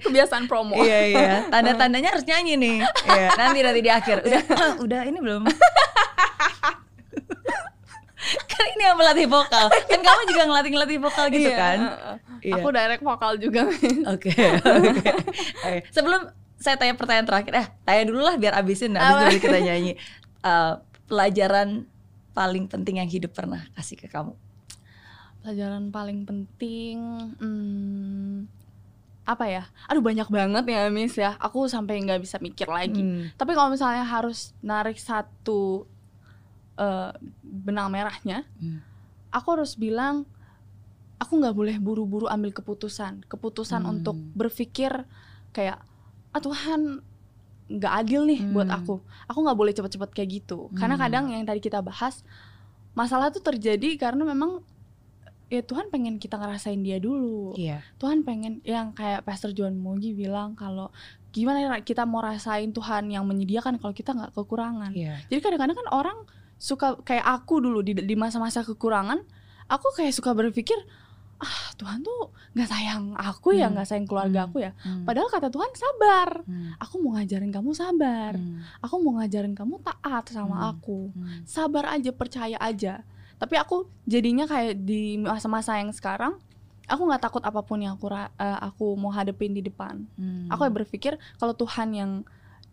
kebiasaan 0.00 0.46
promo 0.46 0.78
iya, 0.80 0.98
iya. 1.06 1.30
Tanda-tandanya 1.50 2.14
harus 2.14 2.24
nyanyi 2.24 2.54
nih. 2.56 2.76
Iya, 3.04 3.28
nanti 3.36 3.58
nanti 3.60 3.80
di 3.82 3.90
akhir. 3.90 4.16
Udah, 4.24 4.42
udah 4.80 5.00
ini 5.04 5.18
belum. 5.18 5.42
Kan 8.50 8.64
ini 8.74 8.82
yang 8.82 8.98
melatih 8.98 9.26
vokal. 9.30 9.66
Kan 9.70 10.00
kamu 10.02 10.20
juga 10.30 10.42
ngelatih-ngelatih 10.50 10.98
vokal 10.98 11.24
gitu 11.30 11.50
Iya, 11.50 11.58
kan? 11.58 11.78
uh, 11.78 11.94
uh. 12.14 12.16
Iya. 12.42 12.54
Aku 12.58 12.68
direct 12.74 13.02
vokal 13.02 13.32
juga. 13.38 13.62
Oke, 14.12 14.30
oke. 14.32 15.10
Oke. 15.66 15.78
Sebelum 15.90 16.30
saya 16.56 16.76
tanya 16.80 16.94
pertanyaan 16.96 17.26
terakhir, 17.28 17.52
eh 17.54 17.66
tanya 17.84 18.02
dulu 18.08 18.20
lah 18.24 18.34
biar 18.40 18.56
abisin, 18.56 18.96
abis 18.96 19.02
Apa? 19.02 19.18
itu 19.18 19.24
baru 19.28 19.40
kita 19.42 19.58
nyanyi. 19.62 19.92
Eh, 20.46 20.74
pelajaran 21.06 21.86
paling 22.36 22.68
penting 22.68 23.00
yang 23.00 23.08
hidup 23.08 23.32
pernah 23.32 23.64
kasih 23.74 23.96
ke 23.96 24.06
kamu? 24.10 24.36
Pelajaran 25.40 25.88
paling 25.94 26.26
penting 26.26 26.98
hmm, 27.38 28.50
apa 29.26 29.44
ya? 29.46 29.64
Aduh 29.90 30.02
banyak 30.02 30.26
banget 30.30 30.64
ya 30.68 30.90
Miss 30.90 31.14
ya. 31.16 31.34
Aku 31.38 31.66
sampai 31.66 32.02
nggak 32.02 32.22
bisa 32.22 32.36
mikir 32.42 32.66
lagi. 32.66 33.02
Hmm. 33.02 33.30
Tapi 33.34 33.54
kalau 33.54 33.72
misalnya 33.72 34.02
harus 34.06 34.54
narik 34.62 34.98
satu 34.98 35.86
eh, 36.76 37.10
benang 37.42 37.88
merahnya, 37.88 38.44
Hmm. 38.56 38.80
aku 39.30 39.56
harus 39.56 39.74
bilang 39.74 40.24
aku 41.16 41.40
nggak 41.40 41.56
boleh 41.56 41.76
buru-buru 41.80 42.28
ambil 42.28 42.52
keputusan. 42.52 43.24
Keputusan 43.24 43.82
Hmm. 43.82 43.92
untuk 43.98 44.16
berpikir 44.36 44.92
kayak 45.50 45.80
ah 46.30 46.40
Tuhan 46.40 47.00
nggak 47.66 47.92
adil 48.04 48.28
nih 48.28 48.44
buat 48.52 48.68
Hmm. 48.68 48.78
aku. 48.78 48.94
Aku 49.26 49.38
nggak 49.40 49.56
boleh 49.56 49.72
cepet-cepet 49.72 50.10
kayak 50.12 50.30
gitu. 50.44 50.68
Karena 50.76 50.94
Hmm. 50.94 51.04
kadang 51.08 51.24
yang 51.32 51.42
tadi 51.42 51.58
kita 51.58 51.80
bahas 51.80 52.20
masalah 52.92 53.32
tuh 53.32 53.40
terjadi 53.40 53.96
karena 53.96 54.22
memang 54.22 54.60
ya 55.46 55.62
Tuhan 55.62 55.88
pengen 55.88 56.18
kita 56.18 56.36
ngerasain 56.36 56.82
dia 56.82 56.98
dulu. 56.98 57.54
Iya. 57.56 57.80
Tuhan 57.96 58.20
pengen 58.20 58.60
yang 58.66 58.92
kayak 58.92 59.24
Pastor 59.24 59.54
John 59.54 59.78
Mogi 59.78 60.10
bilang 60.12 60.52
kalau 60.52 60.90
gimana 61.30 61.80
kita 61.80 62.02
mau 62.02 62.20
rasain 62.20 62.72
Tuhan 62.72 63.08
yang 63.08 63.24
menyediakan 63.24 63.78
kalau 63.78 63.94
kita 63.94 64.12
nggak 64.12 64.34
kekurangan. 64.34 64.90
Iya. 64.92 65.22
Jadi 65.28 65.40
kadang-kadang 65.40 65.76
kan 65.80 65.88
orang 65.90 66.18
suka 66.56 66.96
kayak 67.00 67.24
aku 67.24 67.60
dulu 67.60 67.80
di 67.80 67.92
di 67.94 68.14
masa-masa 68.14 68.60
kekurangan, 68.60 69.20
aku 69.66 69.86
kayak 69.94 70.12
suka 70.12 70.32
berpikir 70.32 70.76
ah 71.36 71.68
Tuhan 71.76 72.00
tuh 72.00 72.32
nggak 72.56 72.64
sayang 72.64 73.12
aku 73.12 73.52
ya, 73.52 73.68
Hmm. 73.68 73.76
nggak 73.76 73.86
sayang 73.86 74.08
keluarga 74.08 74.40
Hmm. 74.40 74.48
aku 74.48 74.56
ya. 74.64 74.72
Hmm. 74.80 75.04
Padahal 75.04 75.28
kata 75.28 75.52
Tuhan 75.52 75.68
sabar. 75.76 76.28
Hmm. 76.48 76.72
Aku 76.80 76.94
mau 76.98 77.12
ngajarin 77.20 77.52
kamu 77.52 77.70
sabar. 77.76 78.32
Hmm. 78.40 78.64
Aku 78.80 78.94
mau 79.04 79.20
ngajarin 79.20 79.52
kamu 79.52 79.76
taat 79.84 80.24
sama 80.32 80.56
Hmm. 80.56 80.70
aku. 80.72 81.12
Hmm. 81.12 81.44
Sabar 81.44 81.92
aja, 81.92 82.08
percaya 82.10 82.56
aja. 82.56 83.04
Tapi 83.36 83.52
aku 83.60 83.84
jadinya 84.08 84.48
kayak 84.48 84.80
di 84.80 85.20
masa-masa 85.20 85.76
yang 85.76 85.92
sekarang, 85.92 86.40
aku 86.88 87.02
nggak 87.04 87.20
takut 87.20 87.44
apa 87.44 87.60
pun 87.60 87.84
yang 87.84 88.00
aku 88.00 88.08
eh, 88.16 88.24
aku 88.64 88.96
mau 88.96 89.12
hadepin 89.12 89.52
di 89.52 89.60
depan. 89.60 90.08
Hmm. 90.16 90.48
Aku 90.48 90.64
berpikir 90.72 91.20
kalau 91.36 91.52
Tuhan 91.52 91.92
yang 91.92 92.10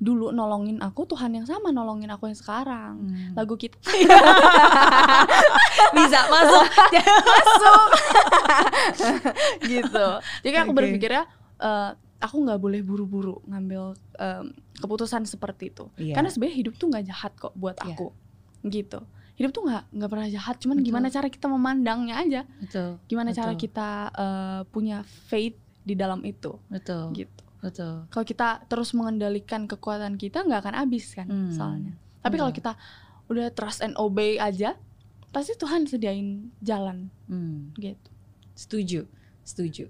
dulu 0.03 0.29
nolongin 0.29 0.83
aku, 0.83 1.07
Tuhan 1.07 1.31
yang 1.31 1.47
sama 1.47 1.71
nolongin 1.71 2.11
aku 2.11 2.27
yang 2.27 2.35
sekarang. 2.35 2.99
Hmm. 2.99 3.31
Lagu 3.39 3.55
kita 3.55 3.79
bisa 5.97 6.19
masuk. 6.27 6.65
masuk 7.31 7.87
gitu. 9.71 10.07
Jadi 10.43 10.55
aku 10.59 10.71
Oke. 10.73 10.77
berpikirnya 10.83 11.23
eh, 11.59 11.91
aku 12.19 12.35
nggak 12.39 12.59
boleh 12.59 12.81
buru-buru 12.83 13.39
ngambil 13.47 13.95
em, 14.15 14.45
keputusan 14.79 15.23
seperti 15.23 15.71
itu. 15.71 15.87
Iya. 15.95 16.15
Karena 16.15 16.27
sebenarnya 16.27 16.57
hidup 16.59 16.73
tuh 16.75 16.87
nggak 16.91 17.05
jahat 17.07 17.31
kok 17.35 17.55
buat 17.55 17.75
Iya. 17.79 17.95
aku. 17.95 18.07
Gitu. 18.67 18.99
Hidup 19.33 19.51
tuh 19.51 19.63
nggak 19.65 19.83
nggak 19.91 20.09
pernah 20.11 20.27
jahat, 20.29 20.55
cuman 20.61 20.77
Betul. 20.77 20.87
gimana 20.87 21.07
cara 21.09 21.27
kita 21.27 21.47
memandangnya 21.47 22.15
aja. 22.19 22.41
betul. 22.59 22.89
Gimana 23.07 23.29
cara 23.31 23.51
Betul. 23.51 23.61
kita 23.65 23.89
eh, 24.13 24.61
punya 24.69 24.97
faith 25.27 25.57
di 25.83 25.95
dalam 25.95 26.23
itu. 26.23 26.59
Betul. 26.71 27.11
Gitu. 27.11 27.42
Betul. 27.63 28.11
Kalau 28.11 28.25
kita 28.27 28.67
terus 28.67 28.91
mengendalikan 28.91 29.63
kekuatan 29.65 30.19
kita 30.19 30.43
nggak 30.43 30.67
akan 30.67 30.75
habis 30.75 31.15
kan 31.15 31.31
Hmm. 31.31 31.55
soalnya. 31.55 31.95
Tapi 32.19 32.35
kalau 32.35 32.51
kita 32.51 32.75
udah 33.31 33.47
trust 33.55 33.79
and 33.79 33.95
obey 33.95 34.35
aja, 34.35 34.75
pasti 35.31 35.55
Tuhan 35.55 35.87
sediain 35.87 36.51
jalan 36.59 37.07
Hmm. 37.31 37.71
gitu. 37.79 38.09
Setuju, 38.53 39.07
setuju. 39.41 39.87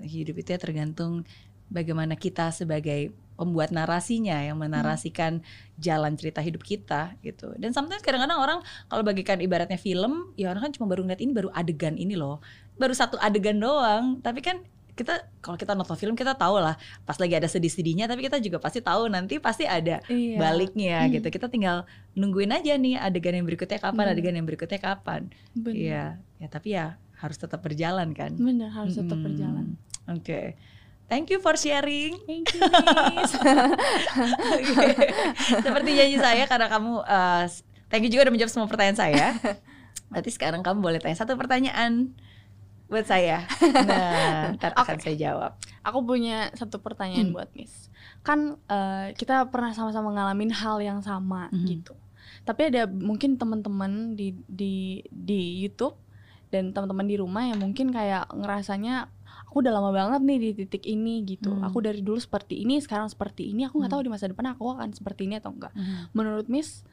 Hidup 0.00 0.40
itu 0.40 0.48
ya 0.48 0.58
tergantung 0.58 1.28
bagaimana 1.68 2.16
kita 2.16 2.48
sebagai 2.48 3.12
pembuat 3.32 3.72
narasinya 3.72 4.38
yang 4.44 4.60
menarasikan 4.60 5.40
jalan 5.76 6.14
cerita 6.16 6.38
hidup 6.40 6.62
kita 6.62 7.16
gitu. 7.20 7.52
Dan 7.58 7.72
sometimes 7.72 8.04
kadang-kadang 8.04 8.38
orang 8.38 8.58
kalau 8.86 9.02
bagikan 9.02 9.40
ibaratnya 9.40 9.80
film, 9.80 10.32
ya 10.36 10.52
orang 10.52 10.70
kan 10.70 10.72
cuma 10.76 10.86
baru 10.88 11.04
ngeliat 11.04 11.20
ini 11.20 11.32
baru 11.32 11.50
adegan 11.52 11.96
ini 11.96 12.14
loh. 12.14 12.38
Baru 12.76 12.92
satu 12.96 13.16
adegan 13.18 13.58
doang, 13.58 14.20
tapi 14.20 14.40
kan 14.44 14.62
kita 14.92 15.24
kalau 15.40 15.56
kita 15.56 15.72
nonton 15.72 15.94
film 15.94 16.12
kita 16.12 16.32
tahu 16.32 16.56
lah 16.56 16.74
pas 17.02 17.16
lagi 17.16 17.32
ada 17.32 17.46
sedih-sedihnya 17.46 18.04
tapi 18.04 18.22
kita 18.22 18.36
juga 18.36 18.56
pasti 18.56 18.78
tahu 18.78 19.08
nanti 19.08 19.38
pasti 19.38 19.64
ada 19.64 19.98
Iya. 20.04 20.36
baliknya 20.36 21.04
Hmm. 21.04 21.10
gitu. 21.12 21.26
Kita 21.28 21.46
tinggal 21.46 21.84
nungguin 22.12 22.50
aja 22.50 22.72
nih 22.74 22.96
adegan 22.96 23.32
yang 23.34 23.44
berikutnya 23.44 23.78
kapan, 23.78 24.04
Bener. 24.04 24.12
adegan 24.12 24.32
yang 24.34 24.44
berikutnya 24.44 24.76
kapan. 24.76 25.28
Iya, 25.56 26.16
ya 26.36 26.46
tapi 26.46 26.72
ya 26.72 26.96
harus 27.16 27.36
tetap 27.36 27.58
berjalan 27.58 28.12
kan. 28.12 28.30
Bener 28.34 28.68
harus 28.68 28.94
tetap 28.94 29.14
Mm-mm. 29.14 29.26
berjalan. 29.26 29.64
Oke. 30.10 30.54
Thank 31.06 31.28
you 31.28 31.38
for 31.38 31.52
sharing. 31.54 32.16
Thank 32.24 32.50
you. 32.50 32.60
Seperti 35.60 35.88
janji 35.92 36.16
saya 36.16 36.44
karena 36.46 36.66
kamu 36.68 36.92
uh, 37.00 37.42
thank 37.88 38.02
you 38.02 38.08
juga 38.08 38.28
udah 38.28 38.32
menjawab 38.32 38.50
semua 38.50 38.66
pertanyaan 38.66 38.98
saya. 38.98 39.26
Berarti 40.08 40.30
sekarang 40.30 40.60
kamu 40.60 40.78
boleh 40.80 40.98
tanya 40.98 41.14
satu 41.14 41.34
pertanyaan 41.34 42.12
buat 42.92 43.04
saya. 43.04 43.48
Nah, 43.88 44.52
ntar 44.54 44.76
akan 44.76 44.98
saya 44.98 45.16
jawab. 45.16 45.56
Aku 45.80 46.04
punya 46.04 46.52
satu 46.52 46.78
pertanyaan 46.78 47.32
Hmm. 47.32 47.34
buat 47.34 47.48
Miss. 47.56 47.88
Kan 48.20 48.60
eh, 48.68 49.16
kita 49.16 49.48
pernah 49.48 49.72
sama-sama 49.72 50.12
ngalamin 50.12 50.52
hal 50.52 50.78
yang 50.78 51.00
sama 51.00 51.48
Mhm. 51.48 51.66
gitu. 51.66 51.94
Tapi 52.44 52.68
ada 52.68 52.84
mungkin 52.84 53.34
teman-teman 53.34 54.12
di 54.12 54.36
di 54.44 54.74
di 55.08 55.58
YouTube 55.58 55.96
dan 56.48 56.70
teman-teman 56.70 57.06
di 57.06 57.16
rumah 57.16 57.42
yang 57.44 57.58
mungkin 57.58 57.88
kayak 57.88 58.28
ngerasanya 58.30 59.08
aku 59.42 59.60
udah 59.60 59.72
lama 59.72 59.90
banget 59.90 60.20
nih 60.22 60.38
di 60.38 60.50
titik 60.54 60.84
ini 60.84 61.24
gitu. 61.24 61.50
Hmm. 61.50 61.64
Aku 61.64 61.80
dari 61.80 62.00
dulu 62.00 62.16
seperti 62.16 62.60
ini, 62.60 62.76
sekarang 62.78 63.08
seperti 63.08 63.50
ini. 63.50 63.64
Aku 63.64 63.80
nggak 63.80 63.88
Hmm. 63.88 63.96
tahu 63.96 64.06
di 64.06 64.12
masa 64.12 64.26
depan 64.26 64.52
aku 64.52 64.68
akan 64.70 64.92
seperti 64.92 65.24
ini 65.26 65.40
atau 65.40 65.50
enggak. 65.50 65.72
Menurut 66.12 66.46
Miss 66.46 66.84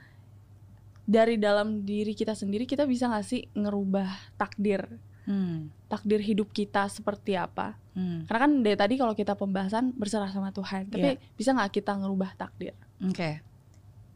dari 1.03 1.35
dalam 1.35 1.81
diri 1.83 2.13
kita 2.13 2.33
sendiri 2.33 2.63
kita 2.63 2.85
bisa 2.85 3.09
nggak 3.09 3.25
sih 3.25 3.41
ngerubah 3.53 4.05
takdir 4.37 4.85
Hmm. 5.29 5.69
takdir 5.85 6.17
hidup 6.25 6.49
kita 6.49 6.89
seperti 6.89 7.37
apa? 7.37 7.77
Hmm. 7.93 8.25
Karena 8.25 8.49
kan 8.49 8.51
dari 8.65 8.73
tadi 8.73 8.97
kalau 8.97 9.13
kita 9.13 9.37
pembahasan 9.37 9.93
berserah 9.93 10.33
sama 10.33 10.49
Tuhan, 10.49 10.89
tapi 10.89 11.21
bisa 11.37 11.53
nggak 11.53 11.69
kita 11.69 11.93
ngerubah 12.01 12.33
takdir? 12.33 12.73
Oke. 13.05 13.45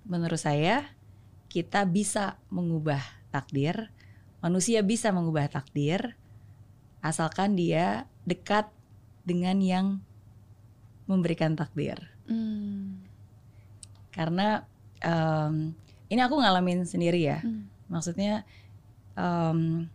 Menurut 0.10 0.42
saya 0.42 0.90
kita 1.54 1.86
bisa 1.86 2.42
mengubah 2.50 2.98
takdir. 3.30 3.94
Manusia 4.42 4.82
bisa 4.82 5.14
mengubah 5.14 5.46
takdir 5.54 6.18
asalkan 7.06 7.54
dia 7.54 8.10
dekat 8.26 8.74
dengan 9.22 9.62
yang 9.62 9.86
memberikan 11.06 11.54
takdir. 11.54 12.02
Hmm. 12.26 13.06
Karena 14.10 14.66
em, 14.98 15.78
ini 16.10 16.22
aku 16.26 16.42
ngalamin 16.42 16.90
sendiri 16.90 17.22
ya. 17.22 17.40
Hmm. 17.46 17.70
Maksudnya 17.86 18.42
em, 19.14 19.86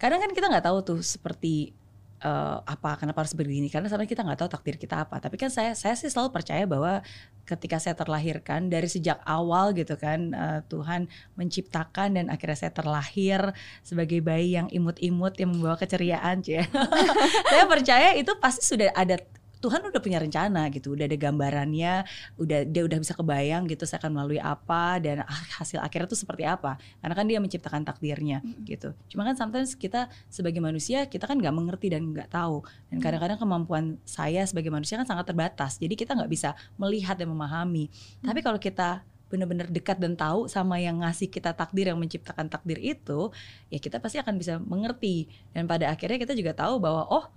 kadang 0.00 0.18
kan 0.24 0.32
kita 0.32 0.48
nggak 0.48 0.64
tahu 0.64 0.78
tuh 0.80 1.00
seperti 1.04 1.76
eh, 2.24 2.58
apa 2.64 2.96
kenapa 2.96 3.20
harus 3.20 3.36
begini 3.36 3.68
karena 3.68 3.92
sebenarnya 3.92 4.12
kita 4.16 4.22
nggak 4.24 4.40
tahu 4.40 4.50
takdir 4.56 4.76
kita 4.80 5.04
apa. 5.04 5.20
Tapi 5.20 5.36
kan 5.36 5.52
saya 5.52 5.76
saya 5.76 5.92
sih 5.92 6.08
selalu 6.08 6.32
percaya 6.32 6.64
bahwa 6.64 7.04
ketika 7.44 7.76
saya 7.76 7.92
terlahirkan 7.92 8.72
dari 8.72 8.88
sejak 8.88 9.20
awal 9.28 9.76
gitu 9.76 10.00
kan 10.00 10.32
eh, 10.32 10.60
Tuhan 10.72 11.04
menciptakan 11.36 12.16
dan 12.16 12.32
akhirnya 12.32 12.58
saya 12.66 12.72
terlahir 12.72 13.52
sebagai 13.84 14.24
bayi 14.24 14.56
yang 14.56 14.72
imut-imut 14.72 15.36
yang 15.36 15.52
membawa 15.52 15.76
keceriaan 15.76 16.40
cie. 16.40 16.64
saya 17.52 17.64
percaya 17.68 18.16
itu 18.16 18.32
pasti 18.40 18.64
sudah 18.64 18.88
ada 18.96 19.20
Tuhan 19.60 19.84
udah 19.84 20.00
punya 20.00 20.16
rencana 20.16 20.72
gitu, 20.72 20.96
udah 20.96 21.04
ada 21.04 21.16
gambarannya, 21.20 22.08
udah 22.40 22.64
dia 22.64 22.82
udah 22.82 22.98
bisa 22.98 23.12
kebayang 23.12 23.68
gitu 23.68 23.84
saya 23.84 24.00
akan 24.00 24.16
melalui 24.16 24.40
apa 24.40 24.96
dan 24.98 25.20
ah, 25.28 25.42
hasil 25.60 25.84
akhirnya 25.84 26.08
tuh 26.08 26.16
seperti 26.16 26.48
apa. 26.48 26.80
Karena 27.04 27.14
kan 27.14 27.26
dia 27.28 27.38
menciptakan 27.44 27.84
takdirnya 27.84 28.40
Mm-mm. 28.40 28.64
gitu. 28.64 28.96
Cuma 29.12 29.28
kan 29.28 29.36
sometimes 29.36 29.76
kita 29.76 30.08
sebagai 30.32 30.64
manusia 30.64 31.04
kita 31.04 31.28
kan 31.28 31.36
nggak 31.36 31.52
mengerti 31.52 31.92
dan 31.92 32.08
nggak 32.08 32.32
tahu. 32.32 32.64
Dan 32.88 32.98
Mm. 33.00 33.04
kadang-kadang 33.04 33.38
kemampuan 33.38 33.84
saya 34.08 34.42
sebagai 34.48 34.72
manusia 34.72 34.96
kan 34.96 35.04
sangat 35.04 35.28
terbatas. 35.28 35.76
Jadi 35.76 35.92
kita 35.92 36.16
nggak 36.16 36.30
bisa 36.32 36.56
melihat 36.80 37.20
dan 37.20 37.28
memahami. 37.28 37.92
Tapi 38.24 38.40
kalau 38.40 38.56
kita 38.56 39.04
benar-benar 39.30 39.70
dekat 39.70 40.02
dan 40.02 40.18
tahu 40.18 40.50
sama 40.50 40.82
yang 40.82 41.06
ngasih 41.06 41.30
kita 41.30 41.54
takdir 41.54 41.94
yang 41.94 41.98
menciptakan 42.02 42.50
takdir 42.50 42.82
itu, 42.82 43.30
ya 43.70 43.78
kita 43.78 44.02
pasti 44.02 44.18
akan 44.18 44.34
bisa 44.34 44.58
mengerti. 44.58 45.30
Dan 45.54 45.70
pada 45.70 45.86
akhirnya 45.86 46.18
kita 46.18 46.34
juga 46.34 46.50
tahu 46.50 46.82
bahwa 46.82 47.06
oh 47.06 47.30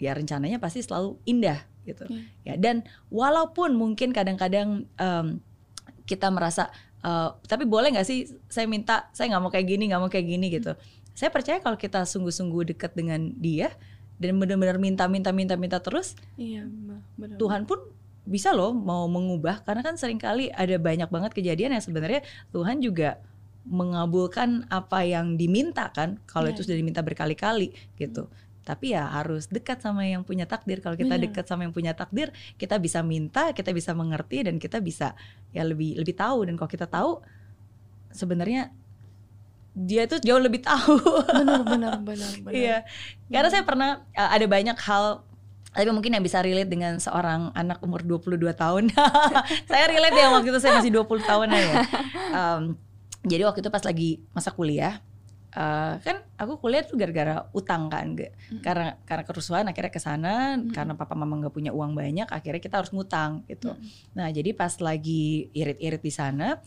ya 0.00 0.16
rencananya 0.16 0.56
pasti 0.56 0.80
selalu 0.80 1.20
indah 1.28 1.60
gitu. 1.84 2.08
Iya. 2.08 2.24
Ya 2.42 2.54
dan 2.56 2.82
walaupun 3.12 3.76
mungkin 3.76 4.10
kadang-kadang 4.10 4.88
em, 4.96 5.26
kita 6.04 6.32
merasa 6.32 6.72
eh, 7.00 7.28
tapi 7.44 7.68
boleh 7.68 7.92
nggak 7.92 8.08
sih 8.08 8.26
saya 8.48 8.64
minta 8.64 9.12
saya 9.12 9.30
nggak 9.30 9.42
mau 9.44 9.52
kayak 9.52 9.66
gini 9.68 9.84
nggak 9.92 10.00
mau 10.00 10.10
kayak 10.10 10.26
gini 10.26 10.48
gitu. 10.48 10.72
Saya 11.12 11.28
percaya 11.28 11.60
kalau 11.60 11.76
kita 11.76 12.08
sungguh-sungguh 12.08 12.72
dekat 12.72 12.96
dengan 12.96 13.30
dia 13.36 13.68
dan 14.16 14.36
benar-benar 14.36 14.80
minta 14.80 15.04
minta 15.08 15.32
minta 15.32 15.56
minta 15.56 15.80
terus 15.80 16.16
Iya, 16.36 16.64
benar. 17.16 17.36
Tuhan 17.36 17.64
pun 17.68 17.80
bisa 18.28 18.52
loh 18.52 18.76
mau 18.76 19.08
mengubah 19.08 19.64
karena 19.64 19.80
kan 19.80 19.96
sering 19.96 20.20
kali 20.20 20.52
ada 20.52 20.76
banyak 20.76 21.08
banget 21.08 21.32
kejadian 21.32 21.72
yang 21.76 21.82
sebenarnya 21.82 22.20
Tuhan 22.52 22.78
juga 22.80 23.16
mengabulkan 23.64 24.64
apa 24.68 25.04
yang 25.04 25.36
diminta 25.40 25.88
kan 25.92 26.20
kalau 26.28 26.48
Iya. 26.48 26.54
itu 26.56 26.60
sudah 26.68 26.78
diminta 26.78 27.00
berkali-kali 27.00 27.72
gitu 27.96 28.28
tapi 28.70 28.94
ya 28.94 29.10
harus 29.10 29.50
dekat 29.50 29.82
sama 29.82 30.06
yang 30.06 30.22
punya 30.22 30.46
takdir. 30.46 30.78
Kalau 30.78 30.94
kita 30.94 31.18
dekat 31.18 31.50
sama 31.50 31.66
yang 31.66 31.74
punya 31.74 31.90
takdir 31.90 32.30
kita 32.54 32.78
bisa 32.78 33.02
minta 33.02 33.50
kita 33.50 33.74
bisa 33.74 33.90
mengerti 33.98 34.46
dan 34.46 34.62
kita 34.62 34.78
bisa 34.78 35.18
ya 35.50 35.66
lebih 35.66 35.98
lebih 35.98 36.14
tahu. 36.14 36.46
Dan 36.46 36.54
kalau 36.54 36.70
kita 36.70 36.86
tahu 36.86 37.18
sebenarnya 38.14 38.70
dia 39.74 40.06
itu 40.06 40.22
jauh 40.22 40.38
lebih 40.38 40.62
tahu. 40.62 41.02
Benar 41.26 41.66
benar 41.66 41.94
benar 42.08 42.32
benar. 42.46 42.54
Iya, 42.54 42.76
karena 43.26 43.48
saya 43.50 43.64
pernah 43.66 43.90
uh, 44.14 44.30
ada 44.30 44.46
banyak 44.46 44.78
hal 44.78 45.26
tapi 45.70 45.86
mungkin 45.94 46.18
yang 46.18 46.24
bisa 46.26 46.42
relate 46.42 46.66
dengan 46.66 46.98
seorang 46.98 47.54
anak 47.54 47.78
umur 47.86 48.02
22 48.02 48.42
tahun. 48.58 48.90
saya 49.70 49.84
relate 49.86 50.18
ya 50.18 50.26
waktu 50.34 50.50
itu 50.50 50.58
saya 50.58 50.82
masih 50.82 50.90
20 50.94 51.30
tahun 51.30 51.48
ya. 51.50 51.66
Um, 52.30 52.78
jadi 53.26 53.42
waktu 53.42 53.58
itu 53.58 53.74
pas 53.74 53.82
lagi 53.82 54.22
masa 54.30 54.54
kuliah 54.54 55.02
uh, 55.54 55.94
kan 56.02 56.22
aku 56.38 56.58
kuliah 56.62 56.82
tuh 56.86 56.94
gara-gara 56.98 57.46
utang 57.54 57.90
kan 57.90 58.14
Mm. 58.14 58.62
karena 58.62 58.98
karena 59.06 59.24
kerusuhan 59.26 59.66
akhirnya 59.66 59.92
ke 59.92 60.02
sana 60.02 60.58
Mm. 60.58 60.74
karena 60.74 60.92
papa 60.98 61.14
mama 61.14 61.38
nggak 61.38 61.54
punya 61.54 61.70
uang 61.70 61.94
banyak 61.94 62.26
akhirnya 62.30 62.62
kita 62.62 62.82
harus 62.82 62.90
ngutang 62.90 63.46
gitu. 63.46 63.74
Mm. 63.74 63.82
Nah, 64.18 64.28
jadi 64.30 64.50
pas 64.54 64.74
lagi 64.82 65.50
irit-irit 65.54 66.02
di 66.02 66.12
sana, 66.12 66.58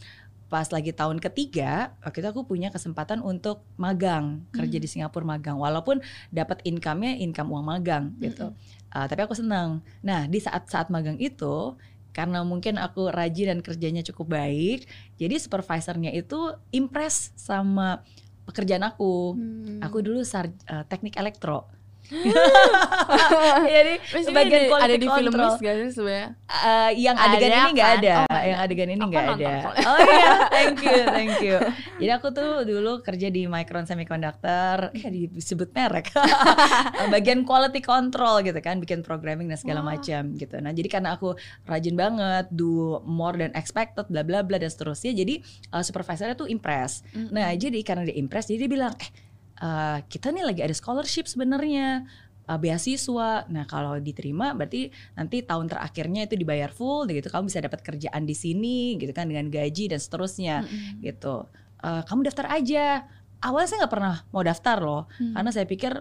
pas 0.47 0.69
lagi 0.69 0.93
tahun 0.93 1.17
ketiga, 1.17 1.97
waktu 2.05 2.21
itu 2.21 2.29
aku 2.29 2.45
punya 2.45 2.69
kesempatan 2.69 3.25
untuk 3.25 3.65
magang, 3.73 4.45
kerja 4.53 4.77
Hmm. 4.77 4.85
di 4.85 4.89
Singapura 4.89 5.25
magang. 5.25 5.57
Walaupun 5.57 5.97
dapat 6.29 6.61
income-nya 6.61 7.17
income 7.17 7.49
uang 7.49 7.65
magang 7.65 8.13
gitu. 8.21 8.53
Uh, 8.93 9.09
tapi 9.09 9.25
aku 9.25 9.33
senang. 9.33 9.81
Nah, 10.05 10.29
di 10.29 10.37
saat-saat 10.37 10.93
magang 10.93 11.17
itu 11.17 11.73
karena 12.13 12.45
mungkin 12.45 12.77
aku 12.77 13.09
rajin 13.09 13.49
dan 13.49 13.59
kerjanya 13.65 14.05
cukup 14.05 14.37
baik, 14.37 14.85
jadi 15.17 15.41
supervisornya 15.41 16.13
itu 16.13 16.53
impress 16.69 17.33
sama 17.33 18.05
pekerjaan 18.45 18.83
aku. 18.83 19.35
Hmm. 19.35 19.79
Aku 19.83 20.03
dulu 20.03 20.23
sar- 20.23 20.53
uh, 20.69 20.83
teknik 20.87 21.15
elektro. 21.19 21.67
jadi 23.73 23.93
bagian 24.29 24.61
ada, 24.63 24.69
quality 24.69 24.85
ada 24.85 24.95
di 24.97 25.07
film. 25.09 25.31
Miss 25.33 25.57
gak 25.59 25.75
sih 25.81 25.89
sebenarnya? 25.97 26.29
Eh, 26.53 26.91
yang 27.01 27.15
adegan 27.17 27.49
Ada 27.49 27.57
ini 27.57 27.71
nggak 27.73 27.89
kan? 27.89 27.99
ada, 27.99 28.15
Oh, 28.29 28.43
yang 28.43 28.59
adegan 28.61 28.89
ini 28.93 29.01
nggak 29.01 29.23
nonton 29.25 29.49
ada. 29.49 29.53
Oh 29.81 29.97
iya, 30.05 30.31
thank 30.55 30.77
you, 30.85 31.01
thank 31.09 31.35
you. 31.41 31.57
Jadi 31.97 32.11
aku 32.13 32.27
tuh 32.29 32.51
dulu 32.63 32.91
kerja 33.01 33.27
di 33.33 33.49
Micron 33.49 33.85
Semiconductor, 33.89 34.93
ya 34.93 35.09
disebut 35.09 35.73
merek, 35.73 36.13
bagian 37.13 37.41
quality 37.41 37.81
control 37.81 38.45
gitu 38.45 38.59
kan, 38.61 38.77
bikin 38.77 39.01
programming 39.01 39.49
dan 39.49 39.57
segala 39.57 39.81
macam 39.81 40.37
gitu. 40.37 40.55
Nah 40.61 40.71
jadi 40.71 40.89
karena 40.89 41.17
aku 41.17 41.33
rajin 41.65 41.97
banget, 41.97 42.45
do 42.53 43.01
more 43.07 43.33
than 43.33 43.51
expected, 43.57 44.05
bla 44.09 44.21
bla 44.21 44.45
bla 44.45 44.61
dan 44.61 44.69
seterusnya, 44.69 45.17
jadi 45.17 45.41
uh, 45.73 45.81
supervisornya 45.81 46.37
tuh 46.37 46.49
impress. 46.49 47.01
Mm. 47.17 47.29
Nah 47.33 47.49
jadi 47.57 47.79
karena 47.81 48.03
dia 48.05 48.15
impress, 48.17 48.49
jadi 48.51 48.67
dia 48.67 48.71
bilang, 48.71 48.93
eh 49.01 49.09
uh, 49.59 49.99
kita 50.07 50.31
nih 50.31 50.47
lagi 50.47 50.61
ada 50.63 50.73
scholarship 50.73 51.27
sebenarnya 51.27 52.07
uh, 52.47 52.57
beasiswa. 52.57 53.45
Nah 53.51 53.65
kalau 53.67 53.99
diterima 53.99 54.55
berarti 54.57 54.89
nanti 55.13 55.43
tahun 55.43 55.69
terakhirnya 55.69 56.25
itu 56.25 56.39
dibayar 56.39 56.71
full, 56.71 57.05
gitu. 57.11 57.27
Kamu 57.29 57.51
bisa 57.51 57.59
dapat 57.61 57.83
kerjaan 57.83 58.23
di 58.23 58.33
sini, 58.33 58.95
gitu 58.97 59.11
kan 59.11 59.29
dengan 59.29 59.51
gaji 59.51 59.91
dan 59.91 59.99
seterusnya, 59.99 60.63
Mm-mm. 60.63 61.03
gitu. 61.03 61.45
Uh, 61.83 62.01
kamu 62.07 62.31
daftar 62.31 62.47
aja. 62.49 63.05
Awalnya 63.43 63.67
saya 63.67 63.79
nggak 63.83 63.93
pernah 63.93 64.15
mau 64.31 64.39
daftar 64.39 64.77
loh, 64.79 65.03
Hmm. 65.19 65.35
karena 65.35 65.51
saya 65.51 65.67
pikir 65.67 65.91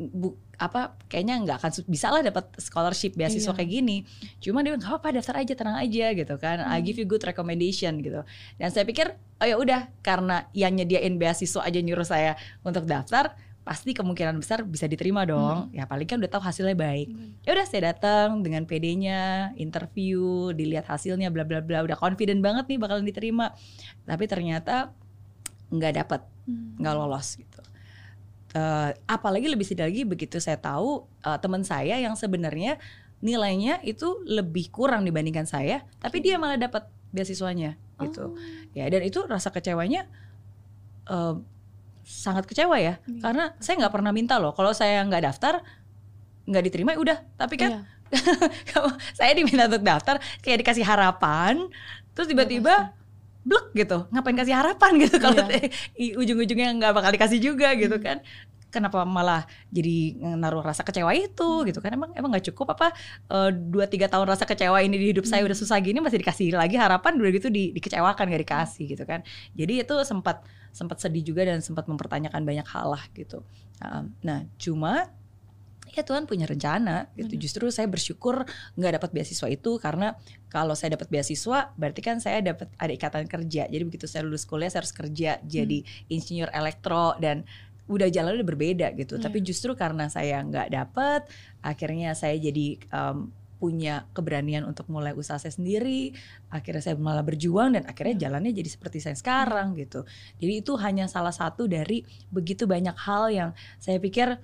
bu, 0.00 0.32
apa 0.56 0.96
kayaknya 1.06 1.36
nggak 1.38 1.56
akan 1.56 1.70
bisa 1.84 2.08
lah 2.08 2.20
dapat 2.20 2.48
scholarship 2.56 3.12
beasiswa 3.12 3.52
Iya. 3.52 3.56
kayak 3.56 3.70
gini. 3.70 3.96
Cuma 4.38 4.60
dia 4.60 4.72
bilang 4.72 4.80
nggak 4.80 4.92
apa-apa 4.96 5.08
daftar 5.14 5.36
aja 5.38 5.52
tenang 5.52 5.76
aja 5.76 6.06
gitu 6.10 6.34
kan. 6.36 6.56
I 6.58 6.80
Hmm. 6.80 6.82
give 6.82 6.96
you 6.96 7.04
good 7.04 7.20
recommendation 7.20 8.00
gitu. 8.00 8.24
Dan 8.56 8.68
saya 8.68 8.82
pikir 8.82 9.12
oh 9.36 9.44
ya 9.44 9.56
udah 9.56 9.80
karena 10.00 10.48
yang 10.52 10.72
nyediain 10.72 11.14
beasiswa 11.14 11.60
aja 11.60 11.78
nyuruh 11.78 12.04
saya 12.04 12.32
untuk 12.60 12.84
daftar 12.84 13.36
pasti 13.60 13.92
kemungkinan 13.92 14.36
besar 14.36 14.64
bisa 14.64 14.84
diterima 14.84 15.22
dong. 15.22 15.68
Ya 15.70 15.84
paling 15.84 16.04
kan 16.04 16.16
udah 16.16 16.28
tahu 16.28 16.42
hasilnya 16.42 16.72
baik. 16.72 17.08
Ya 17.42 17.52
udah 17.52 17.64
saya 17.64 17.92
datang 17.92 18.40
dengan 18.40 18.64
PD-nya, 18.64 19.52
interview, 19.54 20.50
dilihat 20.50 20.86
hasilnya 20.86 21.28
bla 21.28 21.44
bla 21.44 21.60
bla 21.60 21.84
udah 21.84 21.94
confident 21.94 22.40
banget 22.40 22.66
nih 22.66 22.78
bakalan 22.78 23.04
diterima. 23.04 23.52
Tapi 24.02 24.24
ternyata 24.24 24.96
nggak 25.70 25.92
dapat 25.96 26.20
Hmm. 26.48 26.74
nggak 26.82 26.94
lolos 26.96 27.38
gitu. 27.38 27.49
Eh, 28.50 28.90
apalagi 29.06 29.46
lebih 29.46 29.62
sedih 29.62 29.86
lagi 29.86 30.02
begitu 30.02 30.42
saya 30.42 30.58
tahu 30.58 31.06
eh, 31.22 31.38
teman 31.38 31.62
saya 31.62 32.02
yang 32.02 32.18
sebenarnya 32.18 32.82
nilainya 33.22 33.78
itu 33.86 34.26
lebih 34.26 34.74
kurang 34.74 35.06
dibandingkan 35.06 35.46
saya, 35.46 35.86
tapi 36.02 36.18
dia 36.18 36.34
malah 36.34 36.58
dapat 36.58 36.90
beasiswanya 37.14 37.78
gitu. 38.02 38.34
Oh. 38.34 38.38
Ya 38.74 38.90
dan 38.90 39.06
itu 39.06 39.22
rasa 39.22 39.54
kecewanya 39.54 40.10
eh, 41.06 41.34
sangat 42.02 42.50
kecewa 42.50 42.74
ya, 42.82 42.98
Iya. 43.06 43.20
karena 43.22 43.44
saya 43.62 43.86
nggak 43.86 43.94
pernah 43.94 44.10
minta 44.10 44.42
loh. 44.42 44.50
Kalau 44.50 44.74
saya 44.74 44.98
nggak 45.06 45.22
daftar 45.30 45.62
nggak 46.50 46.64
diterima 46.66 46.90
ya 46.96 46.98
udah. 46.98 47.18
Tapi 47.38 47.54
kan 47.54 47.70
Iya. 47.70 47.80
kalau 48.74 48.90
saya 49.18 49.30
diminta 49.38 49.70
untuk 49.70 49.86
daftar 49.86 50.18
kayak 50.42 50.66
dikasih 50.66 50.82
harapan, 50.82 51.70
terus 52.18 52.26
tiba-tiba 52.26 52.98
blek 53.40 53.72
gitu. 53.74 54.06
Ngapain 54.08 54.36
kasih 54.36 54.54
harapan 54.54 54.92
gitu 55.00 55.16
kalau 55.16 55.44
i- 56.02 56.14
ujung-ujungnya 56.14 56.76
nggak 56.76 56.92
bakal 56.92 57.10
dikasih 57.10 57.40
juga 57.40 57.72
gitu 57.74 57.96
Hmm. 57.96 58.04
kan. 58.04 58.18
Kenapa 58.70 59.02
malah 59.02 59.50
jadi 59.66 60.14
naruh 60.38 60.62
rasa 60.62 60.86
kecewa 60.86 61.10
itu 61.10 61.42
Hmm. 61.42 61.66
gitu 61.66 61.82
kan? 61.82 61.90
Emang 61.90 62.14
emang 62.14 62.30
nggak 62.30 62.54
cukup 62.54 62.78
apa 62.78 62.94
eh, 63.26 63.50
dua 63.50 63.90
tiga 63.90 64.06
tahun 64.06 64.30
rasa 64.30 64.46
kecewa 64.46 64.78
ini 64.80 64.94
di 64.94 65.10
hidup 65.10 65.26
saya 65.26 65.42
Hmm. 65.42 65.50
udah 65.50 65.58
susah 65.58 65.80
gini 65.82 65.98
masih 65.98 66.22
dikasih 66.22 66.54
lagi 66.54 66.78
harapan 66.78 67.18
udah 67.18 67.32
gitu 67.34 67.50
di, 67.50 67.74
dikecewakan 67.74 68.30
gak 68.30 68.42
dikasih 68.46 68.84
gitu 68.94 69.02
kan. 69.02 69.26
Jadi 69.58 69.82
itu 69.82 69.94
sempat 70.06 70.46
sempat 70.70 71.02
sedih 71.02 71.26
juga 71.26 71.42
dan 71.42 71.58
sempat 71.58 71.90
mempertanyakan 71.90 72.46
banyak 72.46 72.66
hal 72.70 72.94
lah 72.94 73.02
gitu. 73.10 73.42
Nah 74.22 74.46
cuma 74.54 75.10
ya 75.96 76.02
Tuhan 76.06 76.24
punya 76.30 76.46
rencana 76.46 77.10
gitu. 77.18 77.34
Justru 77.36 77.68
saya 77.74 77.90
bersyukur 77.90 78.46
nggak 78.78 79.02
dapat 79.02 79.10
beasiswa 79.10 79.48
itu 79.50 79.76
karena 79.82 80.14
kalau 80.48 80.74
saya 80.78 80.94
dapat 80.94 81.10
beasiswa 81.10 81.74
berarti 81.74 82.00
kan 82.02 82.18
saya 82.22 82.42
dapat 82.42 82.70
ada 82.78 82.92
ikatan 82.94 83.26
kerja. 83.26 83.66
Jadi 83.66 83.82
begitu 83.86 84.06
saya 84.06 84.26
lulus 84.26 84.46
kuliah 84.46 84.70
saya 84.70 84.86
harus 84.86 84.94
kerja 84.94 85.38
jadi 85.42 85.82
insinyur 86.08 86.50
elektro 86.54 87.14
dan 87.18 87.42
udah 87.90 88.06
jalan 88.06 88.38
udah 88.38 88.46
berbeda 88.46 88.94
gitu. 88.94 89.18
Iya. 89.18 89.22
Tapi 89.26 89.38
justru 89.42 89.74
karena 89.74 90.06
saya 90.06 90.38
nggak 90.46 90.68
dapat, 90.70 91.26
akhirnya 91.58 92.14
saya 92.14 92.38
jadi 92.38 92.78
um, 92.94 93.34
punya 93.60 94.08
keberanian 94.16 94.64
untuk 94.64 94.88
mulai 94.88 95.12
usaha 95.12 95.36
saya 95.36 95.52
sendiri. 95.52 96.16
Akhirnya 96.48 96.80
saya 96.80 96.96
malah 96.96 97.26
berjuang 97.26 97.76
dan 97.76 97.84
akhirnya 97.84 98.16
Iya. 98.16 98.22
jalannya 98.30 98.56
jadi 98.56 98.70
seperti 98.70 98.98
saya 99.04 99.18
sekarang 99.18 99.76
gitu. 99.76 100.06
Jadi 100.40 100.64
itu 100.64 100.72
hanya 100.80 101.10
salah 101.10 101.34
satu 101.34 101.66
dari 101.66 102.06
begitu 102.32 102.64
banyak 102.64 102.96
hal 102.96 103.28
yang 103.28 103.50
saya 103.82 103.98
pikir 104.00 104.38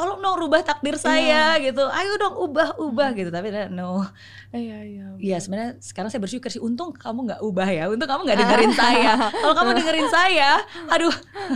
tolong 0.00 0.16
dong 0.24 0.36
rubah 0.40 0.64
takdir 0.64 0.96
saya 0.96 1.60
gitu. 1.60 1.84
Ayo 1.92 2.16
dong 2.16 2.40
ubah 2.40 2.80
ubah 2.80 3.12
gitu. 3.12 3.28
Tapi 3.28 3.52
no. 3.68 4.00
Iya 4.48 4.78
iya. 4.80 5.06
Iya 5.20 5.36
sebenarnya 5.44 5.76
sekarang 5.84 6.08
saya 6.08 6.24
bersyukur 6.24 6.48
sih 6.48 6.56
untung 6.56 6.96
kamu 6.96 7.28
nggak 7.28 7.40
ubah 7.44 7.68
ya. 7.68 7.84
Untung 7.92 8.08
kamu 8.08 8.24
nggak 8.24 8.38
dengerin 8.40 8.72
saya. 8.80 9.12
Kalau 9.28 9.52
kamu 9.52 9.70
dengerin 9.76 10.08
saya, 10.08 10.50
aduh 10.88 11.12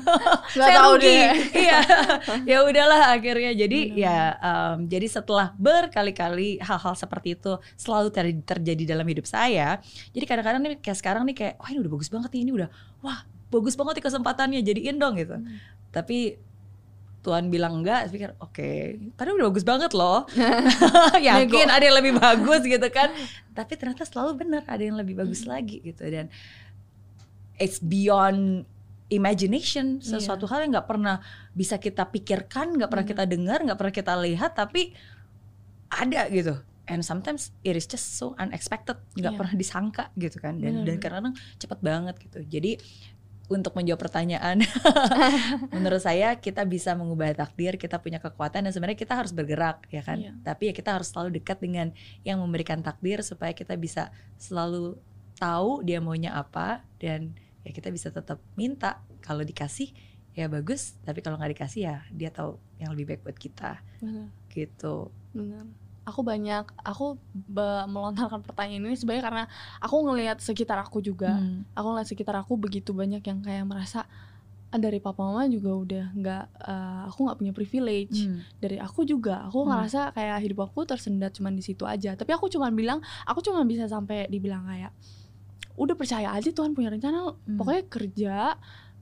saya 0.52 0.76
tahu 0.76 1.00
rugi. 1.00 1.08
deh. 1.08 1.32
Iya. 1.64 1.78
ya 2.44 2.58
udahlah 2.68 3.16
akhirnya. 3.16 3.56
Jadi 3.56 3.96
Benar. 3.96 4.04
ya 4.04 4.18
em, 4.36 4.76
jadi 4.92 5.06
setelah 5.08 5.56
berkali-kali 5.56 6.60
hal-hal 6.60 6.92
seperti 6.92 7.40
itu 7.40 7.56
selalu 7.80 8.12
ter- 8.12 8.44
terjadi 8.44 8.92
dalam 8.92 9.08
hidup 9.08 9.24
saya. 9.24 9.80
Jadi 10.12 10.24
kadang-kadang 10.28 10.60
nih 10.60 10.76
kayak 10.84 10.98
sekarang 11.00 11.24
nih 11.24 11.32
kayak 11.32 11.54
wah 11.56 11.72
ini 11.72 11.80
udah 11.80 11.92
bagus 11.96 12.12
banget 12.12 12.28
nih 12.36 12.42
ini 12.44 12.52
udah 12.52 12.68
wah 13.00 13.24
bagus 13.48 13.72
banget 13.80 13.96
nih 13.96 14.04
kesempatannya 14.04 14.60
jadiin 14.60 15.00
dong 15.00 15.16
gitu. 15.16 15.40
Hmm. 15.40 15.56
Tapi 15.88 16.36
Tuhan 17.24 17.48
bilang 17.48 17.80
enggak, 17.80 18.06
saya 18.06 18.12
pikir 18.12 18.30
oke, 18.36 18.70
tadi 19.16 19.28
udah 19.32 19.48
bagus 19.48 19.64
banget 19.64 19.96
loh. 19.96 20.28
Yakin 21.24 21.68
ada 21.72 21.80
yang 21.80 21.96
lebih 21.96 22.20
bagus 22.20 22.60
gitu 22.62 22.88
kan. 22.92 23.09
Tapi 23.59 23.72
ternyata 23.80 24.05
selalu 24.05 24.44
benar 24.44 24.62
ada 24.68 24.84
yang 24.84 25.01
lebih 25.01 25.16
bagus 25.16 25.48
lagi 25.48 25.80
gitu 25.80 26.05
dan 26.05 26.28
it's 27.56 27.80
beyond 27.80 28.68
imagination 29.09 30.02
sesuatu 30.02 30.44
hal 30.51 30.66
yang 30.66 30.74
nggak 30.74 30.88
pernah 30.90 31.22
bisa 31.55 31.78
kita 31.80 32.05
pikirkan, 32.09 32.76
nggak 32.76 32.90
pernah 32.90 33.06
Benar. 33.06 33.24
kita 33.24 33.30
dengar, 33.30 33.59
nggak 33.62 33.78
pernah 33.78 33.94
kita 33.94 34.14
lihat, 34.20 34.52
tapi 34.59 34.92
ada 35.88 36.26
gitu. 36.28 36.59
And 36.84 37.01
sometimes 37.01 37.48
it 37.64 37.78
is 37.78 37.88
just 37.88 38.20
so 38.20 38.36
unexpected, 38.36 39.01
nggak 39.16 39.32
Iya. 39.32 39.38
pernah 39.40 39.55
disangka 39.56 40.05
gitu 40.20 40.36
kan. 40.36 40.59
Dan 40.60 40.82
Benar, 40.82 40.84
dan 40.84 40.96
kadang-kadang 41.01 41.34
cepet 41.56 41.78
banget 41.80 42.14
gitu. 42.20 42.38
Jadi 42.44 42.72
untuk 43.52 43.76
menjawab 43.76 44.00
pertanyaan, 44.08 44.64
menurut 45.76 46.00
saya 46.00 46.40
kita 46.40 46.64
bisa 46.64 46.96
mengubah 46.96 47.36
takdir, 47.36 47.76
kita 47.76 48.00
punya 48.00 48.16
kekuatan 48.16 48.64
dan 48.64 48.72
sebenarnya 48.72 48.96
kita 48.96 49.14
harus 49.14 49.36
bergerak 49.36 49.84
ya 49.92 50.00
kan. 50.00 50.16
Iya. 50.16 50.32
Tapi 50.40 50.72
ya 50.72 50.74
kita 50.74 50.96
harus 50.96 51.12
selalu 51.12 51.36
dekat 51.40 51.60
dengan 51.60 51.92
yang 52.24 52.40
memberikan 52.40 52.80
takdir 52.80 53.20
supaya 53.20 53.52
kita 53.52 53.76
bisa 53.76 54.08
selalu 54.40 54.96
tahu 55.36 55.84
dia 55.84 56.00
maunya 56.00 56.32
apa 56.32 56.86
dan 56.96 57.36
ya 57.66 57.70
kita 57.74 57.92
bisa 57.92 58.08
tetap 58.08 58.40
minta 58.56 59.04
kalau 59.20 59.44
dikasih 59.44 59.92
ya 60.34 60.48
bagus, 60.48 60.96
tapi 61.04 61.20
kalau 61.20 61.36
nggak 61.36 61.52
dikasih 61.54 61.80
ya 61.84 61.96
dia 62.10 62.32
tahu 62.32 62.56
yang 62.80 62.90
lebih 62.96 63.14
baik 63.14 63.22
buat 63.28 63.38
kita 63.38 63.78
Benar 64.02 64.28
gitu. 64.50 65.10
benar. 65.34 65.66
Aku 66.05 66.20
banyak 66.20 66.64
aku 66.78 67.16
be- 67.32 67.86
melontarkan 67.86 68.40
pertanyaan 68.40 68.85
ini 68.85 68.94
sebenarnya 68.94 69.24
karena 69.24 69.44
aku 69.78 69.97
ngelihat 70.05 70.39
sekitar 70.39 70.76
aku 70.78 71.01
juga 71.01 71.36
Hmm. 71.36 71.64
aku 71.72 71.86
ngeliat 71.90 72.06
sekitar 72.06 72.36
aku 72.36 72.56
begitu 72.56 72.93
banyak 72.93 73.20
yang 73.20 73.40
kayak 73.40 73.64
merasa 73.64 74.05
"Ah, 74.68 74.76
dari 74.76 74.98
papa 74.98 75.22
mama 75.22 75.47
juga 75.47 75.70
udah 75.70 76.05
nggak 76.12 76.44
eh, 76.62 77.02
aku 77.09 77.18
nggak 77.24 77.39
punya 77.39 77.52
privilege 77.52 78.18
Hmm. 78.22 78.44
dari 78.59 78.76
aku 78.76 79.02
juga 79.02 79.44
aku 79.44 79.59
Hmm. 79.59 79.68
ngerasa 79.70 80.12
kayak 80.12 80.39
hidup 80.43 80.66
aku 80.66 80.85
tersendat 80.85 81.32
cuman 81.32 81.52
di 81.52 81.62
situ 81.62 81.85
aja 81.85 82.12
tapi 82.12 82.31
aku 82.31 82.47
cuman 82.48 82.72
bilang 82.72 82.98
aku 83.24 83.40
cuma 83.40 83.64
bisa 83.64 83.86
sampai 83.86 84.26
dibilang 84.26 84.66
kayak 84.66 84.93
udah 85.74 85.94
percaya 85.94 86.31
aja 86.31 86.48
Tuhan 86.48 86.70
punya 86.70 86.90
rencana 86.90 87.32
Hmm. 87.32 87.56
pokoknya 87.56 87.82
kerja 87.89 88.36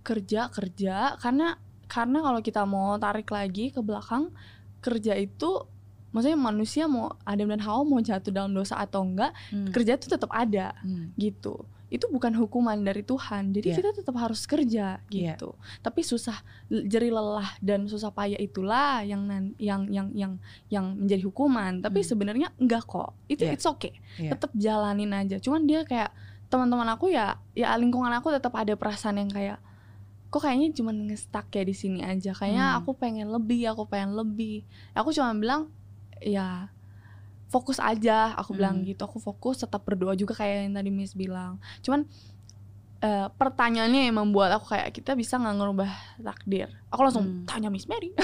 kerja 0.00 0.40
kerja 0.48 0.96
karena 1.16 1.58
karena 1.86 2.18
kalau 2.20 2.40
kita 2.40 2.62
mau 2.64 2.94
tarik 2.96 3.28
lagi 3.28 3.68
ke 3.68 3.80
belakang 3.80 4.32
kerja 4.78 5.12
itu 5.14 5.66
maksudnya 6.12 6.36
manusia 6.36 6.84
mau 6.84 7.16
Adam 7.22 7.48
dan 7.48 7.60
Hawa 7.60 7.82
mau 7.82 7.98
jatuh 7.98 8.28
dalam 8.28 8.52
dosa 8.52 8.76
atau 8.76 9.02
enggak 9.02 9.32
Hmm. 9.48 9.68
kerja 9.68 9.96
itu 9.96 10.06
tetap 10.06 10.28
ada 10.28 10.76
Hmm. 10.80 11.10
gitu 11.16 11.64
itu 11.88 12.08
bukan 12.08 12.32
hukuman 12.32 12.80
dari 12.80 13.00
Tuhan 13.00 13.52
jadi 13.52 13.68
Iya. 13.68 13.76
kita 13.76 13.90
tetap 13.94 14.16
harus 14.16 14.44
kerja 14.44 14.96
Iya. 15.06 15.36
gitu 15.36 15.52
tapi 15.80 16.00
susah 16.00 16.40
jeri 16.70 17.08
lelah 17.08 17.52
dan 17.58 17.84
susah 17.84 18.08
payah 18.08 18.36
itulah 18.38 19.04
yang 19.04 19.28
yang 19.56 19.84
yang 19.88 20.08
yang 20.10 20.32
yang 20.68 20.86
menjadi 20.96 21.20
hukuman 21.22 21.80
tapi 21.80 22.00
Hmm. 22.00 22.08
sebenarnya 22.08 22.48
enggak 22.56 22.84
kok 22.86 23.12
itu 23.26 23.44
Iya. 23.44 23.52
it's 23.52 23.64
okay 23.66 24.00
Iya. 24.16 24.32
tetap 24.32 24.52
jalanin 24.54 25.12
aja 25.12 25.36
cuman 25.36 25.64
dia 25.64 25.84
kayak 25.84 26.12
teman-teman 26.48 26.88
aku 26.88 27.08
ya 27.08 27.36
ya 27.52 27.72
lingkungan 27.74 28.08
aku 28.10 28.28
tetap 28.30 28.52
ada 28.52 28.72
perasaan 28.72 29.16
yang 29.18 29.28
kayak 29.28 29.60
kok 30.28 30.40
kayaknya 30.40 30.72
cuman 30.72 30.96
ngestak 31.06 31.44
ya 31.50 31.60
di 31.60 31.72
sini 31.72 32.00
aja 32.00 32.32
kayaknya 32.32 32.72
Hmm. 32.72 32.78
aku 32.80 32.96
pengen 32.96 33.28
lebih 33.28 33.68
aku 33.68 33.84
pengen 33.84 34.16
lebih 34.16 34.64
aku 34.92 35.12
cuma 35.12 35.32
bilang 35.34 35.68
ya 36.24 36.70
fokus 37.46 37.76
aja 37.76 38.32
aku 38.32 38.54
bilang 38.54 38.80
Hmm. 38.80 38.86
gitu 38.86 39.02
aku 39.02 39.18
fokus 39.18 39.60
tetap 39.60 39.82
berdoa 39.82 40.14
juga 40.14 40.32
kayak 40.34 40.64
yang 40.64 40.74
tadi 40.74 40.88
Miss 40.88 41.12
bilang 41.12 41.60
cuman 41.80 42.08
eh, 42.98 43.26
pertanyaannya 43.28 44.06
yang 44.06 44.16
membuat 44.16 44.54
aku 44.54 44.72
kayak 44.72 44.88
kita 44.90 45.12
bisa 45.12 45.34
nggak 45.34 45.58
ngerubah 45.58 45.90
takdir 46.18 46.70
aku 46.88 47.00
langsung 47.02 47.24
Hmm. 47.26 47.44
tanya 47.44 47.68
Miss 47.68 47.84
Mary 47.84 48.14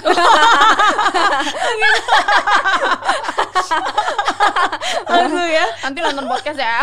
Langsung 5.08 5.48
ya. 5.48 5.66
nanti 5.82 5.98
nonton 6.00 6.26
podcast 6.26 6.58
ya 6.58 6.80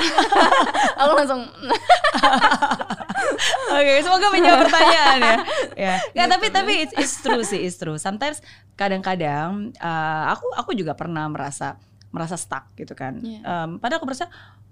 aku 0.97 1.11
langsung 1.15 1.41
Oke, 3.72 3.91
semoga 4.02 4.27
menjawab 4.30 4.60
pertanyaan 4.65 5.18
ya. 5.19 5.35
Ya, 5.76 5.93
Nggak, 6.11 6.26
Gitu. 6.26 6.34
tapi 6.34 6.45
tapi 6.49 6.73
it's, 6.84 6.93
it's 6.95 7.15
true 7.19 7.41
sih, 7.41 7.61
it's 7.61 7.76
true. 7.76 7.97
Sometimes 7.97 8.39
kadang-kadang 8.76 9.73
uh, 9.80 10.23
aku 10.31 10.45
aku 10.56 10.72
juga 10.73 10.93
pernah 10.93 11.26
merasa 11.26 11.80
merasa 12.11 12.35
stuck 12.35 12.72
gitu 12.76 12.93
kan. 12.93 13.19
Iya. 13.19 13.41
Um, 13.43 13.69
padahal 13.77 13.99
aku 13.99 14.07
merasa 14.07 14.27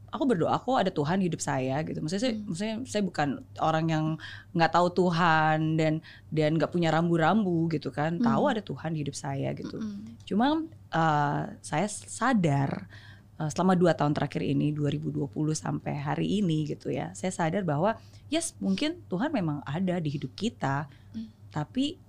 aku 0.08 0.30
berdoa 0.30 0.54
aku 0.54 0.78
ada 0.78 0.94
Tuhan 0.94 1.20
di 1.20 1.28
hidup 1.28 1.42
saya 1.42 1.82
gitu. 1.82 1.98
Maksudnya 2.00 2.22
saya, 2.22 2.34
Hmm. 2.38 2.46
maksudnya 2.46 2.76
saya 2.86 3.02
bukan 3.02 3.28
orang 3.60 3.86
yang 3.90 4.06
nggak 4.54 4.72
tahu 4.72 4.88
Tuhan 4.94 5.74
dan 5.76 5.94
dan 6.30 6.52
nggak 6.56 6.70
punya 6.70 6.94
rambu-rambu 6.94 7.68
gitu 7.68 7.90
kan. 7.90 8.22
Tahu 8.22 8.44
Hmm. 8.46 8.54
ada 8.54 8.62
Tuhan 8.62 8.94
di 8.94 9.02
hidup 9.02 9.18
saya 9.18 9.52
gitu. 9.52 9.82
Mm-mm. 9.82 10.22
Cuma 10.24 10.62
uh, 10.94 11.42
saya 11.60 11.88
sadar 11.90 12.86
uh, 13.40 13.50
selama 13.50 13.74
dua 13.74 13.94
tahun 13.94 14.14
terakhir 14.14 14.42
ini 14.44 14.74
2020 14.74 15.30
sampai 15.54 15.94
hari 15.96 16.42
ini 16.42 16.68
gitu 16.70 16.90
ya, 16.90 17.14
saya 17.18 17.32
sadar 17.32 17.64
bahwa 17.64 17.98
yes 18.30 18.54
mungkin 18.58 19.02
Tuhan 19.08 19.32
memang 19.32 19.62
ada 19.64 19.98
di 19.98 20.10
hidup 20.10 20.34
kita, 20.34 20.90
Hmm. 21.14 21.30
tapi 21.54 22.02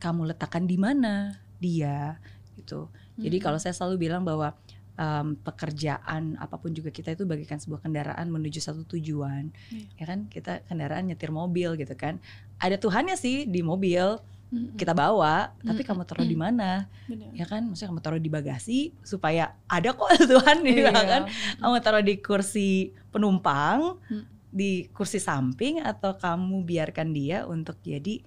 kamu 0.00 0.32
letakkan 0.32 0.64
di 0.64 0.76
mana 0.80 1.36
dia 1.60 2.16
gitu. 2.56 2.88
Jadi 3.16 3.36
Mm-mm. 3.40 3.44
kalau 3.44 3.58
saya 3.60 3.72
selalu 3.76 4.08
bilang 4.08 4.24
bahwa 4.24 4.52
um, 4.96 5.36
pekerjaan 5.40 6.36
apa 6.36 6.56
pun 6.56 6.72
juga 6.72 6.88
kita 6.88 7.12
itu 7.12 7.24
bagaikan 7.24 7.60
sebuah 7.60 7.84
kendaraan 7.84 8.28
menuju 8.28 8.60
satu 8.60 8.84
tujuan, 8.96 9.52
Iya. 9.72 9.88
ya 10.00 10.04
kan 10.04 10.18
kita 10.28 10.64
kendaraan 10.64 11.08
nyetir 11.08 11.32
mobil 11.32 11.76
gitu 11.76 11.92
kan, 11.96 12.20
ada 12.56 12.76
Tuhannya 12.76 13.16
sih 13.16 13.44
di 13.44 13.60
mobil 13.60 14.16
Kita 14.48 14.92
bawa, 14.92 15.50
tapi 15.58 15.82
kamu 15.82 16.02
taruh 16.02 16.22
di 16.22 16.34
mana? 16.34 16.86
Bener. 17.04 17.34
ya 17.34 17.44
kan 17.44 17.66
maksudnya 17.66 17.90
kamu 17.90 18.00
taruh 18.00 18.18
di 18.18 18.30
bagasi 18.30 18.78
supaya 19.00 19.50
ada 19.66 19.90
kok 19.90 20.06
Tuhan 20.30 20.62
di 20.62 20.80
Iya. 20.80 20.94
kan 20.94 21.22
kamu 21.58 21.76
taruh 21.80 22.00
di 22.00 22.14
kursi 22.16 22.70
penumpang 23.10 23.98
Hmm. 24.02 24.22
di 24.48 24.86
kursi 24.88 25.18
samping 25.18 25.80
atau 25.80 26.14
kamu 26.14 26.62
biarkan 26.62 27.10
dia 27.10 27.42
untuk 27.44 27.76
jadi 27.80 28.22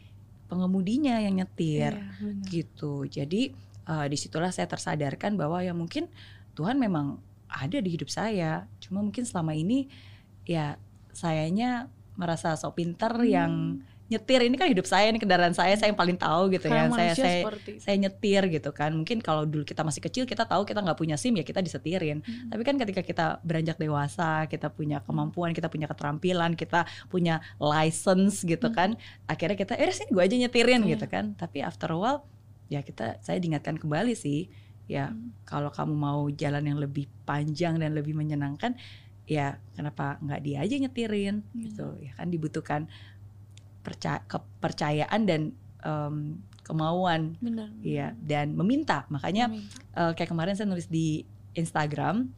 pengemudinya 0.45 1.17
yang 1.19 1.37
nyetir 1.37 1.93
Iya, 1.95 2.11
bener. 2.19 2.45
gitu 2.45 2.93
jadi 3.05 3.41
eh, 3.85 4.05
di 4.05 4.17
situlah 4.17 4.49
saya 4.49 4.65
tersadarkan 4.65 5.33
bahwa 5.33 5.59
ya 5.59 5.71
mungkin 5.71 6.11
Tuhan 6.53 6.75
memang 6.75 7.17
ada 7.47 7.77
di 7.77 7.89
hidup 7.89 8.07
saya 8.07 8.67
cuma 8.77 8.99
mungkin 8.99 9.23
selama 9.23 9.53
ini 9.53 9.87
ya 10.43 10.75
sayanya 11.11 11.87
merasa 12.13 12.53
sok 12.53 12.75
pinter 12.75 13.15
Hmm. 13.15 13.25
yang 13.25 13.53
nyetir 14.09 14.41
ini 14.41 14.57
kan 14.57 14.65
hidup 14.65 14.89
saya 14.89 15.13
ini 15.13 15.21
kendaraan 15.21 15.53
saya 15.53 15.77
saya 15.77 15.93
yang 15.93 15.99
paling 15.99 16.17
tahu 16.17 16.49
gitu 16.49 16.65
Kayak 16.65 16.89
ya 16.89 17.13
saya 17.13 17.13
saya 17.13 17.41
saya 17.77 17.95
nyetir 17.95 18.41
gitu 18.49 18.73
kan 18.73 18.89
mungkin 18.91 19.21
kalau 19.21 19.45
dulu 19.45 19.61
kita 19.61 19.85
masih 19.85 20.01
kecil 20.01 20.25
kita 20.25 20.49
tahu 20.49 20.65
kita 20.65 20.81
nggak 20.81 20.97
punya 20.97 21.13
sim 21.13 21.37
ya 21.37 21.45
kita 21.45 21.61
disetirin 21.61 22.25
Mm. 22.25 22.49
tapi 22.49 22.61
kan 22.65 22.75
ketika 22.75 23.01
kita 23.05 23.25
beranjak 23.45 23.77
dewasa 23.77 24.49
kita 24.49 24.73
punya 24.73 24.99
kemampuan 25.05 25.53
kita 25.53 25.69
punya 25.69 25.85
keterampilan 25.85 26.57
kita 26.57 26.83
punya 27.05 27.37
license 27.61 28.41
gitu 28.41 28.67
Hmm. 28.67 28.75
kan 28.75 28.89
akhirnya 29.25 29.55
kita 29.55 29.77
eh 29.77 29.93
sini 29.93 30.09
gue 30.09 30.23
aja 30.25 30.35
nyetirin 30.35 30.81
Iya. 30.83 30.97
gitu 30.97 31.05
kan 31.05 31.37
tapi 31.37 31.61
after 31.61 31.93
a 31.93 31.97
while 31.97 32.21
ya 32.67 32.81
kita 32.81 33.21
saya 33.21 33.37
diingatkan 33.37 33.77
kembali 33.77 34.17
sih 34.17 34.49
ya 34.89 35.13
Hmm. 35.13 35.37
kalau 35.45 35.69
kamu 35.69 35.93
mau 35.93 36.25
jalan 36.33 36.65
yang 36.65 36.81
lebih 36.81 37.05
panjang 37.23 37.77
dan 37.77 37.93
lebih 37.93 38.17
menyenangkan 38.17 38.73
ya 39.29 39.61
kenapa 39.77 40.17
nggak 40.19 40.41
dia 40.41 40.57
aja 40.65 40.75
nyetirin 40.75 41.45
Iya. 41.53 41.61
gitu 41.69 41.87
ya 42.01 42.11
kan 42.17 42.27
dibutuhkan 42.27 42.81
percaya 43.79 44.19
kepercayaan 44.25 45.21
dan 45.23 45.41
em, 45.79 46.37
kemauan 46.61 47.33
Bener. 47.41 47.73
Iya, 47.81 48.13
dan 48.19 48.53
meminta. 48.53 49.09
Makanya 49.09 49.49
Amin. 49.49 49.65
eh, 49.95 50.11
kayak 50.13 50.29
kemarin 50.29 50.53
saya 50.53 50.69
nulis 50.69 50.85
di 50.85 51.25
Instagram. 51.53 52.29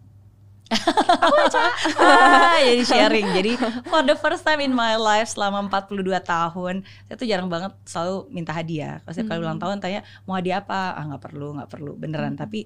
Ah, 2.00 2.64
jadi 2.68 2.84
sharing. 2.84 3.28
Jadi 3.36 3.52
for 3.86 4.02
the 4.04 4.16
first 4.16 4.42
time 4.42 4.64
in 4.64 4.72
my 4.72 4.96
life 4.96 5.28
selama 5.28 5.68
42 5.68 6.00
tahun, 6.24 6.76
saya 7.06 7.16
tuh 7.16 7.28
jarang 7.28 7.52
banget 7.52 7.76
selalu 7.84 8.32
minta 8.32 8.56
hadiah. 8.56 9.04
Kalau 9.04 9.14
saya 9.14 9.26
kalau 9.28 9.40
Hmm. 9.42 9.48
ulang 9.52 9.60
tahun 9.60 9.78
tanya 9.80 10.02
mau 10.24 10.36
hadiah 10.36 10.64
apa? 10.64 10.96
Ah 10.96 11.04
nggak 11.06 11.24
perlu, 11.24 11.60
nggak 11.60 11.70
perlu. 11.70 11.92
Beneran. 11.96 12.34
Hmm. 12.36 12.42
Tapi 12.42 12.64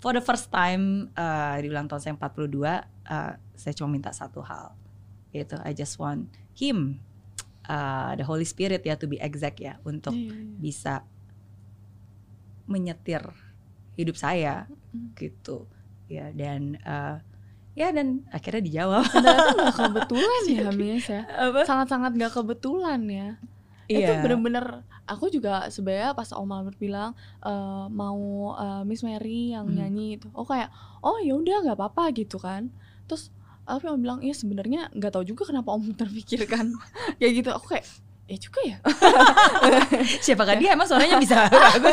for 0.00 0.16
the 0.16 0.24
first 0.24 0.48
time 0.48 1.12
eh, 1.12 1.56
di 1.60 1.68
ulang 1.68 1.86
tahun 1.86 2.00
saya 2.00 2.14
42, 2.16 2.88
eh, 3.04 3.32
saya 3.52 3.72
cuma 3.76 3.92
minta 3.92 4.10
satu 4.10 4.40
hal. 4.40 4.72
Yaitu 5.30 5.60
I 5.60 5.72
just 5.72 5.96
want 5.96 6.28
him, 6.52 7.00
eh, 7.64 8.10
the 8.14 8.24
Holy 8.24 8.42
Spirit 8.42 8.80
ya 8.80 8.94
to 8.94 9.06
be 9.06 9.16
exact 9.16 9.58
ya, 9.58 9.78
untuk 9.82 10.12
Iya, 10.12 10.32
iya. 10.32 10.56
bisa 10.56 10.94
menyetir 12.64 13.22
hidup 13.94 14.16
saya 14.16 14.66
Mm. 14.92 15.16
gitu 15.16 15.68
ya 16.06 16.28
dan 16.30 16.76
eh, 16.78 17.16
ya 17.72 17.88
dan 17.90 18.20
akhirnya 18.28 18.60
dijawab 18.60 19.04
Ternyata 19.08 19.48
gak 19.56 19.72
kebetulan 19.80 20.42
ya 20.46 20.68
Miss 20.70 21.08
ya 21.08 21.22
Sangat-sangat 21.64 22.12
gak 22.14 22.32
kebetulan 22.34 23.00
ya 23.08 23.28
Itu 23.88 24.04
Iya. 24.04 24.20
bener-bener 24.20 24.84
Aku 25.02 25.26
juga 25.28 25.66
sebenarnya 25.66 26.12
pas 26.12 26.28
Om 26.30 26.44
Albert 26.46 26.76
bilang 26.76 27.16
eh, 27.40 27.86
Mau 27.88 28.20
eh, 28.54 28.82
Miss 28.84 29.00
Mary 29.00 29.52
yang 29.52 29.64
Hmm. 29.64 29.76
nyanyi 29.76 30.20
itu 30.20 30.28
Oh 30.32 30.44
kayak 30.44 30.68
Oh 31.00 31.16
ya 31.18 31.34
udah 31.34 31.64
nggak 31.64 31.76
apa-apa 31.76 32.12
gitu 32.12 32.36
kan 32.36 32.68
Terus 33.08 33.32
Tapi 33.62 33.86
Om 33.86 33.98
bilang 33.98 34.18
Iya 34.18 34.32
sebenarnya 34.32 34.90
nggak 34.90 35.10
tahu 35.10 35.24
juga 35.24 35.42
kenapa 35.46 35.70
Om 35.70 35.92
terpikirkan. 35.92 36.74
Kayak 37.18 37.32
gitu 37.34 37.50
Aku 37.50 37.66
kayak 37.68 37.86
Ya 38.24 38.38
juga 38.38 38.60
ya. 38.64 38.76
Siapakah 40.24 40.54
dia? 40.56 40.72
Emang 40.72 40.86
suaranya 40.86 41.18
bisa 41.18 41.36
bagus? 41.52 41.92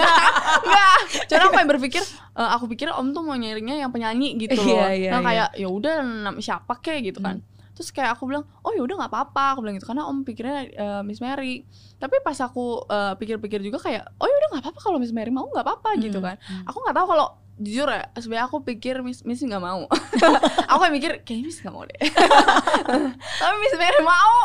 Enggak 0.61 0.97
Cuman 1.25 1.41
aku 1.43 1.55
yang 1.57 1.69
berpikir 1.69 2.03
eh, 2.35 2.49
Aku 2.55 2.65
pikir 2.67 2.87
Om 2.89 3.11
tuh 3.11 3.21
mau 3.21 3.35
nyaringnya 3.35 3.75
yang 3.77 3.91
penyanyi 3.91 4.37
gitu 4.37 4.55
loh. 4.55 4.77
Iya, 4.77 4.87
iya, 4.95 5.09
Nah 5.11 5.19
iya. 5.19 5.25
kayak 5.25 5.47
ya 5.57 5.67
udah 5.67 5.95
siapa 6.37 6.73
kek? 6.79 7.01
gitu 7.03 7.19
kan. 7.19 7.41
Terus 7.73 7.89
kayak 7.89 8.11
aku 8.13 8.27
bilang, 8.27 8.43
oh 8.59 8.71
ya 8.71 8.83
udah 8.83 8.99
nggak 8.99 9.07
apa-apa, 9.07 9.55
aku 9.55 9.59
bilang 9.63 9.75
gitu 9.75 9.87
karena 9.87 10.03
om 10.03 10.21
pikirnya 10.21 10.57
eh, 10.67 11.01
Miss 11.01 11.19
Mary. 11.19 11.63
Tapi 11.95 12.15
pas 12.19 12.35
aku 12.37 12.83
eh, 12.85 13.13
pikir-pikir 13.15 13.59
juga 13.59 13.79
kayak, 13.79 14.03
oh 14.19 14.27
ya 14.27 14.35
udah 14.35 14.47
nggak 14.53 14.63
apa-apa 14.67 14.79
kalau 14.81 14.97
Miss 14.99 15.11
Mary 15.11 15.31
mau 15.31 15.47
nggak 15.47 15.63
apa-apa 15.63 15.95
gitu 15.97 16.19
Hmm, 16.19 16.27
kan. 16.27 16.35
hmm. 16.37 16.67
Aku 16.67 16.77
nggak 16.77 16.93
tahu 16.93 17.07
kalau 17.09 17.27
jujur 17.59 17.85
ya, 17.85 18.07
sebenarnya 18.15 18.47
aku 18.47 18.63
pikir 18.63 19.03
Miss 19.03 19.21
Miss 19.21 19.39
nggak 19.39 19.59
mau. 19.59 19.83
aku 20.71 20.79
kayak 20.79 20.95
mikir 20.95 21.11
kayaknya 21.21 21.45
Miss 21.45 21.59
nggak 21.59 21.71
mau 21.71 21.83
deh. 21.83 21.99
Tapi 23.39 23.55
Miss 23.57 23.75
Mary 23.75 24.01
mau. 24.01 24.35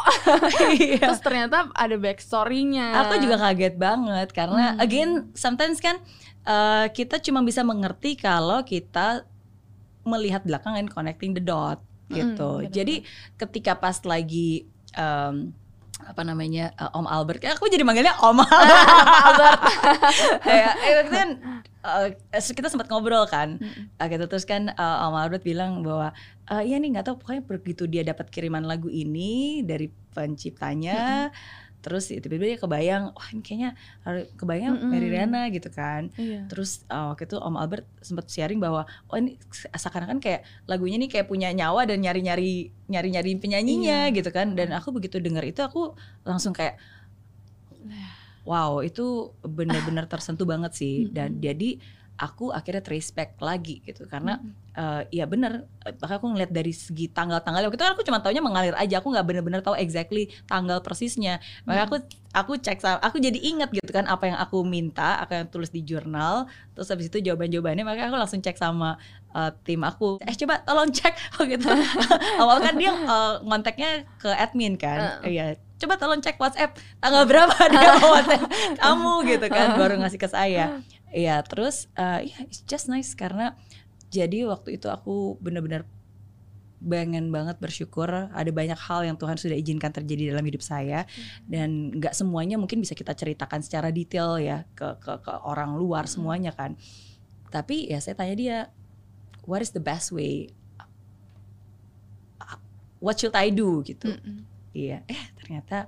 Iya. 0.74 0.98
Terus 1.00 1.20
ternyata 1.20 1.70
ada 1.70 1.96
backstorynya. 1.96 2.88
aku 3.00 3.22
juga 3.22 3.36
kaget 3.40 3.74
banget 3.74 4.28
karena 4.30 4.74
Hmm. 4.74 4.80
again 4.80 5.10
sometimes 5.32 5.78
kan 5.78 6.02
eh, 6.42 6.86
kita 6.90 7.18
cuma 7.20 7.40
bisa 7.40 7.62
mengerti 7.62 8.14
kalau 8.14 8.60
kita 8.60 9.24
melihat 10.02 10.42
belakangan 10.42 10.84
connecting 10.86 11.32
the 11.32 11.40
dot 11.40 11.80
gitu 12.06 12.60
benar-benar. 12.60 12.68
jadi 12.70 12.94
ketika 13.34 13.72
pas 13.74 13.96
lagi 14.04 14.68
em, 14.92 15.56
apa 16.04 16.22
namanya 16.22 16.70
eh, 16.76 16.96
Om 16.96 17.06
Albert, 17.08 17.42
aku 17.44 17.68
jadi 17.72 17.82
manggilnya 17.82 18.14
Om 18.20 18.38
Albert. 18.44 19.60
ya, 20.48 20.70
eh, 20.76 20.92
waktu 21.00 21.08
itu 21.08 21.12
kan 21.12 21.28
uh, 21.84 22.08
kita 22.32 22.68
sempat 22.68 22.88
ngobrol 22.88 23.24
kan, 23.28 23.60
Mm-mm. 23.60 23.92
uh, 24.00 24.06
gitu. 24.08 24.24
Terus 24.28 24.44
kan 24.48 24.72
uh, 24.72 25.06
Om 25.08 25.14
Albert 25.16 25.44
bilang 25.44 25.84
bahwa 25.84 26.12
uh, 26.48 26.62
iya 26.64 26.80
nih 26.80 26.96
nggak 26.96 27.06
tahu 27.08 27.16
pokoknya 27.20 27.42
begitu 27.44 27.84
dia 27.88 28.02
dapat 28.04 28.28
kiriman 28.32 28.64
lagu 28.64 28.88
ini 28.88 29.64
dari 29.64 29.88
penciptanya, 30.14 31.28
terus 31.84 32.08
tiba-tiba 32.08 32.56
dia 32.56 32.56
kebayang, 32.56 33.12
wah 33.12 33.28
ini 33.28 33.44
kayaknya 33.44 33.70
kebayang 34.40 34.80
Mm-mm. 34.80 34.88
Mary 34.88 35.08
Riana 35.12 35.52
gitu 35.52 35.68
kan. 35.68 36.08
Iya. 36.16 36.48
Terus 36.48 36.88
uh, 36.88 37.12
waktu 37.12 37.28
itu 37.28 37.36
Om 37.36 37.60
Albert 37.60 37.84
sempat 38.00 38.32
sharing 38.32 38.56
bahwa 38.56 38.88
oh 39.12 39.16
ini 39.20 39.36
seakan-akan 39.52 40.16
kayak 40.24 40.48
lagunya 40.64 40.96
nih 40.96 41.12
kayak 41.12 41.28
punya 41.28 41.52
nyawa 41.52 41.84
dan 41.84 42.00
nyari-nyari 42.00 42.72
nyari-nyari 42.88 43.36
penyanyinya 43.36 44.08
gitu 44.16 44.32
kan. 44.32 44.56
Dan 44.56 44.72
aku 44.72 44.96
begitu 44.96 45.20
dengar 45.20 45.44
itu 45.44 45.60
aku 45.60 45.92
langsung 46.24 46.56
kayak 46.56 46.80
wow 48.48 48.80
itu 48.80 49.36
benar-benar 49.44 50.08
tersentuh 50.08 50.48
banget 50.48 50.72
sih. 50.72 51.12
Dan 51.12 51.36
Mm-mm. 51.36 51.44
jadi 51.44 51.70
aku 52.14 52.54
akhirnya 52.54 52.82
trace 52.82 53.10
back 53.10 53.34
lagi 53.42 53.82
gitu. 53.82 54.06
Karena 54.06 54.38
Mm-mm. 54.38 54.74
eh, 54.74 55.02
ya 55.22 55.24
bener 55.26 55.66
bahkan 55.98 56.16
aku 56.22 56.30
ngeliat 56.30 56.50
dari 56.54 56.70
segi 56.70 57.10
tanggal-tanggal 57.10 57.66
waktu 57.68 57.76
itu 57.76 57.84
kan 57.84 57.92
aku 57.94 58.04
cuma 58.06 58.18
taunya 58.22 58.40
mengalir 58.40 58.74
aja 58.78 59.02
aku 59.02 59.10
nggak 59.12 59.26
bener-bener 59.26 59.60
tahu 59.60 59.74
exactly 59.74 60.30
tanggal 60.46 60.78
persisnya. 60.80 61.42
Makanya 61.66 61.84
aku 61.90 61.96
aku 62.34 62.52
cek 62.58 62.78
sama 62.78 62.98
aku 63.02 63.18
jadi 63.18 63.38
inget 63.38 63.70
gitu 63.70 63.90
kan 63.90 64.06
apa 64.06 64.30
yang 64.30 64.38
aku 64.38 64.62
minta 64.62 65.18
apa 65.18 65.42
yang 65.42 65.46
tulis 65.50 65.70
di 65.74 65.82
jurnal. 65.82 66.46
Terus 66.78 66.88
habis 66.90 67.10
itu 67.10 67.18
jawaban-jawabannya 67.18 67.84
makanya 67.86 68.08
aku 68.14 68.18
langsung 68.18 68.40
cek 68.40 68.56
sama 68.58 68.96
eh, 69.34 69.50
tim 69.66 69.82
aku. 69.82 70.22
Eh 70.22 70.34
coba 70.38 70.62
tolong 70.62 70.90
cek. 70.90 71.14
Oh 71.38 71.44
gitu. 71.46 71.66
Awal 72.42 72.62
kan 72.62 72.74
dia 72.78 72.94
eh, 72.94 73.34
ngonteknya 73.42 74.06
ke 74.22 74.30
admin 74.30 74.78
kan. 74.78 75.18
Iya 75.26 75.58
coba 75.84 76.00
tolong 76.00 76.20
cek 76.22 76.38
WhatsApp 76.40 76.78
tanggal 77.02 77.28
berapa 77.28 77.54
dia 77.68 77.92
WhatsApp 78.14 78.46
kamu 78.80 79.12
gitu 79.28 79.46
kan 79.52 79.76
baru 79.76 80.00
ngasih 80.00 80.20
ke 80.22 80.28
saya 80.32 80.80
Iya, 81.14 81.38
terus 81.46 81.86
uh, 81.94 82.18
ya 82.18 82.42
it's 82.42 82.66
just 82.66 82.90
nice 82.90 83.14
karena 83.14 83.54
jadi 84.10 84.50
waktu 84.50 84.82
itu 84.82 84.90
aku 84.90 85.38
benar-benar 85.38 85.86
pengen 86.84 87.32
banget 87.32 87.56
bersyukur 87.62 88.10
ada 88.10 88.50
banyak 88.52 88.76
hal 88.76 89.06
yang 89.06 89.16
Tuhan 89.16 89.38
sudah 89.40 89.56
izinkan 89.56 89.88
terjadi 89.88 90.36
dalam 90.36 90.44
hidup 90.44 90.60
saya 90.60 91.08
dan 91.48 91.94
nggak 91.96 92.12
semuanya 92.12 92.60
mungkin 92.60 92.82
bisa 92.82 92.92
kita 92.92 93.16
ceritakan 93.16 93.64
secara 93.64 93.88
detail 93.88 94.36
ya 94.36 94.68
ke 94.76 95.00
ke, 95.00 95.22
ke 95.22 95.32
orang 95.46 95.78
luar 95.78 96.10
semuanya 96.10 96.50
kan. 96.50 96.74
Tapi 97.48 97.88
ya 97.88 98.02
saya 98.02 98.18
tanya 98.18 98.34
dia, 98.34 98.58
what 99.46 99.62
is 99.62 99.70
the 99.70 99.80
best 99.80 100.10
way? 100.10 100.50
What 102.98 103.22
should 103.22 103.38
I 103.38 103.54
do 103.54 103.86
gitu? 103.86 104.10
Mm-mm. 104.10 104.42
Iya, 104.74 105.06
eh 105.06 105.22
ternyata 105.38 105.86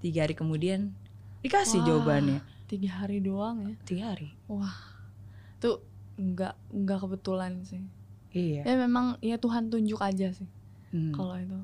tiga 0.00 0.24
hari 0.24 0.32
kemudian 0.32 0.96
dikasih 1.44 1.84
Wah. 1.84 1.86
jawabannya 1.86 2.55
Tiga 2.66 2.90
hari 2.98 3.18
doang 3.18 3.62
ya. 3.64 3.74
tiga 3.84 4.04
hari. 4.10 4.34
Wah. 4.46 4.74
Tuh 5.58 5.78
nggak 6.16 6.54
nggak 6.72 6.98
kebetulan 6.98 7.62
sih. 7.62 7.82
Iya. 8.30 8.66
Ya 8.66 8.74
memang 8.76 9.16
ya 9.20 9.36
Tuhan 9.36 9.70
tunjuk 9.70 9.98
aja 9.98 10.30
sih 10.30 10.48
Hmm. 10.86 11.10
kalau 11.10 11.34
itu. 11.34 11.58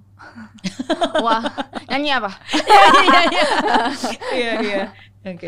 Wah, 1.24 1.40
nyanyi 1.86 2.10
apa? 2.10 2.30
iya 2.50 3.22
iya 3.30 3.44
iya 4.34 4.52
iya 4.58 4.82
oke 5.22 5.46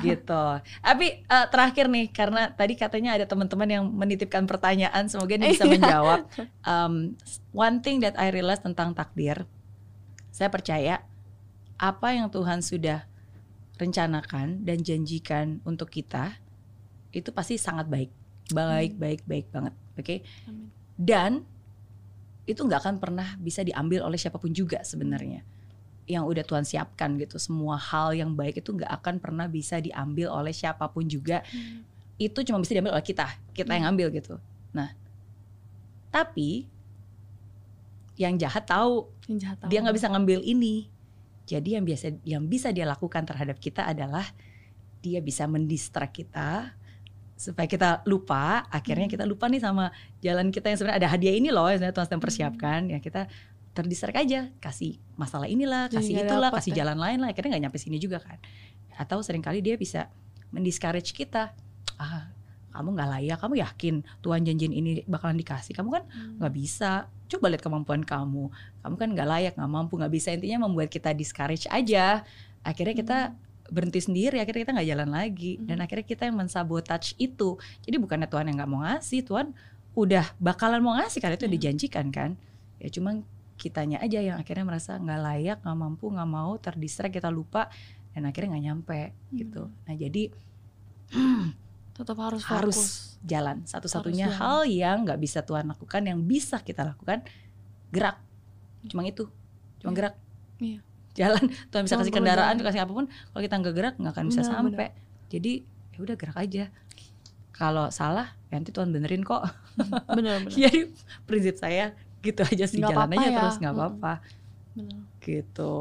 gitu 0.00 0.44
tapi 0.80 1.20
eh, 1.20 1.46
terakhir 1.52 1.92
nih 1.92 2.08
karena 2.08 2.48
tadi 2.48 2.72
katanya 2.72 3.12
ada 3.12 3.28
teman-teman 3.28 3.68
yang 3.68 3.84
menitipkan 3.84 4.48
pertanyaan 4.48 5.04
semoga 5.06 5.36
dia 5.36 5.52
bisa 5.52 5.68
Iya. 5.68 5.76
menjawab 5.76 6.20
um, 6.64 7.12
one 7.52 7.84
thing 7.84 8.00
that 8.00 8.16
I 8.16 8.32
realize 8.32 8.64
tentang 8.64 8.96
takdir 8.96 9.44
saya 10.32 10.48
percaya 10.48 11.04
apa 11.76 12.16
yang 12.16 12.32
Tuhan 12.32 12.64
sudah 12.64 13.04
rencanakan 13.82 14.62
dan 14.62 14.78
janjikan 14.86 15.58
untuk 15.66 15.90
kita 15.90 16.38
itu 17.10 17.28
pasti 17.34 17.58
sangat 17.58 17.90
baik. 17.90 18.10
Baik 18.54 18.94
Hmm. 18.94 19.00
baik 19.02 19.20
baik 19.26 19.46
banget. 19.50 19.74
Oke? 19.98 20.16
Amin. 20.46 20.70
dan 20.96 21.32
itu 22.46 22.58
nggak 22.58 22.80
akan 22.82 22.96
pernah 22.98 23.38
bisa 23.38 23.62
diambil 23.62 24.02
oleh 24.06 24.18
siapa 24.18 24.38
pun 24.38 24.50
juga 24.54 24.82
sebenarnya. 24.86 25.42
Yang 26.06 26.24
udah 26.26 26.44
Tuhan 26.46 26.64
siapkan 26.66 27.14
gitu 27.18 27.38
semua 27.38 27.78
hal 27.78 28.14
yang 28.14 28.34
baik 28.34 28.62
itu 28.62 28.70
nggak 28.74 28.90
akan 29.02 29.18
pernah 29.22 29.46
bisa 29.46 29.78
diambil 29.78 30.30
oleh 30.30 30.54
siapa 30.54 30.86
pun 30.90 31.06
juga. 31.06 31.42
Itu 32.18 32.42
cuma 32.46 32.62
bisa 32.62 32.74
diambil 32.74 32.94
oleh 32.98 33.06
kita 33.06 33.26
kita 33.54 33.72
yang 33.74 33.94
ambil 33.94 34.10
gitu. 34.14 34.38
Nah 34.74 34.94
tapi 36.12 36.66
yang 38.20 38.36
jahat 38.36 38.68
tahu. 38.68 39.08
Yang 39.26 39.38
jahat 39.48 39.56
tahu. 39.62 39.68
dia 39.72 39.78
nggak 39.80 39.96
bisa 39.96 40.08
ngambil 40.12 40.40
ini 40.44 40.86
jadi 41.44 41.78
yang 41.80 41.84
biasa 41.84 42.22
yang 42.22 42.46
bisa 42.46 42.70
dia 42.70 42.86
lakukan 42.86 43.26
terhadap 43.26 43.58
kita 43.58 43.82
adalah 43.84 44.24
dia 45.02 45.18
bisa 45.18 45.50
mendistrak 45.50 46.14
kita 46.14 46.72
supaya 47.34 47.66
kita 47.66 48.06
lupa. 48.06 48.62
Akhirnya 48.70 49.10
Hmm. 49.10 49.14
kita 49.18 49.24
lupa 49.26 49.50
nih 49.50 49.58
sama 49.58 49.90
jalan 50.22 50.54
kita 50.54 50.70
yang 50.70 50.78
sebenarnya. 50.78 50.98
Ada 51.02 51.08
hadiah 51.10 51.34
ini 51.34 51.50
loh 51.50 51.66
yang 51.66 51.82
sebenarnya 51.82 51.96
Tuhan 51.98 52.06
sedang 52.06 52.20
Hmm. 52.22 52.28
persiapkan. 52.30 52.80
Ya 52.86 52.98
kita 53.02 53.26
terdistrak 53.74 54.14
aja. 54.14 54.54
Kasih 54.62 55.02
masalah 55.18 55.50
inilah 55.50 55.90
Jadi 55.90 55.96
kasih 55.98 56.12
nggak 56.14 56.28
itulah 56.30 56.50
kasih 56.54 56.70
ya. 56.70 56.76
jalan 56.86 56.98
lain 57.02 57.18
lah. 57.18 57.28
Akhirnya 57.34 57.58
nggak 57.58 57.64
nyampe 57.66 57.78
sini 57.82 57.98
juga 57.98 58.22
kan. 58.22 58.38
Atau 58.94 59.18
sering 59.26 59.42
kali 59.42 59.58
dia 59.58 59.74
bisa 59.74 60.06
mendiscourage 60.54 61.10
kita. 61.10 61.50
Ah 61.98 62.30
kamu 62.72 62.88
nggak 62.96 63.08
layak 63.14 63.38
kamu 63.38 63.54
yakin 63.60 63.94
Tuhan 64.20 64.40
janjiin 64.42 64.72
ini 64.72 64.90
bakalan 65.04 65.36
dikasih? 65.36 65.76
Kamu 65.76 65.88
kan 65.92 66.04
Hmm. 66.08 66.40
nggak 66.40 66.52
bisa. 66.56 67.06
Coba 67.28 67.52
lihat 67.52 67.62
kemampuan 67.62 68.02
kamu. 68.02 68.48
Kamu 68.80 68.94
kan 68.96 69.08
nggak 69.12 69.28
layak 69.28 69.52
nggak 69.56 69.70
mampu 69.70 70.00
nggak 70.00 70.12
bisa. 70.12 70.32
Intinya 70.32 70.64
membuat 70.66 70.88
kita 70.88 71.12
discourage 71.12 71.68
aja. 71.68 72.24
Akhirnya 72.64 72.96
kita 72.96 73.18
berhenti 73.72 74.04
sendiri 74.04 74.36
akhirnya 74.36 74.68
kita 74.68 74.72
nggak 74.76 74.88
jalan 74.88 75.10
lagi. 75.12 75.52
Dan 75.60 75.80
Hmm. 75.80 75.84
akhirnya 75.84 76.04
kita 76.04 76.22
yang 76.28 76.36
mensabotage 76.36 77.14
itu. 77.16 77.56
Jadi 77.84 77.96
bukannya 77.96 78.28
Tuhan 78.28 78.48
yang 78.48 78.56
nggak 78.60 78.70
mau 78.70 78.80
ngasih 78.84 79.24
Tuhan 79.24 79.52
udah 79.92 80.24
bakalan 80.40 80.80
mau 80.80 80.96
ngasih 80.96 81.20
karena 81.20 81.36
itu 81.36 81.44
Hmm. 81.44 81.54
dijanjikan 81.56 82.06
kan. 82.08 82.30
Ya 82.80 82.88
cuman 82.88 83.22
kitanya 83.56 84.02
aja 84.02 84.18
yang 84.18 84.42
akhirnya 84.42 84.66
merasa 84.66 84.98
nggak 84.98 85.20
layak 85.22 85.58
nggak 85.62 85.78
mampu 85.78 86.10
nggak 86.10 86.26
mau 86.26 86.58
terdistract 86.58 87.14
kita 87.14 87.30
lupa 87.30 87.70
dan 88.10 88.26
akhirnya 88.26 88.56
nggak 88.56 88.64
nyampe 88.66 89.00
gitu. 89.30 89.70
Nah 89.86 89.94
jadi 89.94 90.34
tetap 91.92 92.16
harus 92.18 92.42
harus 92.42 92.74
fokus. 92.74 92.92
jalan. 93.22 93.62
Satu-satunya 93.62 94.28
hal 94.30 94.64
yang 94.64 95.04
nggak 95.04 95.16
bisa 95.16 95.40
Tuhan 95.40 95.66
lakukan 95.66 96.02
yang 96.02 96.20
bisa 96.20 96.58
kita 96.58 96.84
lakukan 96.84 97.20
gerak. 97.88 98.16
Cuma 98.84 99.02
itu. 99.02 99.28
Cuma 99.78 99.90
Iya. 99.90 99.98
gerak. 99.98 100.14
Iya. 100.58 100.80
jalan. 101.12 101.44
Tuhan 101.68 101.82
bisa 101.84 101.92
Cuma 101.92 102.02
kasih 102.02 102.14
kendaraan 102.14 102.54
jalan. 102.54 102.66
kasih 102.66 102.80
apa 102.80 102.92
pun 102.92 103.04
kalau 103.04 103.42
kita 103.42 103.54
nggak 103.54 103.74
gerak 103.74 103.94
nggak 103.96 104.12
akan 104.12 104.24
bisa 104.26 104.40
Benar, 104.40 104.52
sampai. 104.54 104.88
Jadi 105.28 105.52
ya 105.92 105.98
udah 106.00 106.16
gerak 106.16 106.36
aja. 106.38 106.64
Kalau 107.52 107.86
salah 107.88 108.32
ya 108.48 108.56
nanti 108.56 108.72
Tuhan 108.72 108.88
benerin 108.88 109.20
kok. 109.20 109.44
Bener 110.08 110.40
bener. 110.40 110.56
jadi 110.64 110.88
prinsip 111.22 111.56
saya 111.56 111.92
gitu 112.20 112.40
aja 112.40 112.64
sih. 112.64 112.80
Nggak 112.80 112.96
jalan 112.96 113.12
aja 113.12 113.28
ya. 113.28 113.38
terus 113.38 113.56
nggak 113.58 113.74
Mm-mm. 113.74 113.84
apa-apa. 113.92 114.12
Gitu. 115.20 115.72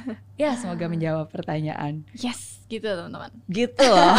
Ya 0.40 0.56
semoga 0.56 0.88
menjawab 0.88 1.28
pertanyaan. 1.28 2.02
Yes, 2.12 2.49
gitu 2.70 2.86
teman-teman. 2.86 3.30
gitu 3.48 3.82
loh 3.82 4.14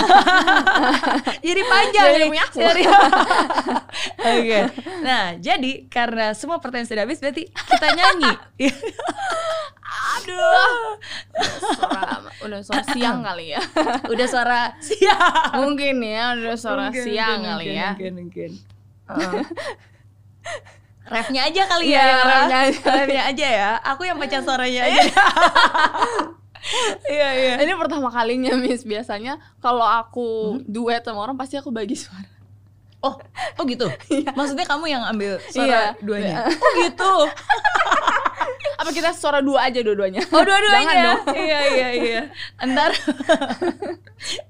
jadi 1.47 1.61
panjang 1.63 2.05
Jadi 2.11 2.25
punya 2.27 2.43
aku. 2.43 2.59
Oke 4.29 4.59
nah 5.01 5.33
jadi 5.35 5.71
karena 5.87 6.31
semua 6.31 6.59
pertanyaan 6.59 6.85
sudah 6.85 7.03
habis 7.03 7.17
berarti 7.17 7.47
kita 7.47 7.87
nyanyi 7.89 8.31
Aduh. 10.11 10.99
Suara, 11.61 12.19
udah 12.41 12.59
suara 12.61 12.83
siang 12.85 13.19
kali 13.21 13.51
ya. 13.51 13.59
udah 14.05 14.27
suara 14.27 14.59
siap 14.77 15.55
Mungkin 15.57 15.99
ya, 15.99 16.31
udah 16.33 16.55
suara 16.55 16.87
Mungkin, 16.87 17.03
siang 17.03 17.39
mungkin, 17.39 17.49
kali 17.49 17.65
mungkin, 17.65 17.73
ya. 17.73 17.89
mungkin 17.89 18.11
mungkin 18.17 18.51
Heeh. 19.07 19.43
refnya 21.03 21.41
aja 21.43 21.61
kali 21.65 21.83
Iya, 21.89 21.99
ya 21.99 22.17
refnya 22.23 22.59
aja. 22.61 22.79
refnya 22.93 23.21
aja 23.25 23.47
ya 23.49 23.69
aku 23.83 24.01
yang 24.05 24.15
pecah 24.15 24.39
suaranya 24.39 24.81
aja 24.85 25.01
pertama 27.91 28.07
kalinya 28.07 28.55
Miss 28.55 28.87
biasanya 28.87 29.35
kalau 29.59 29.83
aku 29.83 30.63
duet 30.63 31.03
sama 31.03 31.27
orang 31.27 31.35
pasti 31.35 31.59
aku 31.59 31.75
bagi 31.75 31.99
suara. 31.99 32.40
Oh 33.01 33.15
oh 33.57 33.63
gitu? 33.65 33.87
Maksudnya 34.37 34.65
kamu 34.65 34.85
yang 34.89 35.03
ambil 35.05 35.41
suara 35.49 35.67
Iya. 35.67 35.83
duanya 36.01 36.35
oh 36.49 36.71
gitu? 36.81 37.13
Apa 38.81 38.89
kita 38.89 39.13
suara 39.13 39.45
dua 39.45 39.69
aja 39.69 39.77
dua-duanya? 39.85 40.25
Oh 40.33 40.41
dua-duanya? 40.41 40.81
Jangan 40.81 41.05
dong. 41.05 41.21
Iya 41.45 41.59
iya 41.69 41.89
iya. 41.93 42.21
Ntar. 42.65 42.89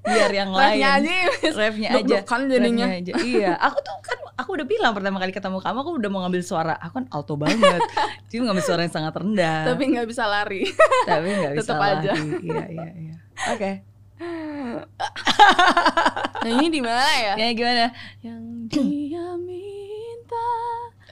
Biar 0.08 0.32
yang 0.32 0.56
lain. 0.56 0.80
Refnya 0.80 0.90
aja. 0.96 1.12
Refnya 1.52 1.90
aja. 1.92 1.96
Deg-degan 2.00 2.42
jadinya. 2.48 2.86
Refnya 2.88 3.00
aja. 3.04 3.14
Iya. 3.28 3.52
Aku 3.60 3.78
tuh 3.84 3.96
kan 4.00 4.18
Aku 4.40 4.50
udah 4.56 4.64
bilang 4.64 4.96
pertama 4.96 5.20
kali 5.20 5.36
ketemu 5.36 5.60
kamu 5.60 5.78
Aku 5.84 5.92
udah 6.00 6.10
mau 6.10 6.20
ngambil 6.24 6.44
suara. 6.48 6.80
Aku 6.80 7.04
kan 7.04 7.06
alto 7.12 7.36
banget. 7.36 7.84
Jadi 8.32 8.40
ngambil 8.40 8.64
suara 8.64 8.82
yang 8.88 8.96
sangat 8.96 9.14
rendah. 9.20 9.68
Tapi 9.68 9.84
nggak 10.00 10.08
bisa 10.08 10.24
lari. 10.24 10.64
Tapi 11.04 11.28
gak 11.28 11.52
bisa 11.60 11.62
tetep 11.68 11.76
aja. 11.76 12.12
Iya 12.40 12.66
iya 12.72 12.90
iya. 12.96 13.16
Oke 13.52 13.91
Nah 16.42 16.50
ini 16.58 16.68
di 16.70 16.82
mana 16.82 17.06
ya? 17.22 17.34
Ya 17.38 17.48
gimana 17.54 17.94
Yang 18.22 18.42
dia 18.70 19.26
minta. 19.38 20.50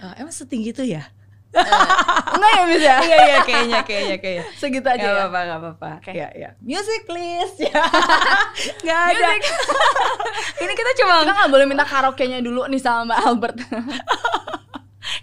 Oh, 0.02 0.14
Emang 0.18 0.34
setinggi 0.34 0.74
itu 0.74 0.84
ya 0.86 1.06
Enggak 1.50 2.52
ya 2.54 2.62
Miss 2.70 2.84
ya? 2.86 2.98
Iya 3.02 3.18
iya 3.26 3.38
kayaknya 3.42 3.80
kayaknya 3.82 4.18
kayaknya. 4.22 4.46
Segitu 4.54 4.86
aja 4.86 5.02
Gak 5.02 5.10
ya. 5.10 5.18
apa-apa, 5.26 5.40
gak 5.42 5.58
apa-apa. 5.60 5.90
Oke. 5.98 6.12
Ya, 6.14 6.30
ya. 6.38 6.50
Music 6.62 7.10
please. 7.10 7.58
Ya. 7.66 7.82
gak 8.86 9.00
ada. 9.18 9.28
Ini 10.64 10.74
kita 10.78 10.92
cuma 11.02 11.26
Kita 11.26 11.34
nggak 11.34 11.50
boleh 11.50 11.66
minta 11.66 11.86
karaoke-nya 11.90 12.46
dulu 12.46 12.70
nih 12.70 12.78
sama 12.78 13.10
Mbak 13.10 13.20
Albert. 13.26 13.58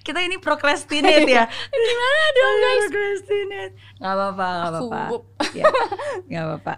Kita 0.02 0.22
ini 0.22 0.36
procrastinate 0.38 1.28
ya. 1.28 1.44
Gimana 1.86 2.24
dong 2.34 2.56
guys? 2.62 2.80
Procrastinate. 2.90 3.74
Gak 4.00 4.12
apa-apa, 4.12 4.48
gak 4.48 4.70
apa-apa. 4.70 5.02
Ya, 5.52 5.64
gak 6.30 6.42
apa-apa. 6.44 6.74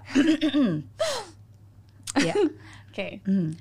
ya. 2.28 2.34
Oke. 2.90 3.22
Hmm. 3.24 3.54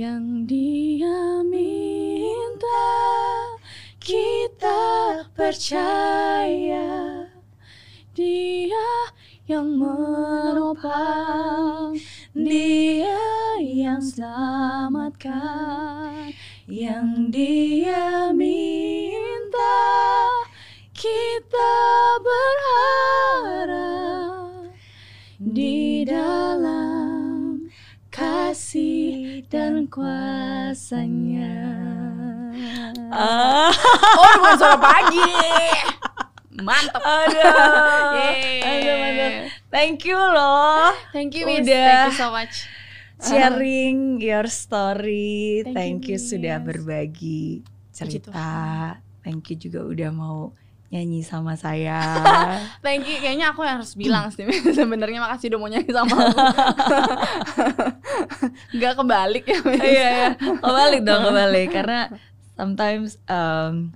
Yang 0.00 0.24
dia 0.48 1.44
minta 1.44 2.94
kita 4.00 4.80
percaya 5.36 6.88
Dia 8.16 8.88
yang 9.50 9.74
menopang 9.74 10.94
Dia 12.30 13.18
yang 13.58 13.98
selamatkan 13.98 15.34
Yang 16.70 17.34
dia 17.34 18.30
minta 18.30 19.82
kita 20.94 21.74
berharap 22.22 23.74
Di 25.42 26.06
dalam 26.06 27.66
kasih 28.10 29.46
dan 29.50 29.86
kuasanya. 29.90 31.56
Ah. 33.10 33.70
Oh, 34.20 34.32
bukan 34.36 34.54
suara 34.58 34.76
pagi. 34.76 35.32
Mantap. 36.62 37.02
Aduh. 37.02 37.42
Thank 39.74 40.04
you 40.04 40.18
loh. 40.18 40.92
Thank 41.14 41.38
you, 41.38 41.46
Miss. 41.46 41.64
Udah. 41.64 41.86
Thank 41.86 42.06
you 42.12 42.18
so 42.18 42.28
much. 42.30 42.54
Sharing 43.20 44.16
your 44.20 44.48
story. 44.48 45.62
Thank 45.62 45.76
Thank, 45.76 46.00
you, 46.08 46.16
you, 46.16 46.24
sudah 46.24 46.56
berbagi 46.58 47.60
cerita. 47.92 48.96
Thank 49.20 49.52
you 49.52 49.56
juga 49.60 49.84
udah 49.84 50.10
mau 50.10 50.56
nyanyi 50.90 51.22
sama 51.22 51.54
saya. 51.54 52.02
Thank 52.84 53.06
you. 53.06 53.22
Kayaknya 53.22 53.54
aku 53.54 53.62
yang 53.62 53.78
harus 53.78 53.94
bilang 53.94 54.32
sih. 54.34 54.48
Sebenarnya 54.78 55.22
makasih 55.22 55.54
udah 55.54 55.60
mau 55.60 55.70
nyanyi 55.70 55.92
sama 55.94 56.14
aku. 56.18 56.40
Gak 58.74 58.94
kebalik 58.98 59.44
ya. 59.46 59.58
Iya 59.70 60.08
ya, 60.10 60.28
kebalik 60.40 61.00
dong 61.06 61.22
kebalik 61.30 61.68
karena 61.70 62.00
sometimes 62.58 63.20
um, 63.30 63.92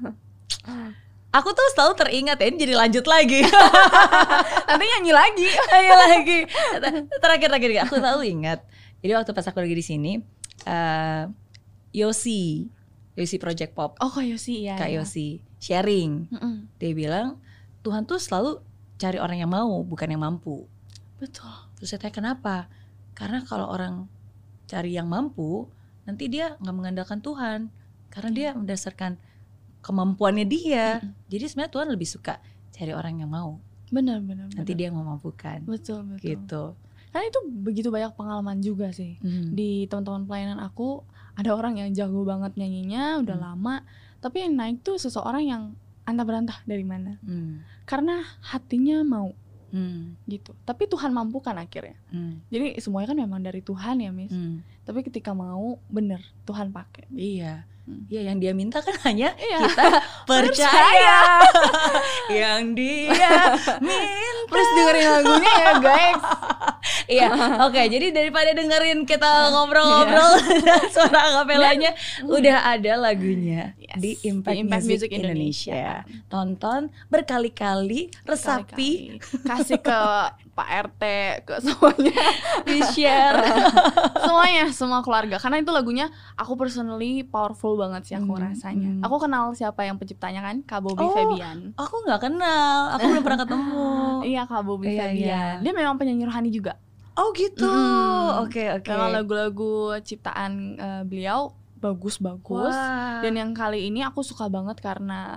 aku 1.34 1.50
tuh 1.50 1.66
selalu 1.74 1.92
teringat 1.98 2.38
ya 2.38 2.46
ini 2.46 2.56
jadi 2.62 2.74
lanjut 2.78 3.04
lagi. 3.10 3.42
Nanti 4.70 4.84
nyanyi 4.86 5.12
lagi. 5.12 5.48
Ayo 5.74 5.92
lagi. 5.98 6.38
Terakhir 7.18 7.48
terakhir 7.50 7.70
aku 7.82 7.94
selalu 7.98 8.22
ingat. 8.30 8.62
Jadi 9.02 9.12
waktu 9.18 9.30
pas 9.34 9.44
aku 9.50 9.58
lagi 9.58 9.74
di 9.74 9.84
sini, 9.84 10.12
eh 10.64 11.22
Yosi, 11.90 12.70
Yosi 13.18 13.36
Project 13.42 13.74
Pop, 13.74 13.98
Oh, 13.98 14.10
Kak 14.14 14.24
Yosi 14.24 14.64
ya. 14.70 14.78
Kak 14.78 14.88
ya. 14.88 15.02
Yosi 15.02 15.42
sharing. 15.58 16.30
Mm-mm. 16.30 16.70
Dia 16.78 16.94
bilang 16.94 17.42
Tuhan 17.82 18.06
tuh 18.06 18.22
selalu 18.22 18.62
cari 18.96 19.18
orang 19.18 19.42
yang 19.42 19.50
mau, 19.50 19.82
bukan 19.82 20.06
yang 20.06 20.22
mampu. 20.22 20.64
Betul. 21.18 21.50
Terus 21.76 21.90
saya 21.90 22.00
tanya 22.00 22.14
kenapa? 22.14 22.56
Karena 23.12 23.42
kalau 23.42 23.68
orang 23.70 24.06
cari 24.70 24.94
yang 24.96 25.10
mampu, 25.10 25.68
nanti 26.08 26.30
dia 26.30 26.56
nggak 26.62 26.74
mengandalkan 26.74 27.20
Tuhan, 27.20 27.68
karena 28.10 28.30
dia 28.32 28.48
berdasarkan 28.56 29.20
kemampuannya 29.84 30.48
dia. 30.48 31.04
Jadi 31.28 31.44
sebenarnya 31.44 31.72
Tuhan 31.76 31.88
lebih 31.92 32.08
suka 32.08 32.40
cari 32.72 32.92
orang 32.96 33.20
yang 33.20 33.28
mau. 33.28 33.60
Benar, 33.92 34.24
benar. 34.24 34.48
Nanti 34.50 34.72
benar. 34.72 34.78
dia 34.80 34.86
yang 34.88 34.98
memampukan. 34.98 35.58
Betul, 35.68 36.00
betul. 36.08 36.24
Gitu. 36.24 36.62
Karena 37.12 37.24
itu 37.30 37.40
begitu 37.62 37.88
banyak 37.94 38.16
pengalaman 38.18 38.58
juga 38.58 38.90
sih. 38.90 39.20
Hmm. 39.22 39.54
Di 39.54 39.86
teman-teman 39.86 40.26
pelayanan 40.26 40.58
aku 40.58 41.04
ada 41.38 41.54
orang 41.54 41.78
yang 41.78 41.94
jago 41.94 42.26
banget 42.26 42.58
nyanyinya, 42.58 43.22
udah 43.22 43.36
Hmm. 43.38 43.46
lama, 43.54 43.74
tapi 44.18 44.42
yang 44.42 44.58
naik 44.58 44.82
tuh 44.82 44.98
seseorang 44.98 45.44
yang 45.46 45.62
antah 46.08 46.26
berantah 46.26 46.58
dari 46.66 46.82
mana? 46.82 47.20
Hmm. 47.22 47.62
Karena 47.86 48.18
hatinya 48.42 49.04
mau 49.06 49.30
Hmm. 49.74 50.14
gitu. 50.30 50.54
Tapi 50.62 50.86
Tuhan 50.86 51.10
mampukan 51.10 51.58
akhirnya. 51.58 51.98
Hmm. 52.14 52.38
Jadi 52.46 52.78
semuanya 52.78 53.10
kan 53.10 53.18
memang 53.18 53.42
dari 53.42 53.58
Tuhan 53.58 53.98
ya, 53.98 54.14
Miss. 54.14 54.30
Hmm. 54.30 54.62
Tapi 54.86 55.02
ketika 55.02 55.34
mau, 55.34 55.82
bener 55.90 56.22
Tuhan 56.46 56.70
pakai. 56.70 57.10
Iya. 57.10 57.66
Hmm. 57.84 58.06
Iya 58.08 58.32
yang 58.32 58.38
dia 58.40 58.56
minta 58.56 58.80
kan 58.80 58.94
hanya 59.04 59.34
Iya. 59.36 59.58
kita 59.66 59.86
percaya. 60.30 61.18
yang 62.40 62.72
dia 62.72 63.58
minta. 63.82 64.46
Please 64.46 64.72
dengerin 64.72 65.08
lagunya 65.10 65.52
ya, 65.58 65.72
guys. 65.82 66.22
Iya, 67.04 67.28
oke. 67.64 67.80
Jadi 67.80 68.12
daripada 68.12 68.52
dengerin 68.52 69.04
kita 69.04 69.52
ngobrol-ngobrol 69.52 70.40
dan 70.64 70.84
suara 70.88 71.32
akapelanya, 71.32 71.92
udah 72.24 72.76
ada 72.76 72.96
lagunya 72.96 73.72
Yes, 73.94 74.00
di 74.00 74.12
Impact, 74.24 74.50
di 74.50 74.60
Impact 74.60 74.82
Music, 74.82 74.90
Music 74.90 75.10
Indonesia. 75.12 75.82
Indonesia. 75.96 76.22
Tonton 76.26 76.80
berkali-kali, 77.06 78.00
resapi, 78.22 78.90
Kali-kali. 79.16 79.44
Kasih 79.44 79.78
ke 79.78 80.00
Pak 80.56 80.68
RT, 80.86 81.02
ke 81.42 81.54
semuanya. 81.58 82.14
di 82.68 82.78
share. 82.88 83.38
semuanya 84.24 84.64
semua 84.70 85.00
keluarga 85.00 85.36
karena 85.36 85.58
itu 85.58 85.70
lagunya 85.70 86.06
aku 86.34 86.54
personally 86.54 87.22
powerful 87.22 87.74
banget 87.74 88.02
sih 88.04 88.14
aku 88.14 88.32
Hmm, 88.32 88.42
rasanya 88.44 88.90
hmm. 88.92 89.02
aku 89.02 89.16
kenal 89.20 89.50
siapa 89.52 89.82
yang 89.82 89.94
penciptanya 89.94 90.40
kan 90.40 90.62
Kak 90.62 90.80
Bobby 90.80 91.02
Oh, 91.02 91.12
Febian 91.12 91.74
Aku 91.76 92.02
nggak 92.02 92.20
kenal, 92.20 92.76
aku 92.90 93.04
belum 93.08 93.22
pernah 93.22 93.40
ketemu. 93.40 93.86
iya 94.22 94.42
Kak 94.44 94.62
Bobby 94.62 94.86
Iya, 94.88 94.98
Febian 95.04 95.54
iya. 95.54 95.60
dia 95.60 95.72
memang 95.72 95.94
penyanyi 95.94 96.24
rohani 96.24 96.50
juga 96.50 96.78
Oh 97.14 97.30
gitu. 97.30 97.62
Mm. 97.62 98.42
Oke 98.42 98.64
oke. 98.72 98.90
memang 98.90 99.10
lagu-lagu 99.12 99.74
ciptaan 100.00 100.52
eh, 100.74 101.02
beliau 101.04 101.54
bagus-bagus 101.84 102.72
dan 103.20 103.32
yang 103.36 103.52
kali 103.52 103.92
ini 103.92 104.00
aku 104.00 104.24
suka 104.24 104.48
banget 104.48 104.80
karena 104.80 105.36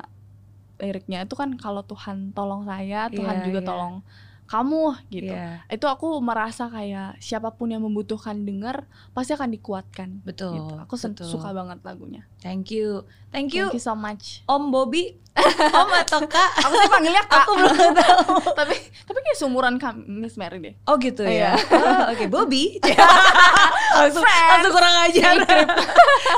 liriknya 0.77 1.25
itu 1.25 1.35
kan 1.35 1.51
kalau 1.57 1.83
Tuhan 1.83 2.31
tolong 2.31 2.63
saya 2.63 3.09
Tuhan 3.11 3.41
Iya, 3.41 3.45
juga 3.49 3.59
iya. 3.59 3.67
tolong 3.67 3.95
kamu 4.47 4.83
gitu 5.11 5.33
Iya, 5.35 5.59
itu 5.67 5.85
aku 5.91 6.23
merasa 6.23 6.71
kayak 6.71 7.19
siapa 7.19 7.51
pun 7.51 7.67
yang 7.67 7.83
membutuhkan 7.83 8.47
dengar 8.47 8.87
pasti 9.11 9.35
akan 9.35 9.51
dikuatkan 9.51 10.23
betul. 10.23 10.55
gitu. 10.55 10.73
aku 10.79 10.95
betul. 10.95 11.27
suka 11.27 11.51
banget 11.51 11.83
lagunya 11.83 12.23
Thank 12.37 12.69
you. 12.69 13.03
Thank 13.27 13.51
you, 13.51 13.67
Thank 13.67 13.77
you 13.77 13.83
so 13.83 13.93
much. 13.93 14.41
Om 14.45 14.71
Bobby. 14.71 15.19
Om 15.37 15.89
atau 15.93 16.25
Kak? 16.25 16.49
Aku 16.57 16.73
sih 16.73 16.89
panggilnya 16.89 17.21
kak. 17.23 17.45
Aku 17.45 17.53
belum 17.53 17.93
tahu. 17.93 18.41
tapi 18.59 18.73
tapi 19.05 19.19
kayak 19.21 19.37
seumuran 19.37 19.77
kami 19.77 20.01
Miss 20.07 20.33
Mary 20.33 20.57
deh. 20.57 20.73
Oh 20.85 20.97
gitu 20.97 21.21
ya. 21.21 21.53
Iya. 21.53 21.61
Oh, 22.07 22.09
Oke, 22.09 22.25
Bobby. 22.25 22.81
langsung, 23.93 24.23
langsung 24.25 24.73
kurang 24.73 24.95
ajar. 25.05 25.35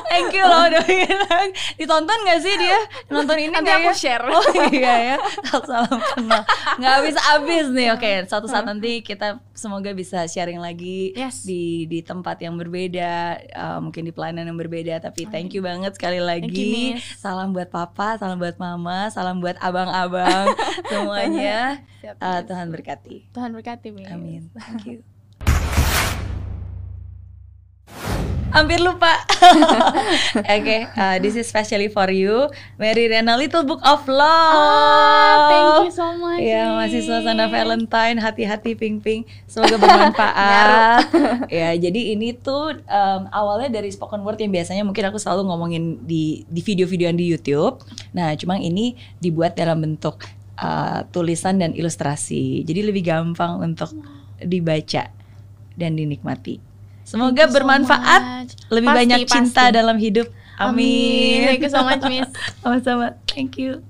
Thank 0.10 0.34
you 0.34 0.44
loh 0.44 0.68
udah 0.68 0.84
bilang. 0.84 1.48
Ditonton 1.76 2.20
gak 2.26 2.40
sih 2.42 2.54
dia? 2.56 2.80
Nonton 3.08 3.38
ini 3.38 3.52
Nanti 3.52 3.72
aku 3.72 3.92
ya? 3.92 3.96
share. 3.96 4.26
Oh 4.26 4.44
iya 4.72 4.96
ya. 5.14 5.18
Salam 5.64 5.88
kenal. 5.96 6.44
Nggak 6.76 6.94
habis-habis 7.00 7.66
nih. 7.72 7.88
Oke, 7.94 8.12
suatu 8.26 8.48
saat 8.48 8.66
nanti 8.66 9.00
kita 9.00 9.40
semoga 9.54 9.92
bisa 9.92 10.24
sharing 10.26 10.60
lagi 10.60 11.12
Yes. 11.14 11.44
di 11.44 11.86
di 11.86 12.00
tempat 12.02 12.40
yang 12.40 12.56
berbeda, 12.56 13.12
uh, 13.52 13.80
mungkin 13.80 14.04
di 14.04 14.12
pelayanan 14.12 14.48
yang 14.48 14.58
berbeda. 14.58 15.00
Tapi 15.02 15.28
thank 15.28 15.52
you 15.52 15.62
banget 15.62 15.96
sekali 16.00 16.24
lagi. 16.24 16.96
You. 16.96 17.04
Salam 17.20 17.52
buat 17.52 17.68
papa, 17.68 18.16
salam 18.16 18.40
buat 18.40 18.56
mama, 18.56 19.12
salam 19.12 19.44
buat 19.44 19.60
abang-abang 19.60 20.56
semuanya. 20.90 21.84
Siap, 22.00 22.16
Uh, 22.16 22.40
Miss. 22.40 22.48
Tuhan 22.48 22.68
berkati. 22.72 23.18
Tuhan 23.30 23.52
berkati 23.52 23.92
Miss. 23.92 24.08
Amin. 24.08 24.48
Thank 24.56 24.88
you. 24.88 25.04
Hampir 28.50 28.82
lupa. 28.82 29.14
Oke, 30.58 30.90
uh, 30.98 31.22
this 31.22 31.38
is 31.38 31.46
especially 31.46 31.86
for 31.86 32.10
you, 32.10 32.50
Mary 32.82 33.06
Rena 33.06 33.38
Little 33.38 33.62
Book 33.62 33.78
of 33.86 34.02
Love. 34.10 34.26
Ah, 34.26 35.38
thank 35.54 35.86
you 35.86 35.94
so 35.94 36.08
much. 36.18 36.42
Ya, 36.42 36.74
masih 36.74 37.06
suasana 37.06 37.46
Valentine, 37.46 38.18
hati-hati 38.18 38.74
ping-ping. 38.74 39.30
Semoga 39.46 39.78
bermanfaat. 39.78 41.14
ya, 41.62 41.78
jadi 41.78 42.18
ini 42.18 42.34
tuh 42.34 42.82
um, 42.90 43.22
awalnya 43.30 43.70
dari 43.70 43.94
spoken 43.94 44.26
word 44.26 44.42
yang 44.42 44.50
biasanya 44.50 44.82
mungkin 44.82 45.06
aku 45.06 45.22
selalu 45.22 45.46
ngomongin 45.46 46.02
di 46.10 46.42
di 46.50 46.62
video-videoan 46.66 47.22
di 47.22 47.30
YouTube. 47.30 47.86
Nah, 48.18 48.34
cuma 48.34 48.58
ini 48.58 48.98
dibuat 49.22 49.54
dalam 49.54 49.78
bentuk 49.78 50.26
uh, 50.58 51.06
tulisan 51.14 51.62
dan 51.62 51.78
ilustrasi. 51.78 52.66
Jadi 52.66 52.82
lebih 52.82 53.06
gampang 53.06 53.62
untuk 53.62 53.94
dibaca 54.42 55.14
dan 55.78 55.94
dinikmati. 55.94 56.69
Semoga 57.10 57.50
so 57.50 57.54
bermanfaat, 57.58 58.22
much. 58.22 58.54
lebih 58.70 58.90
pasti, 58.94 59.00
banyak 59.02 59.20
cinta 59.26 59.64
pasti. 59.66 59.78
dalam 59.82 59.98
hidup. 59.98 60.28
Amin. 60.62 61.42
Amin. 61.42 61.48
Thank 61.50 61.64
you 61.66 61.72
so 61.74 61.82
much, 61.82 62.04
Miss. 62.06 62.30
Sama-sama. 62.62 63.18
Thank 63.26 63.58
you. 63.58 63.82